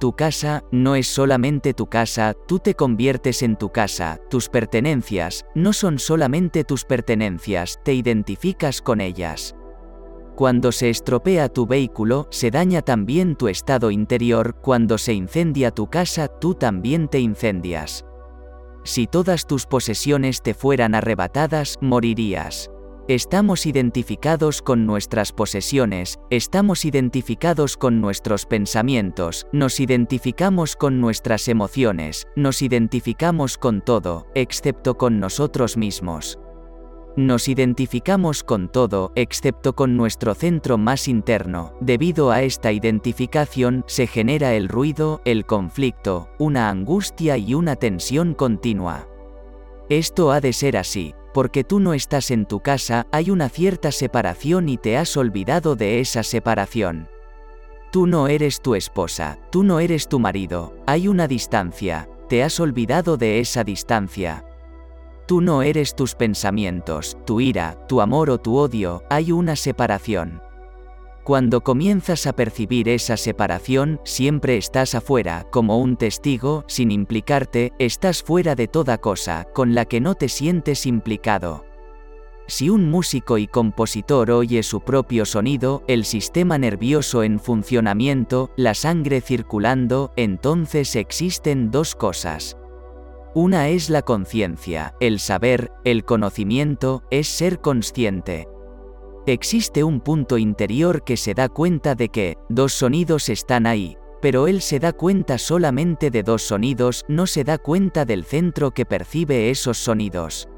Tu 0.00 0.14
casa 0.14 0.64
no 0.72 0.94
es 0.94 1.08
solamente 1.08 1.74
tu 1.74 1.86
casa, 1.86 2.32
tú 2.48 2.58
te 2.58 2.74
conviertes 2.74 3.42
en 3.42 3.56
tu 3.56 3.68
casa, 3.68 4.18
tus 4.30 4.48
pertenencias 4.48 5.44
no 5.54 5.74
son 5.74 5.98
solamente 5.98 6.64
tus 6.64 6.86
pertenencias, 6.86 7.78
te 7.84 7.92
identificas 7.92 8.80
con 8.80 9.02
ellas. 9.02 9.54
Cuando 10.36 10.72
se 10.72 10.88
estropea 10.88 11.50
tu 11.50 11.66
vehículo, 11.66 12.28
se 12.30 12.50
daña 12.50 12.80
también 12.80 13.36
tu 13.36 13.48
estado 13.48 13.90
interior, 13.90 14.56
cuando 14.62 14.96
se 14.96 15.12
incendia 15.12 15.70
tu 15.70 15.88
casa, 15.88 16.28
tú 16.28 16.54
también 16.54 17.06
te 17.06 17.20
incendias. 17.20 18.06
Si 18.84 19.06
todas 19.06 19.46
tus 19.46 19.66
posesiones 19.66 20.40
te 20.40 20.54
fueran 20.54 20.94
arrebatadas, 20.94 21.76
morirías. 21.82 22.70
Estamos 23.10 23.66
identificados 23.66 24.62
con 24.62 24.86
nuestras 24.86 25.32
posesiones, 25.32 26.20
estamos 26.30 26.84
identificados 26.84 27.76
con 27.76 28.00
nuestros 28.00 28.46
pensamientos, 28.46 29.48
nos 29.52 29.80
identificamos 29.80 30.76
con 30.76 31.00
nuestras 31.00 31.48
emociones, 31.48 32.28
nos 32.36 32.62
identificamos 32.62 33.58
con 33.58 33.80
todo, 33.80 34.28
excepto 34.36 34.96
con 34.96 35.18
nosotros 35.18 35.76
mismos. 35.76 36.38
Nos 37.16 37.48
identificamos 37.48 38.44
con 38.44 38.68
todo, 38.68 39.10
excepto 39.16 39.74
con 39.74 39.96
nuestro 39.96 40.36
centro 40.36 40.78
más 40.78 41.08
interno. 41.08 41.74
Debido 41.80 42.30
a 42.30 42.42
esta 42.42 42.70
identificación, 42.70 43.82
se 43.88 44.06
genera 44.06 44.54
el 44.54 44.68
ruido, 44.68 45.20
el 45.24 45.46
conflicto, 45.46 46.28
una 46.38 46.70
angustia 46.70 47.36
y 47.38 47.54
una 47.54 47.74
tensión 47.74 48.34
continua. 48.34 49.08
Esto 49.88 50.30
ha 50.30 50.40
de 50.40 50.52
ser 50.52 50.76
así, 50.76 51.16
porque 51.32 51.64
tú 51.64 51.80
no 51.80 51.94
estás 51.94 52.30
en 52.30 52.46
tu 52.46 52.60
casa, 52.60 53.06
hay 53.12 53.30
una 53.30 53.48
cierta 53.48 53.92
separación 53.92 54.68
y 54.68 54.76
te 54.76 54.96
has 54.96 55.16
olvidado 55.16 55.76
de 55.76 56.00
esa 56.00 56.22
separación. 56.22 57.08
Tú 57.92 58.06
no 58.06 58.28
eres 58.28 58.60
tu 58.60 58.74
esposa, 58.74 59.38
tú 59.50 59.64
no 59.64 59.80
eres 59.80 60.08
tu 60.08 60.20
marido, 60.20 60.74
hay 60.86 61.08
una 61.08 61.26
distancia, 61.26 62.08
te 62.28 62.42
has 62.42 62.60
olvidado 62.60 63.16
de 63.16 63.40
esa 63.40 63.64
distancia. 63.64 64.44
Tú 65.26 65.40
no 65.40 65.62
eres 65.62 65.94
tus 65.94 66.14
pensamientos, 66.14 67.16
tu 67.24 67.40
ira, 67.40 67.76
tu 67.88 68.00
amor 68.00 68.30
o 68.30 68.38
tu 68.38 68.56
odio, 68.56 69.02
hay 69.10 69.32
una 69.32 69.56
separación. 69.56 70.42
Cuando 71.24 71.60
comienzas 71.60 72.26
a 72.26 72.32
percibir 72.32 72.88
esa 72.88 73.16
separación, 73.16 74.00
siempre 74.04 74.56
estás 74.56 74.94
afuera, 74.94 75.46
como 75.50 75.78
un 75.78 75.96
testigo, 75.96 76.64
sin 76.66 76.90
implicarte, 76.90 77.72
estás 77.78 78.22
fuera 78.22 78.54
de 78.54 78.68
toda 78.68 78.98
cosa, 78.98 79.46
con 79.52 79.74
la 79.74 79.84
que 79.84 80.00
no 80.00 80.14
te 80.14 80.28
sientes 80.28 80.86
implicado. 80.86 81.66
Si 82.46 82.68
un 82.68 82.90
músico 82.90 83.38
y 83.38 83.46
compositor 83.46 84.30
oye 84.30 84.62
su 84.62 84.80
propio 84.80 85.24
sonido, 85.24 85.84
el 85.86 86.04
sistema 86.04 86.58
nervioso 86.58 87.22
en 87.22 87.38
funcionamiento, 87.38 88.50
la 88.56 88.74
sangre 88.74 89.20
circulando, 89.20 90.12
entonces 90.16 90.96
existen 90.96 91.70
dos 91.70 91.94
cosas. 91.94 92.56
Una 93.34 93.68
es 93.68 93.90
la 93.90 94.02
conciencia, 94.02 94.94
el 94.98 95.20
saber, 95.20 95.70
el 95.84 96.04
conocimiento, 96.04 97.04
es 97.12 97.28
ser 97.28 97.60
consciente. 97.60 98.48
Existe 99.26 99.84
un 99.84 100.00
punto 100.00 100.38
interior 100.38 101.04
que 101.04 101.16
se 101.16 101.34
da 101.34 101.48
cuenta 101.48 101.94
de 101.94 102.08
que, 102.08 102.38
dos 102.48 102.72
sonidos 102.72 103.28
están 103.28 103.66
ahí, 103.66 103.98
pero 104.22 104.46
él 104.46 104.62
se 104.62 104.78
da 104.78 104.92
cuenta 104.92 105.36
solamente 105.36 106.10
de 106.10 106.22
dos 106.22 106.42
sonidos, 106.42 107.04
no 107.06 107.26
se 107.26 107.44
da 107.44 107.58
cuenta 107.58 108.04
del 108.04 108.24
centro 108.24 108.70
que 108.70 108.86
percibe 108.86 109.50
esos 109.50 109.76
sonidos. 109.78 110.48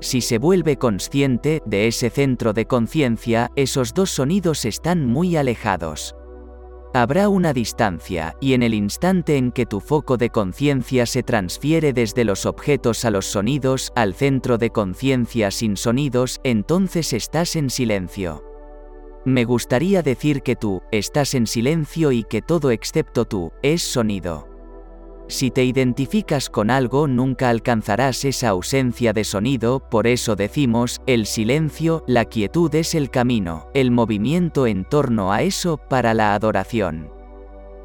Si 0.00 0.20
se 0.20 0.38
vuelve 0.38 0.76
consciente 0.76 1.62
de 1.64 1.86
ese 1.86 2.10
centro 2.10 2.52
de 2.52 2.66
conciencia, 2.66 3.50
esos 3.56 3.94
dos 3.94 4.10
sonidos 4.10 4.64
están 4.64 5.06
muy 5.06 5.36
alejados. 5.36 6.16
Habrá 6.96 7.28
una 7.28 7.52
distancia, 7.52 8.36
y 8.40 8.52
en 8.52 8.62
el 8.62 8.72
instante 8.72 9.36
en 9.36 9.50
que 9.50 9.66
tu 9.66 9.80
foco 9.80 10.16
de 10.16 10.30
conciencia 10.30 11.06
se 11.06 11.24
transfiere 11.24 11.92
desde 11.92 12.22
los 12.22 12.46
objetos 12.46 13.04
a 13.04 13.10
los 13.10 13.26
sonidos, 13.26 13.92
al 13.96 14.14
centro 14.14 14.58
de 14.58 14.70
conciencia 14.70 15.50
sin 15.50 15.76
sonidos, 15.76 16.40
entonces 16.44 17.12
estás 17.12 17.56
en 17.56 17.68
silencio. 17.68 18.44
Me 19.24 19.44
gustaría 19.44 20.02
decir 20.02 20.42
que 20.42 20.54
tú, 20.54 20.82
estás 20.92 21.34
en 21.34 21.48
silencio 21.48 22.12
y 22.12 22.22
que 22.22 22.42
todo 22.42 22.70
excepto 22.70 23.24
tú, 23.24 23.52
es 23.62 23.82
sonido. 23.82 24.53
Si 25.34 25.50
te 25.50 25.64
identificas 25.64 26.48
con 26.48 26.70
algo 26.70 27.08
nunca 27.08 27.50
alcanzarás 27.50 28.24
esa 28.24 28.50
ausencia 28.50 29.12
de 29.12 29.24
sonido, 29.24 29.80
por 29.80 30.06
eso 30.06 30.36
decimos, 30.36 31.00
el 31.08 31.26
silencio, 31.26 32.04
la 32.06 32.24
quietud 32.24 32.72
es 32.76 32.94
el 32.94 33.10
camino, 33.10 33.66
el 33.74 33.90
movimiento 33.90 34.68
en 34.68 34.84
torno 34.84 35.32
a 35.32 35.42
eso 35.42 35.76
para 35.76 36.14
la 36.14 36.36
adoración. 36.36 37.10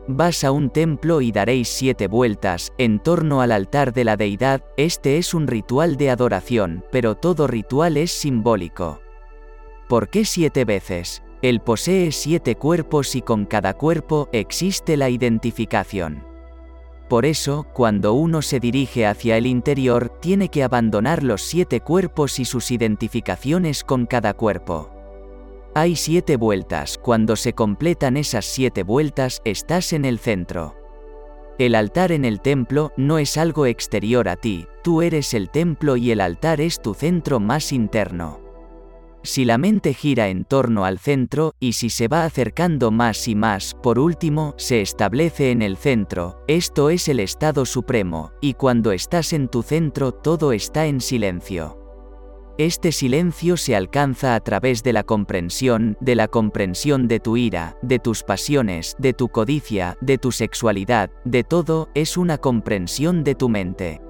Vas 0.08 0.44
a 0.44 0.52
un 0.52 0.70
templo 0.70 1.22
y 1.22 1.32
daréis 1.32 1.70
siete 1.70 2.08
vueltas, 2.08 2.72
en 2.78 3.00
torno 3.00 3.42
al 3.42 3.52
altar 3.52 3.94
de 3.94 4.04
la 4.04 4.16
deidad, 4.16 4.64
este 4.78 5.18
es 5.18 5.34
un 5.34 5.48
ritual 5.48 5.98
de 5.98 6.12
adoración, 6.12 6.86
pero 6.92 7.16
todo 7.16 7.48
ritual 7.48 7.98
es 7.98 8.12
simbólico. 8.12 9.02
¿Por 9.88 10.10
qué 10.10 10.24
siete 10.24 10.66
veces? 10.66 11.24
Él 11.42 11.62
posee 11.62 12.12
siete 12.12 12.54
cuerpos 12.54 13.16
y 13.16 13.24
con 13.24 13.46
cada 13.46 13.74
cuerpo 13.74 14.30
existe 14.34 14.98
la 14.98 15.10
identificación. 15.10 16.29
Por 17.10 17.26
eso, 17.26 17.66
cuando 17.74 18.14
uno 18.14 18.44
se 18.44 18.60
dirige 18.60 19.08
hacia 19.08 19.36
el 19.36 19.48
interior, 19.48 20.10
tiene 20.22 20.50
que 20.50 20.64
abandonar 20.64 21.24
los 21.24 21.42
siete 21.42 21.82
cuerpos 21.82 22.40
y 22.40 22.46
sus 22.46 22.70
identificaciones 22.70 23.84
con 23.84 24.06
cada 24.06 24.36
cuerpo. 24.36 24.92
Hay 25.74 25.96
siete 25.96 26.38
vueltas, 26.38 27.00
cuando 27.02 27.36
se 27.36 27.54
completan 27.54 28.16
esas 28.16 28.46
siete 28.46 28.84
vueltas, 28.84 29.42
estás 29.44 29.92
en 29.92 30.06
el 30.06 30.20
centro. 30.20 30.76
El 31.58 31.74
altar 31.74 32.12
en 32.12 32.26
el 32.26 32.42
templo 32.42 32.92
no 32.96 33.18
es 33.18 33.38
algo 33.38 33.66
exterior 33.66 34.30
a 34.30 34.36
ti, 34.36 34.68
tú 34.84 35.02
eres 35.02 35.34
el 35.34 35.50
templo 35.50 35.98
y 35.98 36.12
el 36.12 36.22
altar 36.22 36.62
es 36.62 36.80
tu 36.80 36.94
centro 36.94 37.40
más 37.40 37.74
interno. 37.74 38.49
Si 39.22 39.44
la 39.44 39.58
mente 39.58 39.94
gira 39.94 40.30
en 40.30 40.46
torno 40.46 40.86
al 40.86 40.98
centro, 40.98 41.54
y 41.60 41.74
si 41.74 41.90
se 41.90 42.08
va 42.08 42.24
acercando 42.24 42.90
más 42.90 43.28
y 43.28 43.36
más, 43.36 43.76
por 43.84 44.00
último, 44.00 44.54
se 44.58 44.82
establece 44.82 45.52
en 45.52 45.62
el 45.62 45.76
centro, 45.76 46.42
esto 46.48 46.90
es 46.90 47.10
el 47.10 47.20
estado 47.20 47.66
supremo, 47.66 48.32
y 48.40 48.54
cuando 48.54 48.94
estás 48.94 49.34
en 49.34 49.50
tu 49.50 49.62
centro 49.62 50.14
todo 50.14 50.54
está 50.54 50.86
en 50.86 51.02
silencio. 51.02 51.78
Este 52.58 52.92
silencio 52.92 53.56
se 53.56 53.74
alcanza 53.76 54.36
a 54.36 54.40
través 54.42 54.84
de 54.84 54.92
la 54.92 55.04
comprensión, 55.04 55.96
de 56.02 56.16
la 56.16 56.28
comprensión 56.28 57.08
de 57.08 57.22
tu 57.22 57.38
ira, 57.38 57.78
de 57.82 58.00
tus 58.00 58.24
pasiones, 58.24 58.96
de 59.00 59.14
tu 59.14 59.30
codicia, 59.30 59.98
de 60.02 60.18
tu 60.18 60.34
sexualidad, 60.34 61.10
de 61.24 61.46
todo, 61.46 61.90
es 61.94 62.18
una 62.18 62.38
comprensión 62.38 63.24
de 63.24 63.36
tu 63.36 63.48
mente. 63.48 64.02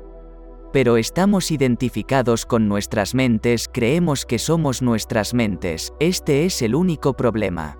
Pero 0.71 0.97
estamos 0.97 1.49
identificados 1.49 2.45
con 2.45 2.67
nuestras 2.67 3.15
mentes, 3.15 3.67
creemos 3.71 4.25
que 4.25 4.37
somos 4.37 4.81
nuestras 4.83 5.33
mentes, 5.33 5.93
este 5.99 6.45
es 6.45 6.61
el 6.61 6.75
único 6.75 7.13
problema. 7.13 7.79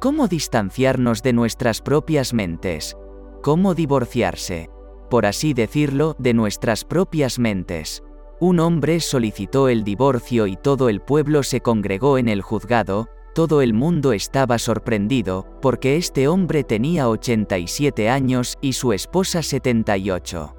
¿Cómo 0.00 0.26
distanciarnos 0.26 1.22
de 1.22 1.34
nuestras 1.34 1.82
propias 1.82 2.32
mentes? 2.32 2.96
¿Cómo 3.42 3.74
divorciarse? 3.74 4.70
Por 5.10 5.26
así 5.26 5.52
decirlo, 5.52 6.16
de 6.18 6.34
nuestras 6.34 6.84
propias 6.84 7.38
mentes. 7.38 8.02
Un 8.40 8.60
hombre 8.60 9.00
solicitó 9.00 9.68
el 9.68 9.84
divorcio 9.84 10.46
y 10.46 10.56
todo 10.56 10.88
el 10.88 11.00
pueblo 11.00 11.42
se 11.42 11.60
congregó 11.60 12.16
en 12.16 12.28
el 12.28 12.40
juzgado, 12.40 13.08
todo 13.34 13.60
el 13.60 13.74
mundo 13.74 14.12
estaba 14.12 14.58
sorprendido, 14.58 15.46
porque 15.60 15.96
este 15.96 16.26
hombre 16.26 16.64
tenía 16.64 17.08
87 17.08 18.08
años 18.08 18.56
y 18.60 18.72
su 18.72 18.92
esposa 18.92 19.42
78. 19.42 20.57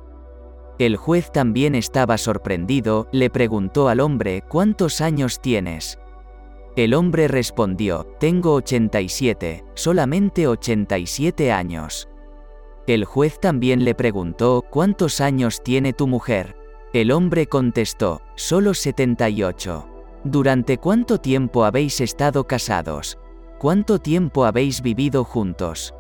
El 0.80 0.95
juez 0.95 1.30
también 1.34 1.76
estaba 1.76 2.18
sorprendido, 2.18 3.10
le 3.11 3.30
preguntó 3.30 3.89
al 3.89 3.99
hombre, 3.99 4.43
¿cuántos 4.47 5.01
años 5.01 5.41
tienes? 5.41 5.99
El 6.77 6.93
hombre 6.93 7.27
respondió, 7.27 8.06
tengo 8.18 8.53
87, 8.53 9.65
solamente 9.73 10.47
87 10.47 11.51
años. 11.51 12.07
El 12.88 13.03
juez 13.03 13.41
también 13.41 13.84
le 13.84 13.93
preguntó, 13.93 14.64
¿cuántos 14.69 15.19
años 15.19 15.61
tiene 15.61 15.91
tu 15.91 16.07
mujer? 16.07 16.56
El 16.93 17.11
hombre 17.11 17.45
contestó, 17.47 18.22
solo 18.35 18.73
78. 18.73 19.85
¿Durante 20.23 20.77
cuánto 20.77 21.18
tiempo 21.19 21.65
habéis 21.65 21.99
estado 21.99 22.47
casados? 22.47 23.19
¿Cuánto 23.60 23.99
tiempo 23.99 24.45
habéis 24.45 24.81
vivido 24.81 25.26
juntos? 25.26 25.93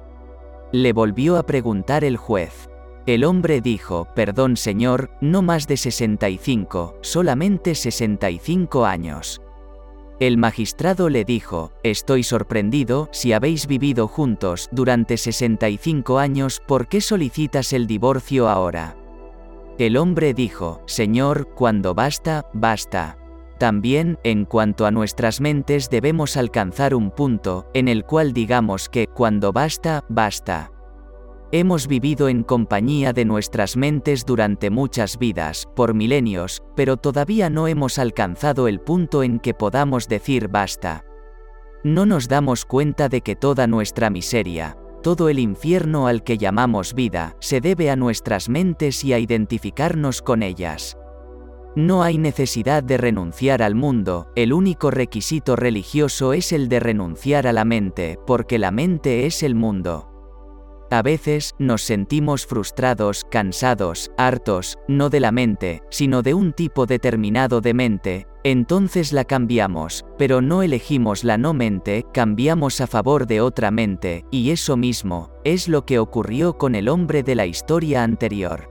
Le 0.71 0.93
volvió 0.93 1.35
a 1.35 1.43
preguntar 1.43 2.05
el 2.05 2.15
juez. 2.15 2.68
El 3.09 3.23
hombre 3.23 3.59
dijo, 3.59 4.07
Perdón 4.13 4.55
señor, 4.55 5.09
no 5.19 5.41
más 5.41 5.65
de 5.65 5.77
65, 5.77 6.99
solamente 7.01 7.73
65 7.73 8.85
años. 8.85 9.41
El 10.19 10.37
magistrado 10.37 11.09
le 11.09 11.25
dijo, 11.25 11.71
Estoy 11.81 12.21
sorprendido, 12.21 13.09
si 13.11 13.33
habéis 13.33 13.65
vivido 13.65 14.07
juntos 14.07 14.69
durante 14.71 15.17
65 15.17 16.19
años, 16.19 16.61
¿por 16.67 16.87
qué 16.87 17.01
solicitas 17.01 17.73
el 17.73 17.87
divorcio 17.87 18.47
ahora? 18.47 18.95
El 19.79 19.97
hombre 19.97 20.35
dijo, 20.35 20.83
Señor, 20.85 21.49
cuando 21.55 21.95
basta, 21.95 22.45
basta. 22.53 23.17
También, 23.57 24.19
en 24.23 24.45
cuanto 24.45 24.85
a 24.85 24.91
nuestras 24.91 25.41
mentes 25.41 25.89
debemos 25.89 26.37
alcanzar 26.37 26.93
un 26.93 27.09
punto, 27.09 27.71
en 27.73 27.87
el 27.87 28.05
cual 28.05 28.33
digamos 28.33 28.87
que, 28.87 29.07
cuando 29.07 29.51
basta, 29.51 30.05
basta. 30.09 30.69
Hemos 31.51 31.87
vivido 31.87 32.29
en 32.29 32.43
compañía 32.43 33.11
de 33.11 33.25
nuestras 33.25 33.75
mentes 33.75 34.23
durante 34.23 34.69
muchas 34.69 35.17
vidas, 35.17 35.67
por 35.75 35.95
milenios, 35.95 36.61
pero 36.75 36.95
todavía 36.95 37.49
no 37.49 37.67
hemos 37.67 37.97
alcanzado 37.97 38.67
el 38.67 38.79
punto 38.79 39.23
en 39.23 39.39
que 39.39 39.55
podamos 39.55 40.07
decir 40.07 40.47
basta. 40.47 41.05
No 41.83 42.05
nos 42.05 42.27
damos 42.27 42.65
cuenta 42.65 43.09
de 43.09 43.21
que 43.21 43.35
toda 43.35 43.65
nuestra 43.65 44.11
miseria, 44.11 44.77
todo 45.01 45.27
el 45.27 45.39
infierno 45.39 46.05
al 46.05 46.23
que 46.23 46.37
llamamos 46.37 46.93
vida, 46.93 47.35
se 47.39 47.61
debe 47.61 47.89
a 47.89 47.95
nuestras 47.95 48.47
mentes 48.47 49.03
y 49.03 49.13
a 49.13 49.17
identificarnos 49.17 50.21
con 50.21 50.43
ellas. 50.43 50.99
No 51.75 52.03
hay 52.03 52.19
necesidad 52.19 52.83
de 52.83 52.97
renunciar 52.97 53.63
al 53.63 53.73
mundo, 53.73 54.27
el 54.35 54.53
único 54.53 54.91
requisito 54.91 55.55
religioso 55.55 56.33
es 56.33 56.51
el 56.51 56.69
de 56.69 56.79
renunciar 56.79 57.47
a 57.47 57.53
la 57.53 57.65
mente, 57.65 58.19
porque 58.27 58.59
la 58.59 58.69
mente 58.69 59.25
es 59.25 59.41
el 59.41 59.55
mundo. 59.55 60.08
A 60.91 61.03
veces, 61.03 61.53
nos 61.59 61.83
sentimos 61.83 62.47
frustrados, 62.47 63.23
cansados, 63.29 64.11
hartos, 64.17 64.77
no 64.87 65.11
de 65.11 65.19
la 65.19 65.31
mente, 65.31 65.83
sino 65.91 66.23
de 66.23 66.33
un 66.33 66.51
tipo 66.51 66.87
determinado 66.87 67.61
de 67.61 67.75
mente, 67.75 68.27
entonces 68.43 69.13
la 69.13 69.23
cambiamos, 69.23 70.03
pero 70.17 70.41
no 70.41 70.63
elegimos 70.63 71.23
la 71.23 71.37
no 71.37 71.53
mente, 71.53 72.05
cambiamos 72.11 72.81
a 72.81 72.87
favor 72.87 73.27
de 73.27 73.41
otra 73.41 73.69
mente, 73.69 74.25
y 74.31 74.49
eso 74.49 74.77
mismo, 74.77 75.29
es 75.43 75.67
lo 75.67 75.85
que 75.85 75.99
ocurrió 75.99 76.57
con 76.57 76.73
el 76.73 76.89
hombre 76.89 77.21
de 77.21 77.35
la 77.35 77.45
historia 77.45 78.03
anterior. 78.03 78.69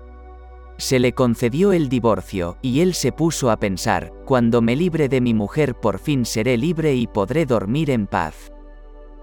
Se 0.76 0.98
le 0.98 1.12
concedió 1.12 1.72
el 1.72 1.88
divorcio, 1.88 2.56
y 2.62 2.80
él 2.80 2.94
se 2.94 3.12
puso 3.12 3.50
a 3.50 3.58
pensar, 3.58 4.12
cuando 4.24 4.60
me 4.60 4.74
libre 4.74 5.08
de 5.08 5.20
mi 5.20 5.34
mujer 5.34 5.74
por 5.74 5.98
fin 5.98 6.24
seré 6.24 6.56
libre 6.56 6.94
y 6.94 7.06
podré 7.06 7.46
dormir 7.46 7.90
en 7.90 8.06
paz. 8.06 8.50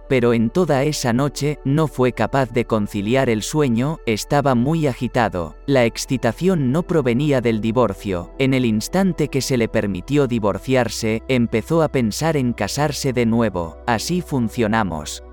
Pero 0.08 0.34
en 0.34 0.50
toda 0.50 0.84
esa 0.84 1.14
noche 1.14 1.60
no 1.64 1.88
fue 1.88 2.14
capaz 2.14 2.52
de 2.52 2.66
conciliar 2.66 3.30
el 3.30 3.42
sueño, 3.42 4.00
estaba 4.06 4.56
muy 4.56 4.88
agitado, 4.88 5.56
la 5.66 5.86
excitación 5.86 6.72
no 6.72 6.84
provenía 6.84 7.42
del 7.42 7.62
divorcio, 7.62 8.34
en 8.40 8.54
el 8.54 8.66
instante 8.66 9.28
que 9.28 9.42
se 9.42 9.58
le 9.58 9.68
permitió 9.68 10.28
divorciarse, 10.28 11.24
empezó 11.28 11.82
a 11.82 11.90
pensar 11.90 12.38
en 12.38 12.54
casarse 12.54 13.14
de 13.14 13.26
nuevo, 13.26 13.78
así 13.88 14.22
funcionamos. 14.22 15.24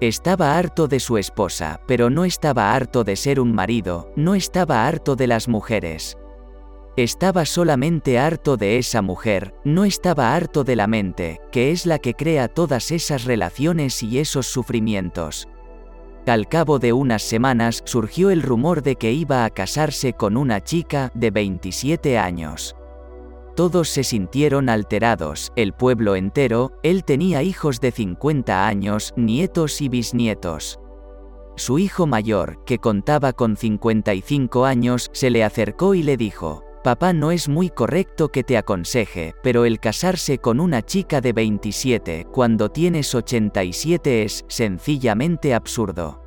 Estaba 0.00 0.58
harto 0.58 0.88
de 0.88 1.00
su 1.00 1.18
esposa, 1.18 1.80
pero 1.86 2.10
no 2.10 2.24
estaba 2.24 2.74
harto 2.74 3.04
de 3.04 3.16
ser 3.16 3.40
un 3.40 3.54
marido, 3.54 4.12
no 4.16 4.34
estaba 4.34 4.86
harto 4.86 5.16
de 5.16 5.28
las 5.28 5.48
mujeres. 5.48 6.18
Estaba 6.96 7.44
solamente 7.44 8.20
harto 8.20 8.56
de 8.56 8.78
esa 8.78 9.02
mujer, 9.02 9.52
no 9.64 9.84
estaba 9.84 10.32
harto 10.36 10.62
de 10.62 10.76
la 10.76 10.86
mente, 10.86 11.40
que 11.50 11.72
es 11.72 11.86
la 11.86 11.98
que 11.98 12.14
crea 12.14 12.46
todas 12.46 12.92
esas 12.92 13.24
relaciones 13.24 14.00
y 14.04 14.20
esos 14.20 14.46
sufrimientos. 14.46 15.48
Al 16.24 16.46
cabo 16.48 16.78
de 16.78 16.92
unas 16.92 17.22
semanas 17.22 17.82
surgió 17.84 18.30
el 18.30 18.42
rumor 18.42 18.82
de 18.82 18.94
que 18.94 19.10
iba 19.10 19.44
a 19.44 19.50
casarse 19.50 20.12
con 20.12 20.36
una 20.36 20.62
chica 20.62 21.10
de 21.14 21.32
27 21.32 22.16
años. 22.16 22.76
Todos 23.56 23.88
se 23.88 24.04
sintieron 24.04 24.68
alterados, 24.68 25.52
el 25.56 25.72
pueblo 25.72 26.14
entero, 26.14 26.78
él 26.84 27.02
tenía 27.02 27.42
hijos 27.42 27.80
de 27.80 27.90
50 27.90 28.68
años, 28.68 29.12
nietos 29.16 29.80
y 29.80 29.88
bisnietos. 29.88 30.78
Su 31.56 31.80
hijo 31.80 32.06
mayor, 32.06 32.64
que 32.64 32.78
contaba 32.78 33.32
con 33.32 33.56
55 33.56 34.64
años, 34.64 35.10
se 35.12 35.30
le 35.30 35.42
acercó 35.42 35.94
y 35.94 36.04
le 36.04 36.16
dijo, 36.16 36.64
Papá 36.84 37.14
no 37.14 37.30
es 37.30 37.48
muy 37.48 37.70
correcto 37.70 38.28
que 38.28 38.44
te 38.44 38.58
aconseje, 38.58 39.34
pero 39.42 39.64
el 39.64 39.80
casarse 39.80 40.36
con 40.36 40.60
una 40.60 40.82
chica 40.82 41.22
de 41.22 41.32
27 41.32 42.26
cuando 42.30 42.68
tienes 42.68 43.14
87 43.14 44.22
es 44.22 44.44
sencillamente 44.48 45.54
absurdo. 45.54 46.22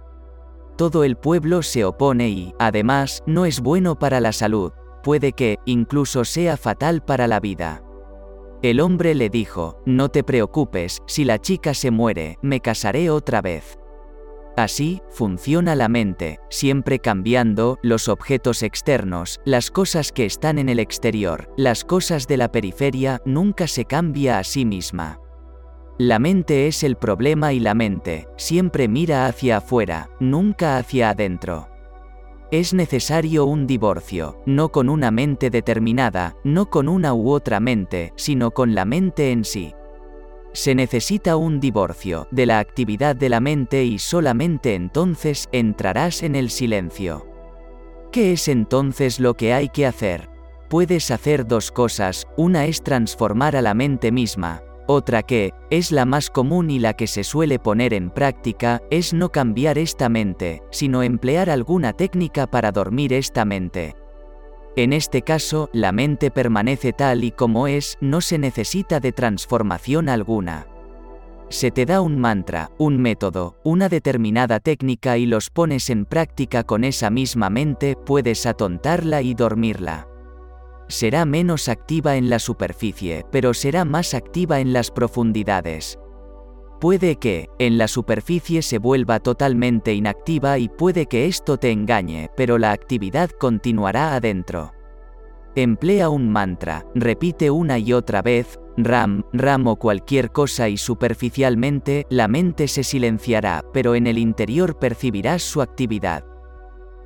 Todo 0.76 1.04
el 1.04 1.16
pueblo 1.16 1.62
se 1.62 1.86
opone 1.86 2.30
y, 2.30 2.56
además, 2.58 3.22
no 3.28 3.46
es 3.46 3.60
bueno 3.60 4.00
para 4.00 4.20
la 4.20 4.32
salud, 4.32 4.72
puede 5.04 5.34
que, 5.34 5.60
incluso 5.66 6.26
sea 6.26 6.58
fatal 6.58 7.06
para 7.06 7.28
la 7.28 7.40
vida. 7.40 7.84
El 8.64 8.80
hombre 8.80 9.14
le 9.14 9.30
dijo, 9.30 9.80
no 9.86 10.10
te 10.10 10.24
preocupes, 10.24 11.04
si 11.06 11.24
la 11.24 11.38
chica 11.38 11.76
se 11.76 11.92
muere, 11.92 12.40
me 12.42 12.62
casaré 12.62 13.12
otra 13.12 13.44
vez. 13.44 13.77
Así, 14.58 15.04
funciona 15.12 15.76
la 15.76 15.88
mente, 15.88 16.40
siempre 16.50 16.98
cambiando, 16.98 17.78
los 17.84 18.10
objetos 18.10 18.64
externos, 18.64 19.40
las 19.46 19.70
cosas 19.70 20.12
que 20.12 20.26
están 20.26 20.58
en 20.58 20.68
el 20.68 20.80
exterior, 20.80 21.54
las 21.58 21.86
cosas 21.86 22.26
de 22.26 22.38
la 22.38 22.52
periferia, 22.52 23.22
nunca 23.24 23.68
se 23.68 23.86
cambia 23.86 24.40
a 24.40 24.44
sí 24.44 24.66
misma. 24.66 25.20
La 26.00 26.18
mente 26.18 26.66
es 26.66 26.82
el 26.82 26.96
problema 26.96 27.54
y 27.54 27.60
la 27.60 27.76
mente, 27.76 28.28
siempre 28.36 28.88
mira 28.88 29.28
hacia 29.28 29.58
afuera, 29.58 30.10
nunca 30.20 30.78
hacia 30.78 31.12
adentro. 31.12 31.70
Es 32.50 32.74
necesario 32.74 33.46
un 33.46 33.68
divorcio, 33.68 34.42
no 34.48 34.70
con 34.72 34.90
una 34.90 35.12
mente 35.12 35.52
determinada, 35.52 36.36
no 36.44 36.72
con 36.72 36.90
una 36.90 37.14
u 37.14 37.30
otra 37.30 37.60
mente, 37.60 38.12
sino 38.16 38.50
con 38.50 38.74
la 38.74 38.86
mente 38.86 39.32
en 39.32 39.44
sí. 39.44 39.76
Se 40.58 40.74
necesita 40.74 41.36
un 41.36 41.60
divorcio 41.60 42.28
de 42.32 42.48
la 42.48 42.58
actividad 42.58 43.16
de 43.16 43.30
la 43.30 43.40
mente 43.40 43.84
y 43.84 44.00
solamente 44.00 44.74
entonces 44.74 45.48
entrarás 45.52 46.24
en 46.24 46.36
el 46.36 46.50
silencio. 46.50 47.28
¿Qué 48.12 48.32
es 48.32 48.48
entonces 48.48 49.20
lo 49.20 49.36
que 49.36 49.54
hay 49.54 49.70
que 49.70 49.86
hacer? 49.86 50.32
Puedes 50.68 51.12
hacer 51.12 51.46
dos 51.46 51.72
cosas, 51.72 52.26
una 52.38 52.66
es 52.66 52.82
transformar 52.82 53.56
a 53.56 53.62
la 53.62 53.76
mente 53.76 54.12
misma, 54.12 54.64
otra 54.88 55.22
que, 55.22 55.54
es 55.70 55.92
la 55.92 56.06
más 56.06 56.32
común 56.32 56.72
y 56.72 56.80
la 56.80 56.94
que 56.94 57.06
se 57.06 57.24
suele 57.24 57.60
poner 57.60 57.94
en 57.94 58.10
práctica, 58.10 58.82
es 58.90 59.14
no 59.14 59.30
cambiar 59.30 59.78
esta 59.78 60.10
mente, 60.10 60.64
sino 60.72 61.04
emplear 61.04 61.52
alguna 61.52 61.94
técnica 61.94 62.48
para 62.48 62.72
dormir 62.72 63.14
esta 63.14 63.46
mente. 63.46 63.94
En 64.78 64.94
este 64.94 65.24
caso, 65.24 65.72
la 65.74 65.92
mente 65.92 66.30
permanece 66.30 66.94
tal 66.94 67.24
y 67.24 67.32
como 67.32 67.66
es, 67.68 67.98
no 68.00 68.22
se 68.22 68.38
necesita 68.38 69.00
de 69.00 69.12
transformación 69.12 70.08
alguna. 70.08 70.68
Se 71.50 71.72
te 71.72 71.88
da 71.88 72.00
un 72.00 72.20
mantra, 72.20 72.70
un 72.78 73.02
método, 73.02 73.58
una 73.64 73.90
determinada 73.90 74.60
técnica 74.60 75.18
y 75.18 75.26
los 75.26 75.50
pones 75.50 75.90
en 75.90 76.06
práctica 76.06 76.64
con 76.64 76.84
esa 76.84 77.10
misma 77.10 77.50
mente, 77.50 77.96
puedes 77.96 78.46
atontarla 78.46 79.24
y 79.24 79.34
dormirla. 79.34 80.08
Será 80.90 81.26
menos 81.26 81.70
activa 81.70 82.16
en 82.16 82.30
la 82.30 82.38
superficie, 82.38 83.26
pero 83.32 83.56
será 83.56 83.84
más 83.84 84.14
activa 84.14 84.60
en 84.60 84.74
las 84.74 84.92
profundidades. 84.92 85.98
Puede 86.80 87.16
que, 87.16 87.50
en 87.58 87.80
la 87.80 87.88
superficie 87.88 88.62
se 88.62 88.78
vuelva 88.78 89.20
totalmente 89.20 89.96
inactiva 89.96 90.60
y 90.60 90.70
puede 90.70 91.08
que 91.08 91.26
esto 91.26 91.58
te 91.58 91.72
engañe, 91.72 92.30
pero 92.38 92.60
la 92.60 92.72
actividad 92.72 93.32
continuará 93.32 94.14
adentro. 94.14 94.74
Emplea 95.56 96.10
un 96.10 96.30
mantra, 96.30 96.86
repite 96.94 97.50
una 97.50 97.80
y 97.80 97.94
otra 97.94 98.22
vez, 98.22 98.60
ram, 98.78 99.24
ram 99.34 99.66
o 99.66 99.76
cualquier 99.78 100.32
cosa 100.32 100.70
y 100.70 100.78
superficialmente 100.78 102.06
la 102.12 102.28
mente 102.28 102.68
se 102.68 102.84
silenciará, 102.84 103.64
pero 103.74 103.96
en 103.96 104.06
el 104.06 104.20
interior 104.20 104.78
percibirás 104.78 105.42
su 105.42 105.64
actividad. 105.64 106.24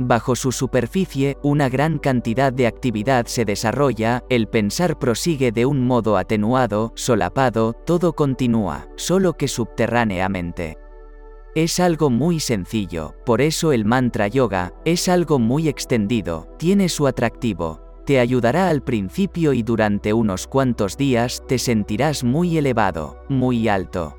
Bajo 0.03 0.36
su 0.36 0.52
superficie, 0.52 1.38
una 1.44 1.69
gran 1.69 1.99
cantidad 1.99 2.52
de 2.52 2.65
actividad 2.65 3.28
se 3.28 3.45
desarrolla, 3.45 4.23
el 4.30 4.48
pensar 4.48 4.98
prosigue 4.98 5.52
de 5.52 5.68
un 5.68 5.86
modo 5.86 6.18
atenuado, 6.18 6.91
solapado, 6.95 7.73
todo 7.86 8.14
continúa, 8.14 8.88
solo 8.95 9.34
que 9.34 9.48
subterráneamente. 9.48 10.80
Es 11.53 11.80
algo 11.80 12.10
muy 12.10 12.40
sencillo, 12.40 13.14
por 13.28 13.41
eso 13.41 13.73
el 13.73 13.86
mantra 13.86 14.28
yoga, 14.28 14.73
es 14.86 15.07
algo 15.07 15.38
muy 15.38 15.68
extendido, 15.68 16.48
tiene 16.57 16.90
su 16.90 17.06
atractivo, 17.06 17.82
te 18.03 18.19
ayudará 18.19 18.69
al 18.69 18.82
principio 18.82 19.53
y 19.53 19.61
durante 19.61 20.14
unos 20.14 20.48
cuantos 20.48 20.98
días 20.98 21.44
te 21.48 21.60
sentirás 21.60 22.23
muy 22.23 22.57
elevado, 22.57 23.22
muy 23.30 23.68
alto. 23.68 24.18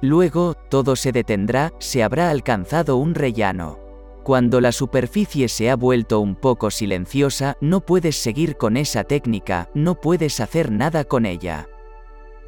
Luego, 0.00 0.54
todo 0.70 0.96
se 0.96 1.12
detendrá, 1.12 1.74
se 1.78 2.02
habrá 2.02 2.30
alcanzado 2.30 2.96
un 2.96 3.14
rellano. 3.14 3.83
Cuando 4.24 4.62
la 4.62 4.72
superficie 4.72 5.48
se 5.48 5.68
ha 5.68 5.76
vuelto 5.76 6.18
un 6.18 6.34
poco 6.34 6.70
silenciosa, 6.70 7.58
no 7.60 7.80
puedes 7.84 8.16
seguir 8.16 8.56
con 8.56 8.78
esa 8.78 9.04
técnica, 9.04 9.68
no 9.74 10.00
puedes 10.00 10.40
hacer 10.40 10.72
nada 10.72 11.04
con 11.04 11.26
ella. 11.26 11.68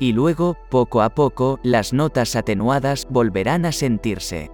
Y 0.00 0.12
luego, 0.14 0.56
poco 0.70 1.02
a 1.02 1.10
poco, 1.10 1.60
las 1.62 1.92
notas 1.92 2.34
atenuadas 2.34 3.06
volverán 3.10 3.66
a 3.66 3.72
sentirse. 3.72 4.50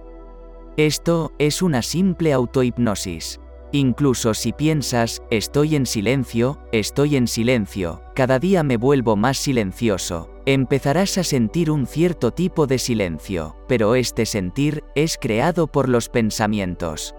Esto 0.75 1.31
es 1.37 1.61
una 1.61 1.81
simple 1.81 2.33
autohipnosis. 2.33 3.39
Incluso 3.71 4.33
si 4.33 4.51
piensas, 4.51 5.23
estoy 5.31 5.77
en 5.77 5.85
silencio, 5.85 6.59
estoy 6.73 7.15
en 7.15 7.27
silencio, 7.27 8.03
cada 8.15 8.37
día 8.37 8.63
me 8.63 8.75
vuelvo 8.75 9.15
más 9.15 9.37
silencioso, 9.37 10.29
empezarás 10.45 11.17
a 11.17 11.23
sentir 11.23 11.71
un 11.71 11.87
cierto 11.87 12.31
tipo 12.31 12.67
de 12.67 12.77
silencio, 12.77 13.55
pero 13.67 13.95
este 13.95 14.25
sentir 14.25 14.83
es 14.95 15.17
creado 15.17 15.67
por 15.67 15.89
los 15.89 16.09
pensamientos. 16.09 17.15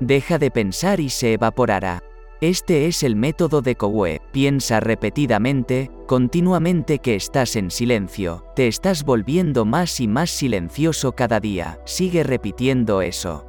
Deja 0.00 0.38
de 0.38 0.50
pensar 0.50 1.00
y 1.00 1.10
se 1.10 1.34
evaporará. 1.34 2.02
Este 2.40 2.86
es 2.86 3.02
el 3.02 3.16
método 3.16 3.60
de 3.60 3.76
Kowe, 3.76 4.20
piensa 4.32 4.80
repetidamente, 4.80 5.90
continuamente 6.06 6.98
que 6.98 7.14
estás 7.14 7.54
en 7.54 7.70
silencio, 7.70 8.46
te 8.56 8.66
estás 8.66 9.04
volviendo 9.04 9.66
más 9.66 10.00
y 10.00 10.08
más 10.08 10.30
silencioso 10.30 11.12
cada 11.12 11.38
día, 11.38 11.78
sigue 11.84 12.22
repitiendo 12.22 13.02
eso. 13.02 13.46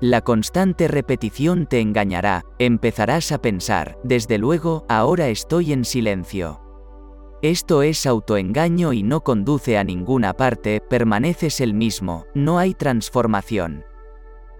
La 0.00 0.20
constante 0.20 0.86
repetición 0.86 1.66
te 1.66 1.80
engañará, 1.80 2.44
empezarás 2.60 3.32
a 3.32 3.38
pensar, 3.38 3.98
desde 4.04 4.38
luego, 4.38 4.86
ahora 4.88 5.28
estoy 5.28 5.72
en 5.72 5.84
silencio. 5.84 6.63
Esto 7.44 7.82
es 7.82 8.06
autoengaño 8.06 8.94
y 8.94 9.02
no 9.02 9.20
conduce 9.20 9.76
a 9.76 9.84
ninguna 9.84 10.32
parte, 10.32 10.80
permaneces 10.80 11.60
el 11.60 11.74
mismo, 11.74 12.24
no 12.32 12.58
hay 12.58 12.72
transformación. 12.72 13.84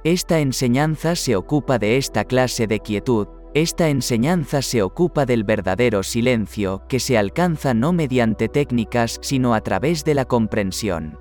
Esta 0.05 0.41
enseñanza 0.41 1.17
se 1.17 1.35
ocupa 1.35 1.79
de 1.79 1.97
esta 1.97 2.25
clase 2.25 2.67
de 2.67 2.81
quietud, 2.81 3.27
esta 3.55 3.89
enseñanza 3.89 4.61
se 4.61 4.83
ocupa 4.83 5.25
del 5.25 5.45
verdadero 5.45 6.03
silencio, 6.03 6.83
que 6.87 7.01
se 7.01 7.17
alcanza 7.17 7.73
no 7.73 7.95
mediante 7.95 8.51
técnicas, 8.51 9.19
sino 9.23 9.55
a 9.55 9.63
través 9.63 10.05
de 10.05 10.13
la 10.13 10.27
comprensión. 10.27 11.19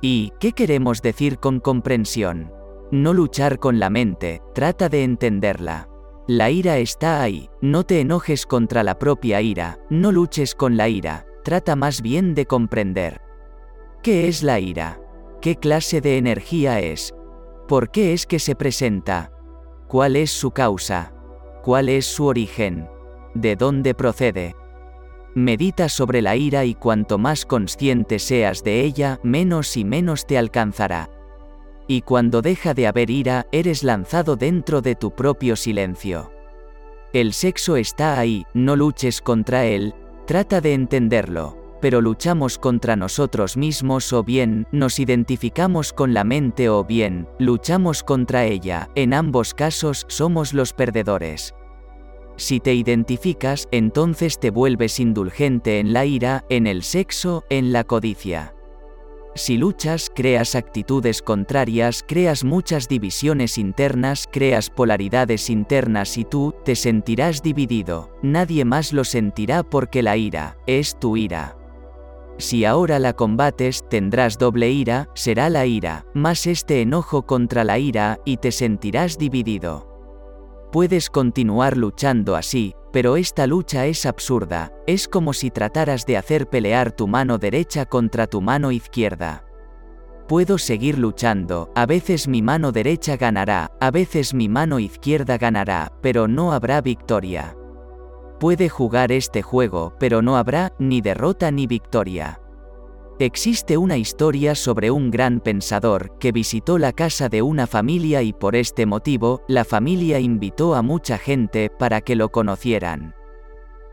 ¿Y 0.00 0.32
qué 0.40 0.52
queremos 0.52 1.02
decir 1.02 1.38
con 1.38 1.60
comprensión? 1.60 2.50
No 2.90 3.12
luchar 3.12 3.58
con 3.58 3.78
la 3.78 3.90
mente, 3.90 4.40
trata 4.54 4.88
de 4.88 5.04
entenderla. 5.04 5.86
La 6.28 6.50
ira 6.50 6.76
está 6.76 7.22
ahí, 7.22 7.48
no 7.62 7.84
te 7.84 8.00
enojes 8.00 8.44
contra 8.44 8.82
la 8.82 8.98
propia 8.98 9.40
ira, 9.40 9.78
no 9.88 10.12
luches 10.12 10.54
con 10.54 10.76
la 10.76 10.90
ira, 10.90 11.24
trata 11.42 11.74
más 11.74 12.02
bien 12.02 12.34
de 12.34 12.44
comprender. 12.44 13.22
¿Qué 14.02 14.28
es 14.28 14.42
la 14.42 14.60
ira? 14.60 15.00
¿Qué 15.40 15.56
clase 15.56 16.02
de 16.02 16.18
energía 16.18 16.80
es? 16.80 17.14
¿Por 17.66 17.90
qué 17.90 18.12
es 18.12 18.26
que 18.26 18.40
se 18.40 18.54
presenta? 18.54 19.32
¿Cuál 19.86 20.16
es 20.16 20.30
su 20.30 20.50
causa? 20.50 21.14
¿Cuál 21.62 21.88
es 21.88 22.04
su 22.04 22.26
origen? 22.26 22.90
¿De 23.32 23.56
dónde 23.56 23.94
procede? 23.94 24.54
Medita 25.34 25.88
sobre 25.88 26.20
la 26.20 26.36
ira 26.36 26.66
y 26.66 26.74
cuanto 26.74 27.16
más 27.16 27.46
consciente 27.46 28.18
seas 28.18 28.62
de 28.62 28.82
ella, 28.82 29.18
menos 29.22 29.78
y 29.78 29.84
menos 29.86 30.26
te 30.26 30.36
alcanzará. 30.36 31.08
Y 31.88 32.02
cuando 32.02 32.42
deja 32.42 32.74
de 32.74 32.86
haber 32.86 33.10
ira, 33.10 33.46
eres 33.50 33.82
lanzado 33.82 34.36
dentro 34.36 34.82
de 34.82 34.94
tu 34.94 35.10
propio 35.10 35.56
silencio. 35.56 36.30
El 37.14 37.32
sexo 37.32 37.76
está 37.76 38.18
ahí, 38.18 38.44
no 38.52 38.76
luches 38.76 39.22
contra 39.22 39.64
él, 39.64 39.94
trata 40.26 40.60
de 40.60 40.74
entenderlo, 40.74 41.56
pero 41.80 42.02
luchamos 42.02 42.58
contra 42.58 42.96
nosotros 42.96 43.56
mismos 43.56 44.12
o 44.12 44.22
bien 44.22 44.66
nos 44.72 44.98
identificamos 44.98 45.94
con 45.94 46.12
la 46.12 46.24
mente 46.24 46.68
o 46.68 46.84
bien 46.84 47.26
luchamos 47.38 48.02
contra 48.02 48.44
ella, 48.44 48.90
en 48.94 49.14
ambos 49.14 49.54
casos 49.54 50.04
somos 50.08 50.52
los 50.52 50.74
perdedores. 50.74 51.54
Si 52.36 52.60
te 52.60 52.74
identificas, 52.74 53.66
entonces 53.72 54.38
te 54.38 54.50
vuelves 54.50 55.00
indulgente 55.00 55.80
en 55.80 55.94
la 55.94 56.04
ira, 56.04 56.44
en 56.50 56.66
el 56.66 56.82
sexo, 56.82 57.44
en 57.48 57.72
la 57.72 57.84
codicia. 57.84 58.54
Si 59.38 59.56
luchas, 59.56 60.10
creas 60.12 60.56
actitudes 60.56 61.22
contrarias, 61.22 62.04
creas 62.04 62.42
muchas 62.42 62.88
divisiones 62.88 63.56
internas, 63.56 64.28
creas 64.32 64.68
polaridades 64.68 65.48
internas 65.48 66.18
y 66.18 66.24
tú 66.24 66.56
te 66.64 66.74
sentirás 66.74 67.40
dividido. 67.40 68.10
Nadie 68.20 68.64
más 68.64 68.92
lo 68.92 69.04
sentirá 69.04 69.62
porque 69.62 70.02
la 70.02 70.16
ira 70.16 70.58
es 70.66 70.98
tu 70.98 71.16
ira. 71.16 71.56
Si 72.38 72.64
ahora 72.64 72.98
la 72.98 73.12
combates, 73.12 73.84
tendrás 73.88 74.38
doble 74.38 74.72
ira, 74.72 75.08
será 75.14 75.50
la 75.50 75.66
ira, 75.66 76.04
más 76.14 76.48
este 76.48 76.82
enojo 76.82 77.24
contra 77.24 77.62
la 77.62 77.78
ira, 77.78 78.18
y 78.24 78.38
te 78.38 78.50
sentirás 78.50 79.18
dividido. 79.18 79.86
Puedes 80.72 81.10
continuar 81.10 81.76
luchando 81.76 82.34
así, 82.34 82.74
pero 82.98 83.16
esta 83.16 83.46
lucha 83.46 83.86
es 83.86 84.06
absurda, 84.06 84.72
es 84.88 85.06
como 85.06 85.32
si 85.32 85.52
trataras 85.52 86.04
de 86.04 86.16
hacer 86.16 86.48
pelear 86.48 86.90
tu 86.90 87.06
mano 87.06 87.38
derecha 87.38 87.86
contra 87.86 88.26
tu 88.26 88.40
mano 88.40 88.72
izquierda. 88.72 89.44
Puedo 90.26 90.58
seguir 90.58 90.98
luchando, 90.98 91.70
a 91.76 91.86
veces 91.86 92.26
mi 92.26 92.42
mano 92.42 92.72
derecha 92.72 93.16
ganará, 93.16 93.70
a 93.80 93.92
veces 93.92 94.34
mi 94.34 94.48
mano 94.48 94.80
izquierda 94.80 95.38
ganará, 95.38 95.92
pero 96.02 96.26
no 96.26 96.52
habrá 96.52 96.80
victoria. 96.80 97.56
Puede 98.40 98.68
jugar 98.68 99.12
este 99.12 99.42
juego, 99.42 99.94
pero 100.00 100.20
no 100.20 100.36
habrá 100.36 100.72
ni 100.80 101.00
derrota 101.00 101.52
ni 101.52 101.68
victoria. 101.68 102.40
Existe 103.20 103.76
una 103.76 103.96
historia 103.96 104.54
sobre 104.54 104.92
un 104.92 105.10
gran 105.10 105.40
pensador 105.40 106.16
que 106.20 106.30
visitó 106.30 106.78
la 106.78 106.92
casa 106.92 107.28
de 107.28 107.42
una 107.42 107.66
familia 107.66 108.22
y 108.22 108.32
por 108.32 108.54
este 108.54 108.86
motivo, 108.86 109.42
la 109.48 109.64
familia 109.64 110.20
invitó 110.20 110.76
a 110.76 110.82
mucha 110.82 111.18
gente 111.18 111.68
para 111.68 112.00
que 112.00 112.14
lo 112.14 112.28
conocieran. 112.28 113.16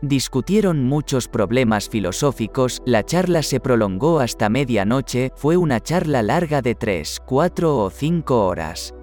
Discutieron 0.00 0.84
muchos 0.84 1.26
problemas 1.26 1.88
filosóficos, 1.88 2.80
la 2.86 3.02
charla 3.02 3.42
se 3.42 3.58
prolongó 3.58 4.20
hasta 4.20 4.48
medianoche, 4.48 5.32
fue 5.34 5.56
una 5.56 5.80
charla 5.80 6.22
larga 6.22 6.62
de 6.62 6.76
3, 6.76 7.22
4 7.26 7.78
o 7.78 7.90
5 7.90 8.46
horas. 8.46 8.94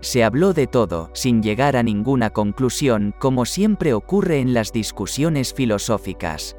Se 0.00 0.24
habló 0.24 0.52
de 0.52 0.66
todo, 0.66 1.10
sin 1.12 1.44
llegar 1.44 1.76
a 1.76 1.84
ninguna 1.84 2.30
conclusión, 2.30 3.14
como 3.20 3.44
siempre 3.44 3.94
ocurre 3.94 4.40
en 4.40 4.52
las 4.52 4.72
discusiones 4.72 5.54
filosóficas. 5.54 6.56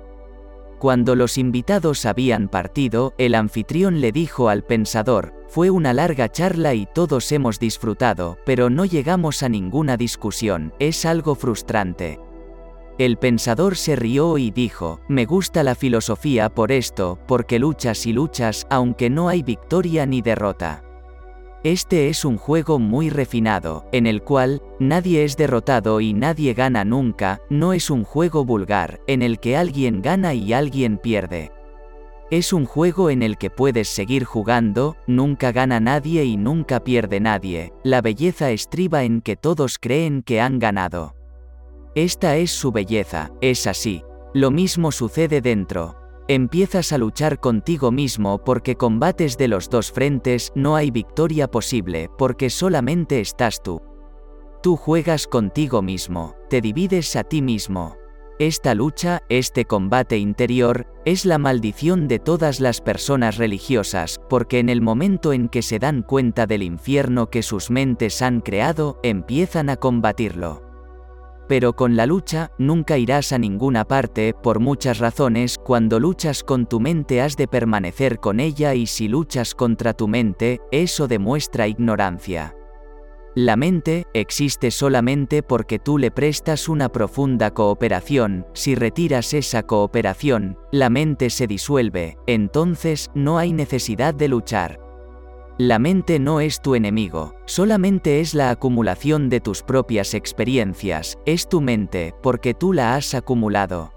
Cuando 0.79 1.15
los 1.15 1.37
invitados 1.37 2.05
habían 2.05 2.49
partido, 2.49 3.13
el 3.17 3.35
anfitrión 3.35 4.01
le 4.01 4.11
dijo 4.11 4.49
al 4.49 4.63
pensador, 4.63 5.33
fue 5.47 5.69
una 5.69 5.93
larga 5.93 6.29
charla 6.29 6.73
y 6.73 6.85
todos 6.85 7.31
hemos 7.31 7.59
disfrutado, 7.59 8.37
pero 8.45 8.69
no 8.69 8.85
llegamos 8.85 9.41
a 9.41 9.49
ninguna 9.49 9.95
discusión, 9.97 10.73
es 10.79 11.05
algo 11.05 11.35
frustrante. 11.35 12.19
El 12.97 13.17
pensador 13.17 13.75
se 13.75 13.97
rió 13.97 14.37
y 14.37 14.51
dijo, 14.51 15.01
me 15.09 15.25
gusta 15.25 15.63
la 15.63 15.75
filosofía 15.75 16.49
por 16.49 16.71
esto, 16.71 17.19
porque 17.27 17.59
luchas 17.59 18.05
y 18.05 18.13
luchas, 18.13 18.65
aunque 18.69 19.09
no 19.09 19.27
hay 19.27 19.43
victoria 19.43 20.05
ni 20.05 20.21
derrota. 20.21 20.84
Este 21.65 22.09
es 22.09 22.25
un 22.25 22.37
juego 22.37 22.77
muy 22.77 23.09
refinado, 23.09 23.87
en 23.91 24.05
el 24.05 24.21
cual, 24.21 24.61
nadie 24.79 25.23
es 25.23 25.35
derrotado 25.35 25.99
y 25.99 26.13
nadie 26.13 26.53
gana 26.53 26.85
nunca, 26.85 27.41
no 27.49 27.73
es 27.73 27.89
un 27.89 28.03
juego 28.03 28.45
vulgar, 28.45 29.01
en 29.07 29.23
el 29.23 29.39
que 29.39 29.57
alguien 29.57 30.03
gana 30.03 30.35
y 30.35 30.53
alguien 30.53 30.99
pierde. 30.99 31.51
Es 32.29 32.53
un 32.53 32.65
juego 32.65 33.09
en 33.09 33.23
el 33.23 33.39
que 33.39 33.49
puedes 33.49 33.87
seguir 33.87 34.25
jugando, 34.25 34.95
nunca 35.07 35.51
gana 35.51 35.79
nadie 35.79 36.23
y 36.25 36.37
nunca 36.37 36.83
pierde 36.83 37.19
nadie, 37.19 37.73
la 37.83 37.99
belleza 38.01 38.51
estriba 38.51 39.03
en 39.03 39.21
que 39.21 39.35
todos 39.35 39.79
creen 39.79 40.21
que 40.21 40.41
han 40.41 40.59
ganado. 40.59 41.15
Esta 41.95 42.37
es 42.37 42.51
su 42.51 42.71
belleza, 42.71 43.31
es 43.41 43.65
así. 43.65 44.03
Lo 44.35 44.51
mismo 44.51 44.91
sucede 44.91 45.41
dentro, 45.41 45.95
Empiezas 46.27 46.91
a 46.91 46.97
luchar 46.97 47.39
contigo 47.39 47.91
mismo 47.91 48.39
porque 48.43 48.75
combates 48.75 49.37
de 49.37 49.47
los 49.47 49.69
dos 49.69 49.91
frentes, 49.91 50.51
no 50.55 50.75
hay 50.75 50.89
victoria 50.89 51.47
posible, 51.51 52.09
porque 52.17 52.49
solamente 52.49 53.19
estás 53.19 53.61
tú. 53.61 53.79
Tú 54.63 54.75
juegas 54.75 55.27
contigo 55.27 55.83
mismo, 55.83 56.35
te 56.49 56.61
divides 56.61 57.15
a 57.15 57.25
ti 57.25 57.43
mismo. 57.43 57.95
Esta 58.39 58.73
lucha, 58.73 59.21
este 59.29 59.65
combate 59.65 60.17
interior, 60.17 60.87
es 61.05 61.25
la 61.25 61.37
maldición 61.37 62.07
de 62.07 62.17
todas 62.17 62.59
las 62.59 62.81
personas 62.81 63.37
religiosas, 63.37 64.19
porque 64.27 64.57
en 64.57 64.69
el 64.69 64.81
momento 64.81 65.31
en 65.31 65.47
que 65.47 65.61
se 65.61 65.77
dan 65.77 66.01
cuenta 66.01 66.47
del 66.47 66.63
infierno 66.63 67.29
que 67.29 67.43
sus 67.43 67.69
mentes 67.69 68.23
han 68.23 68.41
creado, 68.41 68.99
empiezan 69.03 69.69
a 69.69 69.77
combatirlo. 69.77 70.64
Pero 71.47 71.73
con 71.73 71.95
la 71.95 72.05
lucha, 72.05 72.51
nunca 72.57 72.97
irás 72.97 73.31
a 73.31 73.37
ninguna 73.37 73.85
parte, 73.85 74.33
por 74.33 74.59
muchas 74.59 74.99
razones, 74.99 75.57
cuando 75.57 75.99
luchas 75.99 76.43
con 76.43 76.65
tu 76.65 76.79
mente 76.79 77.21
has 77.21 77.37
de 77.37 77.47
permanecer 77.47 78.19
con 78.19 78.39
ella 78.39 78.73
y 78.73 78.87
si 78.87 79.07
luchas 79.07 79.53
contra 79.53 79.93
tu 79.93 80.07
mente, 80.07 80.59
eso 80.71 81.07
demuestra 81.07 81.67
ignorancia. 81.67 82.55
La 83.37 83.57
mente 83.57 84.05
existe 84.13 84.71
solamente 84.71 85.43
porque 85.43 85.77
tú 85.77 85.97
le 85.97 86.09
prestas 86.09 86.69
una 86.69 86.87
profunda 86.87 87.51
cooperación, 87.51 88.47
si 88.53 88.75
retiras 88.75 89.33
esa 89.33 89.63
cooperación, 89.63 90.57
la 90.71 90.89
mente 90.89 91.29
se 91.29 91.45
disuelve, 91.45 92.17
entonces 92.27 93.11
no 93.13 93.37
hay 93.37 93.51
necesidad 93.51 94.13
de 94.13 94.29
luchar. 94.29 94.84
La 95.57 95.79
mente 95.79 96.19
no 96.19 96.41
es 96.41 96.59
tu 96.59 96.75
enemigo, 96.75 97.33
solamente 97.45 98.19
es 98.19 98.33
la 98.33 98.49
acumulación 98.49 99.29
de 99.29 99.39
tus 99.39 99.63
propias 99.63 100.13
experiencias, 100.13 101.17
es 101.25 101.47
tu 101.47 101.61
mente, 101.61 102.13
porque 102.21 102.53
tú 102.53 102.73
la 102.73 102.95
has 102.95 103.13
acumulado. 103.13 103.93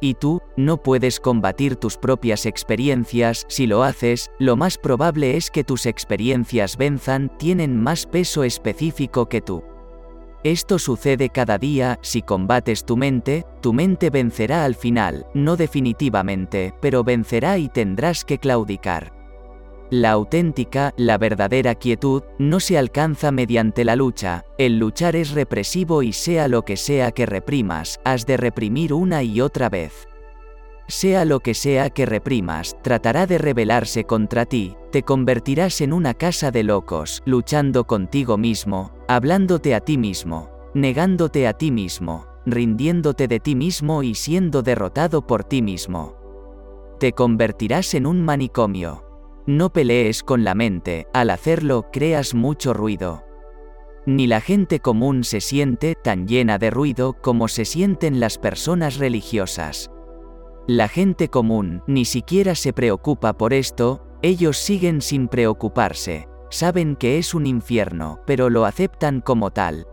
Y 0.00 0.14
tú, 0.14 0.40
no 0.56 0.82
puedes 0.82 1.20
combatir 1.20 1.76
tus 1.76 1.96
propias 1.96 2.46
experiencias, 2.46 3.44
si 3.46 3.68
lo 3.68 3.84
haces, 3.84 4.32
lo 4.40 4.56
más 4.56 4.76
probable 4.76 5.36
es 5.36 5.52
que 5.52 5.62
tus 5.62 5.86
experiencias 5.86 6.76
venzan, 6.76 7.30
tienen 7.38 7.80
más 7.80 8.04
peso 8.04 8.42
específico 8.42 9.28
que 9.28 9.40
tú. 9.40 9.62
Esto 10.42 10.80
sucede 10.80 11.28
cada 11.28 11.58
día, 11.58 12.00
si 12.02 12.22
combates 12.22 12.84
tu 12.84 12.96
mente, 12.96 13.46
tu 13.60 13.72
mente 13.72 14.10
vencerá 14.10 14.64
al 14.64 14.74
final, 14.74 15.26
no 15.32 15.56
definitivamente, 15.56 16.74
pero 16.80 17.04
vencerá 17.04 17.58
y 17.58 17.68
tendrás 17.68 18.24
que 18.24 18.38
claudicar. 18.38 19.21
La 19.92 20.12
auténtica, 20.12 20.94
la 20.96 21.18
verdadera 21.18 21.74
quietud, 21.74 22.22
no 22.38 22.60
se 22.60 22.78
alcanza 22.78 23.30
mediante 23.30 23.84
la 23.84 23.94
lucha, 23.94 24.46
el 24.56 24.78
luchar 24.78 25.16
es 25.16 25.32
represivo 25.32 26.02
y 26.02 26.14
sea 26.14 26.48
lo 26.48 26.62
que 26.62 26.78
sea 26.78 27.12
que 27.12 27.26
reprimas, 27.26 28.00
has 28.02 28.24
de 28.24 28.38
reprimir 28.38 28.94
una 28.94 29.22
y 29.22 29.42
otra 29.42 29.68
vez. 29.68 30.08
Sea 30.88 31.26
lo 31.26 31.40
que 31.40 31.52
sea 31.52 31.90
que 31.90 32.06
reprimas, 32.06 32.74
tratará 32.80 33.26
de 33.26 33.36
rebelarse 33.36 34.04
contra 34.04 34.46
ti, 34.46 34.78
te 34.92 35.02
convertirás 35.02 35.82
en 35.82 35.92
una 35.92 36.14
casa 36.14 36.50
de 36.50 36.62
locos, 36.62 37.20
luchando 37.26 37.84
contigo 37.86 38.38
mismo, 38.38 38.92
hablándote 39.08 39.74
a 39.74 39.80
ti 39.80 39.98
mismo, 39.98 40.48
negándote 40.72 41.46
a 41.46 41.52
ti 41.52 41.70
mismo, 41.70 42.24
rindiéndote 42.46 43.28
de 43.28 43.40
ti 43.40 43.54
mismo 43.54 44.02
y 44.02 44.14
siendo 44.14 44.62
derrotado 44.62 45.26
por 45.26 45.44
ti 45.44 45.60
mismo. 45.60 46.16
Te 46.98 47.12
convertirás 47.12 47.92
en 47.92 48.06
un 48.06 48.24
manicomio. 48.24 49.11
No 49.46 49.72
pelees 49.72 50.22
con 50.22 50.44
la 50.44 50.54
mente, 50.54 51.08
al 51.12 51.28
hacerlo 51.30 51.90
creas 51.92 52.32
mucho 52.32 52.72
ruido. 52.74 53.24
Ni 54.06 54.28
la 54.28 54.40
gente 54.40 54.78
común 54.78 55.24
se 55.24 55.40
siente 55.40 55.96
tan 55.96 56.28
llena 56.28 56.58
de 56.58 56.70
ruido 56.70 57.14
como 57.20 57.48
se 57.48 57.64
sienten 57.64 58.20
las 58.20 58.38
personas 58.38 58.98
religiosas. 58.98 59.90
La 60.68 60.86
gente 60.86 61.28
común 61.28 61.82
ni 61.88 62.04
siquiera 62.04 62.54
se 62.54 62.72
preocupa 62.72 63.32
por 63.32 63.52
esto, 63.52 64.06
ellos 64.22 64.58
siguen 64.58 65.00
sin 65.00 65.26
preocuparse, 65.26 66.28
saben 66.48 66.94
que 66.94 67.18
es 67.18 67.34
un 67.34 67.46
infierno, 67.46 68.20
pero 68.24 68.48
lo 68.48 68.64
aceptan 68.64 69.20
como 69.20 69.50
tal. 69.50 69.88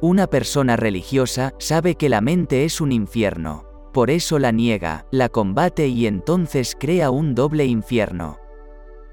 Una 0.00 0.28
persona 0.28 0.76
religiosa 0.76 1.52
sabe 1.58 1.96
que 1.96 2.08
la 2.08 2.20
mente 2.20 2.64
es 2.64 2.80
un 2.80 2.92
infierno, 2.92 3.64
por 3.92 4.08
eso 4.10 4.38
la 4.38 4.52
niega, 4.52 5.06
la 5.10 5.28
combate 5.28 5.88
y 5.88 6.06
entonces 6.06 6.76
crea 6.78 7.10
un 7.10 7.34
doble 7.34 7.66
infierno. 7.66 8.38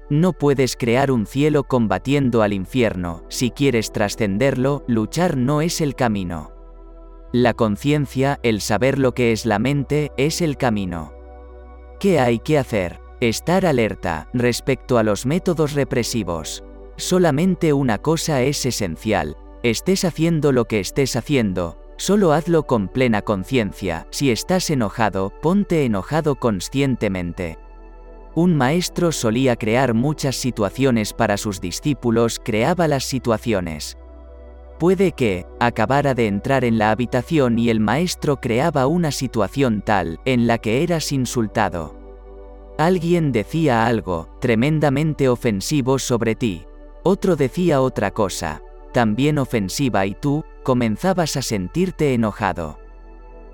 No 0.08 0.32
puedes 0.32 0.76
crear 0.76 1.10
un 1.10 1.26
cielo 1.26 1.64
combatiendo 1.64 2.42
al 2.42 2.52
infierno, 2.52 3.24
si 3.28 3.50
quieres 3.50 3.90
trascenderlo, 3.90 4.84
luchar 4.86 5.36
no 5.36 5.62
es 5.62 5.80
el 5.80 5.96
camino. 5.96 6.52
La 7.32 7.54
conciencia, 7.54 8.38
el 8.44 8.60
saber 8.60 9.00
lo 9.00 9.14
que 9.14 9.32
es 9.32 9.46
la 9.46 9.58
mente, 9.58 10.12
es 10.16 10.42
el 10.42 10.56
camino. 10.56 11.12
¿Qué 11.98 12.20
hay 12.20 12.38
que 12.38 12.56
hacer? 12.56 13.00
Estar 13.20 13.66
alerta 13.66 14.28
respecto 14.32 14.96
a 14.98 15.02
los 15.02 15.26
métodos 15.26 15.72
represivos. 15.72 16.62
Solamente 16.96 17.72
una 17.72 17.98
cosa 17.98 18.42
es 18.42 18.64
esencial, 18.64 19.36
estés 19.64 20.04
haciendo 20.04 20.52
lo 20.52 20.66
que 20.66 20.78
estés 20.78 21.16
haciendo, 21.16 21.78
solo 21.96 22.32
hazlo 22.32 22.62
con 22.62 22.86
plena 22.86 23.22
conciencia, 23.22 24.06
si 24.10 24.30
estás 24.30 24.70
enojado, 24.70 25.32
ponte 25.42 25.84
enojado 25.84 26.36
conscientemente. 26.36 27.58
Un 28.36 28.54
maestro 28.54 29.12
solía 29.12 29.56
crear 29.56 29.94
muchas 29.94 30.36
situaciones 30.36 31.14
para 31.14 31.38
sus 31.38 31.58
discípulos, 31.58 32.38
creaba 32.38 32.86
las 32.86 33.04
situaciones. 33.04 33.96
Puede 34.78 35.12
que, 35.12 35.46
acabara 35.58 36.12
de 36.12 36.26
entrar 36.26 36.62
en 36.62 36.76
la 36.76 36.90
habitación 36.90 37.58
y 37.58 37.70
el 37.70 37.80
maestro 37.80 38.36
creaba 38.38 38.88
una 38.88 39.10
situación 39.10 39.80
tal, 39.80 40.20
en 40.26 40.46
la 40.46 40.58
que 40.58 40.82
eras 40.82 41.12
insultado. 41.12 41.96
Alguien 42.76 43.32
decía 43.32 43.86
algo, 43.86 44.28
tremendamente 44.38 45.30
ofensivo 45.30 45.98
sobre 45.98 46.34
ti. 46.34 46.66
Otro 47.04 47.36
decía 47.36 47.80
otra 47.80 48.10
cosa, 48.10 48.60
también 48.92 49.38
ofensiva 49.38 50.04
y 50.04 50.12
tú, 50.14 50.44
comenzabas 50.62 51.38
a 51.38 51.42
sentirte 51.42 52.12
enojado. 52.12 52.78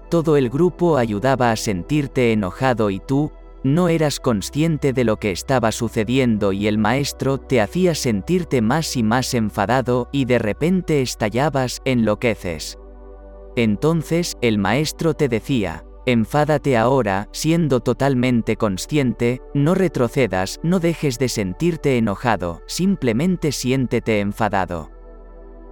Todo 0.09 0.37
el 0.37 0.51
grupo 0.51 0.97
ayudaba 0.97 1.53
a 1.53 1.57
sentirte 1.57 2.33
enojado 2.33 2.91
y 2.91 2.99
tú, 2.99 3.31
no 3.65 3.89
eras 3.89 4.21
consciente 4.21 4.93
de 4.93 5.05
lo 5.05 5.19
que 5.19 5.31
estaba 5.31 5.73
sucediendo 5.73 6.53
y 6.53 6.67
el 6.67 6.79
maestro 6.79 7.39
te 7.39 7.61
hacía 7.61 7.95
sentirte 7.95 8.63
más 8.63 8.97
y 8.97 9.03
más 9.03 9.35
enfadado 9.35 10.09
y 10.13 10.25
de 10.25 10.39
repente 10.39 11.03
estallabas, 11.03 11.81
enloqueces. 11.85 12.79
Entonces, 13.57 14.37
el 14.41 14.59
maestro 14.59 15.15
te 15.15 15.29
decía, 15.29 15.85
enfádate 16.07 16.77
ahora, 16.77 17.29
siendo 17.33 17.81
totalmente 17.81 18.57
consciente, 18.57 19.41
no 19.55 19.75
retrocedas, 19.75 20.59
no 20.63 20.81
dejes 20.81 21.19
de 21.19 21.29
sentirte 21.29 21.99
enojado, 21.99 22.63
simplemente 22.67 23.53
siéntete 23.53 24.21
enfadado. 24.21 24.91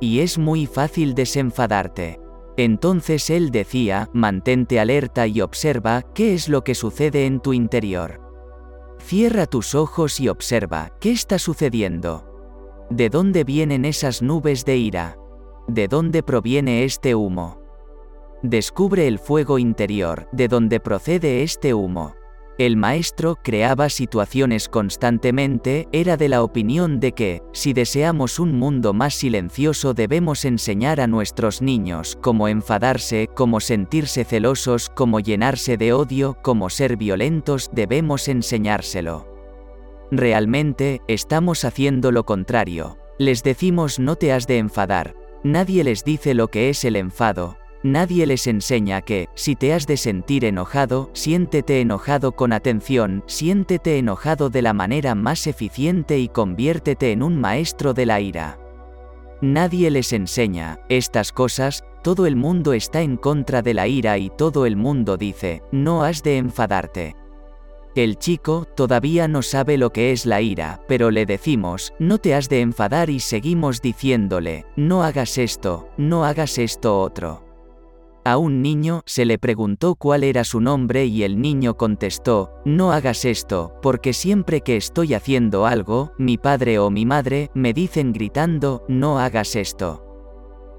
Y 0.01 0.21
es 0.21 0.39
muy 0.39 0.67
fácil 0.67 1.15
desenfadarte. 1.15 2.21
Entonces 2.56 3.31
él 3.31 3.51
decía, 3.51 4.10
mantente 4.12 4.81
alerta 4.81 5.27
y 5.27 5.40
observa 5.40 6.02
qué 6.14 6.35
es 6.35 6.48
lo 6.48 6.62
que 6.64 6.74
sucede 6.74 7.27
en 7.27 7.40
tu 7.40 7.52
interior. 7.52 8.20
Cierra 8.98 9.47
tus 9.47 9.74
ojos 9.74 10.20
y 10.20 10.28
observa 10.28 10.93
qué 11.01 11.12
está 11.12 11.39
sucediendo. 11.39 12.27
¿De 12.90 13.09
dónde 13.09 13.44
vienen 13.44 13.85
esas 13.85 14.20
nubes 14.20 14.64
de 14.64 14.77
ira? 14.77 15.16
¿De 15.68 15.89
dónde 15.89 16.22
proviene 16.22 16.85
este 16.85 17.14
humo? 17.14 17.60
Descubre 18.43 19.06
el 19.06 19.18
fuego 19.18 19.59
interior, 19.59 20.28
de 20.32 20.48
dónde 20.48 20.81
procede 20.81 21.43
este 21.43 21.72
humo. 21.72 22.14
El 22.59 22.77
maestro 22.77 23.36
creaba 23.43 23.89
situaciones 23.89 24.68
constantemente, 24.68 25.89
era 25.93 26.16
de 26.16 26.28
la 26.28 26.43
opinión 26.43 27.01
de 27.01 27.12
que, 27.12 27.43
si 27.52 27.72
deseamos 27.72 28.39
un 28.39 28.59
mundo 28.59 28.93
más 28.93 29.14
silencioso 29.14 29.94
debemos 29.94 30.44
enseñar 30.44 31.01
a 31.01 31.06
nuestros 31.06 31.62
niños 31.62 32.18
cómo 32.20 32.48
enfadarse, 32.48 33.28
cómo 33.35 33.60
sentirse 33.60 34.24
celosos, 34.24 34.90
cómo 34.94 35.20
llenarse 35.20 35.78
de 35.78 35.94
odio, 35.94 36.36
cómo 36.43 36.68
ser 36.68 36.97
violentos, 36.98 37.70
debemos 37.72 38.28
enseñárselo. 38.28 39.27
Realmente, 40.10 41.01
estamos 41.09 41.64
haciendo 41.64 42.12
lo 42.12 42.24
contrario. 42.24 42.98
Les 43.18 43.43
decimos 43.43 43.98
no 43.98 44.16
te 44.16 44.32
has 44.32 44.47
de 44.47 44.59
enfadar. 44.59 45.14
Nadie 45.44 45.85
les 45.85 46.05
dice 46.05 46.35
lo 46.35 46.48
que 46.48 46.68
es 46.68 46.85
el 46.85 46.97
enfado, 46.97 47.56
Nadie 47.82 48.27
les 48.27 48.47
enseña 48.47 49.01
que, 49.01 49.31
si 49.35 49.57
te 49.57 49.73
has 49.73 49.86
de 49.86 49.97
sentir 49.97 50.44
enojado, 50.44 51.09
siéntete 51.15 51.81
enojado 51.81 52.32
con 52.32 52.52
atención, 52.52 53.24
siéntete 53.27 53.97
enojado 53.97 54.51
de 54.51 54.61
la 54.61 54.74
manera 54.74 55.15
más 55.15 55.47
eficiente 55.47 56.19
y 56.19 56.28
conviértete 56.28 57.12
en 57.12 57.23
un 57.23 57.40
maestro 57.40 57.94
de 57.94 58.05
la 58.05 58.20
ira. 58.20 58.59
Nadie 59.40 59.90
les 59.90 60.12
enseña 60.12 60.81
estas 60.90 61.32
cosas, 61.32 61.82
todo 62.02 62.27
el 62.27 62.36
mundo 62.36 62.74
está 62.74 63.01
en 63.01 63.16
contra 63.16 63.62
de 63.62 63.73
la 63.73 63.89
ira 63.89 64.19
y 64.19 64.28
todo 64.28 64.66
el 64.66 64.77
mundo 64.77 65.16
dice, 65.16 65.62
no 65.73 66.02
has 66.05 66.23
de 66.23 66.36
enfadarte. 66.36 67.16
El 67.94 68.19
chico 68.19 68.66
todavía 68.77 69.27
no 69.27 69.40
sabe 69.40 69.78
lo 69.78 69.90
que 69.90 70.12
es 70.12 70.27
la 70.27 70.43
ira, 70.43 70.82
pero 70.86 71.11
le 71.11 71.24
decimos, 71.24 71.94
no 71.98 72.19
te 72.19 72.35
has 72.35 72.51
de 72.51 72.61
enfadar 72.61 73.09
y 73.09 73.20
seguimos 73.20 73.81
diciéndole, 73.81 74.66
no 74.77 75.02
hagas 75.02 75.39
esto, 75.39 75.89
no 75.97 76.27
hagas 76.27 76.59
esto 76.59 77.01
otro. 77.01 77.49
A 78.25 78.37
un 78.37 78.61
niño 78.61 79.03
se 79.07 79.25
le 79.25 79.39
preguntó 79.39 79.95
cuál 79.95 80.25
era 80.25 80.45
su 80.45 80.61
nombre 80.61 81.07
y 81.07 81.23
el 81.23 81.41
niño 81.41 81.77
contestó, 81.77 82.53
no 82.67 82.93
hagas 82.93 83.25
esto, 83.25 83.75
porque 83.81 84.13
siempre 84.13 84.61
que 84.61 84.77
estoy 84.77 85.15
haciendo 85.15 85.65
algo, 85.65 86.13
mi 86.19 86.37
padre 86.37 86.79
o 86.79 86.91
mi 86.91 87.07
madre 87.07 87.51
me 87.55 87.73
dicen 87.73 88.13
gritando, 88.13 88.85
no 88.89 89.19
hagas 89.19 89.57
esto. 89.57 90.05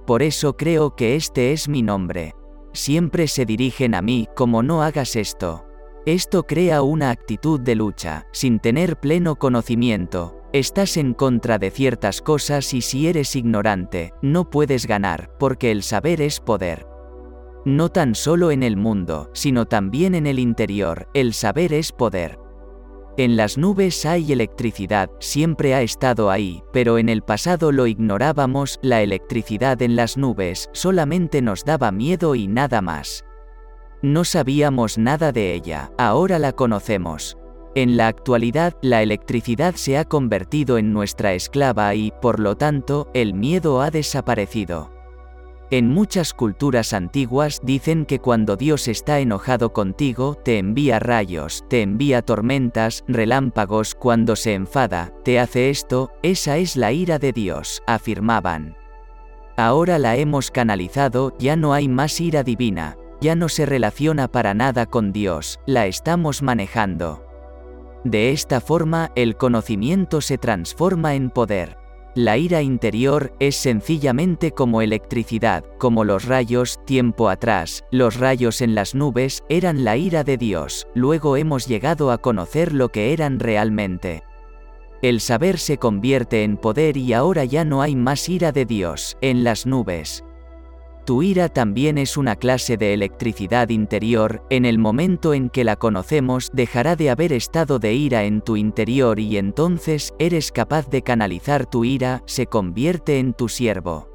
Por 0.05 0.21
eso 0.21 0.55
creo 0.55 0.95
que 0.95 1.15
este 1.15 1.51
es 1.51 1.67
mi 1.67 1.81
nombre. 1.81 2.35
Siempre 2.73 3.27
se 3.27 3.45
dirigen 3.45 3.95
a 3.95 4.01
mí 4.01 4.27
como 4.35 4.61
no 4.61 4.83
hagas 4.83 5.15
esto. 5.15 5.65
Esto 6.05 6.43
crea 6.43 6.83
una 6.83 7.09
actitud 7.09 7.59
de 7.59 7.75
lucha, 7.75 8.27
sin 8.31 8.59
tener 8.59 8.99
pleno 8.99 9.35
conocimiento, 9.35 10.41
Estás 10.53 10.97
en 10.97 11.13
contra 11.13 11.57
de 11.59 11.71
ciertas 11.71 12.21
cosas 12.21 12.73
y 12.73 12.81
si 12.81 13.07
eres 13.07 13.37
ignorante, 13.37 14.13
no 14.21 14.49
puedes 14.49 14.85
ganar, 14.85 15.31
porque 15.39 15.71
el 15.71 15.81
saber 15.81 16.19
es 16.19 16.41
poder. 16.41 16.90
No 17.63 17.89
tan 17.89 18.15
solo 18.15 18.49
en 18.49 18.63
el 18.63 18.75
mundo, 18.75 19.29
sino 19.33 19.65
también 19.65 20.15
en 20.15 20.25
el 20.25 20.39
interior, 20.39 21.07
el 21.13 21.33
saber 21.33 21.73
es 21.73 21.91
poder. 21.91 22.39
En 23.17 23.35
las 23.37 23.57
nubes 23.57 24.05
hay 24.05 24.31
electricidad, 24.31 25.11
siempre 25.19 25.75
ha 25.75 25.81
estado 25.81 26.31
ahí, 26.31 26.63
pero 26.73 26.97
en 26.97 27.07
el 27.07 27.21
pasado 27.21 27.71
lo 27.71 27.85
ignorábamos, 27.85 28.79
la 28.81 29.03
electricidad 29.03 29.81
en 29.81 29.95
las 29.95 30.17
nubes 30.17 30.69
solamente 30.73 31.41
nos 31.43 31.63
daba 31.63 31.91
miedo 31.91 32.33
y 32.33 32.47
nada 32.47 32.81
más. 32.81 33.25
No 34.01 34.23
sabíamos 34.23 34.97
nada 34.97 35.31
de 35.31 35.53
ella, 35.53 35.91
ahora 35.99 36.39
la 36.39 36.53
conocemos. 36.53 37.37
En 37.75 37.95
la 37.95 38.07
actualidad, 38.07 38.73
la 38.81 39.03
electricidad 39.03 39.75
se 39.75 39.97
ha 39.97 40.05
convertido 40.05 40.79
en 40.79 40.91
nuestra 40.93 41.33
esclava 41.33 41.93
y, 41.93 42.11
por 42.21 42.39
lo 42.39 42.57
tanto, 42.57 43.09
el 43.13 43.33
miedo 43.33 43.81
ha 43.81 43.91
desaparecido. 43.91 45.00
En 45.73 45.87
muchas 45.87 46.33
culturas 46.33 46.91
antiguas 46.91 47.61
dicen 47.63 48.05
que 48.05 48.19
cuando 48.19 48.57
Dios 48.57 48.89
está 48.89 49.21
enojado 49.21 49.71
contigo, 49.71 50.35
te 50.35 50.57
envía 50.57 50.99
rayos, 50.99 51.63
te 51.69 51.81
envía 51.81 52.21
tormentas, 52.21 53.05
relámpagos, 53.07 53.95
cuando 53.95 54.35
se 54.35 54.53
enfada, 54.53 55.13
te 55.23 55.39
hace 55.39 55.69
esto, 55.69 56.11
esa 56.23 56.57
es 56.57 56.75
la 56.75 56.91
ira 56.91 57.19
de 57.19 57.31
Dios, 57.31 57.81
afirmaban. 57.87 58.75
Ahora 59.55 59.97
la 59.97 60.17
hemos 60.17 60.51
canalizado, 60.51 61.33
ya 61.39 61.55
no 61.55 61.71
hay 61.71 61.87
más 61.87 62.19
ira 62.19 62.43
divina, 62.43 62.97
ya 63.21 63.35
no 63.35 63.47
se 63.47 63.65
relaciona 63.65 64.27
para 64.27 64.53
nada 64.53 64.87
con 64.87 65.13
Dios, 65.13 65.61
la 65.65 65.87
estamos 65.87 66.41
manejando. 66.41 67.25
De 68.03 68.31
esta 68.31 68.59
forma, 68.59 69.13
el 69.15 69.37
conocimiento 69.37 70.19
se 70.19 70.37
transforma 70.37 71.15
en 71.15 71.29
poder. 71.29 71.80
La 72.13 72.37
ira 72.37 72.61
interior 72.61 73.33
es 73.39 73.55
sencillamente 73.55 74.51
como 74.51 74.81
electricidad, 74.81 75.63
como 75.77 76.03
los 76.03 76.25
rayos, 76.25 76.77
tiempo 76.85 77.29
atrás, 77.29 77.85
los 77.89 78.17
rayos 78.17 78.59
en 78.59 78.75
las 78.75 78.95
nubes, 78.95 79.45
eran 79.47 79.85
la 79.85 79.95
ira 79.95 80.25
de 80.25 80.35
Dios, 80.35 80.87
luego 80.93 81.37
hemos 81.37 81.67
llegado 81.67 82.11
a 82.11 82.17
conocer 82.17 82.73
lo 82.73 82.89
que 82.89 83.13
eran 83.13 83.39
realmente. 83.39 84.23
El 85.01 85.21
saber 85.21 85.57
se 85.57 85.77
convierte 85.77 86.43
en 86.43 86.57
poder 86.57 86.97
y 86.97 87.13
ahora 87.13 87.45
ya 87.45 87.63
no 87.63 87.81
hay 87.81 87.95
más 87.95 88.27
ira 88.27 88.51
de 88.51 88.65
Dios, 88.65 89.17
en 89.21 89.45
las 89.45 89.65
nubes. 89.65 90.25
Tu 91.05 91.23
ira 91.23 91.49
también 91.49 91.97
es 91.97 92.15
una 92.15 92.35
clase 92.35 92.77
de 92.77 92.93
electricidad 92.93 93.69
interior, 93.69 94.45
en 94.51 94.65
el 94.65 94.77
momento 94.77 95.33
en 95.33 95.49
que 95.49 95.63
la 95.63 95.75
conocemos 95.75 96.49
dejará 96.53 96.95
de 96.95 97.09
haber 97.09 97.33
estado 97.33 97.79
de 97.79 97.93
ira 97.93 98.23
en 98.23 98.41
tu 98.41 98.55
interior 98.55 99.19
y 99.19 99.37
entonces 99.37 100.13
eres 100.19 100.51
capaz 100.51 100.89
de 100.89 101.01
canalizar 101.01 101.65
tu 101.65 101.85
ira, 101.85 102.21
se 102.27 102.45
convierte 102.45 103.17
en 103.17 103.33
tu 103.33 103.49
siervo. 103.49 104.09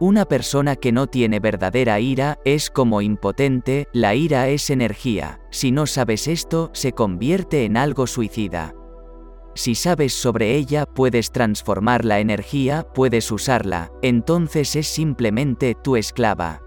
Una 0.00 0.24
persona 0.24 0.76
que 0.76 0.92
no 0.92 1.06
tiene 1.06 1.40
verdadera 1.40 2.00
ira 2.00 2.38
es 2.44 2.70
como 2.70 3.02
impotente, 3.02 3.86
la 3.92 4.14
ira 4.14 4.48
es 4.48 4.70
energía, 4.70 5.40
si 5.50 5.70
no 5.72 5.86
sabes 5.86 6.26
esto, 6.26 6.70
se 6.72 6.92
convierte 6.92 7.66
en 7.66 7.76
algo 7.76 8.06
suicida. 8.06 8.74
Si 9.54 9.74
sabes 9.74 10.12
sobre 10.12 10.54
ella, 10.54 10.86
puedes 10.86 11.32
transformar 11.32 12.04
la 12.04 12.20
energía, 12.20 12.86
puedes 12.94 13.30
usarla, 13.32 13.90
entonces 14.02 14.76
es 14.76 14.86
simplemente 14.86 15.74
tu 15.74 15.96
esclava. 15.96 16.62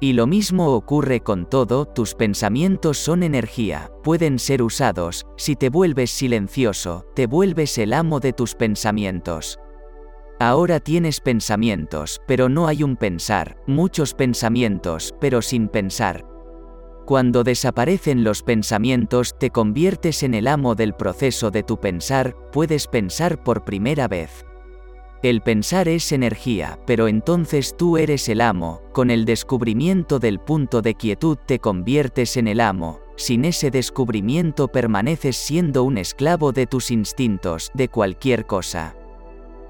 Y 0.00 0.14
lo 0.14 0.26
mismo 0.26 0.74
ocurre 0.74 1.20
con 1.20 1.48
todo, 1.48 1.84
tus 1.84 2.14
pensamientos 2.14 2.96
son 2.96 3.22
energía, 3.22 3.90
pueden 4.02 4.38
ser 4.38 4.62
usados, 4.62 5.26
si 5.36 5.56
te 5.56 5.68
vuelves 5.68 6.10
silencioso, 6.10 7.04
te 7.14 7.26
vuelves 7.26 7.76
el 7.76 7.92
amo 7.92 8.18
de 8.18 8.32
tus 8.32 8.54
pensamientos. 8.54 9.58
Ahora 10.38 10.80
tienes 10.80 11.20
pensamientos, 11.20 12.22
pero 12.26 12.48
no 12.48 12.66
hay 12.66 12.82
un 12.82 12.96
pensar, 12.96 13.58
muchos 13.66 14.14
pensamientos, 14.14 15.14
pero 15.20 15.42
sin 15.42 15.68
pensar. 15.68 16.29
Cuando 17.10 17.42
desaparecen 17.42 18.22
los 18.22 18.44
pensamientos 18.44 19.36
te 19.36 19.50
conviertes 19.50 20.22
en 20.22 20.32
el 20.32 20.46
amo 20.46 20.76
del 20.76 20.94
proceso 20.94 21.50
de 21.50 21.64
tu 21.64 21.80
pensar, 21.80 22.36
puedes 22.52 22.86
pensar 22.86 23.42
por 23.42 23.64
primera 23.64 24.06
vez. 24.06 24.46
El 25.24 25.40
pensar 25.40 25.88
es 25.88 26.12
energía, 26.12 26.78
pero 26.86 27.08
entonces 27.08 27.76
tú 27.76 27.96
eres 27.96 28.28
el 28.28 28.40
amo, 28.40 28.82
con 28.92 29.10
el 29.10 29.24
descubrimiento 29.24 30.20
del 30.20 30.38
punto 30.38 30.82
de 30.82 30.94
quietud 30.94 31.36
te 31.46 31.58
conviertes 31.58 32.36
en 32.36 32.46
el 32.46 32.60
amo, 32.60 33.00
sin 33.16 33.44
ese 33.44 33.72
descubrimiento 33.72 34.68
permaneces 34.68 35.34
siendo 35.34 35.82
un 35.82 35.98
esclavo 35.98 36.52
de 36.52 36.68
tus 36.68 36.92
instintos, 36.92 37.72
de 37.74 37.88
cualquier 37.88 38.46
cosa. 38.46 38.94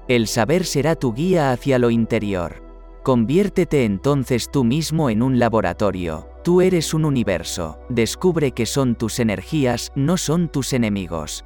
El 0.07 0.27
saber 0.27 0.63
será 0.63 0.93
tu 0.93 1.11
guía 1.11 1.51
hacia 1.51 1.79
lo 1.79 1.89
interior. 1.89 2.61
Conviértete 3.01 3.83
entonces 3.83 4.51
tú 4.51 4.63
mismo 4.63 5.09
en 5.09 5.23
un 5.23 5.39
laboratorio, 5.39 6.30
tú 6.43 6.61
eres 6.61 6.93
un 6.93 7.05
universo, 7.05 7.79
descubre 7.89 8.51
que 8.51 8.65
son 8.65 8.95
tus 8.95 9.19
energías, 9.19 9.91
no 9.95 10.17
son 10.17 10.49
tus 10.49 10.73
enemigos. 10.73 11.45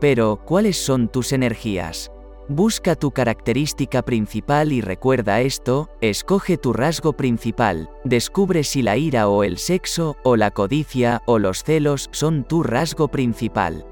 Pero, 0.00 0.40
¿cuáles 0.44 0.76
son 0.76 1.08
tus 1.08 1.32
energías? 1.32 2.10
Busca 2.48 2.94
tu 2.94 3.10
característica 3.10 4.02
principal 4.02 4.72
y 4.72 4.80
recuerda 4.80 5.40
esto, 5.40 5.88
escoge 6.00 6.56
tu 6.58 6.72
rasgo 6.72 7.14
principal, 7.14 7.90
descubre 8.04 8.62
si 8.62 8.82
la 8.82 8.96
ira 8.96 9.28
o 9.28 9.42
el 9.42 9.58
sexo, 9.58 10.16
o 10.22 10.36
la 10.36 10.52
codicia, 10.52 11.22
o 11.26 11.38
los 11.40 11.64
celos 11.64 12.08
son 12.12 12.44
tu 12.44 12.62
rasgo 12.62 13.08
principal. 13.08 13.84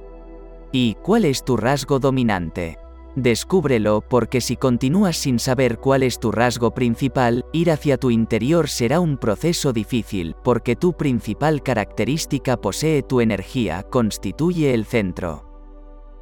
¿Y 0.70 0.94
cuál 1.02 1.24
es 1.24 1.44
tu 1.44 1.56
rasgo 1.56 1.98
dominante? 1.98 2.78
Descúbrelo 3.16 4.02
porque 4.08 4.40
si 4.40 4.56
continúas 4.56 5.16
sin 5.16 5.38
saber 5.38 5.78
cuál 5.78 6.02
es 6.02 6.18
tu 6.18 6.32
rasgo 6.32 6.74
principal, 6.74 7.44
ir 7.52 7.70
hacia 7.70 7.96
tu 7.96 8.10
interior 8.10 8.68
será 8.68 8.98
un 8.98 9.18
proceso 9.18 9.72
difícil, 9.72 10.34
porque 10.42 10.74
tu 10.74 10.94
principal 10.94 11.62
característica 11.62 12.56
posee 12.56 13.02
tu 13.02 13.20
energía, 13.20 13.84
constituye 13.84 14.74
el 14.74 14.84
centro. 14.84 15.44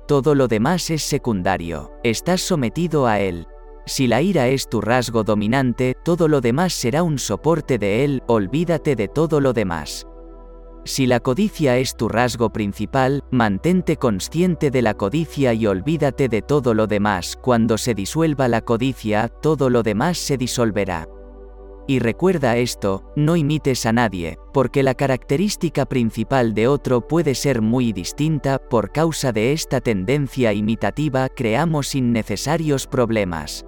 Todo 0.07 0.35
lo 0.35 0.49
demás 0.49 0.91
es 0.91 1.03
secundario, 1.03 1.93
estás 2.03 2.43
sometido 2.43 3.07
a 3.07 3.21
él. 3.21 3.47
Si 3.87 4.07
la 4.07 4.21
ira 4.21 4.49
es 4.49 4.69
tu 4.69 4.83
rasgo 4.83 5.25
dominante, 5.25 5.97
todo 6.05 6.29
lo 6.29 6.43
demás 6.43 6.75
será 6.75 7.03
un 7.03 7.19
soporte 7.19 7.79
de 7.79 8.05
él, 8.05 8.23
olvídate 8.27 8.97
de 8.97 9.09
todo 9.09 9.41
lo 9.41 9.55
demás. 9.55 10.07
Si 10.85 11.07
la 11.07 11.21
codicia 11.21 11.79
es 11.79 11.97
tu 11.97 12.09
rasgo 12.09 12.51
principal, 12.51 13.23
mantente 13.31 13.97
consciente 13.97 14.73
de 14.73 14.83
la 14.83 14.95
codicia 14.95 15.55
y 15.55 15.67
olvídate 15.67 16.29
de 16.29 16.43
todo 16.43 16.75
lo 16.75 16.89
demás. 16.89 17.39
Cuando 17.41 17.79
se 17.79 17.95
disuelva 17.95 18.49
la 18.49 18.63
codicia, 18.63 19.29
todo 19.29 19.71
lo 19.71 19.85
demás 19.85 20.19
se 20.19 20.37
disolverá. 20.37 21.07
Y 21.87 21.99
recuerda 21.99 22.57
esto, 22.57 23.05
no 23.17 23.37
imites 23.37 23.87
a 23.87 23.93
nadie, 23.93 24.39
porque 24.53 24.83
la 24.83 24.95
característica 24.95 25.87
principal 25.87 26.55
de 26.55 26.69
otro 26.69 27.07
puede 27.07 27.35
ser 27.35 27.61
muy 27.61 27.93
distinta, 27.93 28.59
por 28.59 28.93
causa 28.93 29.33
de 29.33 29.53
esta 29.53 29.81
tendencia 29.81 30.53
imitativa 30.53 31.29
creamos 31.29 31.95
innecesarios 31.95 32.87
problemas. 32.87 33.65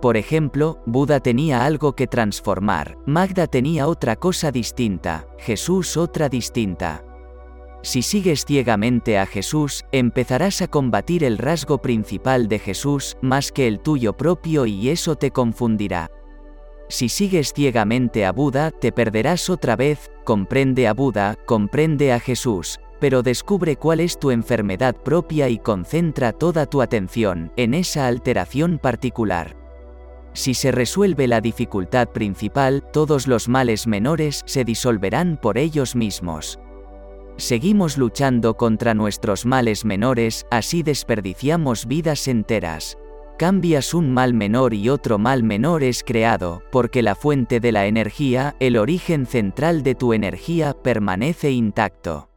Por 0.00 0.16
ejemplo, 0.16 0.78
Buda 0.86 1.18
tenía 1.18 1.64
algo 1.64 1.94
que 1.96 2.06
transformar, 2.06 2.96
Magda 3.04 3.48
tenía 3.48 3.88
otra 3.88 4.14
cosa 4.14 4.52
distinta, 4.52 5.26
Jesús 5.38 5.96
otra 5.96 6.28
distinta. 6.28 7.04
Si 7.82 8.02
sigues 8.02 8.44
ciegamente 8.44 9.18
a 9.18 9.26
Jesús, 9.26 9.84
empezarás 9.90 10.62
a 10.62 10.68
combatir 10.68 11.24
el 11.24 11.36
rasgo 11.36 11.78
principal 11.78 12.46
de 12.46 12.60
Jesús, 12.60 13.16
más 13.22 13.50
que 13.50 13.66
el 13.66 13.80
tuyo 13.80 14.16
propio 14.16 14.66
y 14.66 14.88
eso 14.88 15.16
te 15.16 15.32
confundirá. 15.32 16.10
Si 16.88 17.08
sigues 17.08 17.52
ciegamente 17.52 18.24
a 18.24 18.32
Buda, 18.32 18.70
te 18.70 18.92
perderás 18.92 19.50
otra 19.50 19.74
vez, 19.74 20.10
comprende 20.24 20.86
a 20.86 20.94
Buda, 20.94 21.36
comprende 21.44 22.12
a 22.12 22.20
Jesús, 22.20 22.78
pero 23.00 23.22
descubre 23.22 23.76
cuál 23.76 24.00
es 24.00 24.18
tu 24.18 24.30
enfermedad 24.30 24.94
propia 24.94 25.48
y 25.48 25.58
concentra 25.58 26.32
toda 26.32 26.66
tu 26.66 26.82
atención 26.82 27.52
en 27.56 27.74
esa 27.74 28.06
alteración 28.06 28.78
particular. 28.78 29.57
Si 30.38 30.54
se 30.54 30.70
resuelve 30.70 31.26
la 31.26 31.40
dificultad 31.40 32.10
principal, 32.10 32.84
todos 32.92 33.26
los 33.26 33.48
males 33.48 33.88
menores 33.88 34.42
se 34.46 34.64
disolverán 34.64 35.36
por 35.36 35.58
ellos 35.58 35.96
mismos. 35.96 36.60
Seguimos 37.38 37.98
luchando 37.98 38.56
contra 38.56 38.94
nuestros 38.94 39.46
males 39.46 39.84
menores, 39.84 40.46
así 40.52 40.84
desperdiciamos 40.84 41.86
vidas 41.86 42.28
enteras 42.28 42.96
cambias 43.36 43.94
un 43.94 44.12
mal 44.12 44.34
menor 44.34 44.74
y 44.74 44.88
otro 44.88 45.16
mal 45.16 45.44
menor 45.44 45.84
es 45.84 46.02
creado, 46.02 46.60
porque 46.72 47.02
la 47.02 47.14
fuente 47.14 47.60
de 47.60 47.70
la 47.70 47.86
energía, 47.86 48.56
el 48.58 48.76
origen 48.76 49.26
central 49.26 49.84
de 49.84 49.94
tu 49.94 50.12
energía, 50.12 50.74
permanece 50.74 51.52
intacto. 51.52 52.30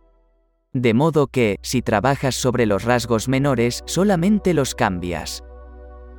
De 0.74 0.94
modo 0.94 1.26
que, 1.26 1.58
si 1.64 1.82
trabajas 1.82 2.36
sobre 2.36 2.68
los 2.68 2.84
rasgos 2.84 3.28
menores, 3.28 3.82
solamente 3.88 4.54
los 4.54 4.76
cambias. 4.76 5.44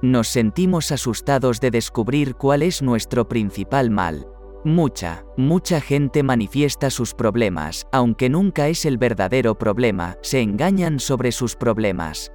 Nos 0.03 0.29
sentimos 0.29 0.93
asustados 0.93 1.61
de 1.61 1.71
descubrir 1.71 2.35
cuál 2.35 2.63
es 2.63 2.83
nuestro 2.83 3.29
principal 3.29 3.89
mal. 3.89 4.27
Mucha, 4.65 5.25
mucha 5.37 5.81
gente 5.81 6.23
manifiesta 6.23 6.91
sus 6.91 7.15
problemas, 7.15 7.87
aunque 7.93 8.29
nunca 8.29 8.69
es 8.69 8.85
el 8.85 8.99
verdadero 8.99 9.57
problema, 9.57 10.19
se 10.23 10.41
engañan 10.41 11.01
sobre 11.01 11.33
sus 11.33 11.57
problemas 11.57 12.31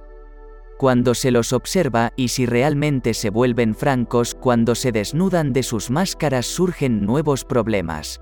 cuando 0.78 1.14
se 1.14 1.32
los 1.32 1.52
observa 1.52 2.12
y 2.14 2.28
si 2.28 2.46
realmente 2.46 3.12
se 3.12 3.30
vuelven 3.30 3.74
francos, 3.74 4.34
cuando 4.34 4.76
se 4.76 4.92
desnudan 4.92 5.52
de 5.52 5.64
sus 5.64 5.90
máscaras 5.90 6.46
surgen 6.46 7.04
nuevos 7.04 7.44
problemas. 7.44 8.20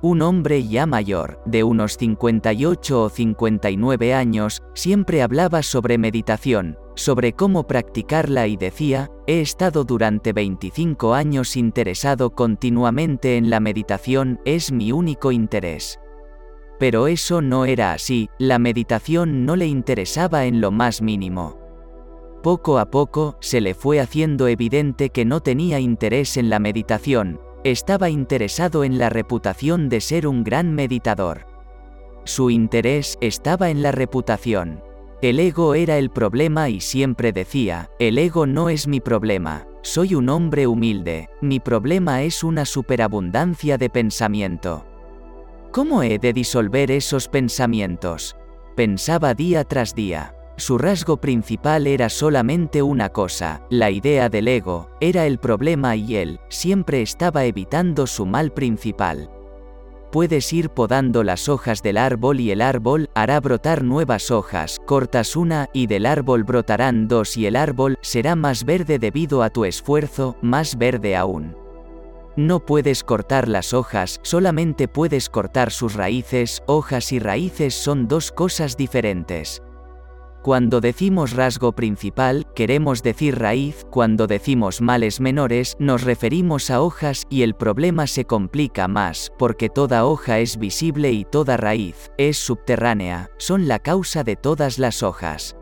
Un 0.00 0.22
hombre 0.22 0.66
ya 0.66 0.86
mayor, 0.86 1.40
de 1.44 1.64
unos 1.64 1.96
58 1.96 3.02
o 3.02 3.08
59 3.08 4.14
años, 4.14 4.62
siempre 4.74 5.22
hablaba 5.22 5.62
sobre 5.62 5.98
meditación, 5.98 6.78
sobre 6.94 7.32
cómo 7.32 7.66
practicarla 7.66 8.46
y 8.46 8.56
decía, 8.56 9.10
he 9.26 9.40
estado 9.40 9.84
durante 9.84 10.32
25 10.32 11.14
años 11.14 11.56
interesado 11.56 12.30
continuamente 12.30 13.36
en 13.36 13.50
la 13.50 13.60
meditación, 13.60 14.40
es 14.44 14.72
mi 14.72 14.92
único 14.92 15.32
interés. 15.32 15.98
Pero 16.78 17.06
eso 17.06 17.40
no 17.40 17.64
era 17.64 17.92
así, 17.92 18.28
la 18.38 18.58
meditación 18.58 19.44
no 19.44 19.56
le 19.56 19.66
interesaba 19.66 20.46
en 20.46 20.60
lo 20.60 20.70
más 20.70 21.00
mínimo. 21.00 21.58
Poco 22.42 22.78
a 22.78 22.90
poco, 22.90 23.36
se 23.40 23.60
le 23.60 23.74
fue 23.74 24.00
haciendo 24.00 24.48
evidente 24.48 25.10
que 25.10 25.24
no 25.24 25.40
tenía 25.40 25.78
interés 25.78 26.36
en 26.36 26.50
la 26.50 26.58
meditación, 26.58 27.40
estaba 27.62 28.10
interesado 28.10 28.82
en 28.82 28.98
la 28.98 29.08
reputación 29.08 29.88
de 29.88 30.00
ser 30.00 30.26
un 30.26 30.42
gran 30.42 30.74
meditador. 30.74 31.46
Su 32.24 32.50
interés 32.50 33.16
estaba 33.20 33.70
en 33.70 33.82
la 33.82 33.92
reputación. 33.92 34.82
El 35.22 35.38
ego 35.38 35.76
era 35.76 35.98
el 35.98 36.10
problema 36.10 36.68
y 36.68 36.80
siempre 36.80 37.32
decía, 37.32 37.88
el 38.00 38.18
ego 38.18 38.44
no 38.44 38.68
es 38.68 38.88
mi 38.88 38.98
problema, 38.98 39.68
soy 39.80 40.16
un 40.16 40.28
hombre 40.28 40.66
humilde, 40.66 41.28
mi 41.40 41.60
problema 41.60 42.22
es 42.22 42.42
una 42.42 42.64
superabundancia 42.64 43.78
de 43.78 43.88
pensamiento. 43.88 44.84
¿Cómo 45.70 46.02
he 46.02 46.18
de 46.18 46.32
disolver 46.32 46.90
esos 46.90 47.28
pensamientos? 47.28 48.36
Pensaba 48.74 49.32
día 49.34 49.62
tras 49.62 49.94
día. 49.94 50.34
Su 50.56 50.76
rasgo 50.76 51.18
principal 51.18 51.86
era 51.86 52.08
solamente 52.08 52.82
una 52.82 53.08
cosa, 53.10 53.64
la 53.70 53.92
idea 53.92 54.28
del 54.28 54.48
ego, 54.48 54.90
era 55.00 55.24
el 55.26 55.38
problema 55.38 55.94
y 55.94 56.16
él, 56.16 56.40
siempre 56.48 57.00
estaba 57.00 57.44
evitando 57.44 58.08
su 58.08 58.26
mal 58.26 58.50
principal. 58.52 59.30
Puedes 60.12 60.52
ir 60.52 60.68
podando 60.68 61.24
las 61.24 61.48
hojas 61.48 61.82
del 61.82 61.96
árbol 61.96 62.38
y 62.38 62.50
el 62.50 62.60
árbol 62.60 63.08
hará 63.14 63.40
brotar 63.40 63.82
nuevas 63.82 64.30
hojas, 64.30 64.78
cortas 64.84 65.36
una 65.36 65.70
y 65.72 65.86
del 65.86 66.04
árbol 66.04 66.44
brotarán 66.44 67.08
dos 67.08 67.38
y 67.38 67.46
el 67.46 67.56
árbol 67.56 67.96
será 68.02 68.36
más 68.36 68.66
verde 68.66 68.98
debido 68.98 69.42
a 69.42 69.48
tu 69.48 69.64
esfuerzo, 69.64 70.36
más 70.42 70.76
verde 70.76 71.16
aún. 71.16 71.56
No 72.36 72.60
puedes 72.60 73.04
cortar 73.04 73.48
las 73.48 73.72
hojas, 73.72 74.20
solamente 74.22 74.86
puedes 74.86 75.30
cortar 75.30 75.70
sus 75.70 75.94
raíces, 75.94 76.62
hojas 76.66 77.10
y 77.12 77.18
raíces 77.18 77.72
son 77.72 78.06
dos 78.06 78.32
cosas 78.32 78.76
diferentes. 78.76 79.62
Cuando 80.42 80.80
decimos 80.80 81.34
rasgo 81.34 81.70
principal, 81.70 82.48
queremos 82.56 83.04
decir 83.04 83.38
raíz, 83.38 83.86
cuando 83.90 84.26
decimos 84.26 84.80
males 84.80 85.20
menores, 85.20 85.76
nos 85.78 86.02
referimos 86.02 86.68
a 86.70 86.80
hojas 86.80 87.26
y 87.30 87.42
el 87.42 87.54
problema 87.54 88.08
se 88.08 88.24
complica 88.24 88.88
más, 88.88 89.30
porque 89.38 89.68
toda 89.68 90.04
hoja 90.04 90.40
es 90.40 90.56
visible 90.56 91.12
y 91.12 91.24
toda 91.24 91.56
raíz, 91.56 92.10
es 92.18 92.38
subterránea, 92.38 93.30
son 93.38 93.68
la 93.68 93.78
causa 93.78 94.24
de 94.24 94.34
todas 94.34 94.80
las 94.80 95.04
hojas. 95.04 95.56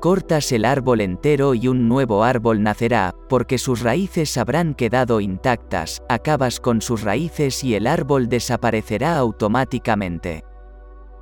Cortas 0.00 0.52
el 0.52 0.66
árbol 0.66 1.00
entero 1.00 1.54
y 1.54 1.66
un 1.66 1.88
nuevo 1.88 2.22
árbol 2.22 2.62
nacerá, 2.62 3.12
porque 3.28 3.58
sus 3.58 3.80
raíces 3.80 4.36
habrán 4.36 4.74
quedado 4.74 5.20
intactas, 5.20 6.00
acabas 6.08 6.60
con 6.60 6.80
sus 6.80 7.02
raíces 7.02 7.64
y 7.64 7.74
el 7.74 7.88
árbol 7.88 8.28
desaparecerá 8.28 9.16
automáticamente. 9.16 10.44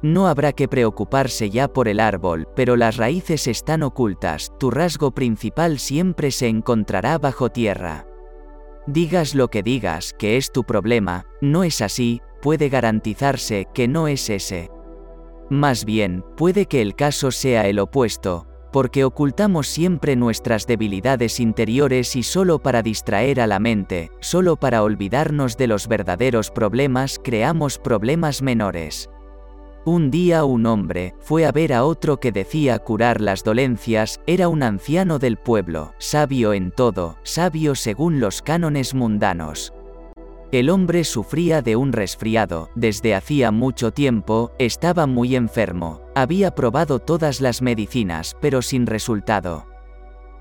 No 0.05 0.27
habrá 0.27 0.53
que 0.53 0.69
preocuparse 0.69 1.49
ya 1.49 1.67
por 1.67 1.89
el 1.89 1.99
árbol, 1.99 2.47
pero 2.55 2.77
las 2.77 2.99
raíces 2.99 3.47
están 3.47 3.83
ocultas, 3.83 4.53
tu 4.59 4.71
rasgo 4.71 5.13
principal 5.13 5.79
siempre 5.79 6.31
se 6.31 6.47
encontrará 6.47 7.17
bajo 7.17 7.49
tierra. 7.49 8.07
Digas 8.87 9.35
lo 9.35 9.49
que 9.49 9.63
digas, 9.63 10.13
que 10.19 10.37
es 10.37 10.53
tu 10.53 10.65
problema, 10.65 11.25
no 11.41 11.65
es 11.65 11.81
así, 11.81 12.21
puede 12.43 12.69
garantizarse 12.69 13.67
que 13.73 13.89
no 13.89 14.07
es 14.07 14.29
ese. 14.29 14.71
Más 15.49 15.87
bien, 15.87 16.23
puede 16.37 16.67
que 16.67 16.83
el 16.83 16.95
caso 16.97 17.31
sea 17.31 17.67
el 17.67 17.79
opuesto, 17.79 18.47
porque 18.75 19.05
ocultamos 19.05 19.69
siempre 19.69 20.17
nuestras 20.17 20.67
debilidades 20.67 21.41
interiores 21.41 22.15
y 22.15 22.25
solo 22.25 22.59
para 22.59 22.83
distraer 22.83 23.41
a 23.41 23.47
la 23.47 23.59
mente, 23.59 24.11
solo 24.21 24.57
para 24.57 24.83
olvidarnos 24.83 25.57
de 25.57 25.67
los 25.67 25.89
verdaderos 25.89 26.51
problemas 26.51 27.19
creamos 27.25 27.79
problemas 27.79 28.43
menores. 28.43 29.09
Un 29.87 30.11
día 30.11 30.45
un 30.45 30.65
hombre 30.65 31.15
fue 31.21 31.45
a 31.45 31.53
ver 31.53 31.75
a 31.75 31.85
otro 31.85 32.19
que 32.19 32.33
decía 32.33 32.79
curar 32.79 33.21
las 33.21 33.45
dolencias, 33.45 34.19
era 34.27 34.49
un 34.49 34.63
anciano 34.63 35.19
del 35.19 35.37
pueblo, 35.37 35.93
sabio 35.99 36.55
en 36.55 36.71
todo, 36.71 37.19
sabio 37.23 37.75
según 37.75 38.19
los 38.19 38.41
cánones 38.41 38.95
mundanos. 38.95 39.75
El 40.53 40.71
hombre 40.71 41.05
sufría 41.05 41.61
de 41.61 41.77
un 41.77 41.93
resfriado, 41.93 42.71
desde 42.75 43.15
hacía 43.15 43.51
mucho 43.51 43.93
tiempo, 43.93 44.53
estaba 44.59 45.07
muy 45.07 45.37
enfermo, 45.37 46.01
había 46.15 46.55
probado 46.55 46.99
todas 46.99 47.43
las 47.43 47.61
medicinas 47.61 48.39
pero 48.41 48.63
sin 48.63 48.87
resultado. 48.87 49.67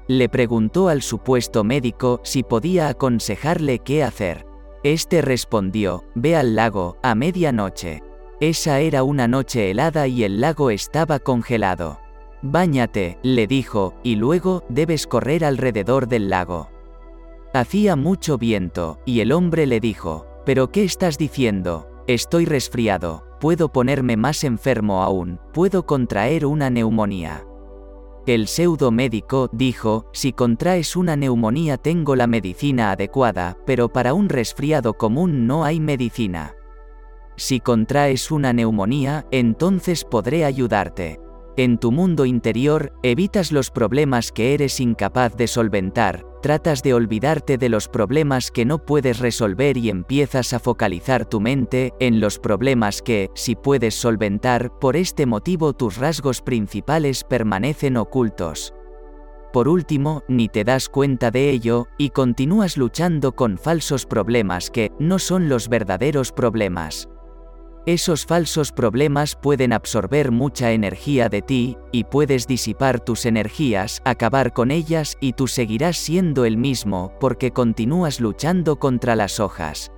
Le 0.08 0.30
preguntó 0.30 0.88
al 0.88 1.02
supuesto 1.02 1.66
médico 1.66 2.22
si 2.24 2.44
podía 2.44 2.88
aconsejarle 2.88 3.80
qué 3.80 4.04
hacer. 4.04 4.46
Este 4.84 5.22
respondió, 5.22 6.06
ve 6.16 6.38
al 6.38 6.56
lago, 6.56 6.98
a 7.04 7.14
medianoche. 7.14 8.04
Esa 8.44 8.82
era 8.82 9.04
una 9.04 9.26
noche 9.30 9.72
helada 9.72 10.06
y 10.06 10.26
el 10.26 10.42
lago 10.42 10.70
estaba 10.70 11.20
congelado. 11.20 12.02
Báñate, 12.42 13.18
le 13.24 13.48
dijo, 13.48 13.94
y 14.04 14.18
luego 14.18 14.66
debes 14.68 15.08
correr 15.08 15.46
alrededor 15.46 16.10
del 16.10 16.30
lago. 16.30 16.70
Hacía 17.54 17.96
mucho 17.96 18.38
viento, 18.38 19.00
y 19.06 19.22
el 19.22 19.32
hombre 19.32 19.66
le 19.66 19.80
dijo, 19.80 20.28
¿pero 20.46 20.74
qué 20.74 20.84
estás 20.84 21.18
diciendo? 21.18 21.88
Estoy 22.06 22.44
resfriado, 22.44 23.24
puedo 23.40 23.72
ponerme 23.72 24.18
más 24.18 24.44
enfermo 24.44 25.04
aún, 25.04 25.40
puedo 25.54 25.86
contraer 25.86 26.46
una 26.46 26.70
neumonía. 26.70 27.46
El 28.26 28.50
pseudo 28.50 28.92
médico 28.92 29.50
dijo, 29.54 30.10
si 30.12 30.34
contraes 30.34 30.98
una 30.98 31.16
neumonía 31.16 31.78
tengo 31.78 32.18
la 32.18 32.28
medicina 32.28 32.92
adecuada, 32.92 33.58
pero 33.66 33.88
para 33.88 34.14
un 34.14 34.28
resfriado 34.28 34.96
común 34.96 35.48
no 35.48 35.64
hay 35.64 35.80
medicina. 35.80 36.58
Si 37.36 37.60
contraes 37.60 38.32
una 38.32 38.54
neumonía, 38.54 39.26
entonces 39.32 40.04
podré 40.04 40.46
ayudarte. 40.46 41.20
En 41.56 41.78
tu 41.78 41.92
mundo 41.92 42.26
interior, 42.26 42.94
evitas 43.04 43.52
los 43.52 43.70
problemas 43.70 44.32
que 44.32 44.56
eres 44.56 44.80
incapaz 44.80 45.36
de 45.36 45.46
solventar, 45.46 46.26
tratas 46.42 46.82
de 46.82 46.96
olvidarte 46.96 47.60
de 47.60 47.70
los 47.70 47.88
problemas 47.88 48.50
que 48.50 48.66
no 48.66 48.80
puedes 48.80 49.20
resolver 49.20 49.78
y 49.78 49.92
empiezas 49.92 50.54
a 50.54 50.60
focalizar 50.60 51.26
tu 51.26 51.40
mente 51.40 51.94
en 52.00 52.20
los 52.20 52.40
problemas 52.40 53.04
que, 53.04 53.30
si 53.36 53.56
puedes 53.56 53.94
solventar, 53.94 54.72
por 54.80 54.96
este 54.96 55.28
motivo 55.28 55.74
tus 55.74 55.98
rasgos 55.98 56.42
principales 56.42 57.24
permanecen 57.24 57.98
ocultos. 57.98 58.74
Por 59.54 59.68
último, 59.68 60.24
ni 60.28 60.50
te 60.50 60.64
das 60.64 60.90
cuenta 60.90 61.30
de 61.30 61.52
ello, 61.52 61.86
y 62.00 62.10
continúas 62.10 62.78
luchando 62.78 63.34
con 63.34 63.60
falsos 63.60 64.08
problemas 64.08 64.72
que 64.72 64.92
no 64.98 65.20
son 65.20 65.50
los 65.50 65.70
verdaderos 65.70 66.32
problemas. 66.32 67.08
Esos 67.86 68.26
falsos 68.26 68.72
problemas 68.72 69.36
pueden 69.36 69.74
absorber 69.74 70.32
mucha 70.32 70.72
energía 70.72 71.28
de 71.28 71.42
ti, 71.42 71.78
y 71.92 72.06
puedes 72.06 72.48
disipar 72.48 73.02
tus 73.02 73.26
energías, 73.26 74.02
acabar 74.06 74.54
con 74.54 74.72
ellas, 74.72 75.18
y 75.20 75.34
tú 75.34 75.48
seguirás 75.48 75.98
siendo 75.98 76.46
el 76.46 76.56
mismo, 76.56 77.12
porque 77.20 77.52
continúas 77.52 78.22
luchando 78.22 78.78
contra 78.80 79.18
las 79.18 79.42
hojas. 79.42 79.92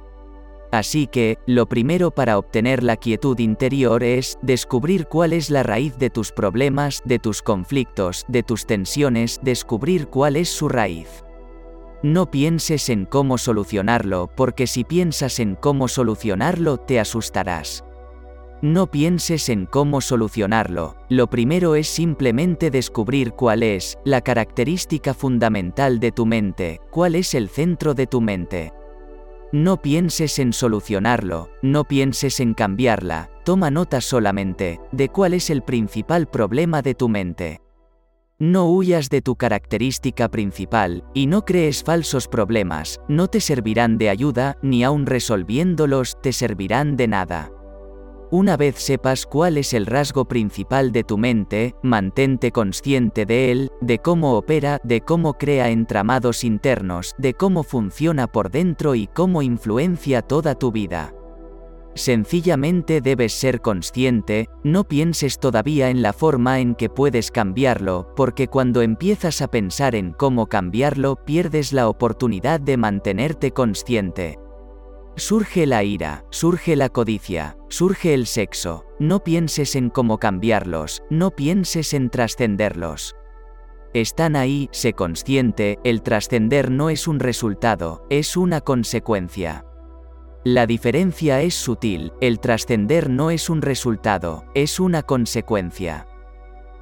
Así 0.71 1.05
que, 1.05 1.37
lo 1.45 1.67
primero 1.67 2.09
para 2.09 2.39
obtener 2.39 2.81
la 2.81 2.97
quietud 2.97 3.37
interior 3.37 4.03
es 4.03 4.39
descubrir 4.41 5.05
cuál 5.05 5.31
es 5.31 5.51
la 5.51 5.61
raíz 5.61 5.95
de 5.99 6.09
tus 6.09 6.31
problemas, 6.31 7.03
de 7.05 7.19
tus 7.19 7.43
conflictos, 7.43 8.25
de 8.27 8.41
tus 8.41 8.65
tensiones, 8.65 9.39
descubrir 9.43 10.07
cuál 10.07 10.37
es 10.37 10.49
su 10.49 10.69
raíz. 10.69 11.24
No 12.03 12.29
pienses 12.29 12.89
en 12.89 13.05
cómo 13.05 13.37
solucionarlo, 13.37 14.29
porque 14.35 14.67
si 14.67 14.83
piensas 14.83 15.39
en 15.39 15.55
cómo 15.55 15.87
solucionarlo 15.87 16.77
te 16.77 16.99
asustarás. 16.99 17.83
No 18.61 18.87
pienses 18.89 19.49
en 19.49 19.65
cómo 19.65 20.01
solucionarlo, 20.01 20.95
lo 21.09 21.29
primero 21.29 21.75
es 21.75 21.87
simplemente 21.87 22.71
descubrir 22.71 23.31
cuál 23.33 23.63
es 23.63 23.97
la 24.05 24.21
característica 24.21 25.13
fundamental 25.13 25.99
de 25.99 26.11
tu 26.11 26.25
mente, 26.25 26.79
cuál 26.89 27.15
es 27.15 27.33
el 27.33 27.49
centro 27.49 27.93
de 27.93 28.07
tu 28.07 28.21
mente. 28.21 28.71
No 29.51 29.81
pienses 29.81 30.39
en 30.39 30.51
solucionarlo, 30.51 31.49
no 31.61 31.83
pienses 31.83 32.39
en 32.39 32.53
cambiarla, 32.53 33.29
toma 33.43 33.71
nota 33.71 34.01
solamente 34.01 34.79
de 34.91 35.09
cuál 35.09 35.33
es 35.33 35.49
el 35.49 35.61
principal 35.61 36.27
problema 36.27 36.81
de 36.81 36.95
tu 36.95 37.07
mente. 37.09 37.64
No 38.37 38.65
huyas 38.65 39.09
de 39.09 39.21
tu 39.21 39.37
característica 39.37 40.29
principal, 40.29 41.05
y 41.13 41.27
no 41.27 41.45
crees 41.45 41.83
falsos 41.83 42.27
problemas, 42.27 42.99
no 43.07 43.29
te 43.29 43.39
servirán 43.39 43.97
de 43.97 44.09
ayuda, 44.09 44.57
ni 44.61 44.83
aun 44.83 45.05
resolviéndolos 45.05 46.19
te 46.21 46.33
servirán 46.33 46.97
de 46.97 47.07
nada. 47.07 47.49
Una 48.31 48.57
vez 48.57 48.75
sepas 48.75 49.25
cuál 49.25 49.57
es 49.57 49.73
el 49.73 49.85
rasgo 49.85 50.25
principal 50.25 50.91
de 50.91 51.05
tu 51.05 51.17
mente, 51.17 51.75
mantente 51.81 52.51
consciente 52.51 53.25
de 53.25 53.53
él, 53.53 53.71
de 53.79 53.99
cómo 53.99 54.33
opera, 54.33 54.81
de 54.83 54.99
cómo 54.99 55.35
crea 55.35 55.69
entramados 55.69 56.43
internos, 56.43 57.15
de 57.17 57.35
cómo 57.35 57.63
funciona 57.63 58.27
por 58.27 58.51
dentro 58.51 58.95
y 58.95 59.07
cómo 59.07 59.43
influencia 59.43 60.21
toda 60.21 60.55
tu 60.55 60.73
vida. 60.73 61.13
Sencillamente 61.95 62.99
debes 62.99 63.31
ser 63.31 63.61
consciente, 63.61 64.49
no 64.63 64.83
pienses 64.83 65.39
todavía 65.39 65.89
en 65.89 66.01
la 66.01 66.11
forma 66.11 66.59
en 66.59 66.75
que 66.75 66.89
puedes 66.89 67.31
cambiarlo, 67.31 68.13
porque 68.17 68.49
cuando 68.49 68.81
empiezas 68.81 69.41
a 69.41 69.47
pensar 69.47 69.95
en 69.95 70.11
cómo 70.11 70.47
cambiarlo 70.47 71.15
pierdes 71.15 71.71
la 71.71 71.87
oportunidad 71.87 72.59
de 72.59 72.75
mantenerte 72.75 73.51
consciente. 73.51 74.37
Surge 75.15 75.65
la 75.65 75.85
ira, 75.85 76.25
surge 76.31 76.75
la 76.75 76.89
codicia, 76.89 77.57
surge 77.69 78.13
el 78.13 78.25
sexo, 78.25 78.83
no 78.99 79.23
pienses 79.23 79.77
en 79.77 79.89
cómo 79.89 80.17
cambiarlos, 80.17 81.01
no 81.09 81.31
pienses 81.31 81.93
en 81.93 82.09
trascenderlos. 82.09 83.15
Están 83.93 84.35
ahí, 84.35 84.67
sé 84.73 84.91
consciente, 84.91 85.79
el 85.85 86.01
trascender 86.01 86.69
no 86.69 86.89
es 86.89 87.07
un 87.07 87.21
resultado, 87.21 88.05
es 88.09 88.35
una 88.35 88.59
consecuencia. 88.59 89.63
La 90.47 90.67
diferencia 90.67 91.41
es 91.41 91.55
sutil, 91.55 92.13
el 92.21 92.39
trascender 92.39 93.09
no 93.09 93.31
es 93.31 93.49
un 93.49 93.63
resultado, 93.63 94.45
es 94.53 94.79
una 94.79 95.01
consecuencia. 95.01 96.05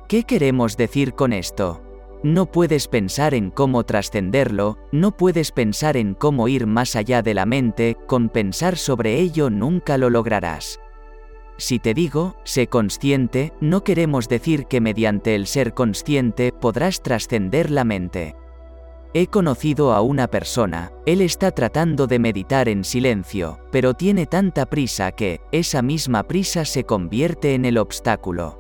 ¿Qué 0.10 0.26
queremos 0.26 0.76
decir 0.76 1.14
con 1.14 1.32
esto? 1.32 1.82
No 2.24 2.52
puedes 2.52 2.90
pensar 2.90 3.34
en 3.34 3.52
cómo 3.52 3.86
trascenderlo, 3.86 4.80
no 4.92 5.16
puedes 5.16 5.54
pensar 5.54 5.96
en 5.96 6.14
cómo 6.14 6.50
ir 6.50 6.68
más 6.68 6.98
allá 6.98 7.22
de 7.22 7.34
la 7.34 7.46
mente, 7.46 7.96
con 8.06 8.28
pensar 8.28 8.76
sobre 8.76 9.22
ello 9.22 9.50
nunca 9.50 9.98
lo 9.98 10.10
lograrás. 10.10 10.82
Si 11.56 11.80
te 11.80 11.94
digo, 11.94 12.36
sé 12.44 12.68
consciente, 12.68 13.54
no 13.62 13.86
queremos 13.86 14.28
decir 14.28 14.66
que 14.66 14.82
mediante 14.82 15.36
el 15.36 15.48
ser 15.48 15.74
consciente 15.74 16.52
podrás 16.52 17.02
trascender 17.02 17.72
la 17.72 17.86
mente. 17.86 18.36
He 19.16 19.28
conocido 19.28 19.94
a 19.94 20.02
una 20.02 20.28
persona, 20.28 20.92
él 21.06 21.22
está 21.22 21.52
tratando 21.52 22.08
de 22.08 22.18
meditar 22.18 22.68
en 22.68 22.84
silencio, 22.84 23.60
pero 23.72 23.94
tiene 23.94 24.26
tanta 24.26 24.66
prisa 24.66 25.12
que, 25.12 25.40
esa 25.52 25.84
misma 25.84 26.24
prisa 26.24 26.66
se 26.66 26.84
convierte 26.84 27.54
en 27.54 27.66
el 27.66 27.78
obstáculo. 27.78 28.60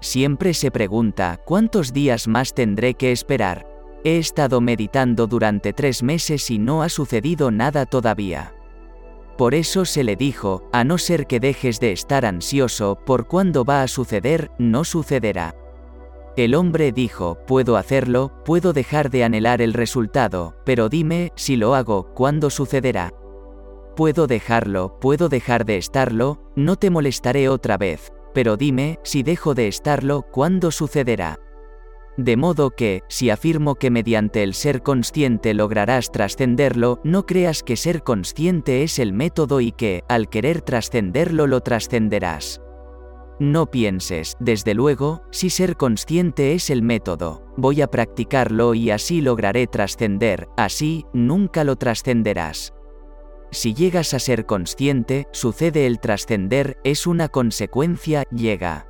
Siempre 0.00 0.54
se 0.54 0.70
pregunta, 0.70 1.40
¿cuántos 1.44 1.92
días 1.92 2.28
más 2.28 2.54
tendré 2.54 2.94
que 2.94 3.10
esperar? 3.10 3.66
He 4.04 4.18
estado 4.18 4.60
meditando 4.60 5.26
durante 5.26 5.72
tres 5.72 6.04
meses 6.04 6.52
y 6.52 6.58
no 6.58 6.82
ha 6.84 6.88
sucedido 6.88 7.50
nada 7.50 7.84
todavía. 7.84 8.54
Por 9.36 9.54
eso 9.54 9.84
se 9.84 10.04
le 10.04 10.14
dijo, 10.14 10.68
a 10.72 10.84
no 10.84 10.98
ser 10.98 11.26
que 11.26 11.40
dejes 11.40 11.80
de 11.80 11.90
estar 11.90 12.24
ansioso 12.24 12.96
por 13.04 13.26
cuándo 13.26 13.64
va 13.64 13.82
a 13.82 13.88
suceder, 13.88 14.52
no 14.58 14.84
sucederá. 14.84 15.56
El 16.36 16.56
hombre 16.56 16.90
dijo, 16.90 17.38
puedo 17.46 17.76
hacerlo, 17.76 18.32
puedo 18.44 18.72
dejar 18.72 19.08
de 19.10 19.22
anhelar 19.22 19.62
el 19.62 19.72
resultado, 19.72 20.56
pero 20.64 20.88
dime, 20.88 21.30
si 21.36 21.54
lo 21.54 21.76
hago, 21.76 22.12
¿cuándo 22.12 22.50
sucederá? 22.50 23.14
Puedo 23.94 24.26
dejarlo, 24.26 24.98
puedo 25.00 25.28
dejar 25.28 25.64
de 25.64 25.76
estarlo, 25.76 26.40
no 26.56 26.74
te 26.74 26.90
molestaré 26.90 27.48
otra 27.48 27.78
vez, 27.78 28.12
pero 28.34 28.56
dime, 28.56 28.98
si 29.04 29.22
dejo 29.22 29.54
de 29.54 29.68
estarlo, 29.68 30.22
¿cuándo 30.22 30.72
sucederá? 30.72 31.38
De 32.16 32.36
modo 32.36 32.70
que, 32.70 33.04
si 33.06 33.30
afirmo 33.30 33.76
que 33.76 33.92
mediante 33.92 34.42
el 34.42 34.54
ser 34.54 34.82
consciente 34.82 35.54
lograrás 35.54 36.10
trascenderlo, 36.10 37.00
no 37.04 37.26
creas 37.26 37.62
que 37.62 37.76
ser 37.76 38.02
consciente 38.02 38.82
es 38.82 38.98
el 38.98 39.12
método 39.12 39.60
y 39.60 39.70
que, 39.70 40.02
al 40.08 40.28
querer 40.28 40.62
trascenderlo 40.62 41.46
lo 41.46 41.60
trascenderás. 41.60 42.60
No 43.40 43.66
pienses, 43.66 44.36
desde 44.38 44.74
luego, 44.74 45.22
si 45.32 45.50
ser 45.50 45.76
consciente 45.76 46.54
es 46.54 46.70
el 46.70 46.82
método, 46.82 47.42
voy 47.56 47.82
a 47.82 47.88
practicarlo 47.88 48.74
y 48.74 48.90
así 48.90 49.20
lograré 49.20 49.66
trascender, 49.66 50.48
así, 50.56 51.04
nunca 51.12 51.64
lo 51.64 51.74
trascenderás. 51.74 52.74
Si 53.50 53.74
llegas 53.74 54.14
a 54.14 54.20
ser 54.20 54.46
consciente, 54.46 55.26
sucede 55.32 55.86
el 55.86 55.98
trascender, 55.98 56.78
es 56.84 57.08
una 57.08 57.28
consecuencia, 57.28 58.22
llega. 58.30 58.86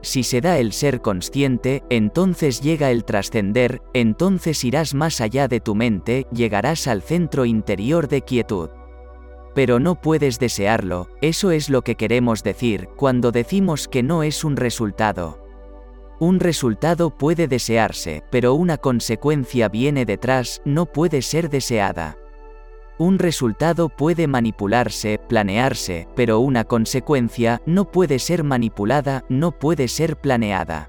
Si 0.00 0.22
se 0.22 0.40
da 0.40 0.58
el 0.58 0.72
ser 0.72 1.02
consciente, 1.02 1.82
entonces 1.90 2.62
llega 2.62 2.90
el 2.90 3.04
trascender, 3.04 3.82
entonces 3.92 4.64
irás 4.64 4.94
más 4.94 5.20
allá 5.20 5.46
de 5.46 5.60
tu 5.60 5.74
mente, 5.74 6.26
llegarás 6.32 6.86
al 6.86 7.02
centro 7.02 7.44
interior 7.44 8.08
de 8.08 8.22
quietud 8.22 8.70
pero 9.58 9.80
no 9.80 9.96
puedes 9.96 10.38
desearlo, 10.38 11.08
eso 11.20 11.50
es 11.50 11.68
lo 11.68 11.82
que 11.82 11.96
queremos 11.96 12.44
decir 12.44 12.88
cuando 12.94 13.32
decimos 13.32 13.88
que 13.88 14.04
no 14.04 14.22
es 14.22 14.44
un 14.44 14.56
resultado. 14.56 15.44
Un 16.20 16.38
resultado 16.38 17.10
puede 17.10 17.48
desearse, 17.48 18.22
pero 18.30 18.54
una 18.54 18.76
consecuencia 18.76 19.68
viene 19.68 20.04
detrás, 20.04 20.62
no 20.64 20.86
puede 20.86 21.22
ser 21.22 21.50
deseada. 21.50 22.16
Un 22.98 23.18
resultado 23.18 23.88
puede 23.88 24.28
manipularse, 24.28 25.18
planearse, 25.28 26.06
pero 26.14 26.38
una 26.38 26.62
consecuencia 26.62 27.60
no 27.66 27.90
puede 27.90 28.20
ser 28.20 28.44
manipulada, 28.44 29.24
no 29.28 29.50
puede 29.50 29.88
ser 29.88 30.20
planeada. 30.20 30.88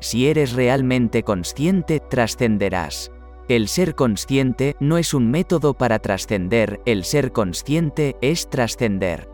Si 0.00 0.28
eres 0.28 0.52
realmente 0.52 1.22
consciente, 1.22 2.00
trascenderás. 2.00 3.10
El 3.48 3.66
ser 3.68 3.94
consciente 3.94 4.76
no 4.78 4.98
es 4.98 5.14
un 5.14 5.30
método 5.30 5.72
para 5.72 6.00
trascender, 6.00 6.82
el 6.84 7.02
ser 7.02 7.32
consciente 7.32 8.16
es 8.20 8.50
trascender. 8.50 9.30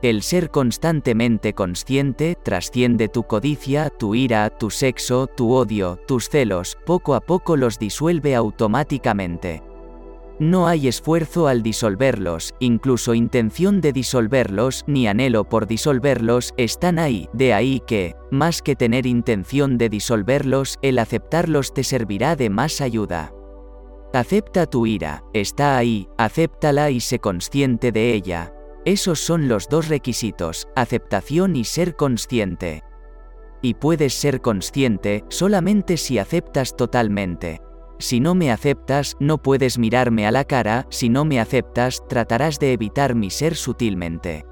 El 0.00 0.22
ser 0.22 0.48
constantemente 0.48 1.52
consciente 1.52 2.38
trasciende 2.42 3.08
tu 3.08 3.24
codicia, 3.24 3.90
tu 3.90 4.14
ira, 4.14 4.48
tu 4.48 4.70
sexo, 4.70 5.26
tu 5.26 5.52
odio, 5.52 5.98
tus 6.06 6.30
celos, 6.30 6.78
poco 6.86 7.14
a 7.14 7.20
poco 7.20 7.58
los 7.58 7.78
disuelve 7.78 8.34
automáticamente. 8.34 9.62
No 10.40 10.66
hay 10.66 10.88
esfuerzo 10.88 11.46
al 11.46 11.62
disolverlos, 11.62 12.54
incluso 12.58 13.14
intención 13.14 13.80
de 13.80 13.92
disolverlos, 13.92 14.82
ni 14.88 15.06
anhelo 15.06 15.48
por 15.48 15.68
disolverlos, 15.68 16.54
están 16.56 16.98
ahí, 16.98 17.28
de 17.32 17.54
ahí 17.54 17.80
que, 17.86 18.16
más 18.32 18.60
que 18.60 18.74
tener 18.74 19.06
intención 19.06 19.78
de 19.78 19.88
disolverlos, 19.88 20.78
el 20.82 20.98
aceptarlos 20.98 21.72
te 21.72 21.84
servirá 21.84 22.34
de 22.34 22.50
más 22.50 22.80
ayuda. 22.80 23.32
Acepta 24.12 24.66
tu 24.66 24.86
ira, 24.86 25.24
está 25.32 25.76
ahí, 25.76 26.08
acéptala 26.18 26.90
y 26.90 27.00
sé 27.00 27.20
consciente 27.20 27.92
de 27.92 28.14
ella. 28.14 28.52
Esos 28.84 29.20
son 29.20 29.48
los 29.48 29.68
dos 29.68 29.88
requisitos, 29.88 30.68
aceptación 30.74 31.54
y 31.54 31.64
ser 31.64 31.94
consciente. 31.94 32.82
Y 33.62 33.74
puedes 33.74 34.14
ser 34.14 34.40
consciente 34.40 35.24
solamente 35.28 35.96
si 35.96 36.18
aceptas 36.18 36.76
totalmente. 36.76 37.60
Si 37.98 38.20
no 38.20 38.34
me 38.34 38.50
aceptas, 38.50 39.16
no 39.20 39.38
puedes 39.38 39.78
mirarme 39.78 40.26
a 40.26 40.32
la 40.32 40.44
cara, 40.44 40.86
si 40.90 41.08
no 41.08 41.24
me 41.24 41.40
aceptas, 41.40 42.02
tratarás 42.08 42.58
de 42.58 42.72
evitar 42.72 43.14
mi 43.14 43.30
ser 43.30 43.54
sutilmente. 43.54 44.44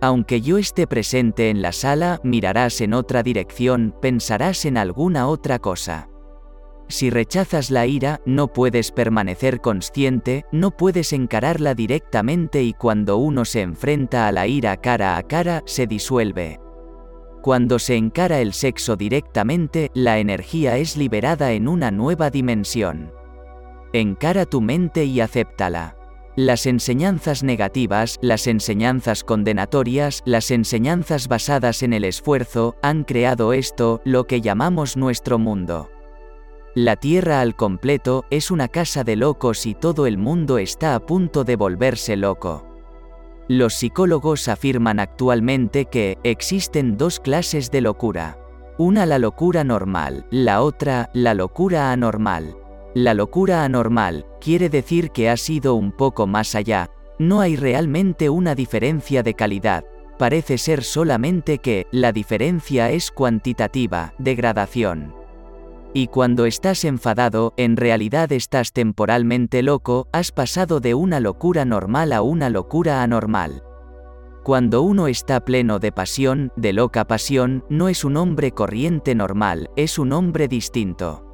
Aunque 0.00 0.40
yo 0.40 0.58
esté 0.58 0.86
presente 0.86 1.48
en 1.48 1.62
la 1.62 1.72
sala, 1.72 2.20
mirarás 2.24 2.80
en 2.80 2.92
otra 2.92 3.22
dirección, 3.22 3.94
pensarás 4.00 4.64
en 4.64 4.76
alguna 4.76 5.28
otra 5.28 5.58
cosa. 5.58 6.08
Si 6.88 7.08
rechazas 7.08 7.70
la 7.70 7.86
ira, 7.86 8.20
no 8.26 8.48
puedes 8.52 8.90
permanecer 8.90 9.60
consciente, 9.60 10.44
no 10.50 10.72
puedes 10.72 11.12
encararla 11.12 11.74
directamente 11.74 12.62
y 12.62 12.72
cuando 12.72 13.16
uno 13.16 13.44
se 13.44 13.62
enfrenta 13.62 14.26
a 14.26 14.32
la 14.32 14.46
ira 14.46 14.76
cara 14.76 15.16
a 15.16 15.22
cara, 15.22 15.62
se 15.66 15.86
disuelve. 15.86 16.61
Cuando 17.42 17.80
se 17.80 17.96
encara 17.96 18.40
el 18.40 18.52
sexo 18.52 18.94
directamente, 18.94 19.90
la 19.94 20.20
energía 20.20 20.78
es 20.78 20.96
liberada 20.96 21.50
en 21.52 21.66
una 21.66 21.90
nueva 21.90 22.30
dimensión. 22.30 23.12
Encara 23.92 24.46
tu 24.46 24.60
mente 24.60 25.04
y 25.04 25.20
acéptala. 25.20 25.96
Las 26.36 26.66
enseñanzas 26.66 27.42
negativas, 27.42 28.20
las 28.22 28.46
enseñanzas 28.46 29.24
condenatorias, 29.24 30.22
las 30.24 30.52
enseñanzas 30.52 31.26
basadas 31.26 31.82
en 31.82 31.92
el 31.92 32.04
esfuerzo, 32.04 32.76
han 32.80 33.02
creado 33.02 33.52
esto, 33.52 34.00
lo 34.04 34.24
que 34.28 34.40
llamamos 34.40 34.96
nuestro 34.96 35.40
mundo. 35.40 35.90
La 36.76 36.94
Tierra 36.94 37.40
al 37.40 37.56
completo 37.56 38.24
es 38.30 38.52
una 38.52 38.68
casa 38.68 39.02
de 39.02 39.16
locos 39.16 39.66
y 39.66 39.74
todo 39.74 40.06
el 40.06 40.16
mundo 40.16 40.58
está 40.58 40.94
a 40.94 41.00
punto 41.00 41.42
de 41.42 41.56
volverse 41.56 42.16
loco. 42.16 42.71
Los 43.48 43.74
psicólogos 43.74 44.48
afirman 44.48 45.00
actualmente 45.00 45.86
que 45.86 46.16
existen 46.22 46.96
dos 46.96 47.18
clases 47.18 47.70
de 47.70 47.80
locura. 47.80 48.38
Una 48.78 49.04
la 49.04 49.18
locura 49.18 49.64
normal, 49.64 50.26
la 50.30 50.62
otra 50.62 51.10
la 51.12 51.34
locura 51.34 51.92
anormal. 51.92 52.56
La 52.94 53.14
locura 53.14 53.64
anormal 53.64 54.26
quiere 54.40 54.68
decir 54.68 55.10
que 55.10 55.28
ha 55.28 55.36
sido 55.36 55.74
un 55.74 55.92
poco 55.92 56.26
más 56.26 56.54
allá, 56.54 56.90
no 57.18 57.40
hay 57.40 57.56
realmente 57.56 58.30
una 58.30 58.54
diferencia 58.54 59.22
de 59.22 59.34
calidad, 59.34 59.84
parece 60.18 60.56
ser 60.56 60.84
solamente 60.84 61.58
que 61.58 61.86
la 61.90 62.12
diferencia 62.12 62.90
es 62.90 63.10
cuantitativa, 63.10 64.14
degradación. 64.18 65.21
Y 65.94 66.06
cuando 66.06 66.46
estás 66.46 66.84
enfadado, 66.84 67.52
en 67.56 67.76
realidad 67.76 68.32
estás 68.32 68.72
temporalmente 68.72 69.62
loco, 69.62 70.08
has 70.12 70.32
pasado 70.32 70.80
de 70.80 70.94
una 70.94 71.20
locura 71.20 71.64
normal 71.64 72.12
a 72.12 72.22
una 72.22 72.48
locura 72.48 73.02
anormal. 73.02 73.62
Cuando 74.42 74.82
uno 74.82 75.06
está 75.06 75.44
pleno 75.44 75.78
de 75.78 75.92
pasión, 75.92 76.50
de 76.56 76.72
loca 76.72 77.06
pasión, 77.06 77.64
no 77.68 77.88
es 77.88 78.04
un 78.04 78.16
hombre 78.16 78.52
corriente 78.52 79.14
normal, 79.14 79.70
es 79.76 79.98
un 79.98 80.12
hombre 80.12 80.48
distinto. 80.48 81.31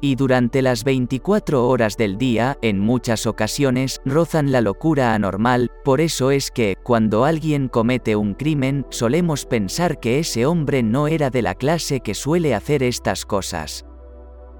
Y 0.00 0.14
durante 0.14 0.62
las 0.62 0.84
24 0.84 1.66
horas 1.66 1.96
del 1.96 2.18
día, 2.18 2.56
en 2.62 2.78
muchas 2.78 3.26
ocasiones, 3.26 4.00
rozan 4.04 4.52
la 4.52 4.60
locura 4.60 5.12
anormal, 5.12 5.72
por 5.84 6.00
eso 6.00 6.30
es 6.30 6.52
que, 6.52 6.76
cuando 6.84 7.24
alguien 7.24 7.66
comete 7.68 8.14
un 8.14 8.34
crimen, 8.34 8.86
solemos 8.90 9.44
pensar 9.44 9.98
que 9.98 10.20
ese 10.20 10.46
hombre 10.46 10.84
no 10.84 11.08
era 11.08 11.30
de 11.30 11.42
la 11.42 11.56
clase 11.56 11.98
que 11.98 12.14
suele 12.14 12.54
hacer 12.54 12.84
estas 12.84 13.24
cosas. 13.24 13.84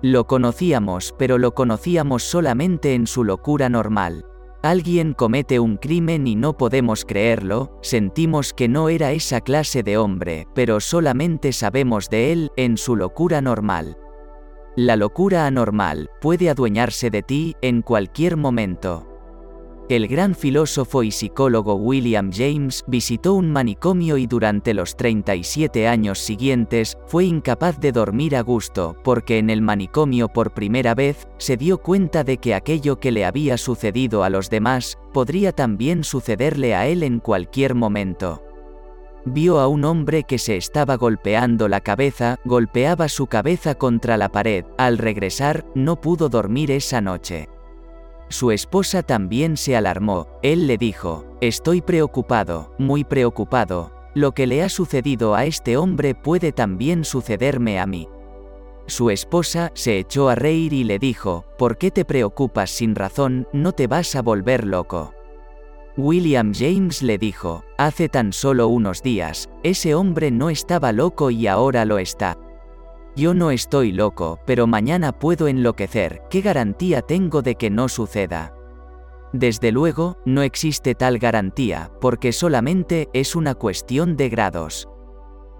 Lo 0.03 0.27
conocíamos, 0.27 1.15
pero 1.17 1.39
lo 1.39 1.55
conocíamos 1.55 2.25
solamente 2.25 2.95
en 2.95 3.07
su 3.07 3.23
locura 3.23 3.69
normal. 3.69 4.25
Alguien 4.63 5.13
comete 5.13 5.61
un 5.61 5.77
crimen 5.77 6.27
y 6.27 6.35
no 6.35 6.57
podemos 6.57 7.05
creerlo, 7.05 7.79
sentimos 7.81 8.53
que 8.53 8.67
no 8.67 8.89
era 8.89 9.13
esa 9.13 9.41
clase 9.41 9.85
de 9.85 9.99
hombre, 9.99 10.49
pero 10.53 10.81
solamente 10.81 11.53
sabemos 11.53 12.11
de 12.11 12.33
él 12.33 12.51
en 12.57 12.77
su 12.77 12.97
locura 12.97 13.41
normal. 13.41 13.97
La 14.81 14.95
locura 14.95 15.45
anormal 15.45 16.09
puede 16.21 16.51
adueñarse 16.51 17.11
de 17.11 17.25
ti 17.25 17.57
en 17.63 17.83
cualquier 17.83 18.37
momento. 18.37 19.09
El 19.89 20.07
gran 20.07 20.37
filósofo 20.37 21.03
y 21.03 21.11
psicólogo 21.11 21.75
William 21.75 22.31
James 22.33 22.85
visitó 22.87 23.35
un 23.35 23.51
manicomio 23.51 24.19
y 24.19 24.29
durante 24.29 24.75
los 24.75 24.97
37 24.97 25.89
años 25.89 26.21
siguientes 26.21 26.97
fue 27.09 27.25
incapaz 27.25 27.81
de 27.81 27.91
dormir 27.91 28.37
a 28.37 28.43
gusto 28.43 28.95
porque 29.03 29.39
en 29.39 29.51
el 29.51 29.63
manicomio 29.63 30.29
por 30.29 30.55
primera 30.55 30.95
vez 30.95 31.27
se 31.39 31.57
dio 31.57 31.79
cuenta 31.79 32.23
de 32.23 32.37
que 32.37 32.55
aquello 32.55 33.01
que 33.01 33.11
le 33.11 33.25
había 33.25 33.59
sucedido 33.59 34.23
a 34.23 34.31
los 34.31 34.49
demás 34.49 34.97
podría 35.13 35.51
también 35.51 36.05
sucederle 36.05 36.77
a 36.77 36.87
él 36.87 37.03
en 37.03 37.19
cualquier 37.19 37.75
momento 37.75 38.48
vio 39.33 39.61
a 39.61 39.69
un 39.69 39.85
hombre 39.85 40.25
que 40.25 40.39
se 40.39 40.57
estaba 40.57 40.97
golpeando 40.97 41.69
la 41.69 41.81
cabeza, 41.81 42.39
golpeaba 42.45 43.09
su 43.09 43.27
cabeza 43.27 43.75
contra 43.75 44.17
la 44.17 44.31
pared, 44.31 44.65
al 44.77 44.99
regresar, 44.99 45.65
no 45.75 46.01
pudo 46.01 46.29
dormir 46.29 46.71
esa 46.71 47.01
noche. 47.01 47.49
Su 48.29 48.51
esposa 48.51 49.03
también 49.03 49.57
se 49.57 49.77
alarmó, 49.77 50.29
él 50.43 50.67
le 50.67 50.77
dijo, 50.77 51.25
estoy 51.41 51.81
preocupado, 51.81 52.75
muy 52.79 53.05
preocupado, 53.05 53.93
lo 54.15 54.33
que 54.33 54.47
le 54.47 54.63
ha 54.63 54.69
sucedido 54.69 55.35
a 55.35 55.45
este 55.45 55.77
hombre 55.77 56.15
puede 56.15 56.53
también 56.53 57.05
sucederme 57.05 57.79
a 57.79 57.87
mí. 57.87 58.09
Su 58.87 59.11
esposa 59.11 59.71
se 59.75 59.99
echó 59.99 60.29
a 60.29 60.35
reír 60.35 60.73
y 60.73 60.85
le 60.85 60.99
dijo, 60.99 61.45
¿por 61.59 61.77
qué 61.77 61.91
te 61.91 62.05
preocupas 62.05 62.71
sin 62.71 62.95
razón? 62.95 63.47
No 63.53 63.73
te 63.73 63.87
vas 63.87 64.15
a 64.17 64.23
volver 64.23 64.67
loco. 64.67 65.15
William 65.99 66.53
James 66.55 67.03
le 67.03 67.19
dijo, 67.19 67.65
hace 67.77 68.09
tan 68.09 68.33
solo 68.33 68.69
unos 68.69 69.03
días, 69.03 69.51
ese 69.65 69.97
hombre 69.97 70.31
no 70.31 70.49
estaba 70.49 70.93
loco 70.93 71.33
y 71.33 71.49
ahora 71.49 71.85
lo 71.85 71.99
está. 71.99 72.39
Yo 73.17 73.35
no 73.35 73.51
estoy 73.51 73.91
loco, 73.91 74.39
pero 74.47 74.69
mañana 74.69 75.11
puedo 75.11 75.49
enloquecer, 75.49 76.23
¿qué 76.31 76.41
garantía 76.41 77.03
tengo 77.03 77.43
de 77.43 77.57
que 77.57 77.69
no 77.69 77.89
suceda? 77.89 78.55
Desde 79.33 79.73
luego, 79.73 80.19
no 80.25 80.43
existe 80.43 80.95
tal 80.95 81.19
garantía, 81.19 81.91
porque 82.01 82.31
solamente 82.31 83.09
es 83.13 83.35
una 83.35 83.57
cuestión 83.57 84.17
de 84.17 84.29
grados. 84.29 84.89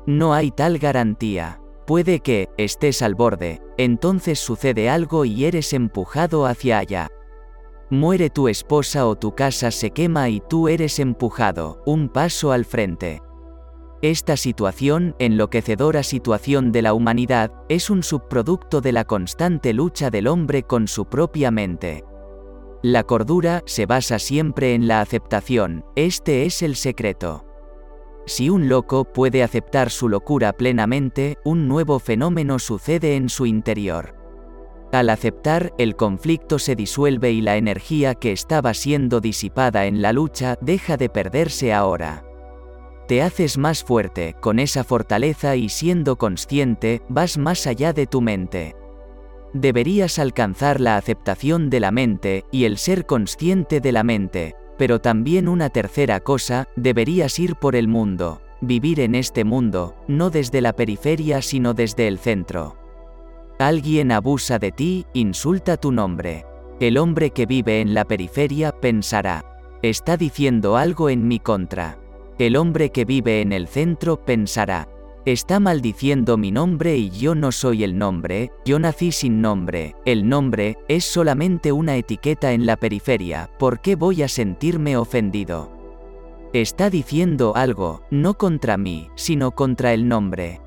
No 0.07 0.35
hay 0.35 0.53
tal 0.53 0.79
garantía. 0.79 1.61
Puede 1.85 2.21
que, 2.21 2.49
estés 2.59 3.03
al 3.03 3.17
borde, 3.17 3.61
entonces 3.77 4.39
sucede 4.39 4.89
algo 4.89 5.25
y 5.25 5.47
eres 5.47 5.73
empujado 5.73 6.47
hacia 6.47 6.79
allá. 6.79 7.09
Muere 7.91 8.29
tu 8.29 8.49
esposa 8.49 9.07
o 9.07 9.17
tu 9.17 9.35
casa 9.35 9.71
se 9.71 9.93
quema 9.93 10.29
y 10.29 10.41
tú 10.41 10.69
eres 10.69 10.99
empujado, 10.99 11.83
un 11.87 12.11
paso 12.11 12.53
al 12.53 12.67
frente. 12.67 13.23
Esta 14.03 14.37
situación, 14.37 15.17
enloquecedora 15.19 16.03
situación 16.03 16.71
de 16.71 16.83
la 16.83 16.93
humanidad, 16.93 17.51
es 17.71 17.89
un 17.89 18.03
subproducto 18.03 18.83
de 18.83 18.93
la 18.93 19.05
constante 19.05 19.73
lucha 19.73 20.11
del 20.11 20.27
hombre 20.27 20.65
con 20.65 20.87
su 20.87 21.07
propia 21.07 21.51
mente. 21.51 22.05
La 22.83 23.05
cordura 23.05 23.63
se 23.65 23.87
basa 23.87 24.19
siempre 24.19 24.75
en 24.75 24.87
la 24.87 25.01
aceptación, 25.01 25.83
este 25.97 26.45
es 26.45 26.61
el 26.61 26.77
secreto. 26.77 27.47
Si 28.27 28.51
un 28.51 28.69
loco 28.69 29.05
puede 29.05 29.43
aceptar 29.43 29.89
su 29.89 30.11
locura 30.11 30.53
plenamente, 30.53 31.39
un 31.43 31.67
nuevo 31.67 31.99
fenómeno 31.99 32.59
sucede 32.59 33.17
en 33.17 33.31
su 33.31 33.47
interior. 33.47 34.18
Al 34.93 35.11
aceptar, 35.11 35.75
el 35.77 35.97
conflicto 35.97 36.59
se 36.59 36.75
disuelve 36.75 37.31
y 37.33 37.43
la 37.43 37.57
energía 37.57 38.15
que 38.15 38.33
estaba 38.33 38.73
siendo 38.73 39.21
disipada 39.21 39.85
en 39.85 40.01
la 40.01 40.15
lucha 40.15 40.57
deja 40.63 40.97
de 40.97 41.11
perderse 41.11 41.75
ahora. 41.75 42.25
Te 43.07 43.23
haces 43.23 43.59
más 43.59 43.85
fuerte, 43.85 44.35
con 44.41 44.59
esa 44.59 44.85
fortaleza 44.85 45.57
y 45.57 45.69
siendo 45.69 46.17
consciente, 46.17 47.03
vas 47.09 47.37
más 47.37 47.67
allá 47.67 47.93
de 47.93 48.07
tu 48.07 48.23
mente. 48.23 48.77
Deberías 49.53 50.19
alcanzar 50.19 50.81
la 50.81 50.97
aceptación 50.97 51.71
de 51.71 51.81
la 51.81 51.91
mente 51.91 52.45
y 52.51 52.65
el 52.65 52.79
ser 52.79 53.07
consciente 53.07 53.81
de 53.81 53.93
la 53.93 54.05
mente, 54.05 54.57
pero 54.79 55.01
también 55.01 55.49
una 55.49 55.71
tercera 55.71 56.21
cosa, 56.21 56.67
deberías 56.77 57.39
ir 57.39 57.57
por 57.57 57.77
el 57.77 57.89
mundo, 57.89 58.41
vivir 58.61 59.01
en 59.01 59.15
este 59.15 59.45
mundo, 59.45 59.97
no 60.07 60.31
desde 60.31 60.61
la 60.61 60.75
periferia 60.75 61.43
sino 61.43 61.75
desde 61.75 62.09
el 62.09 62.19
centro. 62.19 62.88
Alguien 63.59 64.13
abusa 64.13 64.59
de 64.59 64.71
ti, 64.71 65.07
insulta 65.15 65.77
tu 65.77 65.91
nombre. 65.91 66.47
El 66.81 66.97
hombre 66.97 67.31
que 67.31 67.45
vive 67.45 67.81
en 67.81 67.93
la 67.93 68.05
periferia 68.05 68.73
pensará, 68.73 69.45
está 69.83 70.17
diciendo 70.17 70.77
algo 70.77 71.11
en 71.11 71.27
mi 71.27 71.41
contra. 71.41 71.99
El 72.39 72.57
hombre 72.57 72.91
que 72.91 73.05
vive 73.05 73.41
en 73.41 73.53
el 73.53 73.67
centro 73.67 74.25
pensará, 74.25 74.89
Está 75.25 75.61
maldiciendo 75.61 76.39
mi 76.39 76.51
nombre 76.51 76.97
y 76.97 77.11
yo 77.11 77.35
no 77.35 77.53
soy 77.53 77.85
el 77.85 77.99
nombre, 77.99 78.51
yo 78.65 78.79
nací 78.79 79.13
sin 79.13 79.43
nombre, 79.43 79.95
el 80.07 80.27
nombre, 80.27 80.79
es 80.89 81.05
solamente 81.05 81.71
una 81.71 81.97
etiqueta 81.97 82.53
en 82.53 82.65
la 82.65 82.79
periferia, 82.79 83.51
¿por 83.59 83.81
qué 83.81 83.95
voy 83.95 84.23
a 84.23 84.29
sentirme 84.29 84.97
ofendido? 84.97 85.71
Está 86.55 86.89
diciendo 86.89 87.53
algo, 87.57 88.05
no 88.11 88.39
contra 88.39 88.79
mí, 88.79 89.11
sino 89.17 89.51
contra 89.51 89.93
el 89.93 90.09
nombre. 90.09 90.63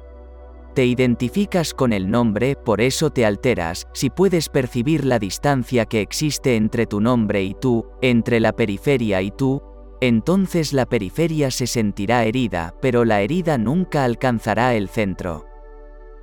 Te 0.73 0.85
identificas 0.85 1.73
con 1.73 1.91
el 1.91 2.10
nombre, 2.10 2.56
por 2.56 2.80
eso 2.80 3.10
te 3.10 3.26
alteras, 3.26 3.88
si 3.93 4.10
puedes 4.10 4.48
percibir 4.48 5.03
la 5.03 5.19
distancia 5.19 5.85
que 5.85 5.99
existe 5.99 6.56
entre 6.56 6.85
tu 6.85 7.02
nombre 7.02 7.43
y 7.43 7.53
tú, 7.53 7.88
entre 8.02 8.39
la 8.39 8.53
periferia 8.53 9.22
y 9.22 9.31
tú, 9.31 9.61
entonces 9.99 10.72
la 10.72 10.85
periferia 10.85 11.52
se 11.52 11.68
sentirá 11.68 12.23
herida, 12.23 12.73
pero 12.81 13.03
la 13.03 13.22
herida 13.22 13.57
nunca 13.57 14.06
alcanzará 14.06 14.73
el 14.73 14.88
centro. 14.88 15.45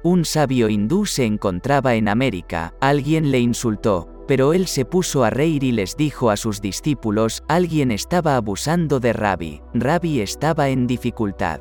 Un 0.02 0.24
sabio 0.24 0.70
hindú 0.70 1.04
se 1.04 1.26
encontraba 1.26 1.94
en 1.94 2.08
América, 2.08 2.72
alguien 2.80 3.30
le 3.30 3.40
insultó, 3.40 4.08
pero 4.26 4.54
él 4.54 4.66
se 4.66 4.86
puso 4.86 5.24
a 5.24 5.30
reír 5.30 5.62
y 5.62 5.72
les 5.72 5.94
dijo 5.96 6.30
a 6.30 6.38
sus 6.38 6.62
discípulos, 6.62 7.42
alguien 7.48 7.90
estaba 7.90 8.36
abusando 8.36 8.98
de 8.98 9.12
Rabbi, 9.12 9.60
Rabbi 9.74 10.20
estaba 10.20 10.70
en 10.70 10.86
dificultad. 10.86 11.60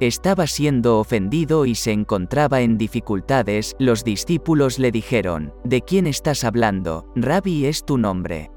Estaba 0.00 0.46
siendo 0.46 0.98
ofendido 0.98 1.64
y 1.64 1.74
se 1.74 1.90
encontraba 1.90 2.60
en 2.60 2.76
dificultades, 2.76 3.74
los 3.78 4.04
discípulos 4.04 4.78
le 4.78 4.90
dijeron, 4.90 5.54
¿de 5.64 5.80
quién 5.80 6.06
estás 6.06 6.44
hablando? 6.44 7.10
Rabbi 7.16 7.64
es 7.64 7.82
tu 7.86 7.96
nombre. 7.96 8.50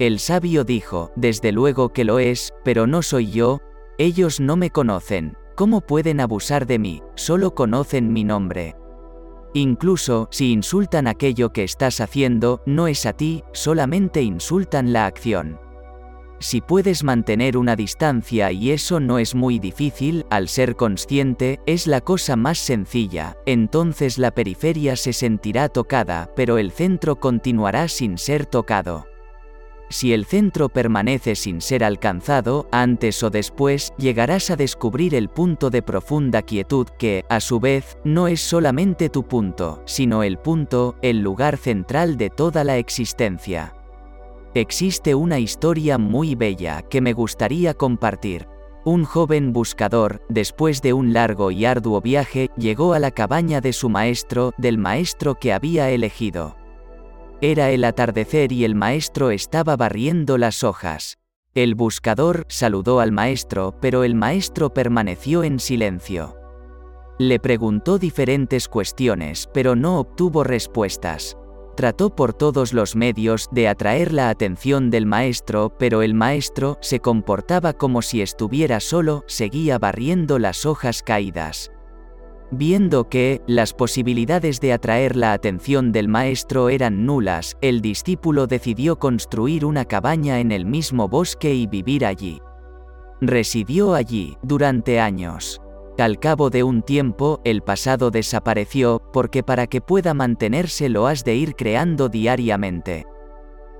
El 0.00 0.18
sabio 0.18 0.64
dijo, 0.64 1.12
desde 1.14 1.52
luego 1.52 1.90
que 1.90 2.04
lo 2.04 2.18
es, 2.18 2.52
pero 2.64 2.88
no 2.88 3.02
soy 3.02 3.30
yo, 3.30 3.60
ellos 3.96 4.40
no 4.40 4.56
me 4.56 4.70
conocen, 4.70 5.36
¿cómo 5.54 5.82
pueden 5.82 6.20
abusar 6.20 6.66
de 6.66 6.80
mí? 6.80 7.00
Solo 7.14 7.54
conocen 7.54 8.12
mi 8.12 8.24
nombre. 8.24 8.74
Incluso, 9.54 10.26
si 10.32 10.50
insultan 10.50 11.06
aquello 11.06 11.52
que 11.52 11.62
estás 11.62 12.00
haciendo, 12.00 12.60
no 12.66 12.88
es 12.88 13.06
a 13.06 13.12
ti, 13.12 13.44
solamente 13.52 14.20
insultan 14.20 14.92
la 14.92 15.06
acción. 15.06 15.60
Si 16.38 16.60
puedes 16.60 17.02
mantener 17.02 17.56
una 17.56 17.76
distancia 17.76 18.52
y 18.52 18.70
eso 18.70 19.00
no 19.00 19.18
es 19.18 19.34
muy 19.34 19.58
difícil, 19.58 20.26
al 20.30 20.48
ser 20.48 20.76
consciente, 20.76 21.60
es 21.66 21.86
la 21.86 22.02
cosa 22.02 22.36
más 22.36 22.58
sencilla, 22.58 23.36
entonces 23.46 24.18
la 24.18 24.30
periferia 24.32 24.96
se 24.96 25.12
sentirá 25.12 25.68
tocada, 25.68 26.30
pero 26.36 26.58
el 26.58 26.72
centro 26.72 27.16
continuará 27.16 27.88
sin 27.88 28.18
ser 28.18 28.44
tocado. 28.44 29.06
Si 29.88 30.12
el 30.12 30.24
centro 30.24 30.68
permanece 30.68 31.36
sin 31.36 31.60
ser 31.60 31.84
alcanzado, 31.84 32.68
antes 32.72 33.22
o 33.22 33.30
después, 33.30 33.92
llegarás 33.98 34.50
a 34.50 34.56
descubrir 34.56 35.14
el 35.14 35.28
punto 35.28 35.70
de 35.70 35.80
profunda 35.80 36.42
quietud 36.42 36.88
que, 36.98 37.24
a 37.28 37.38
su 37.38 37.60
vez, 37.60 37.96
no 38.02 38.26
es 38.26 38.40
solamente 38.40 39.08
tu 39.08 39.22
punto, 39.22 39.82
sino 39.86 40.24
el 40.24 40.38
punto, 40.38 40.96
el 41.02 41.20
lugar 41.20 41.56
central 41.56 42.16
de 42.16 42.30
toda 42.30 42.64
la 42.64 42.78
existencia. 42.78 43.75
Existe 44.56 45.14
una 45.14 45.38
historia 45.38 45.98
muy 45.98 46.34
bella 46.34 46.80
que 46.80 47.02
me 47.02 47.12
gustaría 47.12 47.74
compartir. 47.74 48.48
Un 48.86 49.04
joven 49.04 49.52
buscador, 49.52 50.22
después 50.30 50.80
de 50.80 50.94
un 50.94 51.12
largo 51.12 51.50
y 51.50 51.66
arduo 51.66 52.00
viaje, 52.00 52.48
llegó 52.56 52.94
a 52.94 52.98
la 52.98 53.10
cabaña 53.10 53.60
de 53.60 53.74
su 53.74 53.90
maestro, 53.90 54.52
del 54.56 54.78
maestro 54.78 55.34
que 55.34 55.52
había 55.52 55.90
elegido. 55.90 56.56
Era 57.42 57.70
el 57.70 57.84
atardecer 57.84 58.50
y 58.50 58.64
el 58.64 58.74
maestro 58.74 59.30
estaba 59.30 59.76
barriendo 59.76 60.38
las 60.38 60.64
hojas. 60.64 61.18
El 61.52 61.74
buscador 61.74 62.46
saludó 62.48 63.00
al 63.00 63.12
maestro, 63.12 63.74
pero 63.82 64.04
el 64.04 64.14
maestro 64.14 64.72
permaneció 64.72 65.44
en 65.44 65.60
silencio. 65.60 66.34
Le 67.18 67.38
preguntó 67.40 67.98
diferentes 67.98 68.68
cuestiones, 68.68 69.50
pero 69.52 69.76
no 69.76 70.00
obtuvo 70.00 70.44
respuestas. 70.44 71.36
Trató 71.76 72.08
por 72.08 72.32
todos 72.32 72.72
los 72.72 72.96
medios 72.96 73.48
de 73.52 73.68
atraer 73.68 74.14
la 74.14 74.30
atención 74.30 74.88
del 74.88 75.04
maestro, 75.04 75.74
pero 75.78 76.00
el 76.00 76.14
maestro 76.14 76.78
se 76.80 77.00
comportaba 77.00 77.74
como 77.74 78.00
si 78.00 78.22
estuviera 78.22 78.80
solo, 78.80 79.24
seguía 79.26 79.78
barriendo 79.78 80.38
las 80.38 80.64
hojas 80.64 81.02
caídas. 81.02 81.70
Viendo 82.50 83.10
que, 83.10 83.42
las 83.46 83.74
posibilidades 83.74 84.60
de 84.60 84.72
atraer 84.72 85.16
la 85.16 85.34
atención 85.34 85.92
del 85.92 86.08
maestro 86.08 86.70
eran 86.70 87.04
nulas, 87.04 87.58
el 87.60 87.82
discípulo 87.82 88.46
decidió 88.46 88.98
construir 88.98 89.66
una 89.66 89.84
cabaña 89.84 90.40
en 90.40 90.52
el 90.52 90.64
mismo 90.64 91.08
bosque 91.08 91.54
y 91.54 91.66
vivir 91.66 92.06
allí. 92.06 92.40
Residió 93.20 93.92
allí, 93.92 94.38
durante 94.42 94.98
años. 94.98 95.60
Al 95.98 96.18
cabo 96.18 96.50
de 96.50 96.62
un 96.62 96.82
tiempo, 96.82 97.40
el 97.44 97.62
pasado 97.62 98.10
desapareció, 98.10 99.00
porque 99.14 99.42
para 99.42 99.66
que 99.66 99.80
pueda 99.80 100.12
mantenerse 100.12 100.90
lo 100.90 101.06
has 101.06 101.24
de 101.24 101.36
ir 101.36 101.56
creando 101.56 102.10
diariamente. 102.10 103.06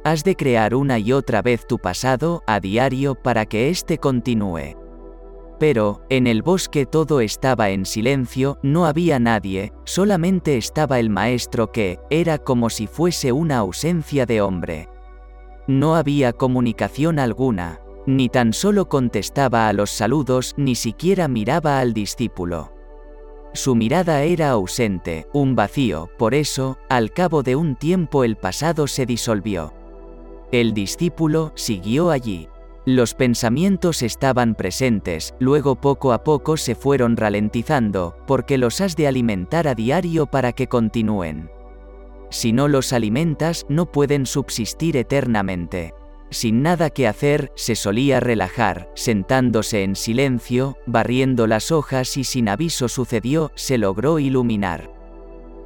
Has 0.03 0.25
de 0.25 0.35
crear 0.35 0.75
una 0.75 0.99
y 0.99 1.13
otra 1.13 1.43
vez 1.43 1.67
tu 1.67 1.79
pasado, 1.79 2.43
a 2.47 2.59
diario, 2.59 3.17
para 3.17 3.45
que 3.45 3.69
éste 3.69 3.99
continúe. 3.99 4.77
Pero, 5.59 6.03
en 6.09 6.27
el 6.27 6.43
bosque 6.43 6.87
todo 6.87 7.21
estaba 7.21 7.69
en 7.69 7.85
silencio, 7.85 8.59
no 8.63 8.87
había 8.87 9.19
nadie, 9.19 9.73
solamente 9.85 10.57
estaba 10.57 10.99
el 10.99 11.11
maestro 11.11 11.71
que, 11.71 11.99
era 12.09 12.39
como 12.39 12.71
si 12.71 12.87
fuese 12.87 13.33
una 13.33 13.59
ausencia 13.59 14.25
de 14.25 14.41
hombre. 14.41 14.89
No 15.67 15.97
había 15.97 16.33
comunicación 16.33 17.19
alguna, 17.19 17.81
ni 18.07 18.29
tan 18.29 18.53
solo 18.53 18.89
contestaba 18.89 19.69
a 19.69 19.73
los 19.73 19.91
saludos, 19.91 20.55
ni 20.57 20.75
siquiera 20.75 21.29
miraba 21.29 21.81
al 21.81 21.93
discípulo. 21.93 22.73
Su 23.53 23.75
mirada 23.75 24.23
era 24.23 24.51
ausente, 24.51 25.27
un 25.33 25.57
vacío, 25.57 26.11
por 26.19 26.35
eso, 26.35 26.79
al 26.89 27.13
cabo 27.13 27.43
de 27.43 27.57
un 27.57 27.77
tiempo 27.77 28.25
el 28.25 28.37
pasado 28.37 28.87
se 28.87 29.07
disolvió. 29.07 29.73
El 30.53 30.75
discípulo 30.75 31.53
siguió 31.55 32.11
allí, 32.11 32.49
los 32.87 33.15
pensamientos 33.15 34.03
estaban 34.03 34.55
presentes, 34.55 35.35
luego 35.41 35.75
poco 35.75 36.13
a 36.13 36.23
poco 36.23 36.57
se 36.57 36.77
fueron 36.77 37.17
ralentizando, 37.17 38.15
porque 38.29 38.59
los 38.59 38.81
has 38.81 38.95
de 38.95 39.09
alimentar 39.09 39.67
a 39.67 39.75
diario 39.75 40.27
para 40.27 40.53
que 40.53 40.69
continúen. 40.69 41.51
Si 42.31 42.53
no 42.53 42.69
los 42.69 42.93
alimentas, 42.93 43.67
no 43.69 43.91
pueden 43.91 44.25
subsistir 44.25 44.97
eternamente. 44.97 45.95
Sin 46.31 46.63
nada 46.63 46.91
que 46.91 47.07
hacer, 47.07 47.53
se 47.55 47.77
solía 47.77 48.19
relajar, 48.21 48.91
sentándose 48.95 49.85
en 49.85 49.95
silencio, 49.95 50.77
barriendo 50.87 51.47
las 51.47 51.71
hojas 51.71 52.17
y 52.17 52.25
sin 52.25 52.49
aviso 52.49 52.89
sucedió, 52.89 53.53
se 53.55 53.79
logró 53.79 54.19
iluminar. 54.19 54.91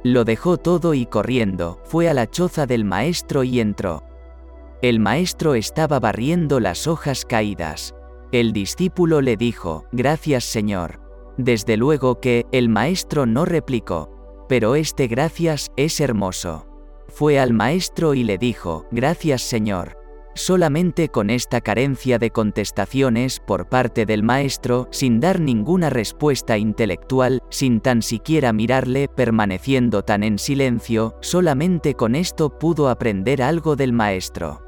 Lo 0.03 0.23
dejó 0.23 0.57
todo 0.57 0.93
y 0.93 1.05
corriendo, 1.05 1.79
fue 1.85 2.09
a 2.09 2.13
la 2.13 2.29
choza 2.29 2.65
del 2.65 2.85
maestro 2.85 3.43
y 3.43 3.59
entró. 3.59 4.03
El 4.81 4.99
maestro 4.99 5.53
estaba 5.53 5.99
barriendo 5.99 6.59
las 6.59 6.87
hojas 6.87 7.25
caídas. 7.25 7.93
El 8.31 8.51
discípulo 8.51 9.21
le 9.21 9.37
dijo, 9.37 9.85
Gracias 9.91 10.43
Señor. 10.43 10.99
Desde 11.37 11.77
luego 11.77 12.19
que, 12.19 12.45
el 12.51 12.69
maestro 12.69 13.25
no 13.25 13.45
replicó. 13.45 14.09
Pero 14.47 14.75
este 14.75 15.07
gracias 15.07 15.71
es 15.75 15.99
hermoso. 15.99 16.67
Fue 17.07 17.39
al 17.39 17.53
maestro 17.53 18.15
y 18.15 18.23
le 18.23 18.37
dijo, 18.37 18.85
Gracias 18.91 19.43
Señor. 19.43 20.00
Solamente 20.33 21.09
con 21.09 21.29
esta 21.29 21.59
carencia 21.59 22.17
de 22.17 22.31
contestaciones 22.31 23.41
por 23.41 23.67
parte 23.67 24.05
del 24.05 24.23
maestro, 24.23 24.87
sin 24.89 25.19
dar 25.19 25.41
ninguna 25.41 25.89
respuesta 25.89 26.57
intelectual, 26.57 27.41
sin 27.49 27.81
tan 27.81 28.01
siquiera 28.01 28.53
mirarle, 28.53 29.09
permaneciendo 29.09 30.03
tan 30.03 30.23
en 30.23 30.39
silencio, 30.39 31.17
solamente 31.19 31.95
con 31.95 32.15
esto 32.15 32.57
pudo 32.57 32.87
aprender 32.87 33.43
algo 33.43 33.75
del 33.75 33.91
maestro. 33.91 34.61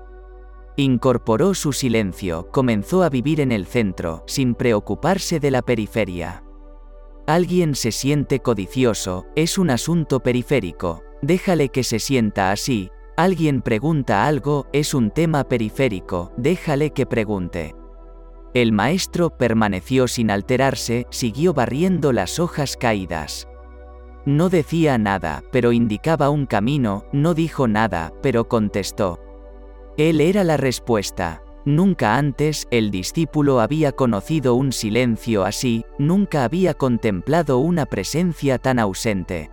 Incorporó 0.75 1.53
su 1.53 1.71
silencio, 1.71 2.49
comenzó 2.51 3.03
a 3.03 3.09
vivir 3.09 3.39
en 3.39 3.51
el 3.53 3.65
centro, 3.65 4.23
sin 4.27 4.55
preocuparse 4.55 5.39
de 5.39 5.51
la 5.51 5.61
periferia. 5.61 6.43
Alguien 7.25 7.73
se 7.75 7.93
siente 7.93 8.39
codicioso, 8.39 9.27
es 9.37 9.57
un 9.57 9.69
asunto 9.69 10.19
periférico, 10.19 11.03
déjale 11.21 11.69
que 11.69 11.83
se 11.83 11.99
sienta 11.99 12.51
así, 12.51 12.91
alguien 13.15 13.61
pregunta 13.61 14.25
algo, 14.25 14.67
es 14.73 14.93
un 14.93 15.11
tema 15.11 15.43
periférico, 15.43 16.31
déjale 16.37 16.91
que 16.91 17.05
pregunte. 17.05 17.75
El 18.53 18.71
maestro 18.71 19.31
permaneció 19.31 20.07
sin 20.07 20.29
alterarse, 20.29 21.07
siguió 21.09 21.53
barriendo 21.53 22.11
las 22.11 22.39
hojas 22.39 22.77
caídas. 22.77 23.47
No 24.25 24.49
decía 24.49 24.97
nada, 24.97 25.43
pero 25.51 25.71
indicaba 25.71 26.29
un 26.29 26.45
camino, 26.45 27.05
no 27.11 27.33
dijo 27.33 27.67
nada, 27.67 28.13
pero 28.21 28.47
contestó. 28.47 29.19
Él 29.97 30.21
era 30.21 30.43
la 30.43 30.57
respuesta. 30.57 31.43
Nunca 31.65 32.17
antes 32.17 32.67
el 32.71 32.91
discípulo 32.91 33.61
había 33.61 33.93
conocido 33.93 34.55
un 34.55 34.71
silencio 34.71 35.45
así, 35.45 35.85
nunca 35.97 36.43
había 36.43 36.73
contemplado 36.73 37.59
una 37.59 37.85
presencia 37.85 38.57
tan 38.57 38.79
ausente. 38.79 39.49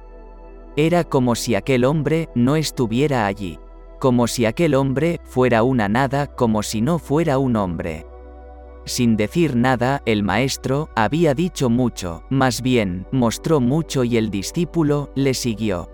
Era 0.83 1.05
como 1.05 1.35
si 1.35 1.57
aquel 1.57 1.85
hombre 1.85 2.31
no 2.35 2.57
estuviera 2.57 3.27
allí, 3.27 3.59
como 3.99 4.27
si 4.27 4.47
aquel 4.47 4.75
hombre 4.75 5.21
fuera 5.25 5.63
una 5.63 5.91
nada, 5.91 6.27
como 6.27 6.63
si 6.63 6.81
no 6.81 6.99
fuera 6.99 7.37
un 7.37 7.57
hombre. 7.57 8.07
Sin 8.87 9.15
decir 9.15 9.57
nada, 9.57 10.01
el 10.07 10.23
maestro 10.23 10.89
había 10.97 11.35
dicho 11.35 11.69
mucho, 11.69 12.23
más 12.31 12.63
bien, 12.63 13.07
mostró 13.13 13.61
mucho 13.61 14.05
y 14.05 14.17
el 14.17 14.31
discípulo 14.31 15.11
le 15.15 15.35
siguió. 15.35 15.91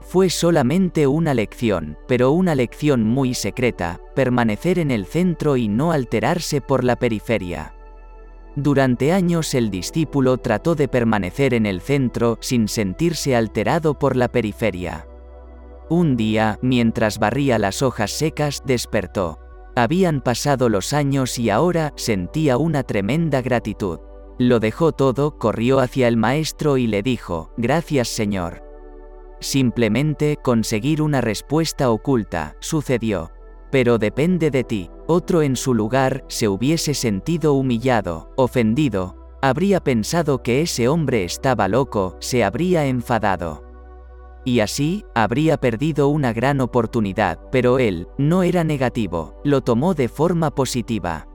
Fue 0.00 0.30
solamente 0.30 1.08
una 1.08 1.34
lección, 1.34 1.98
pero 2.06 2.30
una 2.30 2.54
lección 2.54 3.02
muy 3.02 3.34
secreta, 3.34 3.98
permanecer 4.14 4.78
en 4.78 4.92
el 4.92 5.06
centro 5.06 5.56
y 5.56 5.66
no 5.66 5.90
alterarse 5.90 6.60
por 6.60 6.84
la 6.84 6.94
periferia. 6.94 7.73
Durante 8.56 9.12
años 9.12 9.54
el 9.54 9.70
discípulo 9.70 10.38
trató 10.38 10.74
de 10.74 10.86
permanecer 10.86 11.54
en 11.54 11.66
el 11.66 11.80
centro 11.80 12.38
sin 12.40 12.68
sentirse 12.68 13.34
alterado 13.34 13.98
por 13.98 14.14
la 14.14 14.28
periferia. 14.28 15.06
Un 15.90 16.16
día, 16.16 16.58
mientras 16.62 17.18
barría 17.18 17.58
las 17.58 17.82
hojas 17.82 18.10
secas, 18.12 18.62
despertó. 18.64 19.38
Habían 19.76 20.20
pasado 20.20 20.68
los 20.68 20.92
años 20.92 21.38
y 21.38 21.50
ahora 21.50 21.92
sentía 21.96 22.56
una 22.56 22.84
tremenda 22.84 23.42
gratitud. 23.42 23.98
Lo 24.38 24.60
dejó 24.60 24.92
todo, 24.92 25.36
corrió 25.38 25.80
hacia 25.80 26.06
el 26.08 26.16
maestro 26.16 26.76
y 26.76 26.86
le 26.86 27.02
dijo, 27.02 27.52
Gracias 27.56 28.08
Señor. 28.08 28.62
Simplemente 29.40 30.38
conseguir 30.42 31.02
una 31.02 31.20
respuesta 31.20 31.90
oculta, 31.90 32.56
sucedió. 32.60 33.30
Pero 33.70 33.98
depende 33.98 34.50
de 34.50 34.64
ti. 34.64 34.90
Otro 35.06 35.42
en 35.42 35.54
su 35.56 35.74
lugar 35.74 36.24
se 36.28 36.48
hubiese 36.48 36.94
sentido 36.94 37.52
humillado, 37.52 38.30
ofendido, 38.36 39.16
habría 39.42 39.80
pensado 39.80 40.42
que 40.42 40.62
ese 40.62 40.88
hombre 40.88 41.24
estaba 41.24 41.68
loco, 41.68 42.16
se 42.20 42.42
habría 42.42 42.86
enfadado. 42.86 43.62
Y 44.46 44.60
así, 44.60 45.04
habría 45.14 45.58
perdido 45.58 46.08
una 46.08 46.32
gran 46.32 46.62
oportunidad, 46.62 47.38
pero 47.52 47.78
él, 47.78 48.08
no 48.16 48.42
era 48.42 48.64
negativo, 48.64 49.40
lo 49.44 49.60
tomó 49.60 49.92
de 49.92 50.08
forma 50.08 50.50
positiva. 50.54 51.28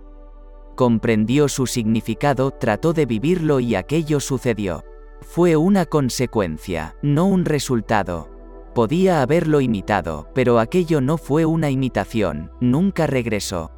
Comprendió 0.76 1.48
su 1.48 1.68
significado, 1.68 2.50
trató 2.52 2.94
de 2.94 3.06
vivirlo 3.06 3.60
y 3.60 3.76
aquello 3.76 4.20
sucedió. 4.20 4.84
Fue 5.22 5.56
una 5.56 5.86
consecuencia, 5.86 6.96
no 7.04 7.26
un 7.26 7.46
resultado. 7.46 8.39
Podía 8.80 9.22
haberlo 9.22 9.60
imitado, 9.60 10.30
pero 10.34 10.58
aquello 10.58 11.02
no 11.02 11.18
fue 11.18 11.46
una 11.46 11.70
imitación, 11.70 12.50
nunca 12.62 13.08
regresó. 13.08 13.72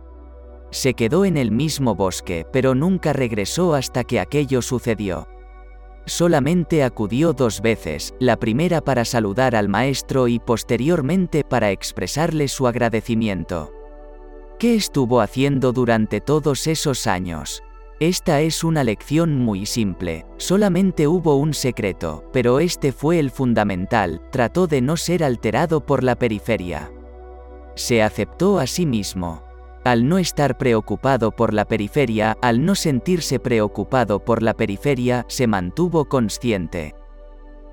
Se 0.69 0.93
quedó 0.93 1.25
en 1.25 1.37
el 1.37 1.49
mismo 1.49 1.95
bosque, 1.95 2.45
pero 2.53 2.75
nunca 2.75 3.11
regresó 3.11 3.73
hasta 3.73 4.03
que 4.03 4.19
aquello 4.19 4.61
sucedió. 4.61 5.27
Solamente 6.05 6.83
acudió 6.83 7.33
dos 7.33 7.61
veces, 7.61 8.13
la 8.19 8.37
primera 8.37 8.79
para 8.79 9.03
saludar 9.03 9.55
al 9.55 9.69
maestro 9.69 10.27
y 10.27 10.37
posteriormente 10.37 11.43
para 11.43 11.71
expresarle 11.71 12.47
su 12.47 12.67
agradecimiento. 12.67 13.71
¿Qué 14.59 14.75
estuvo 14.75 15.21
haciendo 15.21 15.71
durante 15.71 16.21
todos 16.21 16.67
esos 16.67 17.07
años? 17.07 17.63
Esta 18.01 18.41
es 18.41 18.63
una 18.63 18.83
lección 18.83 19.37
muy 19.37 19.67
simple, 19.67 20.25
solamente 20.37 21.07
hubo 21.07 21.35
un 21.35 21.53
secreto, 21.53 22.23
pero 22.33 22.59
este 22.59 22.93
fue 22.93 23.19
el 23.19 23.29
fundamental, 23.29 24.23
trató 24.31 24.65
de 24.65 24.81
no 24.81 24.97
ser 24.97 25.23
alterado 25.23 25.85
por 25.85 26.03
la 26.03 26.15
periferia. 26.15 26.91
Se 27.75 28.01
aceptó 28.01 28.57
a 28.57 28.65
sí 28.65 28.87
mismo. 28.87 29.43
Al 29.83 30.09
no 30.09 30.17
estar 30.17 30.57
preocupado 30.57 31.29
por 31.29 31.53
la 31.53 31.65
periferia, 31.65 32.35
al 32.41 32.65
no 32.65 32.73
sentirse 32.73 33.39
preocupado 33.39 34.25
por 34.25 34.41
la 34.41 34.55
periferia, 34.55 35.23
se 35.27 35.45
mantuvo 35.45 36.05
consciente. 36.05 36.95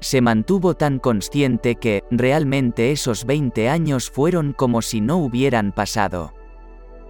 Se 0.00 0.20
mantuvo 0.20 0.74
tan 0.74 0.98
consciente 0.98 1.76
que, 1.76 2.04
realmente 2.10 2.92
esos 2.92 3.24
20 3.24 3.70
años 3.70 4.10
fueron 4.10 4.52
como 4.52 4.82
si 4.82 5.00
no 5.00 5.16
hubieran 5.16 5.72
pasado. 5.72 6.34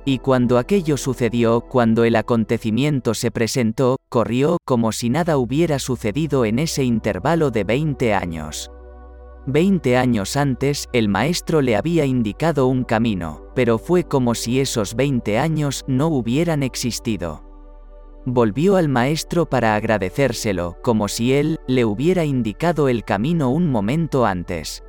Y 0.05 0.19
cuando 0.19 0.59
aquello 0.59 0.97
sucedió, 0.97 1.61
cuando 1.61 2.05
el 2.05 2.17
acontecimiento 2.17 3.15
se 3.15 3.31
presentó, 3.31 3.99
corrió 4.09 4.59
como 4.65 4.93
si 4.93 5.11
nada 5.11 5.37
hubiera 5.37 5.79
sucedido 5.79 6.45
en 6.45 6.59
ese 6.59 6.85
intervalo 6.85 7.51
de 7.51 7.65
20 7.65 8.15
años. 8.15 8.71
Veinte 9.51 9.97
años 9.97 10.37
antes, 10.37 10.89
el 10.93 11.09
maestro 11.09 11.63
le 11.63 11.75
había 11.75 12.05
indicado 12.05 12.67
un 12.67 12.85
camino, 12.85 13.47
pero 13.55 13.79
fue 13.79 14.05
como 14.05 14.35
si 14.35 14.61
esos 14.61 14.95
20 14.95 15.39
años 15.39 15.85
no 15.87 16.09
hubieran 16.09 16.63
existido. 16.63 17.49
Volvió 18.27 18.77
al 18.77 18.91
maestro 18.91 19.49
para 19.49 19.75
agradecérselo, 19.75 20.77
como 20.83 21.09
si 21.09 21.33
él 21.33 21.59
le 21.67 21.87
hubiera 21.87 22.27
indicado 22.27 22.91
el 22.91 23.05
camino 23.05 23.49
un 23.49 23.71
momento 23.71 24.27
antes. 24.27 24.85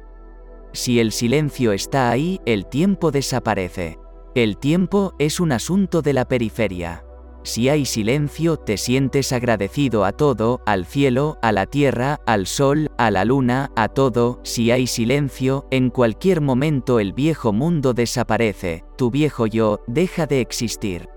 Si 0.74 1.00
el 1.00 1.14
silencio 1.14 1.72
está 1.72 2.10
ahí, 2.10 2.42
el 2.46 2.66
tiempo 2.66 3.12
desaparece. 3.12 3.98
El 4.36 4.58
tiempo 4.58 5.16
es 5.18 5.40
un 5.40 5.52
asunto 5.52 6.04
de 6.04 6.14
la 6.14 6.28
periferia. 6.28 7.04
Si 7.42 7.68
hay 7.68 7.86
silencio, 7.86 8.58
te 8.58 8.78
sientes 8.78 9.34
agradecido 9.34 10.06
a 10.06 10.12
todo, 10.12 10.62
al 10.68 10.86
cielo, 10.86 11.40
a 11.42 11.52
la 11.52 11.66
tierra, 11.66 12.20
al 12.28 12.46
sol, 12.46 12.92
a 13.00 13.10
la 13.10 13.26
luna, 13.26 13.72
a 13.76 13.88
todo. 13.88 14.40
Si 14.44 14.70
hay 14.70 14.86
silencio, 14.86 15.66
en 15.72 15.90
cualquier 15.90 16.42
momento 16.42 17.00
el 17.00 17.14
viejo 17.14 17.54
mundo 17.54 17.94
desaparece, 17.94 18.84
tu 18.98 19.10
viejo 19.10 19.48
yo 19.48 19.80
deja 19.88 20.28
de 20.28 20.42
existir. 20.42 21.10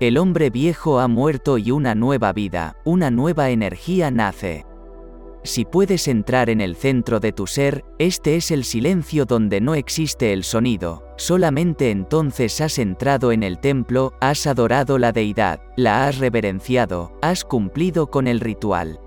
El 0.00 0.18
hombre 0.18 0.50
viejo 0.50 0.98
ha 0.98 1.06
muerto 1.06 1.58
y 1.58 1.70
una 1.70 1.94
nueva 1.94 2.32
vida, 2.32 2.76
una 2.84 3.12
nueva 3.12 3.50
energía 3.50 4.10
nace. 4.10 4.66
Si 5.44 5.64
puedes 5.64 6.06
entrar 6.06 6.50
en 6.50 6.60
el 6.60 6.76
centro 6.76 7.18
de 7.18 7.32
tu 7.32 7.48
ser, 7.48 7.84
este 7.98 8.36
es 8.36 8.52
el 8.52 8.62
silencio 8.62 9.24
donde 9.24 9.60
no 9.60 9.74
existe 9.74 10.32
el 10.32 10.44
sonido, 10.44 11.02
solamente 11.16 11.90
entonces 11.90 12.60
has 12.60 12.78
entrado 12.78 13.32
en 13.32 13.42
el 13.42 13.58
templo, 13.58 14.12
has 14.20 14.46
adorado 14.46 14.98
la 14.98 15.10
deidad, 15.10 15.60
la 15.76 16.06
has 16.06 16.18
reverenciado, 16.18 17.18
has 17.22 17.44
cumplido 17.44 18.08
con 18.08 18.28
el 18.28 18.38
ritual. 18.38 19.00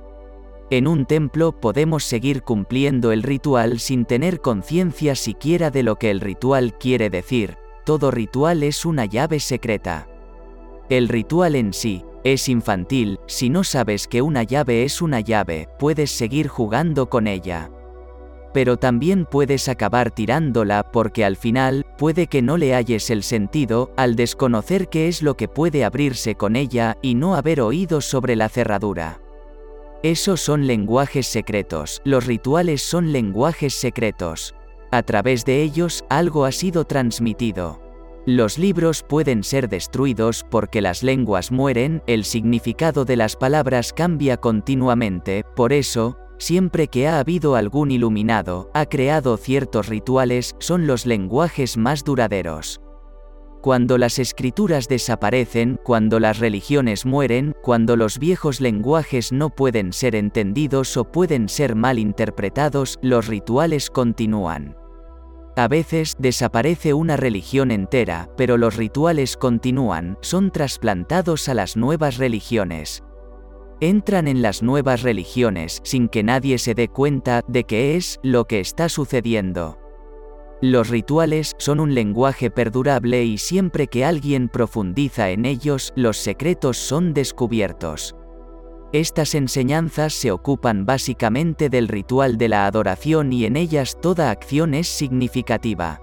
En 0.72 0.88
un 0.88 1.06
templo 1.06 1.54
podemos 1.54 2.04
seguir 2.04 2.42
cumpliendo 2.42 3.14
el 3.14 3.24
ritual 3.24 3.80
sin 3.80 4.04
tener 4.04 4.42
conciencia 4.42 5.16
siquiera 5.16 5.70
de 5.70 5.84
lo 5.84 5.96
que 5.96 6.12
el 6.12 6.20
ritual 6.20 6.78
quiere 6.78 7.10
decir, 7.10 7.56
todo 7.86 8.12
ritual 8.12 8.64
es 8.64 8.84
una 8.84 9.06
llave 9.06 9.40
secreta. 9.40 10.10
El 10.90 11.08
ritual 11.08 11.56
en 11.56 11.72
sí, 11.72 12.04
es 12.26 12.50
infantil, 12.50 13.20
si 13.28 13.52
no 13.52 13.64
sabes 13.64 14.08
que 14.08 14.24
una 14.24 14.42
llave 14.42 14.84
es 14.84 15.00
una 15.04 15.20
llave, 15.20 15.70
puedes 15.78 16.10
seguir 16.10 16.48
jugando 16.48 17.08
con 17.08 17.28
ella. 17.28 17.70
Pero 18.52 18.78
también 18.78 19.26
puedes 19.26 19.70
acabar 19.70 20.10
tirándola 20.10 20.92
porque 20.92 21.24
al 21.24 21.36
final, 21.36 21.86
puede 22.00 22.26
que 22.26 22.42
no 22.42 22.58
le 22.58 22.74
halles 22.74 23.12
el 23.12 23.22
sentido, 23.22 23.92
al 23.96 24.16
desconocer 24.16 24.90
qué 24.90 25.08
es 25.08 25.22
lo 25.22 25.38
que 25.38 25.48
puede 25.48 25.86
abrirse 25.86 26.34
con 26.34 26.56
ella 26.56 26.98
y 27.04 27.14
no 27.14 27.36
haber 27.36 27.62
oído 27.62 28.02
sobre 28.02 28.36
la 28.36 28.50
cerradura. 28.50 29.22
Esos 30.02 30.42
son 30.42 30.66
lenguajes 30.66 31.28
secretos, 31.28 32.02
los 32.06 32.26
rituales 32.26 32.82
son 32.82 33.12
lenguajes 33.12 33.76
secretos. 33.76 34.56
A 34.90 35.04
través 35.04 35.46
de 35.46 35.62
ellos, 35.62 36.04
algo 36.10 36.46
ha 36.46 36.52
sido 36.52 36.86
transmitido. 36.86 37.85
Los 38.28 38.58
libros 38.58 39.04
pueden 39.04 39.44
ser 39.44 39.70
destruidos 39.70 40.44
porque 40.50 40.82
las 40.82 41.04
lenguas 41.04 41.52
mueren, 41.52 42.02
el 42.08 42.24
significado 42.24 43.06
de 43.06 43.18
las 43.18 43.36
palabras 43.36 43.94
cambia 43.94 44.38
continuamente, 44.38 45.44
por 45.56 45.72
eso, 45.72 46.18
siempre 46.40 46.88
que 46.88 47.08
ha 47.08 47.20
habido 47.20 47.54
algún 47.56 47.92
iluminado, 47.92 48.72
ha 48.74 48.88
creado 48.88 49.38
ciertos 49.38 49.90
rituales, 49.90 50.56
son 50.58 50.88
los 50.88 51.06
lenguajes 51.06 51.78
más 51.78 52.04
duraderos. 52.04 52.82
Cuando 53.62 54.00
las 54.00 54.18
escrituras 54.18 54.88
desaparecen, 54.88 55.80
cuando 55.84 56.20
las 56.20 56.40
religiones 56.40 57.06
mueren, 57.06 57.54
cuando 57.62 57.96
los 57.96 58.18
viejos 58.18 58.60
lenguajes 58.60 59.32
no 59.34 59.52
pueden 59.52 59.94
ser 59.94 60.16
entendidos 60.16 60.98
o 60.98 61.04
pueden 61.04 61.48
ser 61.48 61.76
mal 61.76 62.00
interpretados, 62.00 62.98
los 63.04 63.28
rituales 63.28 63.92
continúan. 63.92 64.76
A 65.58 65.70
veces 65.70 66.16
desaparece 66.20 66.94
una 66.94 67.16
religión 67.16 67.72
entera, 67.72 68.30
pero 68.36 68.58
los 68.58 68.76
rituales 68.76 69.38
continúan, 69.38 70.18
son 70.22 70.52
trasplantados 70.52 71.48
a 71.48 71.54
las 71.54 71.78
nuevas 71.78 72.18
religiones. 72.18 73.04
Entran 73.80 74.28
en 74.28 74.42
las 74.42 74.64
nuevas 74.64 75.02
religiones 75.02 75.80
sin 75.84 76.10
que 76.10 76.24
nadie 76.24 76.58
se 76.58 76.76
dé 76.76 76.90
cuenta 76.90 77.42
de 77.48 77.64
qué 77.64 77.96
es 77.96 78.20
lo 78.22 78.46
que 78.46 78.60
está 78.60 78.90
sucediendo. 78.90 79.80
Los 80.62 80.90
rituales 80.90 81.54
son 81.58 81.80
un 81.80 81.94
lenguaje 81.94 82.50
perdurable 82.52 83.24
y 83.24 83.38
siempre 83.38 83.88
que 83.88 84.04
alguien 84.04 84.50
profundiza 84.50 85.30
en 85.30 85.46
ellos, 85.46 85.94
los 85.96 86.18
secretos 86.18 86.78
son 86.78 87.14
descubiertos. 87.14 88.16
Estas 88.96 89.36
enseñanzas 89.36 90.14
se 90.14 90.32
ocupan 90.32 90.86
básicamente 90.86 91.68
del 91.68 91.90
ritual 91.90 92.38
de 92.38 92.48
la 92.48 92.66
adoración 92.66 93.34
y 93.34 93.44
en 93.44 93.58
ellas 93.58 93.98
toda 94.02 94.32
acción 94.32 94.74
es 94.74 94.88
significativa. 94.88 96.00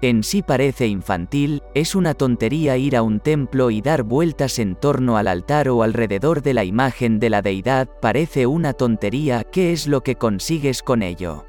En 0.00 0.22
sí 0.22 0.40
parece 0.40 0.86
infantil, 0.86 1.62
es 1.74 1.94
una 1.94 2.14
tontería 2.14 2.78
ir 2.78 2.96
a 2.96 3.02
un 3.02 3.20
templo 3.20 3.70
y 3.70 3.82
dar 3.82 4.02
vueltas 4.02 4.58
en 4.58 4.76
torno 4.76 5.18
al 5.18 5.28
altar 5.28 5.68
o 5.68 5.82
alrededor 5.82 6.40
de 6.40 6.54
la 6.54 6.64
imagen 6.64 7.18
de 7.18 7.28
la 7.28 7.42
deidad, 7.42 7.86
parece 8.00 8.46
una 8.46 8.72
tontería, 8.72 9.44
¿qué 9.44 9.74
es 9.74 9.86
lo 9.86 10.00
que 10.00 10.14
consigues 10.14 10.82
con 10.82 11.02
ello? 11.02 11.44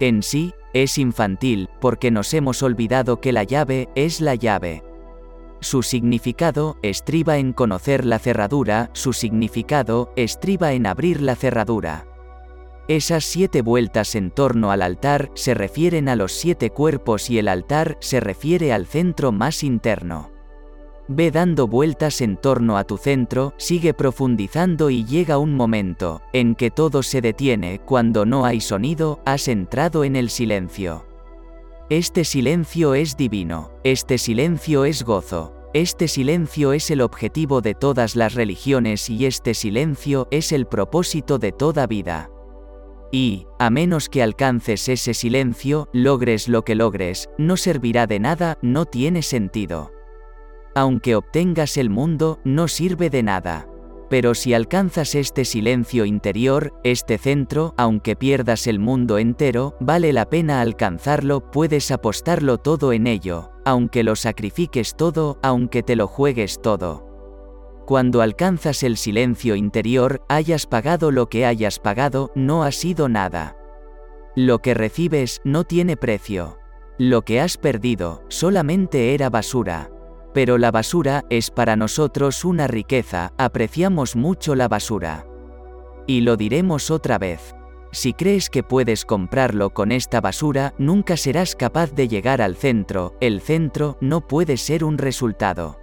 En 0.00 0.22
sí, 0.22 0.52
es 0.74 0.98
infantil, 0.98 1.70
porque 1.80 2.10
nos 2.10 2.34
hemos 2.34 2.62
olvidado 2.62 3.22
que 3.22 3.32
la 3.32 3.44
llave 3.44 3.88
es 3.94 4.20
la 4.20 4.34
llave. 4.34 4.82
Su 5.60 5.82
significado 5.82 6.76
estriba 6.82 7.38
en 7.38 7.52
conocer 7.52 8.04
la 8.04 8.18
cerradura, 8.18 8.90
su 8.92 9.12
significado 9.12 10.12
estriba 10.14 10.72
en 10.72 10.86
abrir 10.86 11.20
la 11.20 11.34
cerradura. 11.34 12.06
Esas 12.86 13.24
siete 13.24 13.60
vueltas 13.60 14.14
en 14.14 14.30
torno 14.30 14.70
al 14.70 14.82
altar 14.82 15.30
se 15.34 15.54
refieren 15.54 16.08
a 16.08 16.16
los 16.16 16.32
siete 16.32 16.70
cuerpos 16.70 17.28
y 17.28 17.38
el 17.38 17.48
altar 17.48 17.98
se 18.00 18.20
refiere 18.20 18.72
al 18.72 18.86
centro 18.86 19.32
más 19.32 19.62
interno. 19.62 20.30
Ve 21.08 21.30
dando 21.30 21.66
vueltas 21.66 22.20
en 22.20 22.36
torno 22.36 22.76
a 22.76 22.84
tu 22.84 22.96
centro, 22.96 23.54
sigue 23.56 23.94
profundizando 23.94 24.90
y 24.90 25.04
llega 25.04 25.38
un 25.38 25.54
momento, 25.54 26.20
en 26.32 26.54
que 26.54 26.70
todo 26.70 27.02
se 27.02 27.20
detiene, 27.20 27.80
cuando 27.84 28.26
no 28.26 28.44
hay 28.44 28.60
sonido, 28.60 29.20
has 29.24 29.48
entrado 29.48 30.04
en 30.04 30.16
el 30.16 30.30
silencio. 30.30 31.07
Este 31.90 32.24
silencio 32.24 32.92
es 32.92 33.16
divino, 33.16 33.70
este 33.82 34.18
silencio 34.18 34.84
es 34.84 35.04
gozo, 35.04 35.54
este 35.72 36.06
silencio 36.06 36.74
es 36.74 36.90
el 36.90 37.00
objetivo 37.00 37.62
de 37.62 37.72
todas 37.72 38.14
las 38.14 38.34
religiones 38.34 39.08
y 39.08 39.24
este 39.24 39.54
silencio 39.54 40.28
es 40.30 40.52
el 40.52 40.66
propósito 40.66 41.38
de 41.38 41.50
toda 41.50 41.86
vida. 41.86 42.28
Y, 43.10 43.46
a 43.58 43.70
menos 43.70 44.10
que 44.10 44.22
alcances 44.22 44.86
ese 44.90 45.14
silencio, 45.14 45.88
logres 45.94 46.46
lo 46.46 46.62
que 46.62 46.74
logres, 46.74 47.30
no 47.38 47.56
servirá 47.56 48.06
de 48.06 48.20
nada, 48.20 48.58
no 48.60 48.84
tiene 48.84 49.22
sentido. 49.22 49.90
Aunque 50.74 51.16
obtengas 51.16 51.78
el 51.78 51.88
mundo, 51.88 52.38
no 52.44 52.68
sirve 52.68 53.08
de 53.08 53.22
nada. 53.22 53.66
Pero 54.08 54.34
si 54.34 54.54
alcanzas 54.54 55.14
este 55.14 55.44
silencio 55.44 56.04
interior, 56.04 56.72
este 56.82 57.18
centro, 57.18 57.74
aunque 57.76 58.16
pierdas 58.16 58.66
el 58.66 58.78
mundo 58.78 59.18
entero, 59.18 59.76
vale 59.80 60.12
la 60.12 60.30
pena 60.30 60.62
alcanzarlo, 60.62 61.50
puedes 61.50 61.90
apostarlo 61.90 62.56
todo 62.58 62.92
en 62.92 63.06
ello, 63.06 63.52
aunque 63.64 64.02
lo 64.02 64.16
sacrifiques 64.16 64.96
todo, 64.96 65.38
aunque 65.42 65.82
te 65.82 65.94
lo 65.94 66.06
juegues 66.06 66.60
todo. 66.62 67.06
Cuando 67.86 68.22
alcanzas 68.22 68.82
el 68.82 68.96
silencio 68.96 69.56
interior, 69.56 70.22
hayas 70.28 70.66
pagado 70.66 71.10
lo 71.10 71.28
que 71.28 71.44
hayas 71.46 71.78
pagado, 71.78 72.30
no 72.34 72.62
ha 72.62 72.72
sido 72.72 73.08
nada. 73.08 73.56
Lo 74.36 74.60
que 74.60 74.74
recibes 74.74 75.40
no 75.44 75.64
tiene 75.64 75.96
precio. 75.96 76.58
Lo 76.98 77.22
que 77.22 77.40
has 77.40 77.56
perdido 77.56 78.22
solamente 78.28 79.14
era 79.14 79.30
basura. 79.30 79.90
Pero 80.32 80.58
la 80.58 80.70
basura 80.70 81.24
es 81.30 81.50
para 81.50 81.76
nosotros 81.76 82.44
una 82.44 82.66
riqueza, 82.66 83.32
apreciamos 83.38 84.16
mucho 84.16 84.54
la 84.54 84.68
basura. 84.68 85.26
Y 86.06 86.20
lo 86.20 86.36
diremos 86.36 86.90
otra 86.90 87.18
vez. 87.18 87.54
Si 87.90 88.12
crees 88.12 88.50
que 88.50 88.62
puedes 88.62 89.04
comprarlo 89.04 89.70
con 89.70 89.92
esta 89.92 90.20
basura, 90.20 90.74
nunca 90.78 91.16
serás 91.16 91.56
capaz 91.56 91.92
de 91.92 92.06
llegar 92.06 92.42
al 92.42 92.54
centro, 92.54 93.14
el 93.20 93.40
centro 93.40 93.96
no 94.00 94.26
puede 94.26 94.58
ser 94.58 94.84
un 94.84 94.98
resultado. 94.98 95.78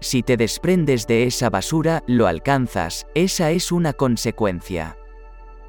Si 0.00 0.22
te 0.22 0.36
desprendes 0.36 1.06
de 1.06 1.24
esa 1.24 1.50
basura, 1.50 2.02
lo 2.06 2.26
alcanzas, 2.26 3.06
esa 3.14 3.50
es 3.50 3.72
una 3.72 3.92
consecuencia. 3.92 4.96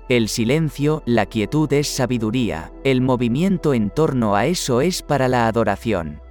El 0.08 0.30
silencio, 0.30 1.04
la 1.06 1.26
quietud 1.26 1.72
es 1.74 1.88
sabiduría, 1.88 2.72
el 2.84 3.02
movimiento 3.02 3.74
en 3.74 3.90
torno 3.90 4.36
a 4.36 4.46
eso 4.46 4.82
es 4.82 5.02
para 5.02 5.28
la 5.28 5.48
adoración. 5.48 6.22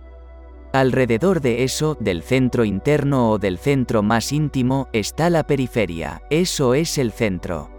Alrededor 0.73 1.41
de 1.41 1.65
eso, 1.65 1.97
del 1.99 2.23
centro 2.23 2.65
interno 2.65 3.31
o 3.31 3.39
del 3.39 3.57
centro 3.57 4.03
más 4.03 4.33
íntimo, 4.33 4.89
está 4.93 5.31
la 5.31 5.47
periferia, 5.47 6.23
eso 6.29 6.75
es 6.75 6.99
el 6.99 7.13
centro. 7.13 7.71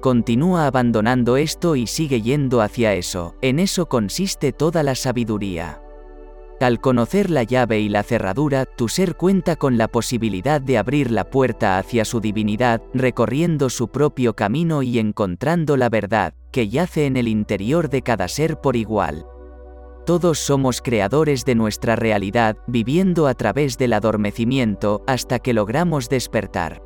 Continúa 0.00 0.66
abandonando 0.66 1.36
esto 1.36 1.74
y 1.74 1.86
sigue 1.86 2.22
yendo 2.22 2.60
hacia 2.60 2.94
eso, 2.94 3.34
en 3.40 3.58
eso 3.58 3.86
consiste 3.86 4.52
toda 4.52 4.82
la 4.82 4.94
sabiduría. 4.94 5.80
Al 6.60 6.80
conocer 6.80 7.30
la 7.30 7.42
llave 7.42 7.80
y 7.80 7.88
la 7.88 8.04
cerradura, 8.04 8.64
tu 8.64 8.88
ser 8.88 9.16
cuenta 9.16 9.56
con 9.56 9.76
la 9.76 9.88
posibilidad 9.88 10.60
de 10.60 10.78
abrir 10.78 11.10
la 11.10 11.28
puerta 11.28 11.78
hacia 11.78 12.04
su 12.04 12.20
divinidad, 12.20 12.80
recorriendo 12.94 13.70
su 13.70 13.88
propio 13.88 14.36
camino 14.36 14.82
y 14.82 15.00
encontrando 15.00 15.76
la 15.76 15.88
verdad, 15.88 16.32
que 16.52 16.68
yace 16.68 17.06
en 17.06 17.16
el 17.16 17.26
interior 17.26 17.90
de 17.90 18.02
cada 18.02 18.28
ser 18.28 18.60
por 18.60 18.76
igual. 18.76 19.26
Todos 20.06 20.38
somos 20.38 20.82
creadores 20.82 21.46
de 21.46 21.54
nuestra 21.54 21.96
realidad, 21.96 22.58
viviendo 22.66 23.26
a 23.26 23.32
través 23.32 23.78
del 23.78 23.94
adormecimiento 23.94 25.02
hasta 25.06 25.38
que 25.38 25.54
logramos 25.54 26.10
despertar. 26.10 26.82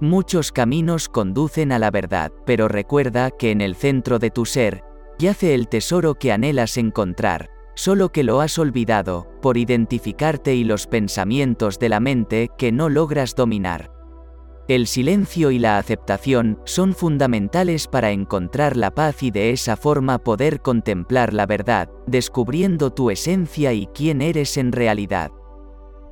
Muchos 0.00 0.52
caminos 0.52 1.08
conducen 1.08 1.72
a 1.72 1.78
la 1.78 1.90
verdad, 1.90 2.32
pero 2.44 2.68
recuerda 2.68 3.30
que 3.30 3.50
en 3.50 3.62
el 3.62 3.74
centro 3.74 4.18
de 4.18 4.30
tu 4.30 4.44
ser, 4.44 4.84
yace 5.18 5.54
el 5.54 5.68
tesoro 5.68 6.16
que 6.16 6.32
anhelas 6.32 6.76
encontrar, 6.76 7.48
solo 7.74 8.12
que 8.12 8.24
lo 8.24 8.42
has 8.42 8.58
olvidado, 8.58 9.26
por 9.40 9.56
identificarte 9.56 10.54
y 10.54 10.64
los 10.64 10.86
pensamientos 10.86 11.78
de 11.78 11.88
la 11.88 12.00
mente 12.00 12.50
que 12.58 12.72
no 12.72 12.90
logras 12.90 13.34
dominar. 13.34 13.93
El 14.66 14.86
silencio 14.86 15.50
y 15.50 15.58
la 15.58 15.76
aceptación 15.76 16.58
son 16.64 16.94
fundamentales 16.94 17.86
para 17.86 18.12
encontrar 18.12 18.78
la 18.78 18.90
paz 18.90 19.22
y 19.22 19.30
de 19.30 19.50
esa 19.50 19.76
forma 19.76 20.18
poder 20.18 20.62
contemplar 20.62 21.34
la 21.34 21.44
verdad, 21.44 21.90
descubriendo 22.06 22.90
tu 22.90 23.10
esencia 23.10 23.74
y 23.74 23.86
quién 23.88 24.22
eres 24.22 24.56
en 24.56 24.72
realidad. 24.72 25.30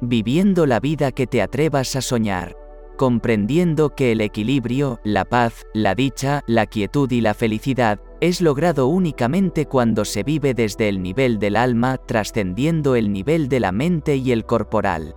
Viviendo 0.03 0.67
la 0.67 0.81
vida 0.81 1.13
que 1.13 1.27
te 1.27 1.41
atrevas 1.41 1.97
a 1.97 2.03
soñar. 2.03 2.55
Comprendiendo 2.99 3.95
que 3.95 4.13
el 4.13 4.21
equilibrio, 4.21 5.01
la 5.03 5.25
paz, 5.25 5.65
la 5.73 5.95
dicha, 5.95 6.43
la 6.47 6.67
quietud 6.67 7.11
y 7.11 7.23
la 7.23 7.33
felicidad 7.33 8.01
es 8.21 8.43
logrado 8.43 8.87
únicamente 8.87 9.65
cuando 9.65 10.05
se 10.05 10.25
vive 10.25 10.53
desde 10.53 10.91
el 10.91 11.03
nivel 11.03 11.39
del 11.39 11.57
alma, 11.57 11.97
trascendiendo 11.97 12.97
el 12.97 13.13
nivel 13.13 13.49
de 13.49 13.61
la 13.61 13.73
mente 13.73 14.17
y 14.17 14.31
el 14.31 14.45
corporal. 14.45 15.17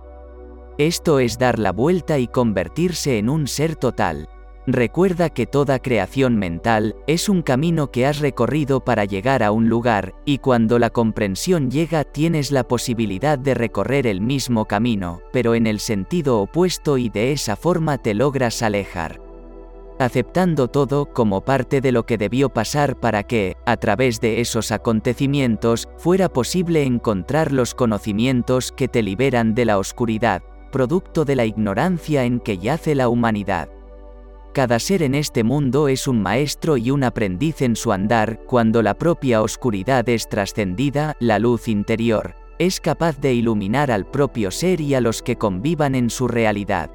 Esto 0.78 1.20
es 1.20 1.38
dar 1.38 1.58
la 1.58 1.72
vuelta 1.72 2.18
y 2.18 2.28
convertirse 2.28 3.16
en 3.16 3.30
un 3.30 3.46
ser 3.46 3.76
total. 3.76 4.28
Recuerda 4.66 5.30
que 5.30 5.46
toda 5.46 5.78
creación 5.78 6.36
mental 6.36 6.96
es 7.06 7.30
un 7.30 7.40
camino 7.40 7.90
que 7.90 8.04
has 8.04 8.18
recorrido 8.18 8.84
para 8.84 9.06
llegar 9.06 9.42
a 9.42 9.52
un 9.52 9.70
lugar, 9.70 10.12
y 10.26 10.36
cuando 10.36 10.78
la 10.78 10.90
comprensión 10.90 11.70
llega 11.70 12.04
tienes 12.04 12.50
la 12.50 12.64
posibilidad 12.64 13.38
de 13.38 13.54
recorrer 13.54 14.06
el 14.06 14.20
mismo 14.20 14.66
camino, 14.66 15.22
pero 15.32 15.54
en 15.54 15.66
el 15.66 15.80
sentido 15.80 16.40
opuesto 16.40 16.98
y 16.98 17.08
de 17.08 17.32
esa 17.32 17.56
forma 17.56 17.96
te 17.96 18.12
logras 18.12 18.60
alejar. 18.60 19.22
Aceptando 19.98 20.68
todo 20.68 21.06
como 21.06 21.40
parte 21.42 21.80
de 21.80 21.90
lo 21.90 22.04
que 22.04 22.18
debió 22.18 22.50
pasar 22.50 23.00
para 23.00 23.22
que, 23.22 23.56
a 23.64 23.78
través 23.78 24.20
de 24.20 24.42
esos 24.42 24.72
acontecimientos, 24.72 25.88
fuera 25.96 26.28
posible 26.28 26.82
encontrar 26.82 27.50
los 27.50 27.74
conocimientos 27.74 28.72
que 28.72 28.88
te 28.88 29.02
liberan 29.02 29.54
de 29.54 29.64
la 29.64 29.78
oscuridad, 29.78 30.42
producto 30.76 31.24
de 31.24 31.36
la 31.36 31.46
ignorancia 31.46 32.24
en 32.24 32.38
que 32.38 32.58
yace 32.58 32.94
la 32.94 33.08
humanidad. 33.08 33.70
Cada 34.52 34.78
ser 34.78 35.02
en 35.02 35.14
este 35.14 35.42
mundo 35.42 35.88
es 35.88 36.06
un 36.06 36.20
maestro 36.20 36.76
y 36.76 36.90
un 36.90 37.02
aprendiz 37.02 37.62
en 37.62 37.76
su 37.76 37.92
andar, 37.92 38.40
cuando 38.46 38.82
la 38.82 38.92
propia 38.92 39.40
oscuridad 39.40 40.06
es 40.06 40.28
trascendida, 40.28 41.16
la 41.18 41.38
luz 41.38 41.68
interior, 41.68 42.34
es 42.58 42.78
capaz 42.78 43.18
de 43.22 43.32
iluminar 43.32 43.90
al 43.90 44.04
propio 44.04 44.50
ser 44.50 44.82
y 44.82 44.92
a 44.92 45.00
los 45.00 45.22
que 45.22 45.36
convivan 45.36 45.94
en 45.94 46.10
su 46.10 46.28
realidad. 46.28 46.90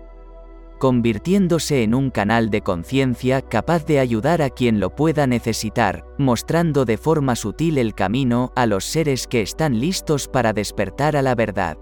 convirtiéndose 0.77 1.81
en 1.81 1.95
un 1.95 2.11
canal 2.11 2.51
de 2.51 2.61
conciencia 2.61 3.41
capaz 3.41 3.85
de 3.85 3.99
ayudar 3.99 4.43
a 4.43 4.51
quien 4.51 4.79
lo 4.79 4.95
pueda 4.95 5.25
necesitar, 5.25 6.05
mostrando 6.19 6.85
de 6.85 6.97
forma 6.97 7.35
sutil 7.35 7.79
el 7.79 7.95
camino 7.95 8.51
a 8.55 8.67
los 8.67 8.85
seres 8.85 9.25
que 9.25 9.41
están 9.41 9.79
listos 9.79 10.27
para 10.27 10.53
despertar 10.53 11.15
a 11.15 11.23
la 11.23 11.33
verdad. 11.33 11.77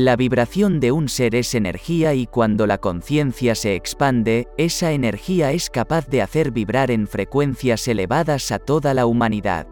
La 0.00 0.14
vibración 0.14 0.78
de 0.78 0.92
un 0.92 1.08
ser 1.08 1.34
es 1.34 1.56
energía 1.56 2.14
y 2.14 2.28
cuando 2.28 2.68
la 2.68 2.78
conciencia 2.78 3.56
se 3.56 3.74
expande, 3.74 4.46
esa 4.56 4.92
energía 4.92 5.50
es 5.50 5.70
capaz 5.70 6.06
de 6.06 6.22
hacer 6.22 6.52
vibrar 6.52 6.92
en 6.92 7.08
frecuencias 7.08 7.88
elevadas 7.88 8.52
a 8.52 8.60
toda 8.60 8.94
la 8.94 9.06
humanidad. 9.06 9.66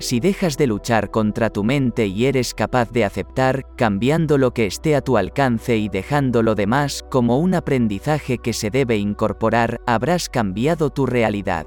Si 0.00 0.20
dejas 0.20 0.58
de 0.58 0.66
luchar 0.66 1.10
contra 1.10 1.48
tu 1.48 1.64
mente 1.64 2.08
y 2.08 2.26
eres 2.26 2.52
capaz 2.52 2.90
de 2.90 3.06
aceptar, 3.06 3.64
cambiando 3.74 4.36
lo 4.36 4.52
que 4.52 4.66
esté 4.66 4.94
a 4.94 5.00
tu 5.00 5.16
alcance 5.16 5.78
y 5.78 5.88
dejando 5.88 6.42
lo 6.42 6.54
demás 6.54 7.02
como 7.10 7.38
un 7.38 7.54
aprendizaje 7.54 8.36
que 8.36 8.52
se 8.52 8.68
debe 8.68 8.98
incorporar, 8.98 9.80
habrás 9.86 10.28
cambiado 10.28 10.90
tu 10.90 11.06
realidad. 11.06 11.66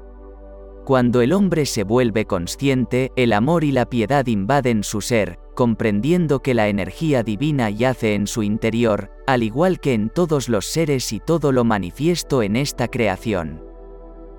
Cuando 0.84 1.20
el 1.20 1.32
hombre 1.32 1.66
se 1.66 1.82
vuelve 1.82 2.26
consciente, 2.26 3.10
el 3.16 3.32
amor 3.32 3.64
y 3.64 3.72
la 3.72 3.86
piedad 3.86 4.24
invaden 4.28 4.84
su 4.84 5.00
ser, 5.00 5.41
comprendiendo 5.54 6.40
que 6.40 6.54
la 6.54 6.68
energía 6.68 7.22
divina 7.22 7.70
yace 7.70 8.14
en 8.14 8.26
su 8.26 8.42
interior, 8.42 9.10
al 9.26 9.42
igual 9.42 9.80
que 9.80 9.94
en 9.94 10.10
todos 10.10 10.48
los 10.48 10.66
seres 10.66 11.12
y 11.12 11.20
todo 11.20 11.52
lo 11.52 11.64
manifiesto 11.64 12.42
en 12.42 12.56
esta 12.56 12.88
creación 12.88 13.72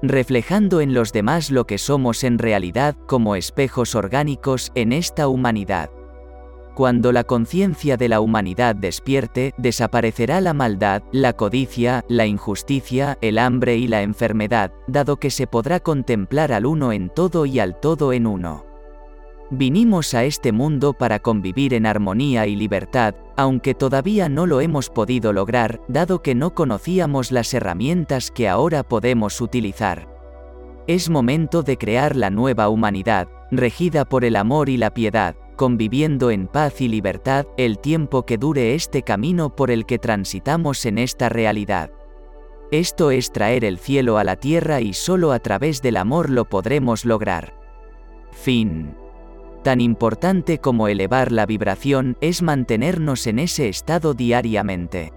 reflejando 0.03 0.81
en 0.81 0.93
los 0.93 1.13
demás 1.13 1.49
lo 1.49 1.65
que 1.65 1.77
somos 1.77 2.25
en 2.25 2.37
realidad 2.37 2.95
como 3.07 3.37
espejos 3.37 3.95
orgánicos 3.95 4.73
en 4.75 4.91
esta 4.91 5.29
humanidad. 5.29 5.89
Cuando 6.75 7.13
la 7.13 7.23
conciencia 7.23 7.95
de 7.95 8.09
la 8.09 8.19
humanidad 8.19 8.75
despierte, 8.75 9.53
desaparecerá 9.57 10.41
la 10.41 10.53
maldad, 10.53 11.03
la 11.13 11.33
codicia, 11.33 12.03
la 12.09 12.25
injusticia, 12.25 13.17
el 13.21 13.37
hambre 13.37 13.77
y 13.77 13.87
la 13.87 14.01
enfermedad, 14.01 14.73
dado 14.87 15.17
que 15.17 15.29
se 15.29 15.47
podrá 15.47 15.79
contemplar 15.79 16.51
al 16.51 16.65
uno 16.65 16.91
en 16.91 17.09
todo 17.09 17.45
y 17.45 17.59
al 17.59 17.79
todo 17.79 18.11
en 18.11 18.27
uno. 18.27 18.72
Vinimos 19.55 20.15
a 20.15 20.23
este 20.23 20.51
mundo 20.51 20.93
para 20.93 21.19
convivir 21.19 21.75
en 21.75 21.85
armonía 21.85 22.47
y 22.47 22.55
libertad, 22.55 23.13
aunque 23.37 23.75
todavía 23.75 24.27
no 24.27 24.47
lo 24.47 24.61
hemos 24.61 24.89
podido 24.89 25.31
lograr, 25.31 25.79
dado 25.87 26.23
que 26.23 26.33
no 26.33 26.55
conocíamos 26.55 27.31
las 27.31 27.53
herramientas 27.53 28.31
que 28.31 28.49
ahora 28.49 28.81
podemos 28.81 29.39
utilizar. 29.41 30.07
Es 30.87 31.11
momento 31.11 31.61
de 31.61 31.77
crear 31.77 32.15
la 32.15 32.31
nueva 32.31 32.67
humanidad, 32.67 33.27
regida 33.51 34.05
por 34.05 34.25
el 34.25 34.37
amor 34.37 34.69
y 34.69 34.77
la 34.77 34.91
piedad, 34.91 35.35
conviviendo 35.55 36.31
en 36.31 36.47
paz 36.47 36.81
y 36.81 36.87
libertad 36.87 37.45
el 37.55 37.77
tiempo 37.77 38.25
que 38.25 38.39
dure 38.39 38.73
este 38.73 39.03
camino 39.03 39.55
por 39.55 39.69
el 39.69 39.85
que 39.85 39.99
transitamos 39.99 40.83
en 40.87 40.97
esta 40.97 41.29
realidad. 41.29 41.91
Esto 42.71 43.11
es 43.11 43.31
traer 43.31 43.65
el 43.65 43.77
cielo 43.77 44.17
a 44.17 44.23
la 44.23 44.35
tierra 44.35 44.81
y 44.81 44.93
solo 44.93 45.31
a 45.31 45.37
través 45.37 45.83
del 45.83 45.97
amor 45.97 46.31
lo 46.31 46.45
podremos 46.45 47.05
lograr. 47.05 47.53
Fin. 48.31 49.02
Tan 49.63 49.79
importante 49.79 50.59
como 50.59 50.89
elevar 50.89 51.31
la 51.31 51.45
vibración 51.45 52.17
es 52.19 52.41
mantenernos 52.41 53.27
en 53.27 53.39
ese 53.39 53.69
estado 53.69 54.13
diariamente. 54.13 55.13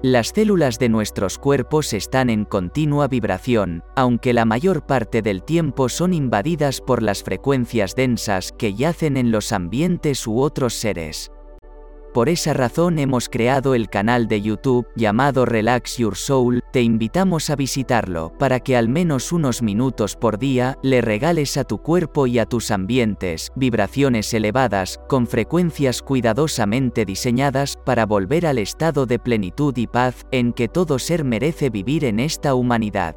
Las 0.00 0.28
células 0.28 0.78
de 0.78 0.88
nuestros 0.88 1.38
cuerpos 1.38 1.92
están 1.92 2.30
en 2.30 2.44
continua 2.44 3.08
vibración, 3.08 3.82
aunque 3.96 4.32
la 4.32 4.44
mayor 4.44 4.86
parte 4.86 5.22
del 5.22 5.42
tiempo 5.42 5.88
son 5.88 6.12
invadidas 6.12 6.80
por 6.80 7.02
las 7.02 7.22
frecuencias 7.22 7.96
densas 7.96 8.52
que 8.52 8.74
yacen 8.74 9.16
en 9.16 9.32
los 9.32 9.50
ambientes 9.50 10.26
u 10.26 10.40
otros 10.40 10.74
seres. 10.74 11.32
Por 12.14 12.28
esa 12.28 12.52
razón 12.52 13.00
hemos 13.00 13.28
creado 13.28 13.74
el 13.74 13.88
canal 13.88 14.28
de 14.28 14.40
YouTube 14.40 14.86
llamado 14.94 15.46
Relax 15.46 15.96
Your 15.96 16.14
Soul, 16.14 16.62
te 16.72 16.80
invitamos 16.80 17.50
a 17.50 17.56
visitarlo 17.56 18.32
para 18.38 18.60
que 18.60 18.76
al 18.76 18.88
menos 18.88 19.32
unos 19.32 19.62
minutos 19.62 20.14
por 20.14 20.38
día 20.38 20.78
le 20.80 21.00
regales 21.00 21.56
a 21.56 21.64
tu 21.64 21.78
cuerpo 21.78 22.28
y 22.28 22.38
a 22.38 22.46
tus 22.46 22.70
ambientes 22.70 23.50
vibraciones 23.56 24.32
elevadas, 24.32 25.00
con 25.08 25.26
frecuencias 25.26 26.02
cuidadosamente 26.02 27.04
diseñadas 27.04 27.76
para 27.84 28.06
volver 28.06 28.46
al 28.46 28.58
estado 28.58 29.06
de 29.06 29.18
plenitud 29.18 29.76
y 29.76 29.88
paz 29.88 30.24
en 30.30 30.52
que 30.52 30.68
todo 30.68 31.00
ser 31.00 31.24
merece 31.24 31.68
vivir 31.68 32.04
en 32.04 32.20
esta 32.20 32.54
humanidad. 32.54 33.16